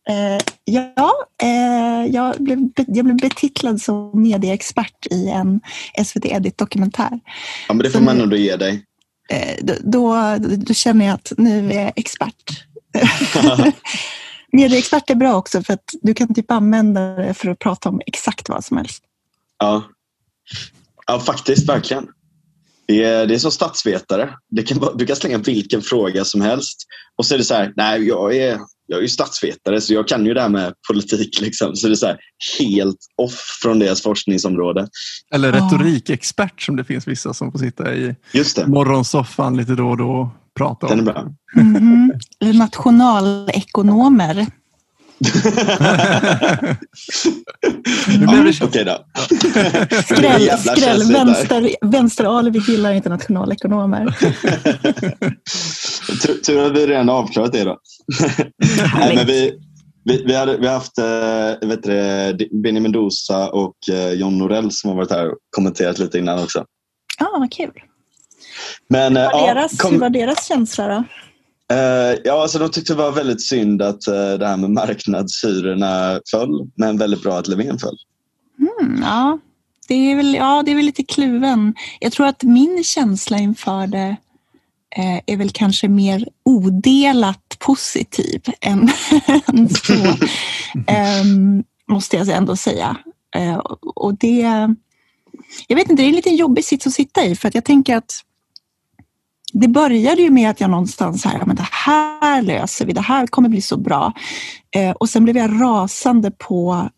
Eh, 0.08 0.42
ja, 0.64 1.12
eh, 1.42 2.06
jag, 2.14 2.42
blev, 2.42 2.58
jag 2.86 3.04
blev 3.04 3.16
betitlad 3.16 3.80
som 3.80 4.22
medieexpert 4.22 5.06
i 5.10 5.28
en 5.28 5.60
SVT 6.04 6.24
Edit-dokumentär. 6.24 7.20
Ja, 7.68 7.74
men 7.74 7.78
det 7.78 7.90
får 7.90 7.98
Så 7.98 8.04
man 8.04 8.18
nog 8.18 8.34
ge 8.34 8.56
dig. 8.56 8.84
Eh, 9.30 9.54
då, 9.62 9.74
då, 9.80 10.36
då, 10.56 10.74
känner 10.74 11.06
jag 11.06 11.14
att 11.14 11.32
nu 11.36 11.72
är 11.72 11.82
jag 11.82 11.92
expert. 11.96 12.64
Medieexpert 14.52 15.10
är 15.10 15.14
bra 15.14 15.34
också 15.34 15.62
för 15.62 15.72
att 15.72 15.94
du 16.02 16.14
kan 16.14 16.34
typ 16.34 16.50
använda 16.50 17.00
det 17.00 17.34
för 17.34 17.48
att 17.48 17.58
prata 17.58 17.88
om 17.88 18.00
exakt 18.06 18.48
vad 18.48 18.64
som 18.64 18.76
helst. 18.76 19.02
Ja, 19.58 19.84
ja 21.06 21.20
faktiskt 21.20 21.68
verkligen. 21.68 22.06
Det 22.86 23.04
är, 23.04 23.26
det 23.26 23.34
är 23.34 23.38
som 23.38 23.50
statsvetare. 23.50 24.34
Kan, 24.66 24.88
du 24.94 25.06
kan 25.06 25.16
slänga 25.16 25.38
vilken 25.38 25.82
fråga 25.82 26.24
som 26.24 26.40
helst 26.40 26.86
och 27.18 27.26
så 27.26 27.34
är 27.34 27.38
det 27.38 27.44
så 27.44 27.54
här, 27.54 27.72
nej 27.76 28.06
jag 28.06 28.36
är, 28.36 28.58
jag 28.86 28.98
är 28.98 29.02
ju 29.02 29.08
statsvetare 29.08 29.80
så 29.80 29.94
jag 29.94 30.08
kan 30.08 30.26
ju 30.26 30.34
det 30.34 30.40
här 30.40 30.48
med 30.48 30.74
politik. 30.88 31.40
Liksom. 31.40 31.76
Så 31.76 31.86
det 31.86 31.92
är 31.92 31.96
så 31.96 32.06
här, 32.06 32.18
helt 32.58 32.98
off 33.16 33.58
från 33.62 33.78
deras 33.78 34.02
forskningsområde. 34.02 34.88
Eller 35.34 35.52
retorikexpert 35.52 36.62
som 36.62 36.76
det 36.76 36.84
finns 36.84 37.08
vissa 37.08 37.34
som 37.34 37.52
får 37.52 37.58
sitta 37.58 37.94
i 37.94 38.14
morgonsoffan 38.66 39.56
lite 39.56 39.72
då 39.72 39.88
och 39.88 39.96
då 39.96 40.30
prata 40.58 40.86
om. 40.86 40.90
Den 40.90 40.98
är 41.08 41.12
bra. 41.12 41.26
Mm 41.56 41.76
-hmm. 41.76 42.12
Nationalekonomer. 42.58 44.46
det 48.18 48.26
Okej 48.62 48.84
då. 48.84 48.98
skräll, 50.04 50.50
skräll. 50.58 51.12
Vänster, 51.12 51.70
vänster-alibi 51.82 52.60
gillar 52.68 52.92
inte 52.92 53.08
nationalekonomer. 53.08 54.04
Tur 56.46 56.66
att 56.66 56.72
vi 56.72 56.86
redan 56.86 57.08
avklarat 57.08 57.52
det 57.52 57.64
då. 57.64 57.78
Nej, 58.98 59.16
men 59.16 59.26
vi, 59.26 59.52
Vi, 60.04 60.24
vi, 60.26 60.34
hade, 60.34 60.56
vi 60.56 60.66
har 60.66 60.74
haft 60.74 60.98
äh, 60.98 61.68
vet 61.68 61.82
du, 61.82 62.48
Benny 62.62 62.80
Mendoza 62.80 63.50
och 63.50 63.76
äh, 63.92 64.12
John 64.12 64.38
Norell 64.38 64.70
som 64.70 64.90
har 64.90 64.96
varit 64.96 65.10
här 65.10 65.28
och 65.28 65.38
kommenterat 65.56 65.98
lite 65.98 66.18
innan 66.18 66.42
också. 66.42 66.64
Ja, 67.18 67.26
ah, 67.26 67.38
vad 67.38 67.52
kul. 67.52 67.72
Men, 68.88 69.16
hur, 69.16 69.24
var 69.24 69.48
äh, 69.48 69.54
deras, 69.54 69.78
kom, 69.78 69.92
hur 69.92 70.00
var 70.00 70.10
deras 70.10 70.48
känsla 70.48 70.88
då? 70.88 71.04
Uh, 71.72 72.18
ja, 72.24 72.42
alltså 72.42 72.58
de 72.58 72.70
tyckte 72.70 72.92
det 72.92 72.96
var 72.96 73.12
väldigt 73.12 73.42
synd 73.42 73.82
att 73.82 74.08
uh, 74.08 74.38
det 74.38 74.46
här 74.46 74.56
med 74.56 74.70
marknadshyrorna 74.70 76.20
föll, 76.30 76.70
men 76.76 76.98
väldigt 76.98 77.22
bra 77.22 77.38
att 77.38 77.48
Löfven 77.48 77.78
föll. 77.78 77.96
Mm, 78.58 79.02
ja, 79.02 79.38
det 79.88 79.94
är, 79.94 80.16
väl, 80.16 80.34
ja, 80.34 80.62
det 80.66 80.70
är 80.70 80.76
väl 80.76 80.84
lite 80.84 81.02
kluven. 81.02 81.74
Jag 82.00 82.12
tror 82.12 82.26
att 82.26 82.42
min 82.42 82.84
känsla 82.84 83.38
inför 83.38 83.86
det 83.86 84.16
uh, 84.98 85.20
är 85.26 85.36
väl 85.36 85.50
kanske 85.50 85.88
mer 85.88 86.28
odelat 86.44 87.56
positiv 87.58 88.42
än, 88.60 88.88
än 89.46 89.68
så. 89.68 89.94
um, 91.22 91.64
måste 91.88 92.16
jag 92.16 92.28
ändå 92.28 92.56
säga. 92.56 92.96
och 93.94 94.14
det, 94.14 94.40
jag 95.66 95.76
vet 95.76 95.90
inte, 95.90 96.02
det 96.02 96.06
är 96.06 96.08
en 96.08 96.16
lite 96.16 96.30
jobbig 96.30 96.64
sits 96.64 96.86
att 96.86 96.92
sitta 96.92 97.24
i 97.24 97.36
för 97.36 97.48
att 97.48 97.54
jag 97.54 97.64
tänker 97.64 97.96
att 97.96 98.24
det 99.52 99.68
började 99.68 100.22
ju 100.22 100.30
med 100.30 100.50
att 100.50 100.60
jag 100.60 100.70
någonstans 100.70 101.24
här, 101.24 101.42
men 101.46 101.56
det 101.56 101.68
här 101.70 102.42
löser 102.42 102.86
vi, 102.86 102.92
det 102.92 103.00
här 103.00 103.26
kommer 103.26 103.48
bli 103.48 103.60
så 103.60 103.76
bra. 103.76 104.12
Eh, 104.76 104.90
och 104.90 105.08
sen 105.08 105.24
blev 105.24 105.36
jag 105.36 105.62
rasande 105.62 106.30
på 106.30 106.88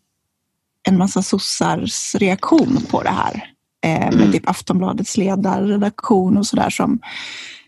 en 0.87 0.97
massa 0.97 1.21
sossars 1.21 2.15
reaktion 2.15 2.77
på 2.89 3.03
det 3.03 3.09
här. 3.09 3.51
Eh, 3.83 3.99
med 3.99 4.13
mm. 4.13 4.31
typ 4.31 4.49
Aftonbladets 4.49 5.17
ledarredaktion 5.17 6.37
och 6.37 6.47
sådär 6.47 6.69
som 6.69 6.99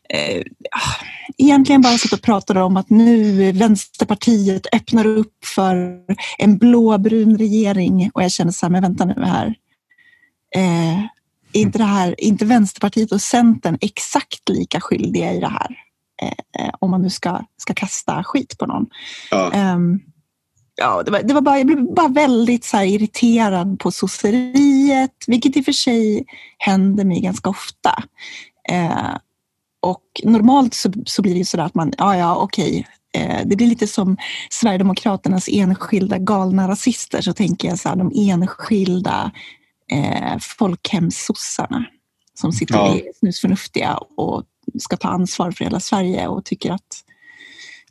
eh, 0.10 0.44
egentligen 1.38 1.82
bara 1.82 1.98
satt 1.98 2.14
och 2.14 2.22
pratade 2.22 2.62
om 2.62 2.78
att 2.78 2.90
nu 2.90 3.52
Vänsterpartiet 3.52 4.68
öppnar 4.76 5.06
upp 5.06 5.46
för 5.56 6.00
en 6.38 6.58
blåbrun 6.58 7.38
regering 7.38 8.12
och 8.14 8.24
jag 8.24 8.32
känner 8.32 8.52
så 8.52 8.66
här, 8.66 8.72
men 8.72 8.82
vänta 8.82 9.06
nu 9.06 9.24
här. 9.26 9.56
Eh, 10.56 11.04
inte, 11.62 11.78
det 11.78 11.84
här, 11.84 12.22
inte 12.22 12.46
Vänsterpartiet 12.46 13.12
och 13.12 13.22
Centern 13.22 13.78
exakt 13.82 14.50
lika 14.50 14.82
skyldiga 14.82 15.34
i 15.34 15.40
det 15.40 15.48
här? 15.48 15.76
Eh, 16.22 16.66
eh, 16.66 16.74
om 16.80 16.92
man 16.92 17.02
nu 17.02 17.10
ska, 17.10 17.42
ska 17.58 17.74
kasta 17.74 18.24
skit 18.24 18.58
på 18.58 18.66
någon. 18.66 18.86
Ja. 19.32 19.74
Um, 19.74 20.00
ja, 20.76 21.04
det 21.04 21.12
var, 21.12 21.24
det 21.24 21.34
var 21.34 21.42
bara, 21.42 21.58
jag 21.58 21.68
blev 21.68 21.94
bara 21.94 22.08
väldigt 22.08 22.66
så 22.66 22.82
irriterad 22.82 23.80
på 23.80 23.92
sosseriet, 23.92 25.12
vilket 25.28 25.58
i 25.58 25.62
och 25.62 25.66
för 25.66 25.72
sig 25.72 26.26
händer 26.58 27.06
mig 27.06 27.22
ganska 27.22 27.50
ofta. 27.50 28.04
Eh, 28.70 29.16
och 29.80 30.04
normalt 30.24 30.74
så, 30.74 30.94
så 31.06 31.22
blir 31.22 31.36
det 31.36 31.46
så 31.46 31.62
att 31.62 31.76
man, 31.76 31.94
ja 31.98 32.18
ja 32.18 32.36
okej, 32.36 32.88
eh, 33.14 33.42
det 33.46 33.56
blir 33.56 33.68
lite 33.68 33.88
som 33.88 34.18
Sverigedemokraternas 34.50 35.50
enskilda 35.52 36.18
galna 36.18 36.68
rasister, 36.68 37.22
så 37.22 37.34
tänker 37.34 37.68
jag 37.68 37.80
så 37.80 37.90
här, 37.90 37.96
de 37.96 38.12
enskilda 38.16 39.32
eh, 39.92 40.38
folkhemssossarna 40.40 41.86
som 42.34 42.52
sitter 42.52 42.76
ja. 42.76 43.00
snusförnuftiga 43.20 43.98
och 44.18 44.44
ska 44.80 44.98
ta 44.98 45.08
ansvar 45.08 45.52
för 45.52 45.64
hela 45.64 45.80
Sverige 45.80 46.28
och 46.28 46.46
tycker 46.46 46.72
att 46.72 47.04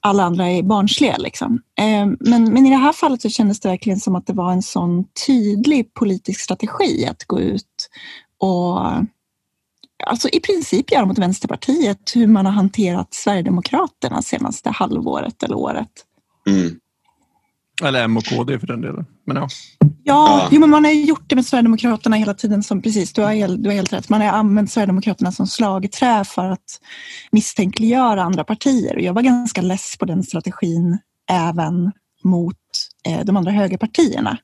alla 0.01 0.23
andra 0.23 0.51
är 0.51 0.63
barnsliga. 0.63 1.17
Liksom. 1.17 1.63
Eh, 1.79 2.07
men, 2.21 2.53
men 2.53 2.67
i 2.67 2.71
det 2.71 2.77
här 2.77 2.93
fallet 2.93 3.23
så 3.23 3.29
kändes 3.29 3.61
det 3.61 3.69
verkligen 3.69 4.01
som 4.01 4.17
att 4.17 4.27
det 4.27 4.33
var 4.33 4.53
en 4.53 4.63
sån 4.63 5.05
tydlig 5.27 5.95
politisk 5.95 6.41
strategi 6.41 7.07
att 7.07 7.25
gå 7.25 7.41
ut 7.41 7.89
och 8.39 8.81
alltså 10.07 10.29
i 10.29 10.41
princip 10.41 10.93
göra 10.93 11.07
mot 11.07 11.19
Vänsterpartiet 11.19 12.13
hur 12.15 12.27
man 12.27 12.47
har 12.47 12.53
hanterat 12.53 13.15
Sverigedemokraterna 13.15 14.23
senaste 14.23 14.71
halvåret 14.71 15.43
eller 15.43 15.57
året. 15.57 15.93
Mm. 16.49 16.81
Eller 17.83 18.05
M 18.05 18.17
och 18.17 18.25
KD 18.25 18.59
för 18.59 18.67
den 18.67 18.81
delen. 18.81 19.07
Men 19.27 19.37
ja. 19.37 19.49
Ja, 20.05 20.49
Jo, 20.51 20.61
men 20.61 20.71
man 20.71 20.85
har 20.85 20.93
gjort 20.93 21.25
det 21.27 21.35
med 21.35 21.47
Sverigedemokraterna 21.47 22.17
hela 22.17 22.35
tiden. 22.35 22.63
Som, 22.63 22.83
precis, 22.83 23.13
du 23.13 23.23
har, 23.23 23.33
helt, 23.33 23.63
du 23.63 23.69
har 23.69 23.75
helt 23.75 23.93
rätt. 23.93 24.09
Man 24.09 24.21
har 24.21 24.29
använt 24.29 24.71
Sverigedemokraterna 24.71 25.33
som 25.33 25.47
slagträ 25.47 26.25
för 26.25 26.45
att 26.45 26.81
misstänkliggöra 27.31 28.23
andra 28.23 28.45
partier. 28.45 28.97
Och 28.97 29.03
jag 29.03 29.13
var 29.13 29.23
ganska 29.23 29.63
less 29.63 29.97
på 29.99 30.05
den 30.05 30.23
strategin 30.23 30.99
även 31.31 31.93
mot 32.25 32.57
eh, 33.09 33.25
de 33.25 33.37
andra 33.37 33.53
högerpartierna. 33.53 34.39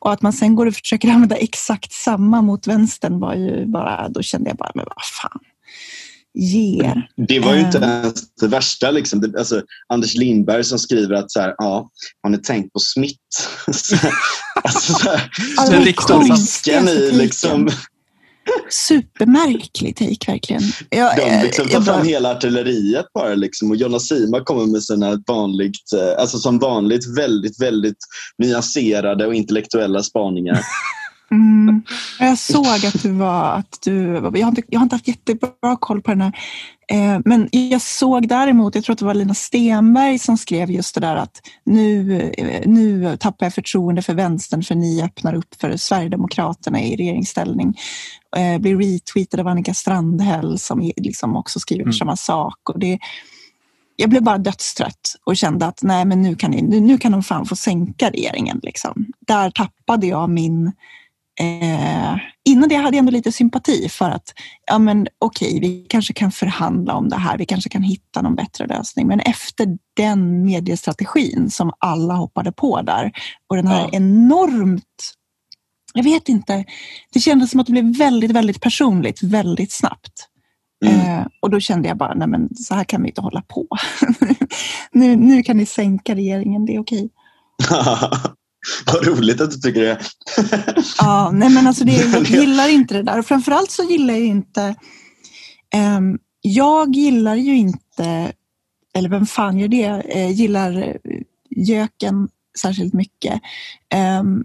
Och 0.00 0.12
att 0.12 0.22
man 0.22 0.32
sen 0.32 0.54
går 0.54 0.66
och 0.66 0.74
försöker 0.74 1.08
använda 1.08 1.36
exakt 1.36 1.92
samma 1.92 2.42
mot 2.42 2.66
vänstern 2.66 3.20
var 3.20 3.34
ju 3.34 3.66
bara, 3.66 4.08
då 4.08 4.22
kände 4.22 4.50
jag 4.50 4.56
bara, 4.56 4.72
men 4.74 4.84
vad 4.84 5.04
fan 5.22 5.40
ger. 6.36 7.08
Det 7.28 7.40
var 7.40 7.54
ju 7.54 7.60
inte 7.60 7.78
eh. 7.78 7.84
ens 7.84 8.34
det 8.40 8.48
värsta. 8.48 8.90
Liksom. 8.90 9.20
Det, 9.20 9.38
alltså, 9.38 9.62
Anders 9.88 10.14
Lindberg 10.14 10.64
som 10.64 10.78
skriver 10.78 11.14
att 11.14 11.30
så 11.30 11.40
här, 11.40 11.54
ja, 11.58 11.90
har 12.22 12.30
ni 12.30 12.38
tänkt 12.38 12.72
på 12.72 12.78
smitt? 12.78 13.48
alltså, 13.66 14.92
så 14.92 15.08
här, 15.08 15.30
alltså, 15.56 16.20
risken 16.20 16.88
i 16.88 17.10
liksom... 17.12 17.70
Supermärklig 18.70 19.96
take 19.96 20.32
verkligen. 20.32 20.62
Jag, 20.90 21.16
de 21.16 21.42
liksom 21.42 21.68
tar 21.68 21.80
fram 21.80 21.96
bara... 21.96 22.04
hela 22.04 22.30
artilleriet 22.30 23.06
bara 23.14 23.34
liksom, 23.34 23.70
och 23.70 23.76
Jonna 23.76 24.00
Sima 24.00 24.40
kommer 24.40 24.66
med 24.66 24.82
sina 24.82 25.22
vanligt, 25.26 25.92
eh, 25.92 26.20
alltså 26.20 26.38
som 26.38 26.58
vanligt 26.58 27.18
väldigt, 27.18 27.62
väldigt 27.62 27.98
nyanserade 28.38 29.26
och 29.26 29.34
intellektuella 29.34 30.02
spaningar. 30.02 30.60
Mm. 31.36 31.82
Jag 32.18 32.38
såg 32.38 32.66
att 32.66 33.02
du 33.02 33.10
var... 33.10 33.52
Att 33.52 33.78
du, 33.84 34.14
jag, 34.14 34.46
har 34.46 34.48
inte, 34.48 34.62
jag 34.68 34.80
har 34.80 34.84
inte 34.84 34.94
haft 34.94 35.08
jättebra 35.08 35.76
koll 35.80 36.02
på 36.02 36.10
den 36.10 36.20
här. 36.20 36.32
Eh, 36.88 37.20
men 37.24 37.48
jag 37.50 37.82
såg 37.82 38.28
däremot, 38.28 38.74
jag 38.74 38.84
tror 38.84 38.92
att 38.92 38.98
det 38.98 39.04
var 39.04 39.14
Lina 39.14 39.34
Stenberg 39.34 40.18
som 40.18 40.38
skrev 40.38 40.70
just 40.70 40.94
det 40.94 41.00
där 41.00 41.16
att 41.16 41.40
nu, 41.64 42.20
eh, 42.38 42.68
nu 42.68 43.16
tappar 43.16 43.46
jag 43.46 43.54
förtroende 43.54 44.02
för 44.02 44.14
vänstern 44.14 44.62
för 44.62 44.74
ni 44.74 45.02
öppnar 45.02 45.34
upp 45.34 45.54
för 45.60 45.76
Sverigedemokraterna 45.76 46.82
i 46.82 46.96
regeringsställning. 46.96 47.74
Eh, 48.36 48.58
blir 48.58 48.76
retweetad 48.76 49.40
av 49.40 49.48
Annika 49.48 49.74
Strandhäll 49.74 50.58
som 50.58 50.92
liksom 50.96 51.36
också 51.36 51.60
skriver 51.60 51.82
mm. 51.82 51.92
samma 51.92 52.16
sak. 52.16 52.70
Och 52.70 52.78
det, 52.78 52.98
jag 53.96 54.10
blev 54.10 54.22
bara 54.22 54.38
dödstrött 54.38 55.16
och 55.24 55.36
kände 55.36 55.66
att 55.66 55.82
nej, 55.82 56.04
men 56.04 56.22
nu 56.22 56.34
kan, 56.34 56.50
ni, 56.50 56.62
nu, 56.62 56.80
nu 56.80 56.98
kan 56.98 57.12
de 57.12 57.22
fan 57.22 57.46
få 57.46 57.56
sänka 57.56 58.10
regeringen. 58.10 58.60
Liksom. 58.62 59.06
Där 59.26 59.50
tappade 59.50 60.06
jag 60.06 60.30
min 60.30 60.72
Eh, 61.40 62.16
innan 62.44 62.68
det 62.68 62.74
hade 62.74 62.96
jag 62.96 62.98
ändå 62.98 63.12
lite 63.12 63.32
sympati 63.32 63.88
för 63.88 64.10
att 64.10 64.34
ja, 64.66 64.78
men 64.78 65.06
okej, 65.18 65.60
vi 65.60 65.86
kanske 65.88 66.12
kan 66.12 66.32
förhandla 66.32 66.94
om 66.94 67.08
det 67.08 67.16
här. 67.16 67.38
Vi 67.38 67.46
kanske 67.46 67.70
kan 67.70 67.82
hitta 67.82 68.22
någon 68.22 68.34
bättre 68.34 68.66
lösning. 68.66 69.06
Men 69.06 69.20
efter 69.20 69.78
den 69.96 70.44
mediestrategin 70.44 71.50
som 71.50 71.72
alla 71.78 72.14
hoppade 72.14 72.52
på 72.52 72.82
där 72.82 73.12
och 73.48 73.56
den 73.56 73.66
här 73.66 73.80
ja. 73.80 73.88
enormt 73.92 74.84
jag 75.96 76.04
vet 76.04 76.28
inte. 76.28 76.64
Det 77.12 77.20
kändes 77.20 77.50
som 77.50 77.60
att 77.60 77.66
det 77.66 77.72
blev 77.72 77.96
väldigt, 77.96 78.30
väldigt 78.30 78.60
personligt 78.60 79.22
väldigt 79.22 79.72
snabbt. 79.72 80.28
Mm. 80.84 81.00
Eh, 81.00 81.26
och 81.40 81.50
då 81.50 81.60
kände 81.60 81.88
jag 81.88 81.96
bara, 81.96 82.14
nej 82.14 82.28
men 82.28 82.56
så 82.56 82.74
här 82.74 82.84
kan 82.84 83.02
vi 83.02 83.08
inte 83.08 83.20
hålla 83.20 83.42
på. 83.42 83.66
nu, 84.92 85.16
nu 85.16 85.42
kan 85.42 85.56
ni 85.56 85.66
sänka 85.66 86.14
regeringen, 86.14 86.66
det 86.66 86.74
är 86.74 86.80
okej. 86.80 87.10
Vad 88.86 89.06
roligt 89.06 89.40
att 89.40 89.50
du 89.50 89.56
tycker 89.56 89.80
det. 89.80 90.00
ja, 90.98 91.30
nej 91.32 91.48
men 91.50 91.66
alltså 91.66 91.84
det, 91.84 91.92
jag 91.92 92.22
gillar 92.22 92.68
inte 92.68 92.94
det 92.94 93.02
där. 93.02 93.18
Och 93.18 93.26
framförallt 93.26 93.70
så 93.70 93.82
gillar 93.82 94.14
jag 94.14 94.24
inte... 94.24 94.74
Um, 95.98 96.18
jag 96.40 96.96
gillar 96.96 97.34
ju 97.34 97.56
inte, 97.56 98.32
eller 98.94 99.08
vem 99.08 99.26
fan 99.26 99.58
gör 99.58 99.68
det, 99.68 100.16
uh, 100.16 100.30
gillar 100.30 100.98
göken 101.50 102.28
särskilt 102.60 102.94
mycket. 102.94 103.40
Um, 104.20 104.44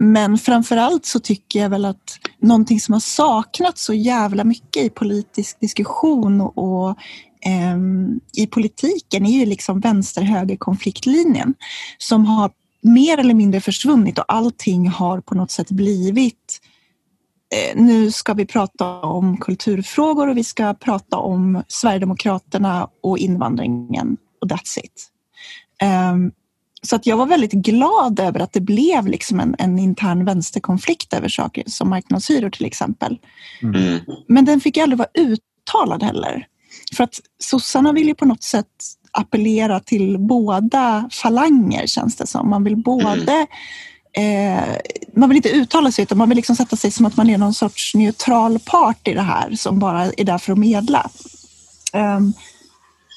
men 0.00 0.38
framförallt 0.38 1.06
så 1.06 1.20
tycker 1.20 1.60
jag 1.60 1.70
väl 1.70 1.84
att 1.84 2.18
någonting 2.42 2.80
som 2.80 2.92
har 2.92 3.00
saknats 3.00 3.84
så 3.84 3.94
jävla 3.94 4.44
mycket 4.44 4.84
i 4.84 4.90
politisk 4.90 5.60
diskussion 5.60 6.40
och, 6.40 6.98
um, 7.74 8.20
i 8.36 8.46
politiken 8.46 9.26
är 9.26 9.38
ju 9.40 9.46
liksom 9.46 9.80
vänster-höger 9.80 10.56
konfliktlinjen 10.56 11.54
som 11.98 12.26
har 12.26 12.50
mer 12.82 13.18
eller 13.18 13.34
mindre 13.34 13.60
försvunnit 13.60 14.18
och 14.18 14.24
allting 14.28 14.88
har 14.88 15.20
på 15.20 15.34
något 15.34 15.50
sätt 15.50 15.70
blivit 15.70 16.60
eh, 17.54 17.82
nu 17.82 18.10
ska 18.10 18.34
vi 18.34 18.46
prata 18.46 19.00
om 19.00 19.36
kulturfrågor 19.36 20.28
och 20.28 20.36
vi 20.36 20.44
ska 20.44 20.74
prata 20.74 21.16
om 21.16 21.62
Sverigedemokraterna 21.68 22.88
och 23.02 23.18
invandringen 23.18 24.16
och 24.40 24.48
that's 24.48 24.78
it. 24.78 25.10
Um, 26.12 26.32
så 26.82 26.96
att 26.96 27.06
jag 27.06 27.16
var 27.16 27.26
väldigt 27.26 27.52
glad 27.52 28.20
över 28.20 28.40
att 28.40 28.52
det 28.52 28.60
blev 28.60 29.06
liksom 29.06 29.40
en, 29.40 29.54
en 29.58 29.78
intern 29.78 30.24
vänsterkonflikt 30.24 31.14
över 31.14 31.28
saker 31.28 31.64
som 31.66 31.90
marknadshyror 31.90 32.50
till 32.50 32.66
exempel. 32.66 33.18
Mm. 33.62 34.00
Men 34.28 34.44
den 34.44 34.60
fick 34.60 34.76
aldrig 34.78 34.98
vara 34.98 35.08
uttalad 35.14 36.02
heller. 36.02 36.46
För 36.96 37.04
att 37.04 37.20
sossarna 37.38 37.92
vill 37.92 38.08
ju 38.08 38.14
på 38.14 38.24
något 38.24 38.42
sätt 38.42 38.66
appellera 39.12 39.80
till 39.80 40.18
båda 40.18 41.08
falanger 41.12 41.86
känns 41.86 42.16
det 42.16 42.26
som. 42.26 42.50
Man 42.50 42.64
vill 42.64 42.76
både 42.76 43.46
eh, 44.16 44.76
man 45.14 45.28
vill 45.28 45.36
inte 45.36 45.48
uttala 45.48 45.92
sig 45.92 46.02
utan 46.02 46.18
man 46.18 46.28
vill 46.28 46.36
liksom 46.36 46.56
sätta 46.56 46.76
sig 46.76 46.90
som 46.90 47.06
att 47.06 47.16
man 47.16 47.30
är 47.30 47.38
någon 47.38 47.54
sorts 47.54 47.94
neutral 47.94 48.58
part 48.58 49.08
i 49.08 49.14
det 49.14 49.22
här 49.22 49.54
som 49.54 49.78
bara 49.78 50.04
är 50.04 50.24
där 50.24 50.38
för 50.38 50.52
att 50.52 50.58
medla. 50.58 51.10
Um, 51.92 52.32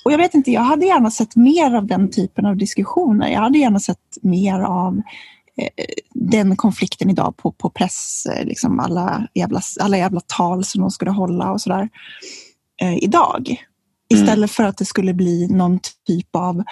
och 0.06 0.12
jag 0.12 0.18
vet 0.18 0.34
inte, 0.34 0.52
jag 0.52 0.62
hade 0.62 0.86
gärna 0.86 1.12
sett 1.12 1.36
mer 1.36 1.74
av 1.74 1.88
den 1.88 2.12
typen 2.12 2.46
av 2.46 2.58
diskussioner. 2.58 3.28
Jag 3.28 3.40
hade 3.40 3.58
gärna 3.58 3.80
sett 3.80 4.18
mer 4.22 4.60
av 4.60 5.02
eh, 5.58 5.86
den 6.14 6.56
konflikten 6.56 7.10
idag 7.10 7.38
på, 7.38 7.52
på 7.52 7.70
press, 7.70 8.26
eh, 8.26 8.46
liksom 8.46 8.80
alla, 8.80 9.28
jävla, 9.34 9.62
alla 9.80 9.98
jävla 9.98 10.22
tal 10.28 10.64
som 10.64 10.82
de 10.82 10.92
skulle 10.92 11.12
hålla 11.12 11.52
och 11.52 11.62
sådär. 11.62 11.90
Eh, 12.82 12.98
idag. 12.98 13.64
Mm. 14.14 14.24
Istället 14.24 14.38
mm. 14.38 14.48
för 14.48 14.64
att 14.64 14.78
det 14.78 14.86
skulle 14.86 15.14
bli 15.14 15.48
någon 15.48 15.80
typ 16.08 16.36
av 16.36 16.64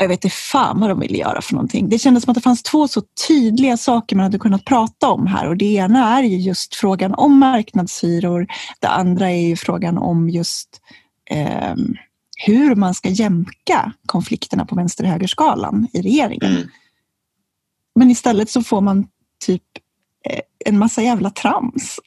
jag 0.00 0.08
vet 0.08 0.24
inte 0.24 0.36
fan 0.36 0.80
vad 0.80 0.90
de 0.90 1.00
ville 1.00 1.18
göra 1.18 1.42
för 1.42 1.52
någonting. 1.52 1.88
Det 1.88 1.98
kändes 1.98 2.24
som 2.24 2.30
att 2.30 2.34
det 2.34 2.40
fanns 2.40 2.62
två 2.62 2.88
så 2.88 3.02
tydliga 3.28 3.76
saker 3.76 4.16
man 4.16 4.22
hade 4.22 4.38
kunnat 4.38 4.64
prata 4.64 5.10
om 5.10 5.26
här 5.26 5.48
och 5.48 5.56
det 5.56 5.74
ena 5.74 6.18
är 6.18 6.22
ju 6.22 6.36
just 6.36 6.74
frågan 6.74 7.14
om 7.14 7.38
marknadshyror. 7.38 8.46
Det 8.80 8.88
andra 8.88 9.30
är 9.30 9.48
ju 9.48 9.56
frågan 9.56 9.98
om 9.98 10.30
just 10.30 10.68
eh, 11.30 11.74
hur 12.46 12.74
man 12.74 12.94
ska 12.94 13.08
jämka 13.08 13.92
konflikterna 14.06 14.66
på 14.66 14.74
vänster-högerskalan 14.74 15.88
i 15.92 16.02
regeringen. 16.02 16.56
Mm. 16.56 16.68
Men 17.94 18.10
istället 18.10 18.50
så 18.50 18.62
får 18.62 18.80
man 18.80 19.06
typ 19.46 19.62
eh, 20.28 20.40
en 20.64 20.78
massa 20.78 21.02
jävla 21.02 21.30
trams. 21.30 22.00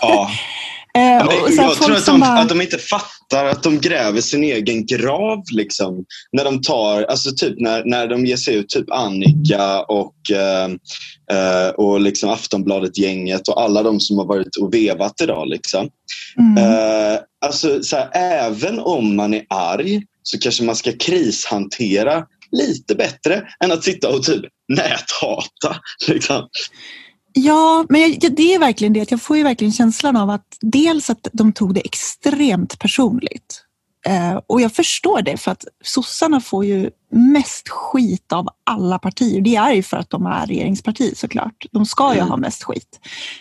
Ja. 0.00 0.30
Eh, 0.98 1.56
jag 1.56 1.74
tror 1.74 1.96
att 1.96 2.06
de, 2.06 2.20
bara... 2.20 2.38
att 2.38 2.48
de 2.48 2.60
inte 2.60 2.78
fattar 2.78 3.44
att 3.46 3.62
de 3.62 3.80
gräver 3.80 4.20
sin 4.20 4.44
egen 4.44 4.86
grav. 4.86 5.42
Liksom, 5.52 6.04
när 6.32 6.44
de 6.44 6.62
tar, 6.62 7.02
alltså 7.02 7.30
typ 7.36 7.60
när, 7.60 7.84
när 7.84 8.06
de 8.06 8.26
ger 8.26 8.36
sig 8.36 8.54
ut, 8.54 8.68
typ 8.68 8.90
Annika 8.90 9.80
och, 9.82 10.14
eh, 10.32 10.68
eh, 11.32 11.68
och 11.68 12.00
liksom 12.00 12.30
Aftonbladet-gänget 12.30 13.48
och 13.48 13.62
alla 13.62 13.82
de 13.82 14.00
som 14.00 14.18
har 14.18 14.26
varit 14.26 14.56
och 14.56 14.74
vevat 14.74 15.20
idag. 15.20 15.48
Liksom. 15.48 15.88
Mm. 16.38 16.64
Eh, 16.64 17.18
alltså, 17.44 17.82
så 17.82 17.96
här, 17.96 18.10
även 18.14 18.78
om 18.78 19.16
man 19.16 19.34
är 19.34 19.44
arg 19.48 20.02
så 20.22 20.38
kanske 20.38 20.64
man 20.64 20.76
ska 20.76 20.92
krishantera 20.92 22.24
lite 22.52 22.94
bättre 22.94 23.42
än 23.64 23.72
att 23.72 23.84
sitta 23.84 24.08
och 24.08 24.22
typ 24.22 24.44
näthata. 24.68 25.76
Liksom. 26.08 26.48
Ja, 27.32 27.86
men 27.88 28.00
jag, 28.00 28.36
det 28.36 28.54
är 28.54 28.58
verkligen 28.58 28.92
det. 28.92 29.10
Jag 29.10 29.22
får 29.22 29.36
ju 29.36 29.42
verkligen 29.42 29.72
känslan 29.72 30.16
av 30.16 30.30
att 30.30 30.58
dels 30.60 31.10
att 31.10 31.28
de 31.32 31.52
tog 31.52 31.74
det 31.74 31.80
extremt 31.80 32.78
personligt. 32.78 33.64
Eh, 34.06 34.40
och 34.46 34.60
jag 34.60 34.72
förstår 34.72 35.22
det 35.22 35.36
för 35.36 35.50
att 35.50 35.64
sossarna 35.84 36.40
får 36.40 36.64
ju 36.64 36.90
mest 37.10 37.68
skit 37.68 38.32
av 38.32 38.48
alla 38.64 38.98
partier. 38.98 39.40
Det 39.40 39.56
är 39.56 39.72
ju 39.72 39.82
för 39.82 39.96
att 39.96 40.10
de 40.10 40.26
är 40.26 40.46
regeringsparti 40.46 41.16
såklart. 41.16 41.66
De 41.72 41.86
ska 41.86 42.12
ju 42.12 42.18
mm. 42.18 42.30
ha 42.30 42.36
mest 42.36 42.62
skit. 42.62 43.00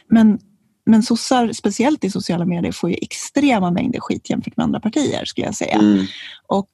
Men, 0.09 0.39
men 0.85 1.03
sossar, 1.03 1.53
speciellt 1.53 2.03
i 2.03 2.11
sociala 2.11 2.45
medier, 2.45 2.71
får 2.71 2.89
ju 2.89 2.95
extrema 3.01 3.71
mängder 3.71 3.99
skit 3.99 4.29
jämfört 4.29 4.57
med 4.57 4.63
andra 4.63 4.79
partier 4.79 5.25
skulle 5.25 5.47
jag 5.47 5.55
säga. 5.55 5.75
Mm. 5.75 6.05
Och 6.47 6.69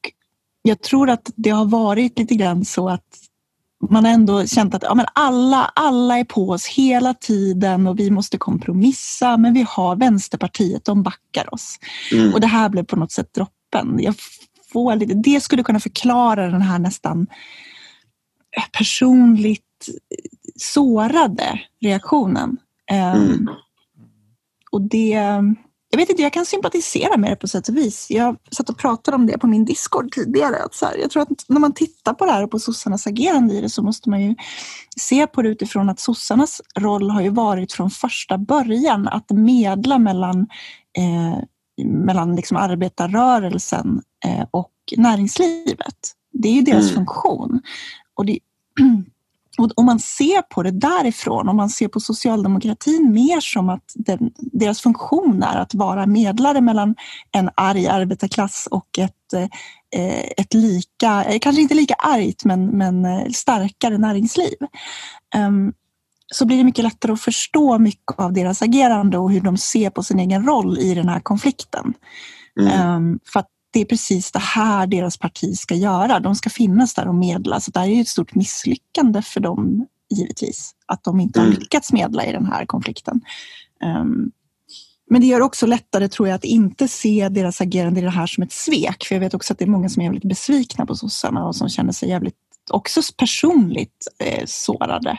jag 0.61 0.81
tror 0.81 1.09
att 1.09 1.31
det 1.35 1.49
har 1.49 1.65
varit 1.65 2.19
lite 2.19 2.35
grann 2.35 2.65
så 2.65 2.89
att 2.89 3.24
man 3.89 4.05
har 4.05 4.11
ändå 4.11 4.45
känt 4.45 4.75
att 4.75 4.83
ja, 4.83 4.95
men 4.95 5.05
alla, 5.13 5.71
alla 5.75 6.19
är 6.19 6.23
på 6.23 6.49
oss 6.49 6.67
hela 6.67 7.13
tiden 7.13 7.87
och 7.87 7.99
vi 7.99 8.11
måste 8.11 8.37
kompromissa 8.37 9.37
men 9.37 9.53
vi 9.53 9.65
har 9.69 9.95
Vänsterpartiet, 9.95 10.85
de 10.85 11.03
backar 11.03 11.53
oss. 11.53 11.79
Mm. 12.11 12.33
Och 12.33 12.41
det 12.41 12.47
här 12.47 12.69
blev 12.69 12.83
på 12.83 12.95
något 12.95 13.11
sätt 13.11 13.33
droppen. 13.33 13.99
Jag 13.99 14.15
får 14.73 14.95
lite, 14.95 15.13
det 15.13 15.41
skulle 15.41 15.63
kunna 15.63 15.79
förklara 15.79 16.47
den 16.47 16.61
här 16.61 16.79
nästan 16.79 17.27
personligt 18.71 19.61
sårade 20.55 21.59
reaktionen. 21.81 22.57
Ehm, 22.91 23.21
mm. 23.21 23.49
och 24.71 24.81
det 24.81 25.41
jag 25.95 25.97
vet 25.97 26.09
inte, 26.09 26.21
jag 26.21 26.33
kan 26.33 26.45
sympatisera 26.45 27.17
med 27.17 27.31
det 27.31 27.35
på 27.35 27.47
sätt 27.47 27.69
och 27.69 27.77
vis. 27.77 28.07
Jag 28.09 28.37
satt 28.51 28.69
och 28.69 28.77
pratade 28.77 29.15
om 29.15 29.25
det 29.25 29.37
på 29.37 29.47
min 29.47 29.65
Discord 29.65 30.11
tidigare. 30.11 30.63
Att 30.63 30.73
så 30.73 30.85
här, 30.85 30.97
jag 30.97 31.11
tror 31.11 31.21
att 31.21 31.29
när 31.47 31.59
man 31.59 31.73
tittar 31.73 32.13
på 32.13 32.25
det 32.25 32.31
här 32.31 32.43
och 32.43 32.51
på 32.51 32.59
sossarnas 32.59 33.07
agerande 33.07 33.53
i 33.53 33.61
det 33.61 33.69
så 33.69 33.81
måste 33.81 34.09
man 34.09 34.21
ju 34.21 34.35
se 34.97 35.27
på 35.27 35.41
det 35.41 35.49
utifrån 35.49 35.89
att 35.89 35.99
sossarnas 35.99 36.61
roll 36.79 37.09
har 37.09 37.21
ju 37.21 37.29
varit 37.29 37.73
från 37.73 37.89
första 37.89 38.37
början 38.37 39.07
att 39.07 39.31
medla 39.31 39.99
mellan, 39.99 40.47
eh, 40.97 41.39
mellan 41.85 42.35
liksom 42.35 42.57
arbetarrörelsen 42.57 44.01
eh, 44.25 44.45
och 44.51 44.73
näringslivet. 44.97 46.11
Det 46.33 46.47
är 46.47 46.53
ju 46.53 46.61
deras 46.61 46.83
mm. 46.83 46.95
funktion. 46.95 47.61
Och 48.15 48.25
det, 48.25 48.39
Och 49.57 49.71
om 49.75 49.85
man 49.85 49.99
ser 49.99 50.41
på 50.41 50.63
det 50.63 50.71
därifrån, 50.71 51.49
om 51.49 51.55
man 51.55 51.69
ser 51.69 51.87
på 51.87 51.99
socialdemokratin 51.99 53.13
mer 53.13 53.39
som 53.39 53.69
att 53.69 53.93
den, 53.95 54.31
deras 54.37 54.81
funktion 54.81 55.43
är 55.43 55.57
att 55.57 55.73
vara 55.73 56.05
medlare 56.05 56.61
mellan 56.61 56.95
en 57.31 57.49
arg 57.55 57.87
arbetarklass 57.87 58.67
och 58.71 58.99
ett, 58.99 59.33
eh, 59.95 60.19
ett 60.37 60.53
lika, 60.53 61.23
eh, 61.23 61.39
kanske 61.39 61.61
inte 61.61 61.75
lika 61.75 61.93
argt, 61.93 62.45
men, 62.45 62.65
men 62.65 63.05
eh, 63.05 63.29
starkare 63.33 63.97
näringsliv. 63.97 64.57
Um, 65.35 65.73
så 66.33 66.45
blir 66.45 66.57
det 66.57 66.63
mycket 66.63 66.83
lättare 66.83 67.11
att 67.11 67.21
förstå 67.21 67.79
mycket 67.79 68.19
av 68.19 68.33
deras 68.33 68.61
agerande 68.61 69.17
och 69.17 69.31
hur 69.31 69.41
de 69.41 69.57
ser 69.57 69.89
på 69.89 70.03
sin 70.03 70.19
egen 70.19 70.45
roll 70.45 70.79
i 70.79 70.93
den 70.93 71.09
här 71.09 71.19
konflikten. 71.19 71.93
Mm. 72.59 72.95
Um, 72.95 73.19
för 73.33 73.39
att 73.39 73.49
det 73.75 73.81
är 73.81 73.85
precis 73.85 74.31
det 74.31 74.39
här 74.39 74.87
deras 74.87 75.17
parti 75.17 75.57
ska 75.57 75.75
göra. 75.75 76.19
De 76.19 76.35
ska 76.35 76.49
finnas 76.49 76.93
där 76.93 77.07
och 77.07 77.15
medla. 77.15 77.59
Så 77.59 77.71
det 77.71 77.79
här 77.79 77.87
är 77.87 78.01
ett 78.01 78.07
stort 78.07 78.35
misslyckande 78.35 79.21
för 79.21 79.39
dem, 79.39 79.87
givetvis. 80.09 80.71
Att 80.85 81.03
de 81.03 81.19
inte 81.19 81.39
har 81.39 81.47
mm. 81.47 81.59
lyckats 81.59 81.91
medla 81.91 82.25
i 82.25 82.31
den 82.31 82.45
här 82.45 82.65
konflikten. 82.65 83.21
Um, 84.01 84.31
men 85.09 85.21
det 85.21 85.27
gör 85.27 85.41
också 85.41 85.65
lättare, 85.65 86.07
tror 86.07 86.27
jag, 86.27 86.35
att 86.35 86.43
inte 86.43 86.87
se 86.87 87.29
deras 87.29 87.61
agerande 87.61 87.99
i 87.99 88.03
det 88.03 88.09
här 88.09 88.27
som 88.27 88.43
ett 88.43 88.51
svek. 88.51 89.05
För 89.05 89.15
jag 89.15 89.19
vet 89.19 89.33
också 89.33 89.53
att 89.53 89.59
det 89.59 89.65
är 89.65 89.69
många 89.69 89.89
som 89.89 90.01
är 90.01 90.05
jävligt 90.05 90.29
besvikna 90.29 90.85
på 90.85 90.95
sossarna 90.95 91.45
och 91.45 91.55
som 91.55 91.69
känner 91.69 91.91
sig 91.91 92.09
jävligt 92.09 92.35
också 92.71 93.01
personligt 93.17 94.07
eh, 94.19 94.43
sårade 94.45 95.17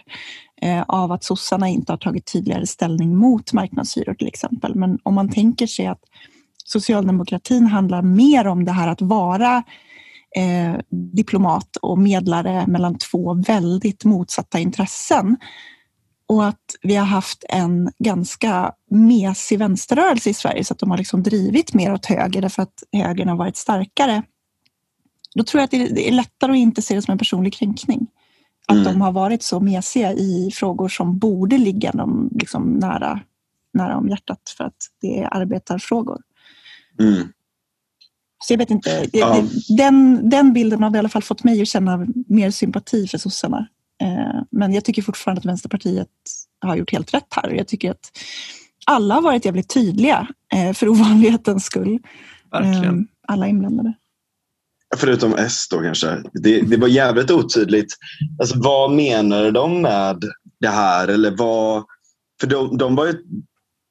eh, 0.63 0.83
av 0.83 1.13
att 1.13 1.25
sossarna 1.25 1.69
inte 1.69 1.93
har 1.93 1.99
tagit 1.99 2.33
tydligare 2.33 2.67
ställning 2.67 3.17
mot 3.17 3.53
marknadshyror 3.53 4.15
till 4.15 4.29
exempel. 4.29 4.75
Men 4.75 4.99
om 5.03 5.15
man 5.15 5.29
tänker 5.29 5.67
sig 5.67 5.87
att 5.87 6.01
socialdemokratin 6.67 7.67
handlar 7.67 8.03
mer 8.03 8.47
om 8.47 8.65
det 8.65 8.73
här 8.73 8.89
att 8.89 9.03
vara 9.03 9.63
eh, 10.37 10.81
diplomat 10.91 11.77
och 11.77 11.99
medlare 11.99 12.67
mellan 12.67 12.99
två 12.99 13.35
väldigt 13.35 14.05
motsatta 14.05 14.59
intressen. 14.59 15.37
Och 16.29 16.47
att 16.47 16.77
vi 16.83 16.97
har 16.97 17.07
haft 17.07 17.45
en 17.49 17.93
ganska 17.99 18.73
mesig 18.91 19.59
vänsterrörelse 19.59 20.31
i 20.31 20.35
Sverige 20.35 20.65
så 20.65 20.73
att 20.73 20.79
de 20.79 20.91
har 20.91 20.99
liksom 20.99 21.23
drivit 21.23 21.75
mer 21.75 21.93
åt 21.93 22.07
höger 22.07 22.43
därför 22.43 22.63
att 22.63 22.83
högern 22.93 23.29
har 23.29 23.37
varit 23.37 23.57
starkare. 23.57 24.23
Då 25.35 25.45
tror 25.45 25.61
jag 25.61 25.65
att 25.65 25.95
det 25.95 26.09
är 26.09 26.13
lättare 26.13 26.53
att 26.53 26.59
inte 26.59 26.83
se 26.83 26.95
det 26.95 27.03
som 27.03 27.13
en 27.13 27.19
personlig 27.19 27.55
kränkning. 27.55 28.07
Att 28.69 28.77
mm. 28.77 28.85
de 28.85 29.01
har 29.01 29.13
varit 29.13 29.43
så 29.43 29.61
mesiga 29.61 30.13
i 30.13 30.51
frågor 30.55 30.89
som 30.89 31.19
borde 31.19 31.59
ligga 31.59 31.93
dem 31.93 32.31
liksom 32.33 32.73
nära, 32.73 33.21
nära 33.75 33.97
om 33.97 34.09
hjärtat 34.09 34.55
för 34.57 34.65
att 34.65 34.77
det 35.01 35.19
är 35.19 35.37
arbetarfrågor. 35.37 36.21
Mm. 37.01 37.29
Så 38.45 38.53
jag 38.53 38.59
vet 38.59 38.71
inte. 38.71 39.07
Ja. 39.13 39.45
Den, 39.69 40.29
den 40.31 40.53
bilden 40.53 40.83
har 40.83 40.97
i 40.97 40.99
alla 40.99 41.09
fall 41.09 41.23
fått 41.23 41.45
mig 41.45 41.63
att 41.63 41.69
känna 41.69 42.07
mer 42.29 42.51
sympati 42.51 43.09
för 43.09 43.19
sossarna. 43.19 43.69
Eh, 44.03 44.43
men 44.51 44.73
jag 44.73 44.85
tycker 44.85 45.03
fortfarande 45.03 45.39
att 45.39 45.45
Vänsterpartiet 45.45 46.09
har 46.61 46.77
gjort 46.77 46.93
helt 46.93 47.15
rätt 47.15 47.27
här. 47.31 47.51
Jag 47.51 47.69
tycker 47.69 47.91
att 47.91 48.11
alla 48.87 49.15
har 49.15 49.23
varit 49.23 49.45
jävligt 49.45 49.75
tydliga 49.75 50.29
eh, 50.55 50.73
för 50.73 50.89
ovanlighetens 50.89 51.65
skull. 51.65 51.99
Verkligen. 52.51 52.99
Eh, 52.99 53.05
alla 53.29 53.49
inblandade. 53.49 53.95
Förutom 54.97 55.35
S 55.35 55.69
då 55.71 55.81
kanske. 55.81 56.23
Det, 56.33 56.61
det 56.61 56.77
var 56.77 56.89
jävligt 56.89 57.31
otydligt. 57.31 57.95
Alltså, 58.41 58.59
vad 58.59 58.93
menar 58.93 59.51
de 59.51 59.83
med 59.83 60.25
det 60.61 60.69
här? 60.69 61.09
Eller 61.09 61.31
vad, 61.31 61.85
för 62.41 62.47
de, 62.47 62.79
de 62.79 62.95
var 62.95 63.07
ju 63.07 63.15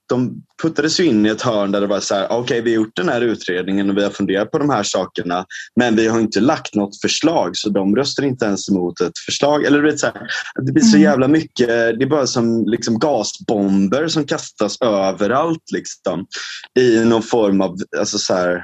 de 0.09 0.43
puttades 0.61 0.99
in 0.99 1.25
i 1.25 1.29
ett 1.29 1.41
hörn 1.41 1.71
där 1.71 1.81
det 1.81 1.87
var 1.87 1.99
så 1.99 2.15
här, 2.15 2.25
okej 2.25 2.39
okay, 2.39 2.61
vi 2.61 2.69
har 2.69 2.75
gjort 2.75 2.95
den 2.95 3.09
här 3.09 3.21
utredningen 3.21 3.89
och 3.89 3.97
vi 3.97 4.03
har 4.03 4.09
funderat 4.09 4.51
på 4.51 4.57
de 4.57 4.69
här 4.69 4.83
sakerna 4.83 5.45
men 5.75 5.95
vi 5.95 6.07
har 6.07 6.19
inte 6.19 6.39
lagt 6.39 6.75
något 6.75 7.01
förslag 7.01 7.57
så 7.57 7.69
de 7.69 7.95
röstar 7.95 8.23
inte 8.23 8.45
ens 8.45 8.69
emot 8.69 9.01
ett 9.01 9.17
förslag. 9.25 9.65
Eller 9.65 9.81
vet, 9.81 9.99
så 9.99 10.05
här, 10.05 10.27
Det 10.65 10.71
blir 10.71 10.83
så 10.83 10.97
mm. 10.97 11.01
jävla 11.01 11.27
mycket, 11.27 11.67
det 11.67 12.03
är 12.03 12.09
bara 12.09 12.27
som 12.27 12.65
liksom 12.67 12.99
gasbomber 12.99 14.07
som 14.07 14.25
kastas 14.25 14.81
överallt 14.81 15.71
liksom, 15.73 16.25
i 16.79 17.05
någon 17.05 17.23
form 17.23 17.61
av 17.61 17.75
alltså 17.97 18.17
så 18.17 18.33
här, 18.33 18.63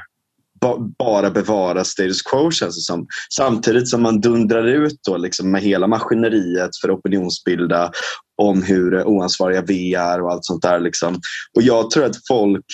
bara 0.99 1.31
bevara 1.31 1.83
status 1.83 2.21
quo 2.21 2.51
känns 2.51 2.75
det 2.75 2.81
som. 2.81 3.07
Samtidigt 3.35 3.87
som 3.87 4.01
man 4.01 4.21
dundrar 4.21 4.67
ut 4.67 4.99
då, 5.07 5.17
liksom, 5.17 5.51
med 5.51 5.61
hela 5.61 5.87
maskineriet 5.87 6.69
för 6.81 6.89
att 6.89 6.99
opinionsbilda 6.99 7.91
om 8.41 8.63
hur 8.63 9.03
oansvariga 9.03 9.61
vi 9.61 9.93
är 9.93 10.21
och 10.21 10.31
allt 10.31 10.45
sånt 10.45 10.61
där. 10.61 10.79
Liksom. 10.79 11.19
Och 11.55 11.61
jag 11.61 11.91
tror 11.91 12.05
att 12.05 12.27
folk 12.27 12.65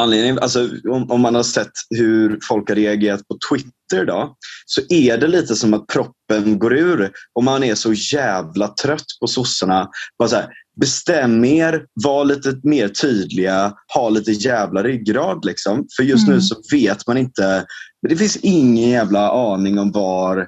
Anledningen, 0.00 0.38
alltså, 0.38 0.68
om, 0.90 1.10
om, 1.10 1.20
man 1.20 1.34
har 1.34 1.42
sett 1.42 1.72
hur 1.90 2.38
folk 2.42 2.68
har 2.68 2.76
reagerat 2.76 3.28
på 3.28 3.38
Twitter 3.50 4.02
idag 4.02 4.36
så 4.66 4.80
är 4.88 5.18
det 5.18 5.26
lite 5.26 5.56
som 5.56 5.74
att 5.74 5.86
proppen 5.86 6.58
går 6.58 6.74
ur 6.74 7.12
och 7.34 7.44
man 7.44 7.64
är 7.64 7.74
så 7.74 7.92
jävla 7.92 8.68
trött 8.68 9.06
på 9.20 9.26
sossarna. 9.26 9.88
Bara 10.18 10.28
så 10.28 10.36
här, 10.36 10.48
bestäm 10.80 11.44
er, 11.44 11.86
var 12.04 12.24
lite 12.24 12.60
mer 12.62 12.88
tydliga, 12.88 13.74
ha 13.94 14.08
lite 14.08 14.32
jävla 14.32 14.82
ryggrad. 14.82 15.44
Liksom. 15.44 15.86
För 15.96 16.02
just 16.02 16.26
mm. 16.26 16.36
nu 16.36 16.42
så 16.42 16.56
vet 16.72 17.06
man 17.06 17.16
inte, 17.16 17.66
det 18.08 18.16
finns 18.16 18.36
ingen 18.36 18.90
jävla 18.90 19.30
aning 19.30 19.78
om 19.78 19.92
var 19.92 20.38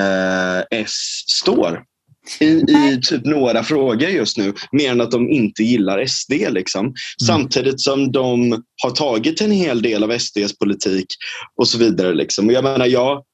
eh, 0.00 0.80
S 0.80 1.24
står. 1.26 1.82
I, 2.40 2.46
i 2.46 3.00
typ 3.02 3.24
några 3.24 3.62
frågor 3.62 4.08
just 4.08 4.38
nu, 4.38 4.52
mer 4.72 4.90
än 4.90 5.00
att 5.00 5.10
de 5.10 5.30
inte 5.30 5.62
gillar 5.62 6.06
SD. 6.06 6.32
Liksom. 6.50 6.80
Mm. 6.80 6.94
Samtidigt 7.26 7.80
som 7.80 8.12
de 8.12 8.62
har 8.82 8.90
tagit 8.90 9.40
en 9.40 9.50
hel 9.50 9.82
del 9.82 10.04
av 10.04 10.18
SDs 10.18 10.58
politik 10.58 11.06
och 11.56 11.68
så 11.68 11.78
vidare. 11.78 12.14
Liksom. 12.14 12.46
Och 12.46 12.52
jag 12.52 12.64
menar, 12.64 12.86
ja, 12.86 13.24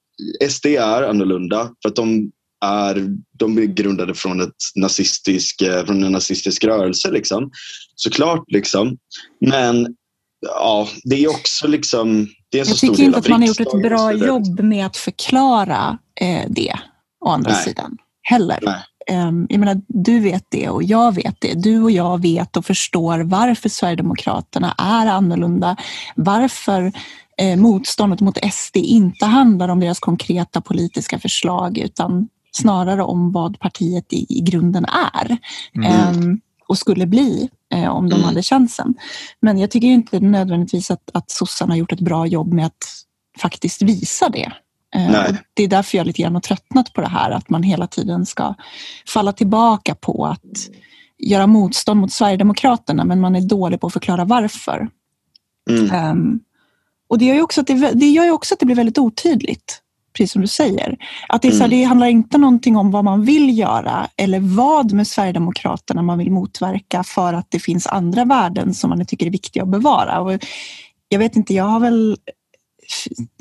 SD 0.49 0.65
är 0.65 1.03
annorlunda 1.03 1.69
för 1.81 1.89
att 1.89 1.95
de 1.95 2.31
är, 2.65 3.07
de 3.39 3.57
är 3.57 3.65
grundade 3.65 4.13
från, 4.13 4.41
ett 4.41 4.55
nazistisk, 4.75 5.61
eh, 5.61 5.85
från 5.85 6.03
en 6.03 6.11
nazistisk 6.11 6.63
rörelse. 6.63 7.11
Liksom. 7.11 7.51
Såklart. 7.95 8.43
Liksom. 8.47 8.97
Men 9.45 9.87
ja, 10.41 10.87
det 11.03 11.23
är 11.23 11.29
också 11.29 11.67
liksom... 11.67 12.27
Det 12.49 12.59
är 12.59 12.65
Jag 12.67 12.77
tycker 12.77 13.03
inte 13.03 13.17
att 13.17 13.29
man 13.29 13.41
har 13.41 13.47
gjort 13.47 13.59
ett 13.59 13.81
bra 13.83 14.13
jobb 14.13 14.59
med 14.59 14.85
att 14.85 14.97
förklara 14.97 15.97
eh, 16.21 16.45
det, 16.49 16.79
å 17.25 17.29
andra 17.29 17.51
Nej. 17.51 17.63
sidan, 17.63 17.97
heller. 18.23 18.59
Um, 19.11 19.47
jag 19.49 19.59
menar, 19.59 19.81
du 19.87 20.19
vet 20.19 20.45
det 20.49 20.69
och 20.69 20.83
jag 20.83 21.15
vet 21.15 21.35
det. 21.39 21.53
Du 21.53 21.83
och 21.83 21.91
jag 21.91 22.21
vet 22.21 22.57
och 22.57 22.65
förstår 22.65 23.19
varför 23.19 23.69
Sverigedemokraterna 23.69 24.75
är 24.77 25.07
annorlunda. 25.07 25.75
Varför 26.15 26.91
eh, 27.37 27.57
motståndet 27.57 28.21
mot 28.21 28.37
SD 28.53 28.77
inte 28.77 29.25
handlar 29.25 29.69
om 29.69 29.79
deras 29.79 29.99
konkreta 29.99 30.61
politiska 30.61 31.19
förslag 31.19 31.77
utan 31.77 32.29
snarare 32.51 33.03
om 33.03 33.31
vad 33.31 33.59
partiet 33.59 34.13
i, 34.13 34.25
i 34.29 34.41
grunden 34.41 34.85
är 34.85 35.37
mm. 35.75 36.17
um, 36.17 36.41
och 36.67 36.77
skulle 36.77 37.05
bli 37.05 37.49
eh, 37.73 37.89
om 37.89 38.09
de 38.09 38.15
mm. 38.15 38.27
hade 38.27 38.43
chansen. 38.43 38.93
Men 39.39 39.57
jag 39.57 39.71
tycker 39.71 39.87
inte 39.87 40.19
nödvändigtvis 40.19 40.91
att, 40.91 41.09
att 41.13 41.31
sossarna 41.31 41.73
har 41.73 41.77
gjort 41.77 41.91
ett 41.91 41.99
bra 41.99 42.27
jobb 42.27 42.53
med 42.53 42.65
att 42.65 43.05
faktiskt 43.39 43.81
visa 43.81 44.29
det. 44.29 44.51
Eh, 44.93 45.35
det 45.53 45.63
är 45.63 45.67
därför 45.67 45.97
jag 45.97 46.07
lite 46.07 46.21
grann 46.21 46.33
har 46.33 46.41
tröttnat 46.41 46.93
på 46.93 47.01
det 47.01 47.07
här 47.07 47.31
att 47.31 47.49
man 47.49 47.63
hela 47.63 47.87
tiden 47.87 48.25
ska 48.25 48.55
falla 49.07 49.33
tillbaka 49.33 49.95
på 49.95 50.25
att 50.25 50.69
göra 51.17 51.47
motstånd 51.47 51.99
mot 51.99 52.11
Sverigedemokraterna 52.11 53.05
men 53.05 53.21
man 53.21 53.35
är 53.35 53.41
dålig 53.41 53.81
på 53.81 53.87
att 53.87 53.93
förklara 53.93 54.25
varför. 54.25 54.89
Mm. 55.69 56.11
Um, 56.11 56.39
och 57.09 57.17
det 57.17 57.25
gör, 57.25 57.35
ju 57.35 57.41
också 57.41 57.61
att 57.61 57.67
det, 57.67 57.91
det 57.93 58.05
gör 58.05 58.25
ju 58.25 58.31
också 58.31 58.53
att 58.53 58.59
det 58.59 58.65
blir 58.65 58.75
väldigt 58.75 58.97
otydligt 58.97 59.79
precis 60.13 60.31
som 60.31 60.41
du 60.41 60.47
säger. 60.47 60.97
Att 61.29 61.41
det, 61.41 61.47
är 61.47 61.51
så 61.51 61.57
här, 61.57 61.65
mm. 61.65 61.79
det 61.79 61.83
handlar 61.83 62.07
inte 62.07 62.37
någonting 62.37 62.77
om 62.77 62.91
vad 62.91 63.03
man 63.03 63.25
vill 63.25 63.57
göra 63.57 64.07
eller 64.17 64.39
vad 64.39 64.93
med 64.93 65.07
Sverigedemokraterna 65.07 66.01
man 66.01 66.17
vill 66.17 66.31
motverka 66.31 67.03
för 67.03 67.33
att 67.33 67.47
det 67.51 67.59
finns 67.59 67.87
andra 67.87 68.25
värden 68.25 68.73
som 68.73 68.89
man 68.89 69.05
tycker 69.05 69.25
är 69.25 69.31
viktiga 69.31 69.63
att 69.63 69.69
bevara. 69.69 70.21
Och 70.21 70.45
jag 71.09 71.19
vet 71.19 71.35
inte, 71.35 71.53
jag 71.53 71.63
har 71.63 71.79
väl 71.79 72.17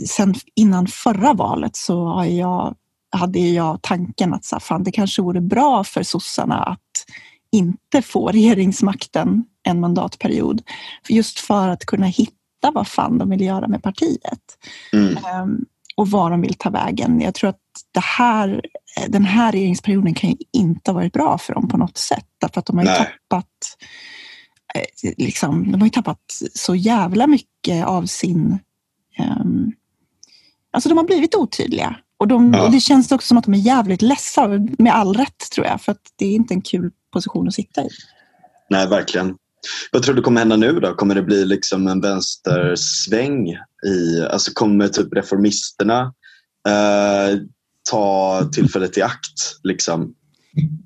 sen 0.08 0.34
innan 0.54 0.86
förra 0.86 1.32
valet 1.32 1.76
så 1.76 2.04
har 2.04 2.24
jag, 2.24 2.74
hade 3.10 3.38
jag 3.38 3.82
tanken 3.82 4.34
att 4.34 4.44
så 4.44 4.60
fan, 4.60 4.84
det 4.84 4.92
kanske 4.92 5.22
vore 5.22 5.40
bra 5.40 5.84
för 5.84 6.02
sossarna 6.02 6.62
att 6.62 7.04
inte 7.52 8.02
få 8.02 8.28
regeringsmakten 8.32 9.44
en 9.62 9.80
mandatperiod. 9.80 10.62
Just 11.08 11.38
för 11.40 11.68
att 11.68 11.86
kunna 11.86 12.06
hitta 12.06 12.70
vad 12.74 12.88
fan 12.88 13.18
de 13.18 13.30
vill 13.30 13.40
göra 13.40 13.68
med 13.68 13.82
partiet. 13.82 14.58
Mm. 14.92 15.16
Um, 15.16 15.64
och 15.96 16.10
var 16.10 16.30
de 16.30 16.40
vill 16.40 16.54
ta 16.54 16.70
vägen. 16.70 17.20
Jag 17.20 17.34
tror 17.34 17.50
att 17.50 18.04
här, 18.04 18.60
den 19.08 19.24
här 19.24 19.52
regeringsperioden 19.52 20.14
kan 20.14 20.30
ju 20.30 20.36
inte 20.52 20.90
ha 20.90 20.94
varit 20.94 21.12
bra 21.12 21.38
för 21.38 21.54
dem 21.54 21.68
på 21.68 21.76
något 21.76 21.98
sätt. 21.98 22.26
Därför 22.40 22.60
att 22.60 22.66
de 22.66 22.78
har 22.78 22.84
ju 22.84 22.90
tappat 22.90 23.46
eh, 24.74 25.12
liksom, 25.18 25.72
de 25.72 25.80
har 25.80 25.86
ju 25.86 25.90
tappat 25.90 26.42
så 26.54 26.74
jävla 26.74 27.26
mycket 27.26 27.86
av 27.86 28.06
sin... 28.06 28.58
Um, 29.18 29.72
alltså 30.70 30.88
de 30.88 30.98
har 30.98 31.04
blivit 31.04 31.34
otydliga. 31.34 31.96
Och, 32.16 32.28
de, 32.28 32.54
ja. 32.54 32.64
och 32.64 32.72
det 32.72 32.80
känns 32.80 33.12
också 33.12 33.26
som 33.26 33.38
att 33.38 33.44
de 33.44 33.54
är 33.54 33.58
jävligt 33.58 34.02
ledsna, 34.02 34.48
med 34.78 34.94
all 34.94 35.14
rätt 35.14 35.50
tror 35.54 35.66
jag. 35.66 35.80
För 35.80 35.92
att 35.92 36.02
det 36.16 36.26
är 36.26 36.34
inte 36.34 36.54
en 36.54 36.62
kul 36.62 36.90
position 37.12 37.48
att 37.48 37.54
sitta 37.54 37.82
i. 37.82 37.88
Nej, 38.70 38.88
verkligen. 38.88 39.34
Vad 39.92 40.02
tror 40.02 40.14
du 40.14 40.22
kommer 40.22 40.40
hända 40.40 40.56
nu 40.56 40.80
då? 40.80 40.94
Kommer 40.94 41.14
det 41.14 41.22
bli 41.22 41.44
liksom 41.44 41.86
en 41.86 42.00
vänstersväng? 42.00 43.48
I, 43.86 44.26
alltså 44.30 44.50
kommer 44.54 44.88
typ 44.88 45.14
reformisterna 45.14 46.14
eh, 46.68 47.38
ta 47.90 48.40
tillfället 48.52 48.98
i 48.98 49.02
akt? 49.02 49.60
Liksom? 49.62 50.14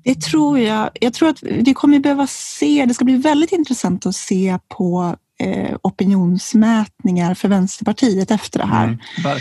Det 0.03 0.21
tror 0.21 0.59
jag. 0.59 0.89
Jag 0.93 1.13
tror 1.13 1.29
att 1.29 1.43
vi 1.43 1.73
kommer 1.73 1.99
behöva 1.99 2.27
se, 2.27 2.85
det 2.87 2.93
ska 2.93 3.05
bli 3.05 3.17
väldigt 3.17 3.51
intressant 3.51 4.05
att 4.05 4.15
se 4.15 4.59
på 4.67 5.15
eh, 5.39 5.75
opinionsmätningar 5.81 7.33
för 7.33 7.47
Vänsterpartiet 7.47 8.31
efter 8.31 8.59
det 8.59 8.65
här. 8.65 8.97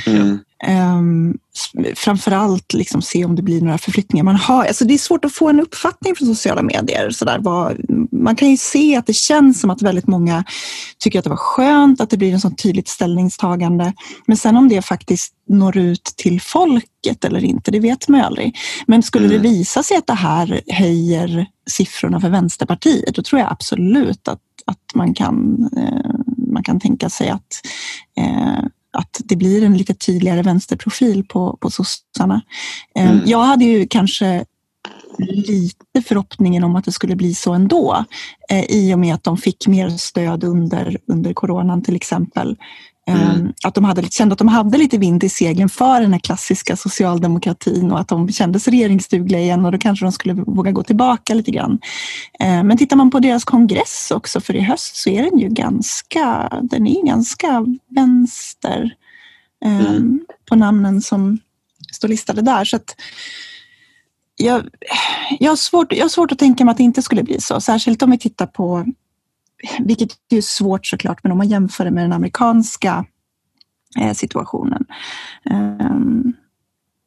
Mm, 0.06 0.39
Um, 0.65 1.39
framförallt 1.95 2.73
liksom 2.73 3.03
se 3.03 3.24
om 3.24 3.37
det 3.37 3.43
blir 3.43 3.61
några 3.61 3.78
förflyttningar. 3.78 4.24
Man 4.24 4.37
har, 4.37 4.65
alltså 4.65 4.85
det 4.85 4.95
är 4.95 4.99
svårt 4.99 5.24
att 5.24 5.33
få 5.33 5.49
en 5.49 5.61
uppfattning 5.61 6.15
från 6.15 6.28
sociala 6.28 6.62
medier. 6.62 7.11
Så 7.11 7.24
där, 7.24 7.39
vad, 7.39 7.77
man 8.12 8.37
kan 8.37 8.51
ju 8.51 8.57
se 8.57 8.97
att 8.97 9.07
det 9.07 9.12
känns 9.16 9.61
som 9.61 9.70
att 9.70 9.83
väldigt 9.83 10.07
många 10.07 10.45
tycker 10.99 11.19
att 11.19 11.24
det 11.24 11.31
var 11.31 11.37
skönt 11.37 12.01
att 12.01 12.11
det 12.11 12.16
blir 12.16 12.33
en 12.33 12.41
sån 12.41 12.57
tydligt 12.57 12.89
ställningstagande. 12.89 13.93
Men 14.27 14.37
sen 14.37 14.57
om 14.57 14.69
det 14.69 14.83
faktiskt 14.83 15.33
når 15.49 15.77
ut 15.77 16.05
till 16.05 16.41
folket 16.41 17.24
eller 17.24 17.45
inte, 17.45 17.70
det 17.70 17.81
vet 17.81 18.09
man 18.09 18.20
ju 18.20 18.27
aldrig. 18.27 18.57
Men 18.87 19.03
skulle 19.03 19.27
mm. 19.27 19.37
det 19.37 19.49
visa 19.49 19.83
sig 19.83 19.97
att 19.97 20.07
det 20.07 20.15
här 20.15 20.61
höjer 20.66 21.47
siffrorna 21.70 22.20
för 22.20 22.28
Vänsterpartiet, 22.28 23.15
då 23.15 23.23
tror 23.23 23.41
jag 23.41 23.53
absolut 23.53 24.28
att, 24.28 24.41
att 24.66 24.95
man, 24.95 25.15
kan, 25.15 25.69
eh, 25.77 26.15
man 26.53 26.62
kan 26.62 26.81
tänka 26.81 27.11
sig 27.11 27.28
att 27.28 27.61
eh, 28.19 28.65
att 28.97 29.20
det 29.24 29.36
blir 29.36 29.64
en 29.64 29.77
lite 29.77 29.94
tydligare 29.94 30.43
vänsterprofil 30.43 31.24
på, 31.24 31.59
på 31.60 31.70
sossarna. 31.70 32.43
Eh, 32.94 33.10
mm. 33.10 33.23
Jag 33.27 33.43
hade 33.43 33.64
ju 33.64 33.86
kanske 33.86 34.44
lite 35.18 36.02
förhoppningen 36.05 36.64
om 36.64 36.77
att 36.77 36.85
det 36.85 36.93
skulle 36.93 37.16
bli 37.16 37.35
så 37.35 37.52
ändå 37.52 38.05
eh, 38.51 38.64
i 38.68 38.94
och 38.94 38.98
med 38.98 39.14
att 39.14 39.24
de 39.24 39.36
fick 39.36 39.66
mer 39.66 39.89
stöd 39.89 40.44
under, 40.44 40.98
under 41.06 41.32
coronan 41.32 41.82
till 41.82 41.97
exempel. 41.97 42.56
Mm. 43.09 43.53
Att 43.65 43.74
de 43.74 43.85
hade, 43.85 44.11
kände 44.11 44.33
att 44.33 44.39
de 44.39 44.49
hade 44.49 44.78
lite 44.78 44.99
vind 44.99 45.24
i 45.24 45.28
seglen 45.28 45.69
för 45.69 46.01
den 46.01 46.12
här 46.12 46.20
klassiska 46.20 46.77
socialdemokratin 46.77 47.93
och 47.93 48.01
att 48.01 48.09
de 48.09 48.33
kändes 48.33 48.69
regeringsdugliga 48.69 49.41
igen 49.41 49.65
och 49.65 49.73
då 49.73 49.78
kanske 49.78 50.05
de 50.05 50.12
skulle 50.12 50.35
våga 50.35 50.73
gå 50.73 50.83
tillbaka 50.83 51.35
lite 51.35 51.51
grann. 51.51 51.78
Eh, 52.41 52.65
men 52.65 52.78
tittar 52.78 52.97
man 52.97 53.11
på 53.11 53.19
deras 53.19 53.45
kongress 53.45 54.12
också 54.15 54.41
för 54.41 54.57
i 54.57 54.61
höst 54.61 54.97
så 54.97 55.11
är 55.11 55.23
den 55.23 55.39
ju 55.39 55.49
ganska, 55.49 56.49
den 56.62 56.87
är 56.87 57.07
ganska 57.07 57.66
vänster 57.91 58.95
mm. 59.65 60.20
på 60.49 60.57
namnen 60.57 61.03
som 61.03 61.39
står 61.93 62.09
listade 62.09 62.43
där. 62.43 62.65
Så 62.65 62.77
att, 62.77 62.95
jag, 64.37 64.69
jag, 65.39 65.51
har 65.51 65.57
svårt, 65.57 65.93
jag 65.93 66.05
har 66.05 66.09
svårt 66.09 66.33
att 66.33 66.39
tänka 66.39 66.65
mig 66.65 66.73
att 66.73 66.78
det 66.78 66.83
inte 66.83 67.03
skulle 67.03 67.23
bli 67.23 67.41
så. 67.41 67.61
Särskilt 67.61 68.03
om 68.03 68.11
vi 68.11 68.19
tittar 68.19 68.47
på, 68.47 68.85
vilket 69.81 70.11
är 70.28 70.41
svårt 70.41 70.87
såklart, 70.87 71.23
men 71.23 71.33
om 71.33 71.39
man 71.39 71.49
jämför 71.49 71.85
det 71.85 71.91
med 71.91 72.05
den 72.05 72.12
amerikanska 72.12 73.05
eh, 74.01 74.12
situationen. 74.12 74.85
Um, 75.51 76.33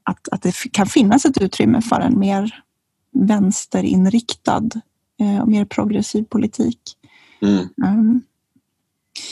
att, 0.04 0.30
att 0.32 0.42
det 0.42 0.56
kan 0.72 0.86
finnas 0.86 1.26
ett 1.26 1.42
utrymme 1.42 1.82
för 1.82 2.00
en 2.00 2.20
mer 2.20 2.64
vänsterinriktad 3.12 4.70
eh, 5.20 5.42
och 5.42 5.48
mer 5.48 5.66
progressiv 5.66 6.24
politik. 6.24 6.80
Mm. 7.42 7.68
Um, 7.86 8.22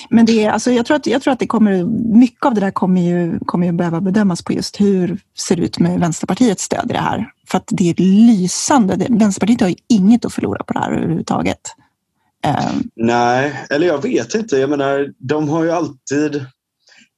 men 0.09 0.25
det 0.25 0.43
är, 0.43 0.51
alltså 0.51 0.71
jag, 0.71 0.85
tror 0.85 0.97
att, 0.97 1.07
jag 1.07 1.21
tror 1.21 1.33
att 1.33 1.39
det 1.39 1.47
kommer, 1.47 1.83
mycket 2.17 2.45
av 2.45 2.53
det 2.53 2.61
där 2.61 2.71
kommer 2.71 3.01
ju, 3.01 3.39
kommer 3.39 3.65
ju 3.65 3.73
behöva 3.73 4.01
bedömas 4.01 4.43
på 4.43 4.53
just 4.53 4.81
hur 4.81 5.07
det 5.07 5.41
ser 5.41 5.59
ut 5.59 5.79
med 5.79 5.99
Vänsterpartiets 5.99 6.63
stöd 6.63 6.85
i 6.89 6.93
det 6.93 6.99
här. 6.99 7.31
För 7.47 7.57
att 7.57 7.67
det 7.71 7.89
är 7.89 7.95
lysande. 8.01 9.07
Vänsterpartiet 9.09 9.61
har 9.61 9.69
ju 9.69 9.75
inget 9.87 10.25
att 10.25 10.33
förlora 10.33 10.63
på 10.63 10.73
det 10.73 10.79
här 10.79 10.91
överhuvudtaget. 10.91 11.61
Um. 12.47 12.89
Nej, 12.95 13.65
eller 13.69 13.87
jag 13.87 14.01
vet 14.01 14.35
inte. 14.35 14.57
Jag 14.57 14.69
menar, 14.69 15.13
de 15.17 15.49
har 15.49 15.63
ju 15.63 15.71
alltid... 15.71 16.45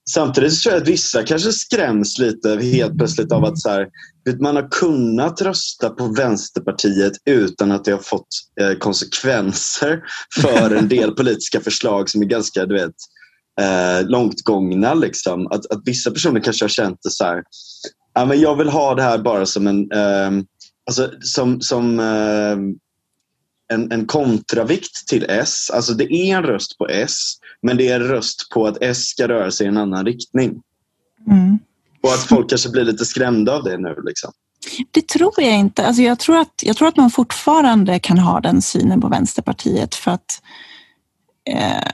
Samtidigt 0.10 0.62
tror 0.62 0.74
jag 0.74 0.82
att 0.82 0.90
vissa 0.90 1.24
kanske 1.24 1.52
skräms 1.52 2.20
lite 2.20 2.50
helt 2.50 2.98
plötsligt 2.98 3.32
av 3.32 3.46
att 3.46 3.60
så 3.60 3.70
här, 3.70 3.88
man 4.40 4.56
har 4.56 4.68
kunnat 4.72 5.42
rösta 5.42 5.90
på 5.90 6.08
Vänsterpartiet 6.08 7.14
utan 7.26 7.72
att 7.72 7.86
det 7.86 7.92
har 7.92 8.00
fått 8.00 8.28
eh, 8.62 8.74
konsekvenser 8.78 10.04
för 10.42 10.76
en 10.76 10.90
del 10.90 11.12
politiska 11.12 11.60
förslag 11.60 12.10
som 12.10 12.22
är 12.22 12.26
ganska 12.26 12.66
du 12.66 12.74
vet, 12.74 12.96
eh, 13.62 14.08
långt 14.08 14.42
gångna. 14.44 14.94
Liksom. 14.94 15.48
Att, 15.48 15.66
att 15.66 15.82
vissa 15.86 16.12
personer 16.12 16.42
kanske 16.42 16.64
har 16.66 16.70
känt 16.70 17.00
det 17.04 17.10
så 17.10 17.24
här, 17.24 17.44
ja, 18.14 18.26
men 18.26 18.40
jag 18.40 18.56
vill 18.56 18.70
ha 18.70 18.96
det 18.96 19.04
här 19.04 19.18
bara 19.18 19.46
som 19.46 19.68
en, 19.68 19.92
eh, 19.92 20.44
alltså, 20.88 21.12
som, 21.22 21.62
som 21.62 22.00
eh, 22.00 22.58
en, 23.74 23.92
en 23.92 24.06
kontravikt 24.06 25.08
till 25.08 25.26
S. 25.30 25.70
Alltså 25.74 25.94
det 25.94 26.14
är 26.14 26.38
en 26.38 26.44
röst 26.44 26.78
på 26.78 26.88
S, 26.88 27.34
men 27.62 27.78
det 27.78 27.88
är 27.88 27.96
en 27.96 28.08
röst 28.08 28.50
på 28.54 28.68
att 28.68 28.78
S 28.82 28.98
ska 28.98 29.28
röra 29.28 29.52
sig 29.52 29.66
i 29.66 29.70
en 29.70 29.78
annan 29.78 30.06
riktning. 30.06 30.62
Mm. 31.28 31.60
Och 32.04 32.10
att 32.10 32.24
folk 32.24 32.50
kanske 32.50 32.70
blir 32.70 32.84
lite 32.84 33.06
skrämda 33.06 33.56
av 33.56 33.64
det 33.64 33.78
nu. 33.78 33.96
Liksom. 34.04 34.32
Det 34.92 35.08
tror 35.08 35.34
jag 35.38 35.58
inte. 35.58 35.86
Alltså 35.86 36.02
jag, 36.02 36.20
tror 36.20 36.38
att, 36.38 36.64
jag 36.64 36.78
tror 36.78 36.88
att 36.88 36.98
man 36.98 37.12
fortfarande 37.12 38.00
kan 38.00 38.18
ha 38.18 38.40
den 38.40 38.62
synen 38.62 39.02
på 39.02 39.08
Vänsterpartiet 39.08 39.96
för 39.96 40.12
att 40.12 40.42
eh, 41.50 41.92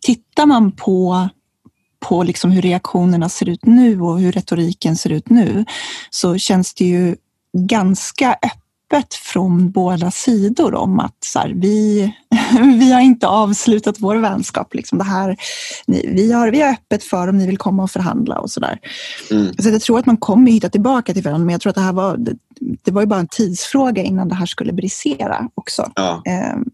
tittar 0.00 0.46
man 0.46 0.72
på 0.72 1.28
på 2.08 2.22
liksom 2.22 2.50
hur 2.50 2.62
reaktionerna 2.62 3.28
ser 3.28 3.48
ut 3.48 3.66
nu 3.66 4.00
och 4.00 4.20
hur 4.20 4.32
retoriken 4.32 4.96
ser 4.96 5.10
ut 5.10 5.30
nu 5.30 5.64
så 6.10 6.38
känns 6.38 6.74
det 6.74 6.84
ju 6.84 7.16
ganska 7.52 8.32
öppet 8.32 8.65
från 9.32 9.70
båda 9.70 10.10
sidor 10.10 10.74
om 10.74 11.00
att 11.00 11.16
så 11.24 11.38
här, 11.38 11.52
vi, 11.56 12.12
vi 12.78 12.92
har 12.92 13.00
inte 13.00 13.26
avslutat 13.26 13.96
vår 13.98 14.16
vänskap. 14.16 14.74
Liksom 14.74 14.98
det 14.98 15.04
här, 15.04 15.36
vi, 15.86 16.32
har, 16.32 16.50
vi 16.50 16.60
har 16.60 16.72
öppet 16.72 17.04
för 17.04 17.28
om 17.28 17.38
ni 17.38 17.46
vill 17.46 17.58
komma 17.58 17.82
och 17.82 17.90
förhandla 17.90 18.38
och 18.38 18.50
sådär. 18.50 18.78
Mm. 19.30 19.54
Så 19.58 19.68
jag 19.68 19.80
tror 19.80 19.98
att 19.98 20.06
man 20.06 20.16
kommer 20.16 20.50
hitta 20.50 20.68
tillbaka 20.68 21.14
till 21.14 21.22
varandra 21.22 21.44
men 21.44 21.52
jag 21.52 21.60
tror 21.60 21.70
att 21.70 21.76
det 21.76 21.82
här 21.82 21.92
var, 21.92 22.16
det, 22.16 22.36
det 22.82 22.90
var 22.90 23.02
ju 23.02 23.06
bara 23.06 23.20
en 23.20 23.28
tidsfråga 23.28 24.02
innan 24.02 24.28
det 24.28 24.34
här 24.34 24.46
skulle 24.46 24.72
brisera 24.72 25.48
också. 25.54 25.92
Ja. 25.94 26.22
Ehm, 26.24 26.64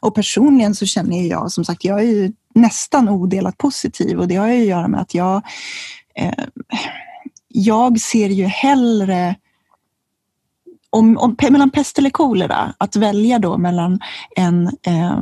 och 0.00 0.14
personligen 0.14 0.74
så 0.74 0.86
känner 0.86 1.22
jag, 1.22 1.52
som 1.52 1.64
sagt, 1.64 1.84
jag 1.84 2.00
är 2.00 2.04
ju 2.04 2.32
nästan 2.54 3.08
odelat 3.08 3.58
positiv 3.58 4.18
och 4.20 4.28
det 4.28 4.36
har 4.36 4.48
ju 4.48 4.62
att 4.62 4.68
göra 4.68 4.88
med 4.88 5.00
att 5.00 5.14
jag, 5.14 5.42
eh, 6.14 6.44
jag 7.48 8.00
ser 8.00 8.28
ju 8.28 8.44
hellre 8.44 9.34
om, 10.92 11.18
om, 11.18 11.36
mellan 11.50 11.70
pest 11.70 11.98
eller 11.98 12.10
kolera, 12.10 12.74
att 12.78 12.96
välja 12.96 13.38
då 13.38 13.58
mellan 13.58 14.00
en, 14.36 14.66
eh, 14.66 15.20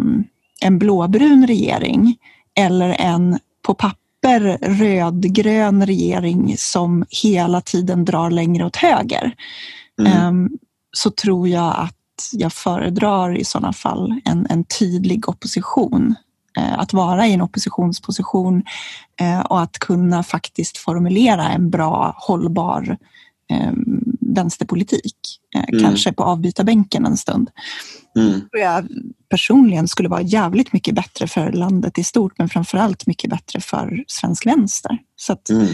en 0.60 0.78
blåbrun 0.78 1.46
regering 1.46 2.16
eller 2.54 2.88
en 2.88 3.38
på 3.62 3.74
papper 3.74 4.58
rödgrön 4.62 5.86
regering 5.86 6.54
som 6.58 7.04
hela 7.22 7.60
tiden 7.60 8.04
drar 8.04 8.30
längre 8.30 8.66
åt 8.66 8.76
höger. 8.76 9.34
Mm. 10.00 10.12
Eh, 10.12 10.50
så 10.92 11.10
tror 11.10 11.48
jag 11.48 11.74
att 11.78 11.96
jag 12.32 12.52
föredrar 12.52 13.36
i 13.36 13.44
sådana 13.44 13.72
fall 13.72 14.20
en, 14.24 14.46
en 14.50 14.64
tydlig 14.64 15.28
opposition. 15.28 16.14
Eh, 16.58 16.78
att 16.78 16.92
vara 16.92 17.26
i 17.26 17.32
en 17.32 17.40
oppositionsposition 17.40 18.62
eh, 19.20 19.40
och 19.40 19.60
att 19.60 19.78
kunna 19.78 20.22
faktiskt 20.22 20.78
formulera 20.78 21.48
en 21.48 21.70
bra, 21.70 22.14
hållbar 22.18 22.96
vänsterpolitik. 24.34 25.40
Mm. 25.54 25.82
Kanske 25.82 26.12
på 26.12 26.24
avbytarbänken 26.24 27.06
en 27.06 27.16
stund. 27.16 27.50
Mm. 28.16 28.40
jag 28.52 28.88
personligen 29.28 29.88
skulle 29.88 30.08
vara 30.08 30.22
jävligt 30.22 30.72
mycket 30.72 30.94
bättre 30.94 31.26
för 31.26 31.52
landet 31.52 31.98
i 31.98 32.04
stort 32.04 32.38
men 32.38 32.48
framförallt 32.48 33.06
mycket 33.06 33.30
bättre 33.30 33.60
för 33.60 34.04
svensk 34.06 34.46
vänster. 34.46 34.98
Så 35.16 35.36
mm. 35.50 35.66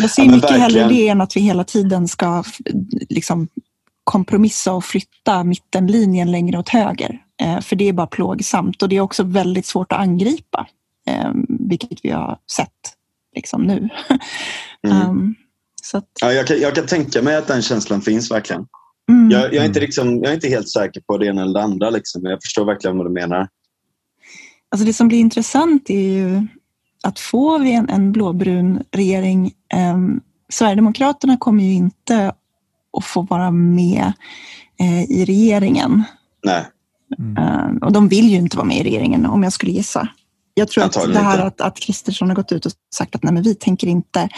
Jag 0.00 0.10
ser 0.10 0.22
ja, 0.24 0.30
mycket 0.30 0.50
verkligen. 0.50 0.62
hellre 0.62 0.88
det 0.88 1.08
än 1.08 1.20
att 1.20 1.36
vi 1.36 1.40
hela 1.40 1.64
tiden 1.64 2.08
ska 2.08 2.44
liksom, 3.08 3.48
kompromissa 4.04 4.72
och 4.72 4.84
flytta 4.84 5.44
mittenlinjen 5.44 6.30
längre 6.30 6.58
åt 6.58 6.68
höger. 6.68 7.20
Eh, 7.42 7.60
för 7.60 7.76
det 7.76 7.88
är 7.88 7.92
bara 7.92 8.06
plågsamt 8.06 8.82
och 8.82 8.88
det 8.88 8.96
är 8.96 9.00
också 9.00 9.22
väldigt 9.22 9.66
svårt 9.66 9.92
att 9.92 9.98
angripa, 9.98 10.66
eh, 11.06 11.30
vilket 11.48 11.98
vi 12.02 12.10
har 12.10 12.38
sett 12.56 12.70
liksom 13.36 13.62
nu. 13.62 13.88
Mm. 14.86 15.10
um, 15.10 15.34
att... 15.92 16.08
ja, 16.20 16.32
jag, 16.32 16.46
kan, 16.46 16.60
jag 16.60 16.74
kan 16.74 16.86
tänka 16.86 17.22
mig 17.22 17.36
att 17.36 17.46
den 17.46 17.62
känslan 17.62 18.02
finns 18.02 18.30
verkligen. 18.30 18.66
Mm. 19.10 19.30
Jag, 19.30 19.54
jag, 19.54 19.62
är 19.62 19.66
inte 19.66 19.80
liksom, 19.80 20.18
jag 20.22 20.30
är 20.30 20.34
inte 20.34 20.48
helt 20.48 20.68
säker 20.68 21.00
på 21.00 21.18
det 21.18 21.26
ena 21.26 21.42
eller 21.42 21.54
det 21.54 21.62
andra, 21.62 21.90
liksom, 21.90 22.22
men 22.22 22.30
jag 22.30 22.42
förstår 22.42 22.64
verkligen 22.64 22.98
vad 22.98 23.06
du 23.06 23.12
menar. 23.12 23.48
Alltså 24.70 24.86
det 24.86 24.92
som 24.92 25.08
blir 25.08 25.18
intressant 25.18 25.90
är 25.90 26.08
ju 26.08 26.46
att 27.02 27.18
får 27.18 27.58
vi 27.58 27.72
en, 27.72 27.88
en 27.88 28.12
blåbrun 28.12 28.82
regering, 28.92 29.52
eh, 29.74 29.98
Sverigedemokraterna 30.48 31.36
kommer 31.36 31.64
ju 31.64 31.72
inte 31.72 32.32
att 32.98 33.04
få 33.04 33.22
vara 33.22 33.50
med 33.50 34.12
eh, 34.80 35.02
i 35.10 35.24
regeringen. 35.24 36.02
Nej. 36.44 36.64
Mm. 37.18 37.44
Uh, 37.44 37.76
och 37.82 37.92
de 37.92 38.08
vill 38.08 38.30
ju 38.30 38.36
inte 38.36 38.56
vara 38.56 38.66
med 38.66 38.76
i 38.76 38.82
regeringen 38.82 39.26
om 39.26 39.42
jag 39.42 39.52
skulle 39.52 39.72
gissa. 39.72 40.08
Jag 40.56 40.68
tror 40.68 40.84
att 40.84 40.92
det 40.92 41.18
här 41.18 41.38
att, 41.38 41.60
att 41.60 41.80
Kristersson 41.80 42.28
har 42.28 42.36
gått 42.36 42.52
ut 42.52 42.66
och 42.66 42.72
sagt 42.94 43.14
att 43.14 43.22
nej, 43.22 43.32
men 43.32 43.42
vi 43.42 43.54
tänker 43.54 43.86
inte 43.86 44.28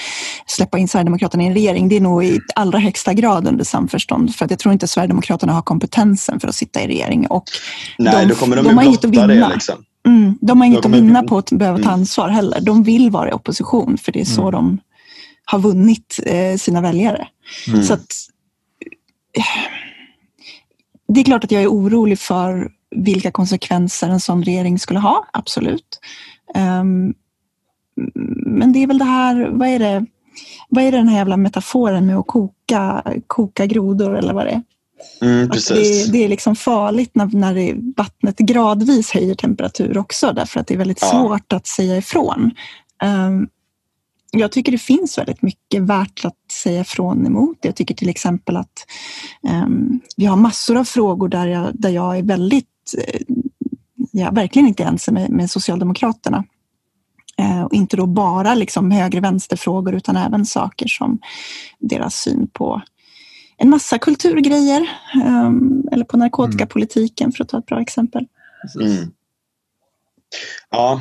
släppa 0.47 0.78
in 0.78 0.88
Sverigedemokraterna 0.88 1.43
i 1.43 1.47
en 1.47 1.55
regering, 1.55 1.88
det 1.88 1.97
är 1.97 2.01
nog 2.01 2.24
i 2.24 2.40
allra 2.55 2.78
högsta 2.78 3.14
grad 3.14 3.48
under 3.48 3.64
samförstånd. 3.64 4.34
För 4.34 4.44
att 4.44 4.51
jag 4.51 4.60
tror 4.60 4.72
inte 4.72 4.86
Sverigedemokraterna 4.86 5.52
har 5.52 5.62
kompetensen 5.62 6.40
för 6.40 6.48
att 6.48 6.55
sitta 6.55 6.82
i 6.82 6.86
regering. 6.86 7.26
Och 7.26 7.44
nej, 7.98 8.26
de, 8.26 8.28
då 8.28 8.34
kommer 8.34 8.56
de, 8.56 8.64
de 8.64 8.76
har 8.76 8.84
inget 8.84 9.05
att 9.05 9.10
vinna. 9.10 9.26
Det, 9.26 9.55
liksom. 9.55 9.84
mm, 10.06 10.38
de 10.40 10.60
har 10.60 10.66
inget 10.66 10.86
att 10.86 10.93
vinna 10.93 11.22
på 11.22 11.38
att 11.38 11.52
behöva 11.52 11.78
ta 11.78 11.84
mm. 11.84 11.94
ansvar 11.94 12.28
heller. 12.28 12.60
De 12.60 12.82
vill 12.82 13.10
vara 13.10 13.30
i 13.30 13.32
opposition, 13.32 13.98
för 13.98 14.12
det 14.12 14.20
är 14.20 14.24
så 14.24 14.43
mm. 14.43 14.52
de 14.52 14.78
har 15.44 15.59
vunnit 15.59 16.20
eh, 16.26 16.56
sina 16.56 16.80
väljare. 16.80 17.28
Mm. 17.68 17.82
Så 17.82 17.94
att, 17.94 18.06
det 21.09 21.20
är 21.20 21.24
klart 21.24 21.44
att 21.44 21.51
jag 21.51 21.62
är 21.62 21.68
orolig 21.68 22.18
för 22.18 22.70
vilka 22.97 23.31
konsekvenser 23.31 24.09
en 24.09 24.20
sån 24.20 24.43
regering 24.43 24.78
skulle 24.78 25.01
ha, 25.01 25.27
absolut. 25.32 26.01
Um, 26.55 27.14
men 28.47 28.73
det 28.73 28.82
är 28.82 28.86
väl 28.86 28.98
det 28.98 29.05
här, 29.05 29.51
vad 29.52 29.68
är 29.68 29.78
det, 29.78 30.06
vad 30.68 30.85
är 30.85 30.93
den 30.93 31.09
här 31.09 31.16
jävla 31.16 31.36
metaforen 31.36 32.06
med 32.06 32.16
att 32.16 32.27
koka, 32.27 33.02
koka 33.27 33.66
grodor 33.66 34.16
eller 34.18 34.35
vad 34.35 34.47
det 34.47 34.51
är? 34.51 34.62
Mm, 35.23 35.48
det, 35.48 36.12
det, 36.12 36.24
är 36.24 36.28
liksom 36.28 36.56
farligt 36.56 37.10
när, 37.14 37.31
när 37.32 37.55
det, 37.55 37.74
vattnet 37.97 38.39
gradvis 38.39 39.10
höjer 39.10 39.35
temperatur 39.35 39.98
också 39.98 40.32
därför 40.32 40.60
att 40.60 40.66
det 40.66 40.74
är 40.74 40.78
väldigt 40.78 41.02
ja. 41.02 41.09
svårt 41.09 41.52
att 41.52 41.66
säga 41.66 41.97
ifrån. 41.97 42.51
Um, 43.05 43.48
jag 44.31 44.52
tycker 44.52 44.73
det 44.73 44.78
finns 44.78 45.18
väldigt 45.18 45.43
mycket 45.43 45.82
värt 45.82 46.24
att 46.24 46.52
säga 46.52 46.81
ifrån 46.81 47.27
emot. 47.27 47.59
Jag 47.60 47.77
tycker 47.77 47.94
till 47.94 48.09
exempel 48.09 48.56
att 48.56 48.86
um, 49.43 50.01
vi 50.16 50.27
har 50.27 50.36
massor 50.36 50.77
av 50.77 50.85
frågor 50.85 51.28
där 51.28 51.47
jag, 51.47 51.70
där 51.74 51.90
jag 51.90 52.18
är 52.18 52.23
väldigt, 52.23 52.68
jag 54.12 54.28
är 54.28 54.32
verkligen 54.32 54.68
inte 54.68 54.84
ense 54.84 55.12
med, 55.12 55.30
med 55.30 55.50
Socialdemokraterna. 55.50 56.44
Uh, 57.40 57.62
och 57.62 57.74
inte 57.74 57.96
då 57.96 58.06
bara 58.06 58.54
liksom 58.54 58.90
höger-vänster-frågor 58.90 59.94
utan 59.94 60.16
även 60.16 60.46
saker 60.46 60.86
som 60.86 61.18
deras 61.78 62.14
syn 62.14 62.48
på 62.52 62.82
en 63.56 63.70
massa 63.70 63.98
kulturgrejer 63.98 64.88
um, 65.24 65.88
eller 65.92 66.04
på 66.04 66.16
narkotikapolitiken 66.16 67.32
för 67.32 67.44
att 67.44 67.48
ta 67.48 67.58
ett 67.58 67.66
bra 67.66 67.80
exempel. 67.80 68.26
Mm. 68.80 69.12
Ja, 70.70 71.00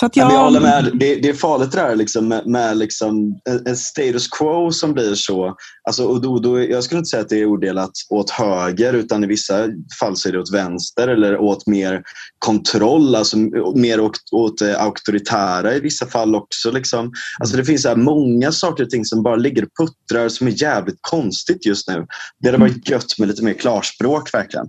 så 0.00 0.06
att 0.06 0.16
jag... 0.16 0.32
jag 0.32 0.44
håller 0.44 0.60
med. 0.60 0.90
Det, 0.94 1.14
det 1.14 1.28
är 1.28 1.34
farligt 1.34 1.72
det 1.72 1.78
där 1.78 1.96
liksom, 1.96 2.28
med, 2.28 2.46
med 2.46 2.76
liksom, 2.76 3.40
en 3.66 3.76
status 3.76 4.28
quo 4.28 4.72
som 4.72 4.92
blir 4.92 5.14
så. 5.14 5.56
Alltså, 5.88 6.04
och 6.04 6.20
då, 6.20 6.38
då, 6.38 6.60
jag 6.60 6.84
skulle 6.84 6.98
inte 6.98 7.08
säga 7.08 7.22
att 7.22 7.28
det 7.28 7.40
är 7.40 7.46
odelat 7.46 7.90
åt 8.10 8.30
höger 8.30 8.94
utan 8.94 9.24
i 9.24 9.26
vissa 9.26 9.66
fall 10.00 10.16
så 10.16 10.28
är 10.28 10.32
det 10.32 10.40
åt 10.40 10.54
vänster 10.54 11.08
eller 11.08 11.38
åt 11.38 11.66
mer 11.66 12.02
kontroll, 12.38 13.14
alltså 13.14 13.36
mer 13.74 14.00
åt, 14.00 14.18
åt 14.32 14.58
det 14.58 14.80
auktoritära 14.80 15.74
i 15.74 15.80
vissa 15.80 16.06
fall 16.06 16.34
också. 16.34 16.70
Liksom. 16.70 17.12
Alltså, 17.40 17.56
det 17.56 17.64
finns 17.64 17.82
så 17.82 17.96
många 17.96 18.52
saker 18.52 18.84
och 18.84 18.90
ting 18.90 19.04
som 19.04 19.22
bara 19.22 19.36
ligger 19.36 19.62
och 19.62 19.70
puttrar 19.80 20.28
som 20.28 20.46
är 20.46 20.62
jävligt 20.62 20.98
konstigt 21.00 21.66
just 21.66 21.88
nu. 21.88 22.06
Det 22.40 22.48
hade 22.48 22.58
varit 22.58 22.88
gött 22.88 23.18
med 23.18 23.28
lite 23.28 23.44
mer 23.44 23.54
klarspråk 23.54 24.34
verkligen. 24.34 24.66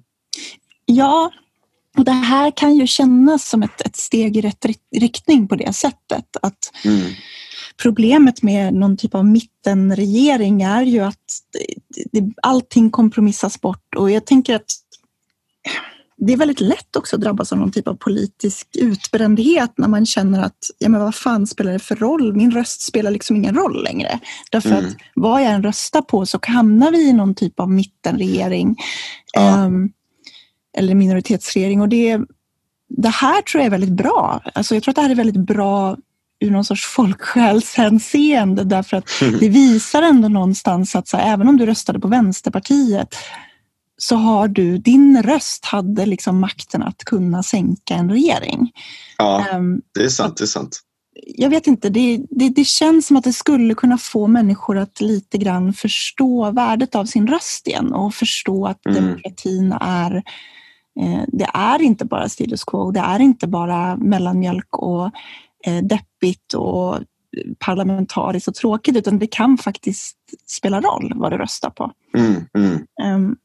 Ja, 0.85 1.31
och 1.97 2.05
det 2.05 2.11
här 2.11 2.51
kan 2.51 2.75
ju 2.75 2.87
kännas 2.87 3.49
som 3.49 3.63
ett, 3.63 3.81
ett 3.81 3.95
steg 3.95 4.37
i 4.37 4.41
rätt 4.41 4.65
riktning 4.95 5.47
på 5.47 5.55
det 5.55 5.73
sättet. 5.73 6.25
Att 6.41 6.71
mm. 6.85 7.11
Problemet 7.81 8.43
med 8.43 8.73
någon 8.73 8.97
typ 8.97 9.15
av 9.15 9.25
mittenregering 9.25 10.61
är 10.61 10.81
ju 10.81 10.99
att 10.99 11.25
det, 12.11 12.31
allting 12.41 12.91
kompromissas 12.91 13.61
bort 13.61 13.95
och 13.95 14.11
jag 14.11 14.25
tänker 14.25 14.55
att 14.55 14.71
det 16.17 16.33
är 16.33 16.37
väldigt 16.37 16.61
lätt 16.61 16.95
också 16.95 17.15
att 17.15 17.21
drabbas 17.21 17.51
av 17.51 17.57
någon 17.57 17.71
typ 17.71 17.87
av 17.87 17.93
politisk 17.93 18.67
utbrändhet 18.75 19.73
när 19.77 19.87
man 19.87 20.05
känner 20.05 20.43
att, 20.43 20.57
ja 20.77 20.89
men 20.89 21.01
vad 21.01 21.15
fan 21.15 21.47
spelar 21.47 21.71
det 21.71 21.79
för 21.79 21.95
roll? 21.95 22.35
Min 22.35 22.51
röst 22.51 22.81
spelar 22.81 23.11
liksom 23.11 23.35
ingen 23.35 23.55
roll 23.55 23.83
längre. 23.83 24.19
Därför 24.51 24.69
mm. 24.69 24.85
att 24.85 24.95
vad 25.15 25.41
jag 25.41 25.51
än 25.51 25.63
röstar 25.63 26.01
på 26.01 26.25
så 26.25 26.39
hamnar 26.41 26.91
vi 26.91 27.09
i 27.09 27.13
någon 27.13 27.35
typ 27.35 27.59
av 27.59 27.71
mittenregering. 27.71 28.75
Ja. 29.33 29.65
Um, 29.65 29.91
eller 30.77 30.95
minoritetsregering. 30.95 31.81
Och 31.81 31.89
det, 31.89 32.19
det 32.89 33.09
här 33.09 33.41
tror 33.41 33.61
jag 33.61 33.65
är 33.65 33.71
väldigt 33.71 33.89
bra. 33.89 34.41
Alltså 34.53 34.75
jag 34.75 34.83
tror 34.83 34.91
att 34.91 34.95
det 34.95 35.01
här 35.01 35.09
är 35.09 35.15
väldigt 35.15 35.47
bra 35.47 35.97
ur 36.39 36.51
någon 36.51 36.65
sorts 36.65 36.85
folksjälshänseende 36.85 38.63
därför 38.63 38.97
att 38.97 39.09
det 39.39 39.49
visar 39.49 40.01
ändå 40.01 40.27
någonstans 40.27 40.95
att 40.95 41.07
så 41.07 41.17
här, 41.17 41.33
även 41.33 41.47
om 41.47 41.57
du 41.57 41.65
röstade 41.65 41.99
på 41.99 42.07
Vänsterpartiet 42.07 43.15
så 43.97 44.15
har 44.15 44.47
du, 44.47 44.77
din 44.77 45.23
röst 45.23 45.65
hade 45.65 46.05
liksom 46.05 46.39
makten 46.39 46.83
att 46.83 47.03
kunna 47.03 47.43
sänka 47.43 47.93
en 47.93 48.11
regering. 48.11 48.71
Ja, 49.17 49.45
um, 49.53 49.81
det 49.93 50.03
är 50.03 50.09
sant. 50.09 50.37
Det 50.37 50.43
är 50.43 50.47
sant. 50.47 50.81
Jag 51.25 51.49
vet 51.49 51.67
inte, 51.67 51.89
det, 51.89 52.19
det, 52.29 52.49
det, 52.49 52.65
känns 52.65 53.07
som 53.07 53.17
att 53.17 53.23
det 53.23 53.33
skulle 53.33 53.75
kunna 53.75 53.97
få 53.97 54.27
människor 54.27 54.77
att 54.77 55.01
lite 55.01 55.37
grann 55.37 55.73
förstå 55.73 56.51
värdet 56.51 56.95
av 56.95 57.05
sin 57.05 57.27
röst 57.27 57.67
igen 57.67 57.93
och 57.93 58.13
förstå 58.13 58.65
att 58.65 58.85
mm. 58.85 59.03
demokratin 59.03 59.71
är 59.81 60.23
det 61.27 61.47
är 61.53 61.81
inte 61.81 62.05
bara 62.05 62.29
status 62.29 62.63
quo, 62.63 62.91
det 62.91 62.99
är 62.99 63.19
inte 63.19 63.47
bara 63.47 63.95
mellanmjölk 63.95 64.77
och 64.77 65.05
eh, 65.65 65.83
deppigt 65.83 66.53
och 66.53 66.99
parlamentariskt 67.59 68.47
och 68.47 68.55
tråkigt 68.55 68.95
utan 68.95 69.19
det 69.19 69.27
kan 69.27 69.57
faktiskt 69.57 70.17
spela 70.47 70.81
roll 70.81 71.13
vad 71.15 71.31
du 71.31 71.37
röstar 71.37 71.69
på. 71.69 71.91
Mm, 72.17 72.45
mm. 72.57 72.85
Um, 73.03 73.35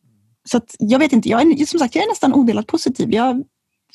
så 0.48 0.60
jag 0.78 0.98
vet 0.98 1.12
inte, 1.12 1.28
jag 1.28 1.42
är, 1.42 1.66
som 1.66 1.78
sagt 1.78 1.94
jag 1.94 2.04
är 2.04 2.08
nästan 2.08 2.32
odelat 2.32 2.66
positiv. 2.66 3.12
Jag 3.12 3.44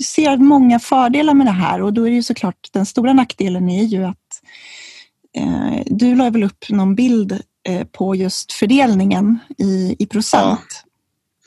ser 0.04 0.38
många 0.38 0.80
fördelar 0.80 1.34
med 1.34 1.48
det 1.48 1.52
här 1.52 1.82
och 1.82 1.94
då 1.94 2.04
är 2.04 2.10
det 2.10 2.16
ju 2.16 2.24
såklart 2.24 2.70
den 2.72 2.86
stora 2.86 3.14
nackdelen 3.14 3.70
är 3.70 3.84
ju 3.84 4.04
att 4.04 4.42
eh, 5.38 5.84
du 5.86 6.16
la 6.16 6.30
väl 6.30 6.44
upp 6.44 6.70
någon 6.70 6.96
bild 6.96 7.42
eh, 7.68 7.88
på 7.92 8.16
just 8.16 8.52
fördelningen 8.52 9.40
i, 9.58 9.96
i 10.00 10.06
procent. 10.06 10.84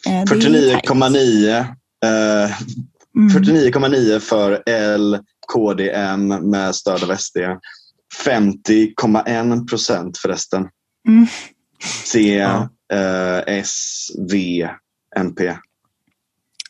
Ja. 0.05 0.13
Eh, 0.13 0.25
49,9 0.25 1.49
eh, 1.49 1.57
mm. 1.57 1.75
49,9 2.03 4.19
för 4.19 4.63
L, 4.67 5.19
KD, 5.47 5.91
M 5.91 6.29
med 6.29 6.75
stöd 6.75 7.03
av 7.03 7.17
SD. 7.17 7.37
50,1 8.27 9.69
procent 9.69 10.19
förresten. 10.19 10.69
Mm. 11.09 11.27
C, 12.05 12.37
ja. 12.37 12.69
eh, 12.93 13.59
S, 13.59 14.07
V, 14.31 14.69
NP. 15.17 15.55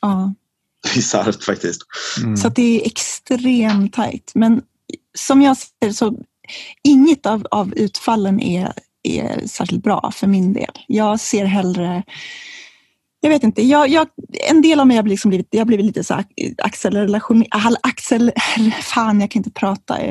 Ja. 0.00 0.34
Bisarrt 0.94 1.44
faktiskt. 1.44 1.82
Mm. 2.22 2.36
Så 2.36 2.48
det 2.48 2.80
är 2.80 2.86
extremt 2.86 3.92
tajt. 3.92 4.32
Men 4.34 4.62
som 5.18 5.42
jag 5.42 5.56
ser 5.56 5.92
så 5.92 6.18
inget 6.84 7.26
av, 7.26 7.46
av 7.50 7.74
utfallen 7.74 8.40
är, 8.40 8.72
är 9.02 9.46
särskilt 9.46 9.82
bra 9.82 10.12
för 10.14 10.26
min 10.26 10.52
del. 10.52 10.72
Jag 10.86 11.20
ser 11.20 11.44
hellre 11.44 12.02
jag 13.24 13.30
vet 13.30 13.42
inte, 13.42 13.62
jag, 13.62 13.88
jag, 13.88 14.08
en 14.48 14.62
del 14.62 14.80
av 14.80 14.86
mig 14.86 14.96
har 14.96 15.04
liksom 15.04 15.28
blivit, 15.28 15.48
jag 15.50 15.66
blivit 15.66 15.86
lite 15.86 16.04
så 16.04 16.22
acceleration, 16.58 17.44
accel, 17.82 18.32
fan 18.82 19.20
jag 19.20 19.30
kan 19.30 19.40
inte 19.40 19.50
prata. 19.50 19.98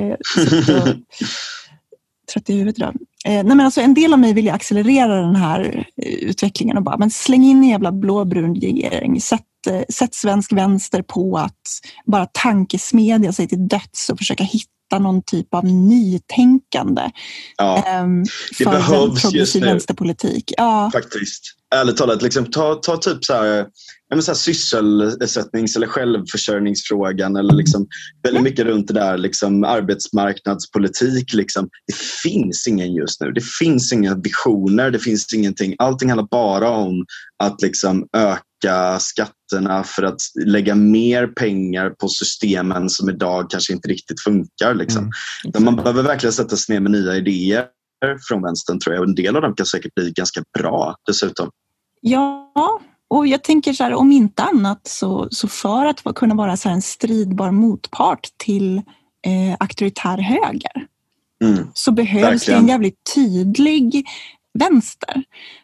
trött 2.34 2.50
i 2.50 2.54
huvudet 2.54 2.78
idag. 2.78 2.96
Eh, 3.26 3.32
nej 3.32 3.44
men 3.44 3.60
alltså 3.60 3.82
en 3.82 3.94
del 3.94 4.14
av 4.14 4.20
mig 4.20 4.34
vill 4.34 4.46
ju 4.46 4.52
accelerera 4.52 5.16
den 5.22 5.36
här 5.36 5.88
eh, 5.98 6.14
utvecklingen 6.14 6.78
och 6.78 6.84
bara, 6.84 6.98
men 6.98 7.12
släng 7.12 7.44
in 7.44 7.58
en 7.58 7.70
jävla 7.70 7.92
blåbrun 7.92 8.56
regering. 8.56 9.22
Sätt, 9.22 9.42
eh, 9.68 9.82
sätt 9.90 10.16
svensk 10.16 10.54
vänster 10.54 11.02
på 11.02 11.38
att 11.38 11.62
bara 12.06 12.26
tankesmedja 12.26 13.34
sig 13.34 13.48
till 13.48 13.68
döds 13.68 14.10
och 14.10 14.18
försöka 14.18 14.44
hitta 14.44 14.71
någon 15.00 15.22
typ 15.24 15.54
av 15.54 15.66
nytänkande. 15.66 17.02
Ja, 17.58 17.78
eh, 17.78 18.08
det 18.58 18.66
för 18.66 18.72
behövs 18.72 19.56
en 19.56 19.62
nu. 19.62 19.68
vänsterpolitik. 19.68 20.54
Ja. 20.58 20.90
Faktiskt. 20.94 21.44
Ärligt 21.76 21.98
talat, 21.98 22.22
liksom, 22.22 22.46
ta, 22.46 22.76
ta 22.76 22.98
typ 22.98 23.26
så 23.26 23.34
här 23.34 23.66
men 24.16 24.24
så 24.24 24.32
här, 24.32 24.38
sysselsättnings 24.38 25.76
eller 25.76 25.88
självförsörjningsfrågan 25.88 27.36
eller 27.36 27.54
liksom, 27.54 27.88
väldigt 28.24 28.44
mycket 28.44 28.66
runt 28.66 28.88
det 28.88 28.94
där 28.94 29.18
liksom, 29.18 29.64
arbetsmarknadspolitik. 29.64 31.34
Liksom. 31.34 31.70
Det 31.88 31.96
finns 31.96 32.68
ingen 32.68 32.94
just 32.94 33.22
nu. 33.22 33.32
Det 33.32 33.46
finns 33.60 33.94
inga 33.94 34.16
visioner. 34.16 34.92
Det 34.92 35.00
finns 35.00 35.34
ingenting. 35.34 35.76
Allting 35.80 36.10
handlar 36.10 36.28
bara 36.32 36.70
om 36.70 37.06
att 37.44 37.62
liksom, 37.62 38.08
öka 38.18 38.44
skatterna 39.00 39.84
för 39.84 40.04
att 40.04 40.22
lägga 40.46 40.76
mer 40.76 41.28
pengar 41.28 41.90
på 41.90 42.08
systemen 42.08 42.90
som 42.90 43.10
idag 43.10 43.50
kanske 43.50 43.74
inte 43.74 43.88
riktigt 43.88 44.22
funkar. 44.22 44.74
Liksom. 44.74 45.12
Mm. 45.56 45.66
Man 45.66 45.76
behöver 45.76 46.04
verkligen 46.04 46.34
sätta 46.34 46.56
sig 46.56 46.76
ner 46.76 46.80
med 46.80 46.92
nya 46.92 47.16
idéer 47.16 47.66
från 48.30 48.42
vänstern 48.42 48.80
tror 48.80 48.96
jag. 48.96 49.02
Och 49.02 49.08
en 49.08 49.16
del 49.16 49.36
av 49.36 49.42
dem 49.42 49.56
kan 49.56 49.66
säkert 49.66 49.96
bli 49.96 50.12
ganska 50.12 50.44
bra 50.60 50.96
dessutom. 51.08 51.50
Ja, 52.02 52.82
och 53.10 53.28
jag 53.28 53.44
tänker 53.44 53.74
så 53.74 53.84
här, 53.84 53.94
om 53.94 54.12
inte 54.12 54.44
annat 54.44 54.82
så, 54.88 55.28
så 55.32 55.48
för 55.48 55.86
att 55.86 56.16
kunna 56.16 56.36
vara 56.36 56.58
så 56.58 56.70
en 56.70 56.82
stridbar 56.82 57.52
motpart 57.52 58.28
till 58.38 58.78
eh, 59.28 59.56
auktoritär 59.60 60.18
höger 60.18 60.88
mm. 61.44 61.68
så 61.74 61.92
behövs 61.92 62.24
Verkligen. 62.24 62.60
det 62.60 62.64
en 62.64 62.68
jävligt 62.68 63.14
tydlig 63.16 64.06
vänster. 64.54 65.24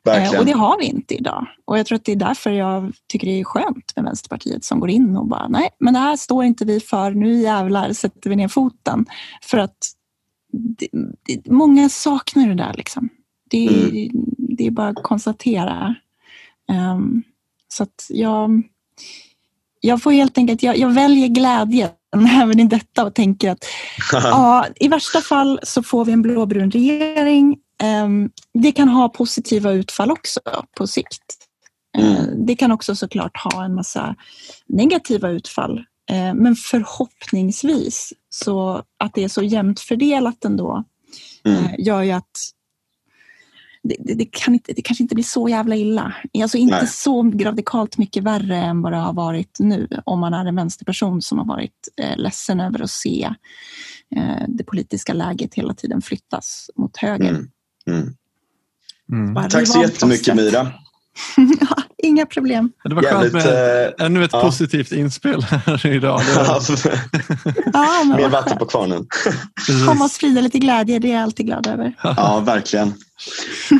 Eh, 0.09 0.39
och 0.39 0.45
det 0.45 0.51
har 0.51 0.77
vi 0.77 0.85
inte 0.85 1.15
idag. 1.15 1.47
Och 1.65 1.79
jag 1.79 1.85
tror 1.85 1.95
att 1.95 2.05
det 2.05 2.11
är 2.11 2.15
därför 2.15 2.51
jag 2.51 2.93
tycker 3.07 3.27
det 3.27 3.39
är 3.39 3.43
skönt 3.43 3.93
med 3.95 4.05
Vänsterpartiet 4.05 4.63
som 4.63 4.79
går 4.79 4.89
in 4.89 5.17
och 5.17 5.27
bara 5.27 5.47
nej, 5.47 5.69
men 5.79 5.93
det 5.93 5.99
här 5.99 6.15
står 6.15 6.43
inte 6.43 6.65
vi 6.65 6.79
för. 6.79 7.11
Nu 7.11 7.41
jävlar 7.41 7.93
sätter 7.93 8.29
vi 8.29 8.35
ner 8.35 8.47
foten. 8.47 9.05
För 9.41 9.57
att 9.57 9.77
det, 10.51 10.87
det, 11.23 11.51
många 11.51 11.89
saknar 11.89 12.47
det 12.47 12.55
där 12.55 12.73
liksom. 12.73 13.09
Det, 13.49 13.67
mm. 13.67 14.09
det 14.37 14.67
är 14.67 14.71
bara 14.71 14.89
att 14.89 15.03
konstatera. 15.03 15.95
Um, 16.71 17.23
så 17.67 17.83
att 17.83 18.07
jag, 18.09 18.63
jag 19.79 20.03
får 20.03 20.11
helt 20.11 20.37
enkelt, 20.37 20.63
jag, 20.63 20.77
jag 20.77 20.89
väljer 20.89 21.27
glädjen 21.27 21.89
även 22.41 22.59
i 22.59 22.67
detta 22.67 23.05
och 23.05 23.15
tänker 23.15 23.51
att 23.51 23.65
ja, 24.11 24.65
i 24.75 24.87
värsta 24.87 25.21
fall 25.21 25.59
så 25.63 25.83
får 25.83 26.05
vi 26.05 26.11
en 26.11 26.21
blåbrun 26.21 26.71
regering. 26.71 27.57
Um, 27.83 28.29
det 28.53 28.71
kan 28.71 28.89
ha 28.89 29.09
positiva 29.09 29.71
utfall 29.71 30.11
också 30.11 30.39
på 30.77 30.87
sikt. 30.87 31.37
Uh, 31.97 32.21
det 32.21 32.55
kan 32.55 32.71
också 32.71 32.95
såklart 32.95 33.37
ha 33.37 33.65
en 33.65 33.75
massa 33.75 34.15
negativa 34.67 35.29
utfall. 35.29 35.77
Uh, 36.11 36.33
men 36.33 36.55
förhoppningsvis 36.55 38.13
så 38.29 38.83
att 38.97 39.13
det 39.13 39.23
är 39.23 39.27
så 39.27 39.43
jämnt 39.43 39.79
fördelat 39.79 40.45
ändå 40.45 40.83
mm. 41.45 41.63
uh, 41.63 41.71
gör 41.77 42.01
ju 42.01 42.11
att 42.11 42.31
det, 43.83 44.13
det, 44.15 44.25
kan 44.25 44.53
inte, 44.53 44.73
det 44.73 44.81
kanske 44.81 45.03
inte 45.03 45.15
blir 45.15 45.23
så 45.23 45.49
jävla 45.49 45.75
illa. 45.75 46.15
Alltså 46.41 46.57
inte 46.57 46.75
Nej. 46.75 46.87
så 46.87 47.23
radikalt 47.23 47.97
mycket 47.97 48.23
värre 48.23 48.57
än 48.57 48.81
vad 48.81 48.91
det 48.91 48.97
har 48.97 49.13
varit 49.13 49.57
nu 49.59 49.87
om 50.05 50.19
man 50.19 50.33
är 50.33 50.45
en 50.45 50.55
vänsterperson 50.55 51.21
som 51.21 51.37
har 51.37 51.45
varit 51.45 51.87
eh, 52.01 52.17
ledsen 52.17 52.59
över 52.59 52.81
att 52.81 52.91
se 52.91 53.33
eh, 54.15 54.43
det 54.47 54.63
politiska 54.63 55.13
läget 55.13 55.53
hela 55.53 55.73
tiden 55.73 56.01
flyttas 56.01 56.69
mot 56.75 56.97
höger. 56.97 57.29
Mm. 57.29 57.49
Mm. 57.87 58.13
Mm. 59.11 59.49
Tack 59.49 59.67
så 59.67 59.81
jättemycket 59.81 60.35
Mira. 60.35 60.71
ja, 61.59 61.83
inga 61.97 62.25
problem. 62.25 62.71
Det 62.83 62.95
var 62.95 63.03
skönt 63.03 63.33
med 63.33 63.85
äh, 63.99 64.05
ännu 64.05 64.23
ett 64.23 64.33
ja. 64.33 64.41
positivt 64.41 64.91
inspel 64.91 65.41
här 65.43 65.85
idag. 65.85 66.21
ja, 67.73 68.03
Mer 68.17 68.29
vatten 68.29 68.57
på 68.57 68.65
kvarnen. 68.65 69.07
Komma 69.87 70.05
och 70.05 70.11
sprida 70.11 70.41
lite 70.41 70.59
glädje, 70.59 70.99
det 70.99 71.07
är 71.11 71.13
jag 71.13 71.23
alltid 71.23 71.45
glad 71.45 71.67
över. 71.67 71.93
Ja, 72.03 72.43
verkligen. 72.45 72.93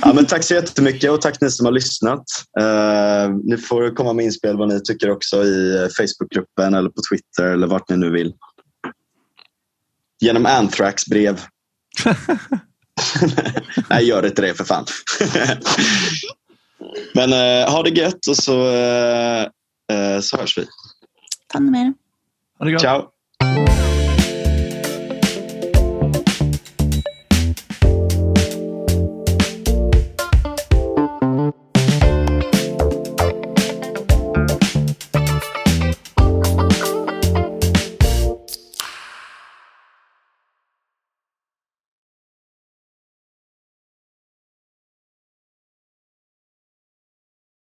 Ja, 0.02 0.14
men 0.14 0.26
tack 0.26 0.44
så 0.44 0.54
jättemycket 0.54 1.12
och 1.12 1.22
tack 1.22 1.42
ni 1.42 1.52
som 1.52 1.66
har 1.66 1.74
lyssnat. 1.74 2.24
Uh, 2.60 3.36
ni 3.44 3.58
får 3.58 3.96
komma 3.96 4.14
med 4.14 4.26
inspel 4.26 4.58
vad 4.58 4.68
ni 4.68 4.82
tycker 4.82 5.12
också 5.12 5.44
i 5.44 5.90
Facebookgruppen 5.98 6.74
eller 6.74 6.90
på 6.90 7.02
Twitter 7.10 7.52
eller 7.52 7.68
vart 7.68 7.90
ni 7.90 7.98
nu 7.98 8.10
vill. 8.10 8.34
Genom 10.22 10.46
Anthrax 10.46 11.06
brev. 11.06 11.42
Nej, 13.90 14.06
gör 14.06 14.26
inte 14.26 14.41
det 14.41 14.53
för 14.53 14.64
fan. 14.64 14.86
Men 17.14 17.34
uh, 17.34 17.72
ha 17.72 17.84
det 17.84 17.90
gött 17.90 18.28
och 18.30 18.38
så, 18.38 18.57
uh, 18.61 20.19
så 20.22 20.38
hörs 20.38 20.57
vi. 20.57 20.65
Ta 21.48 21.60
med 21.60 21.94
Ha 22.60 22.65
det 22.65 22.72
gott. 22.72 22.82
Ciao. 22.82 23.87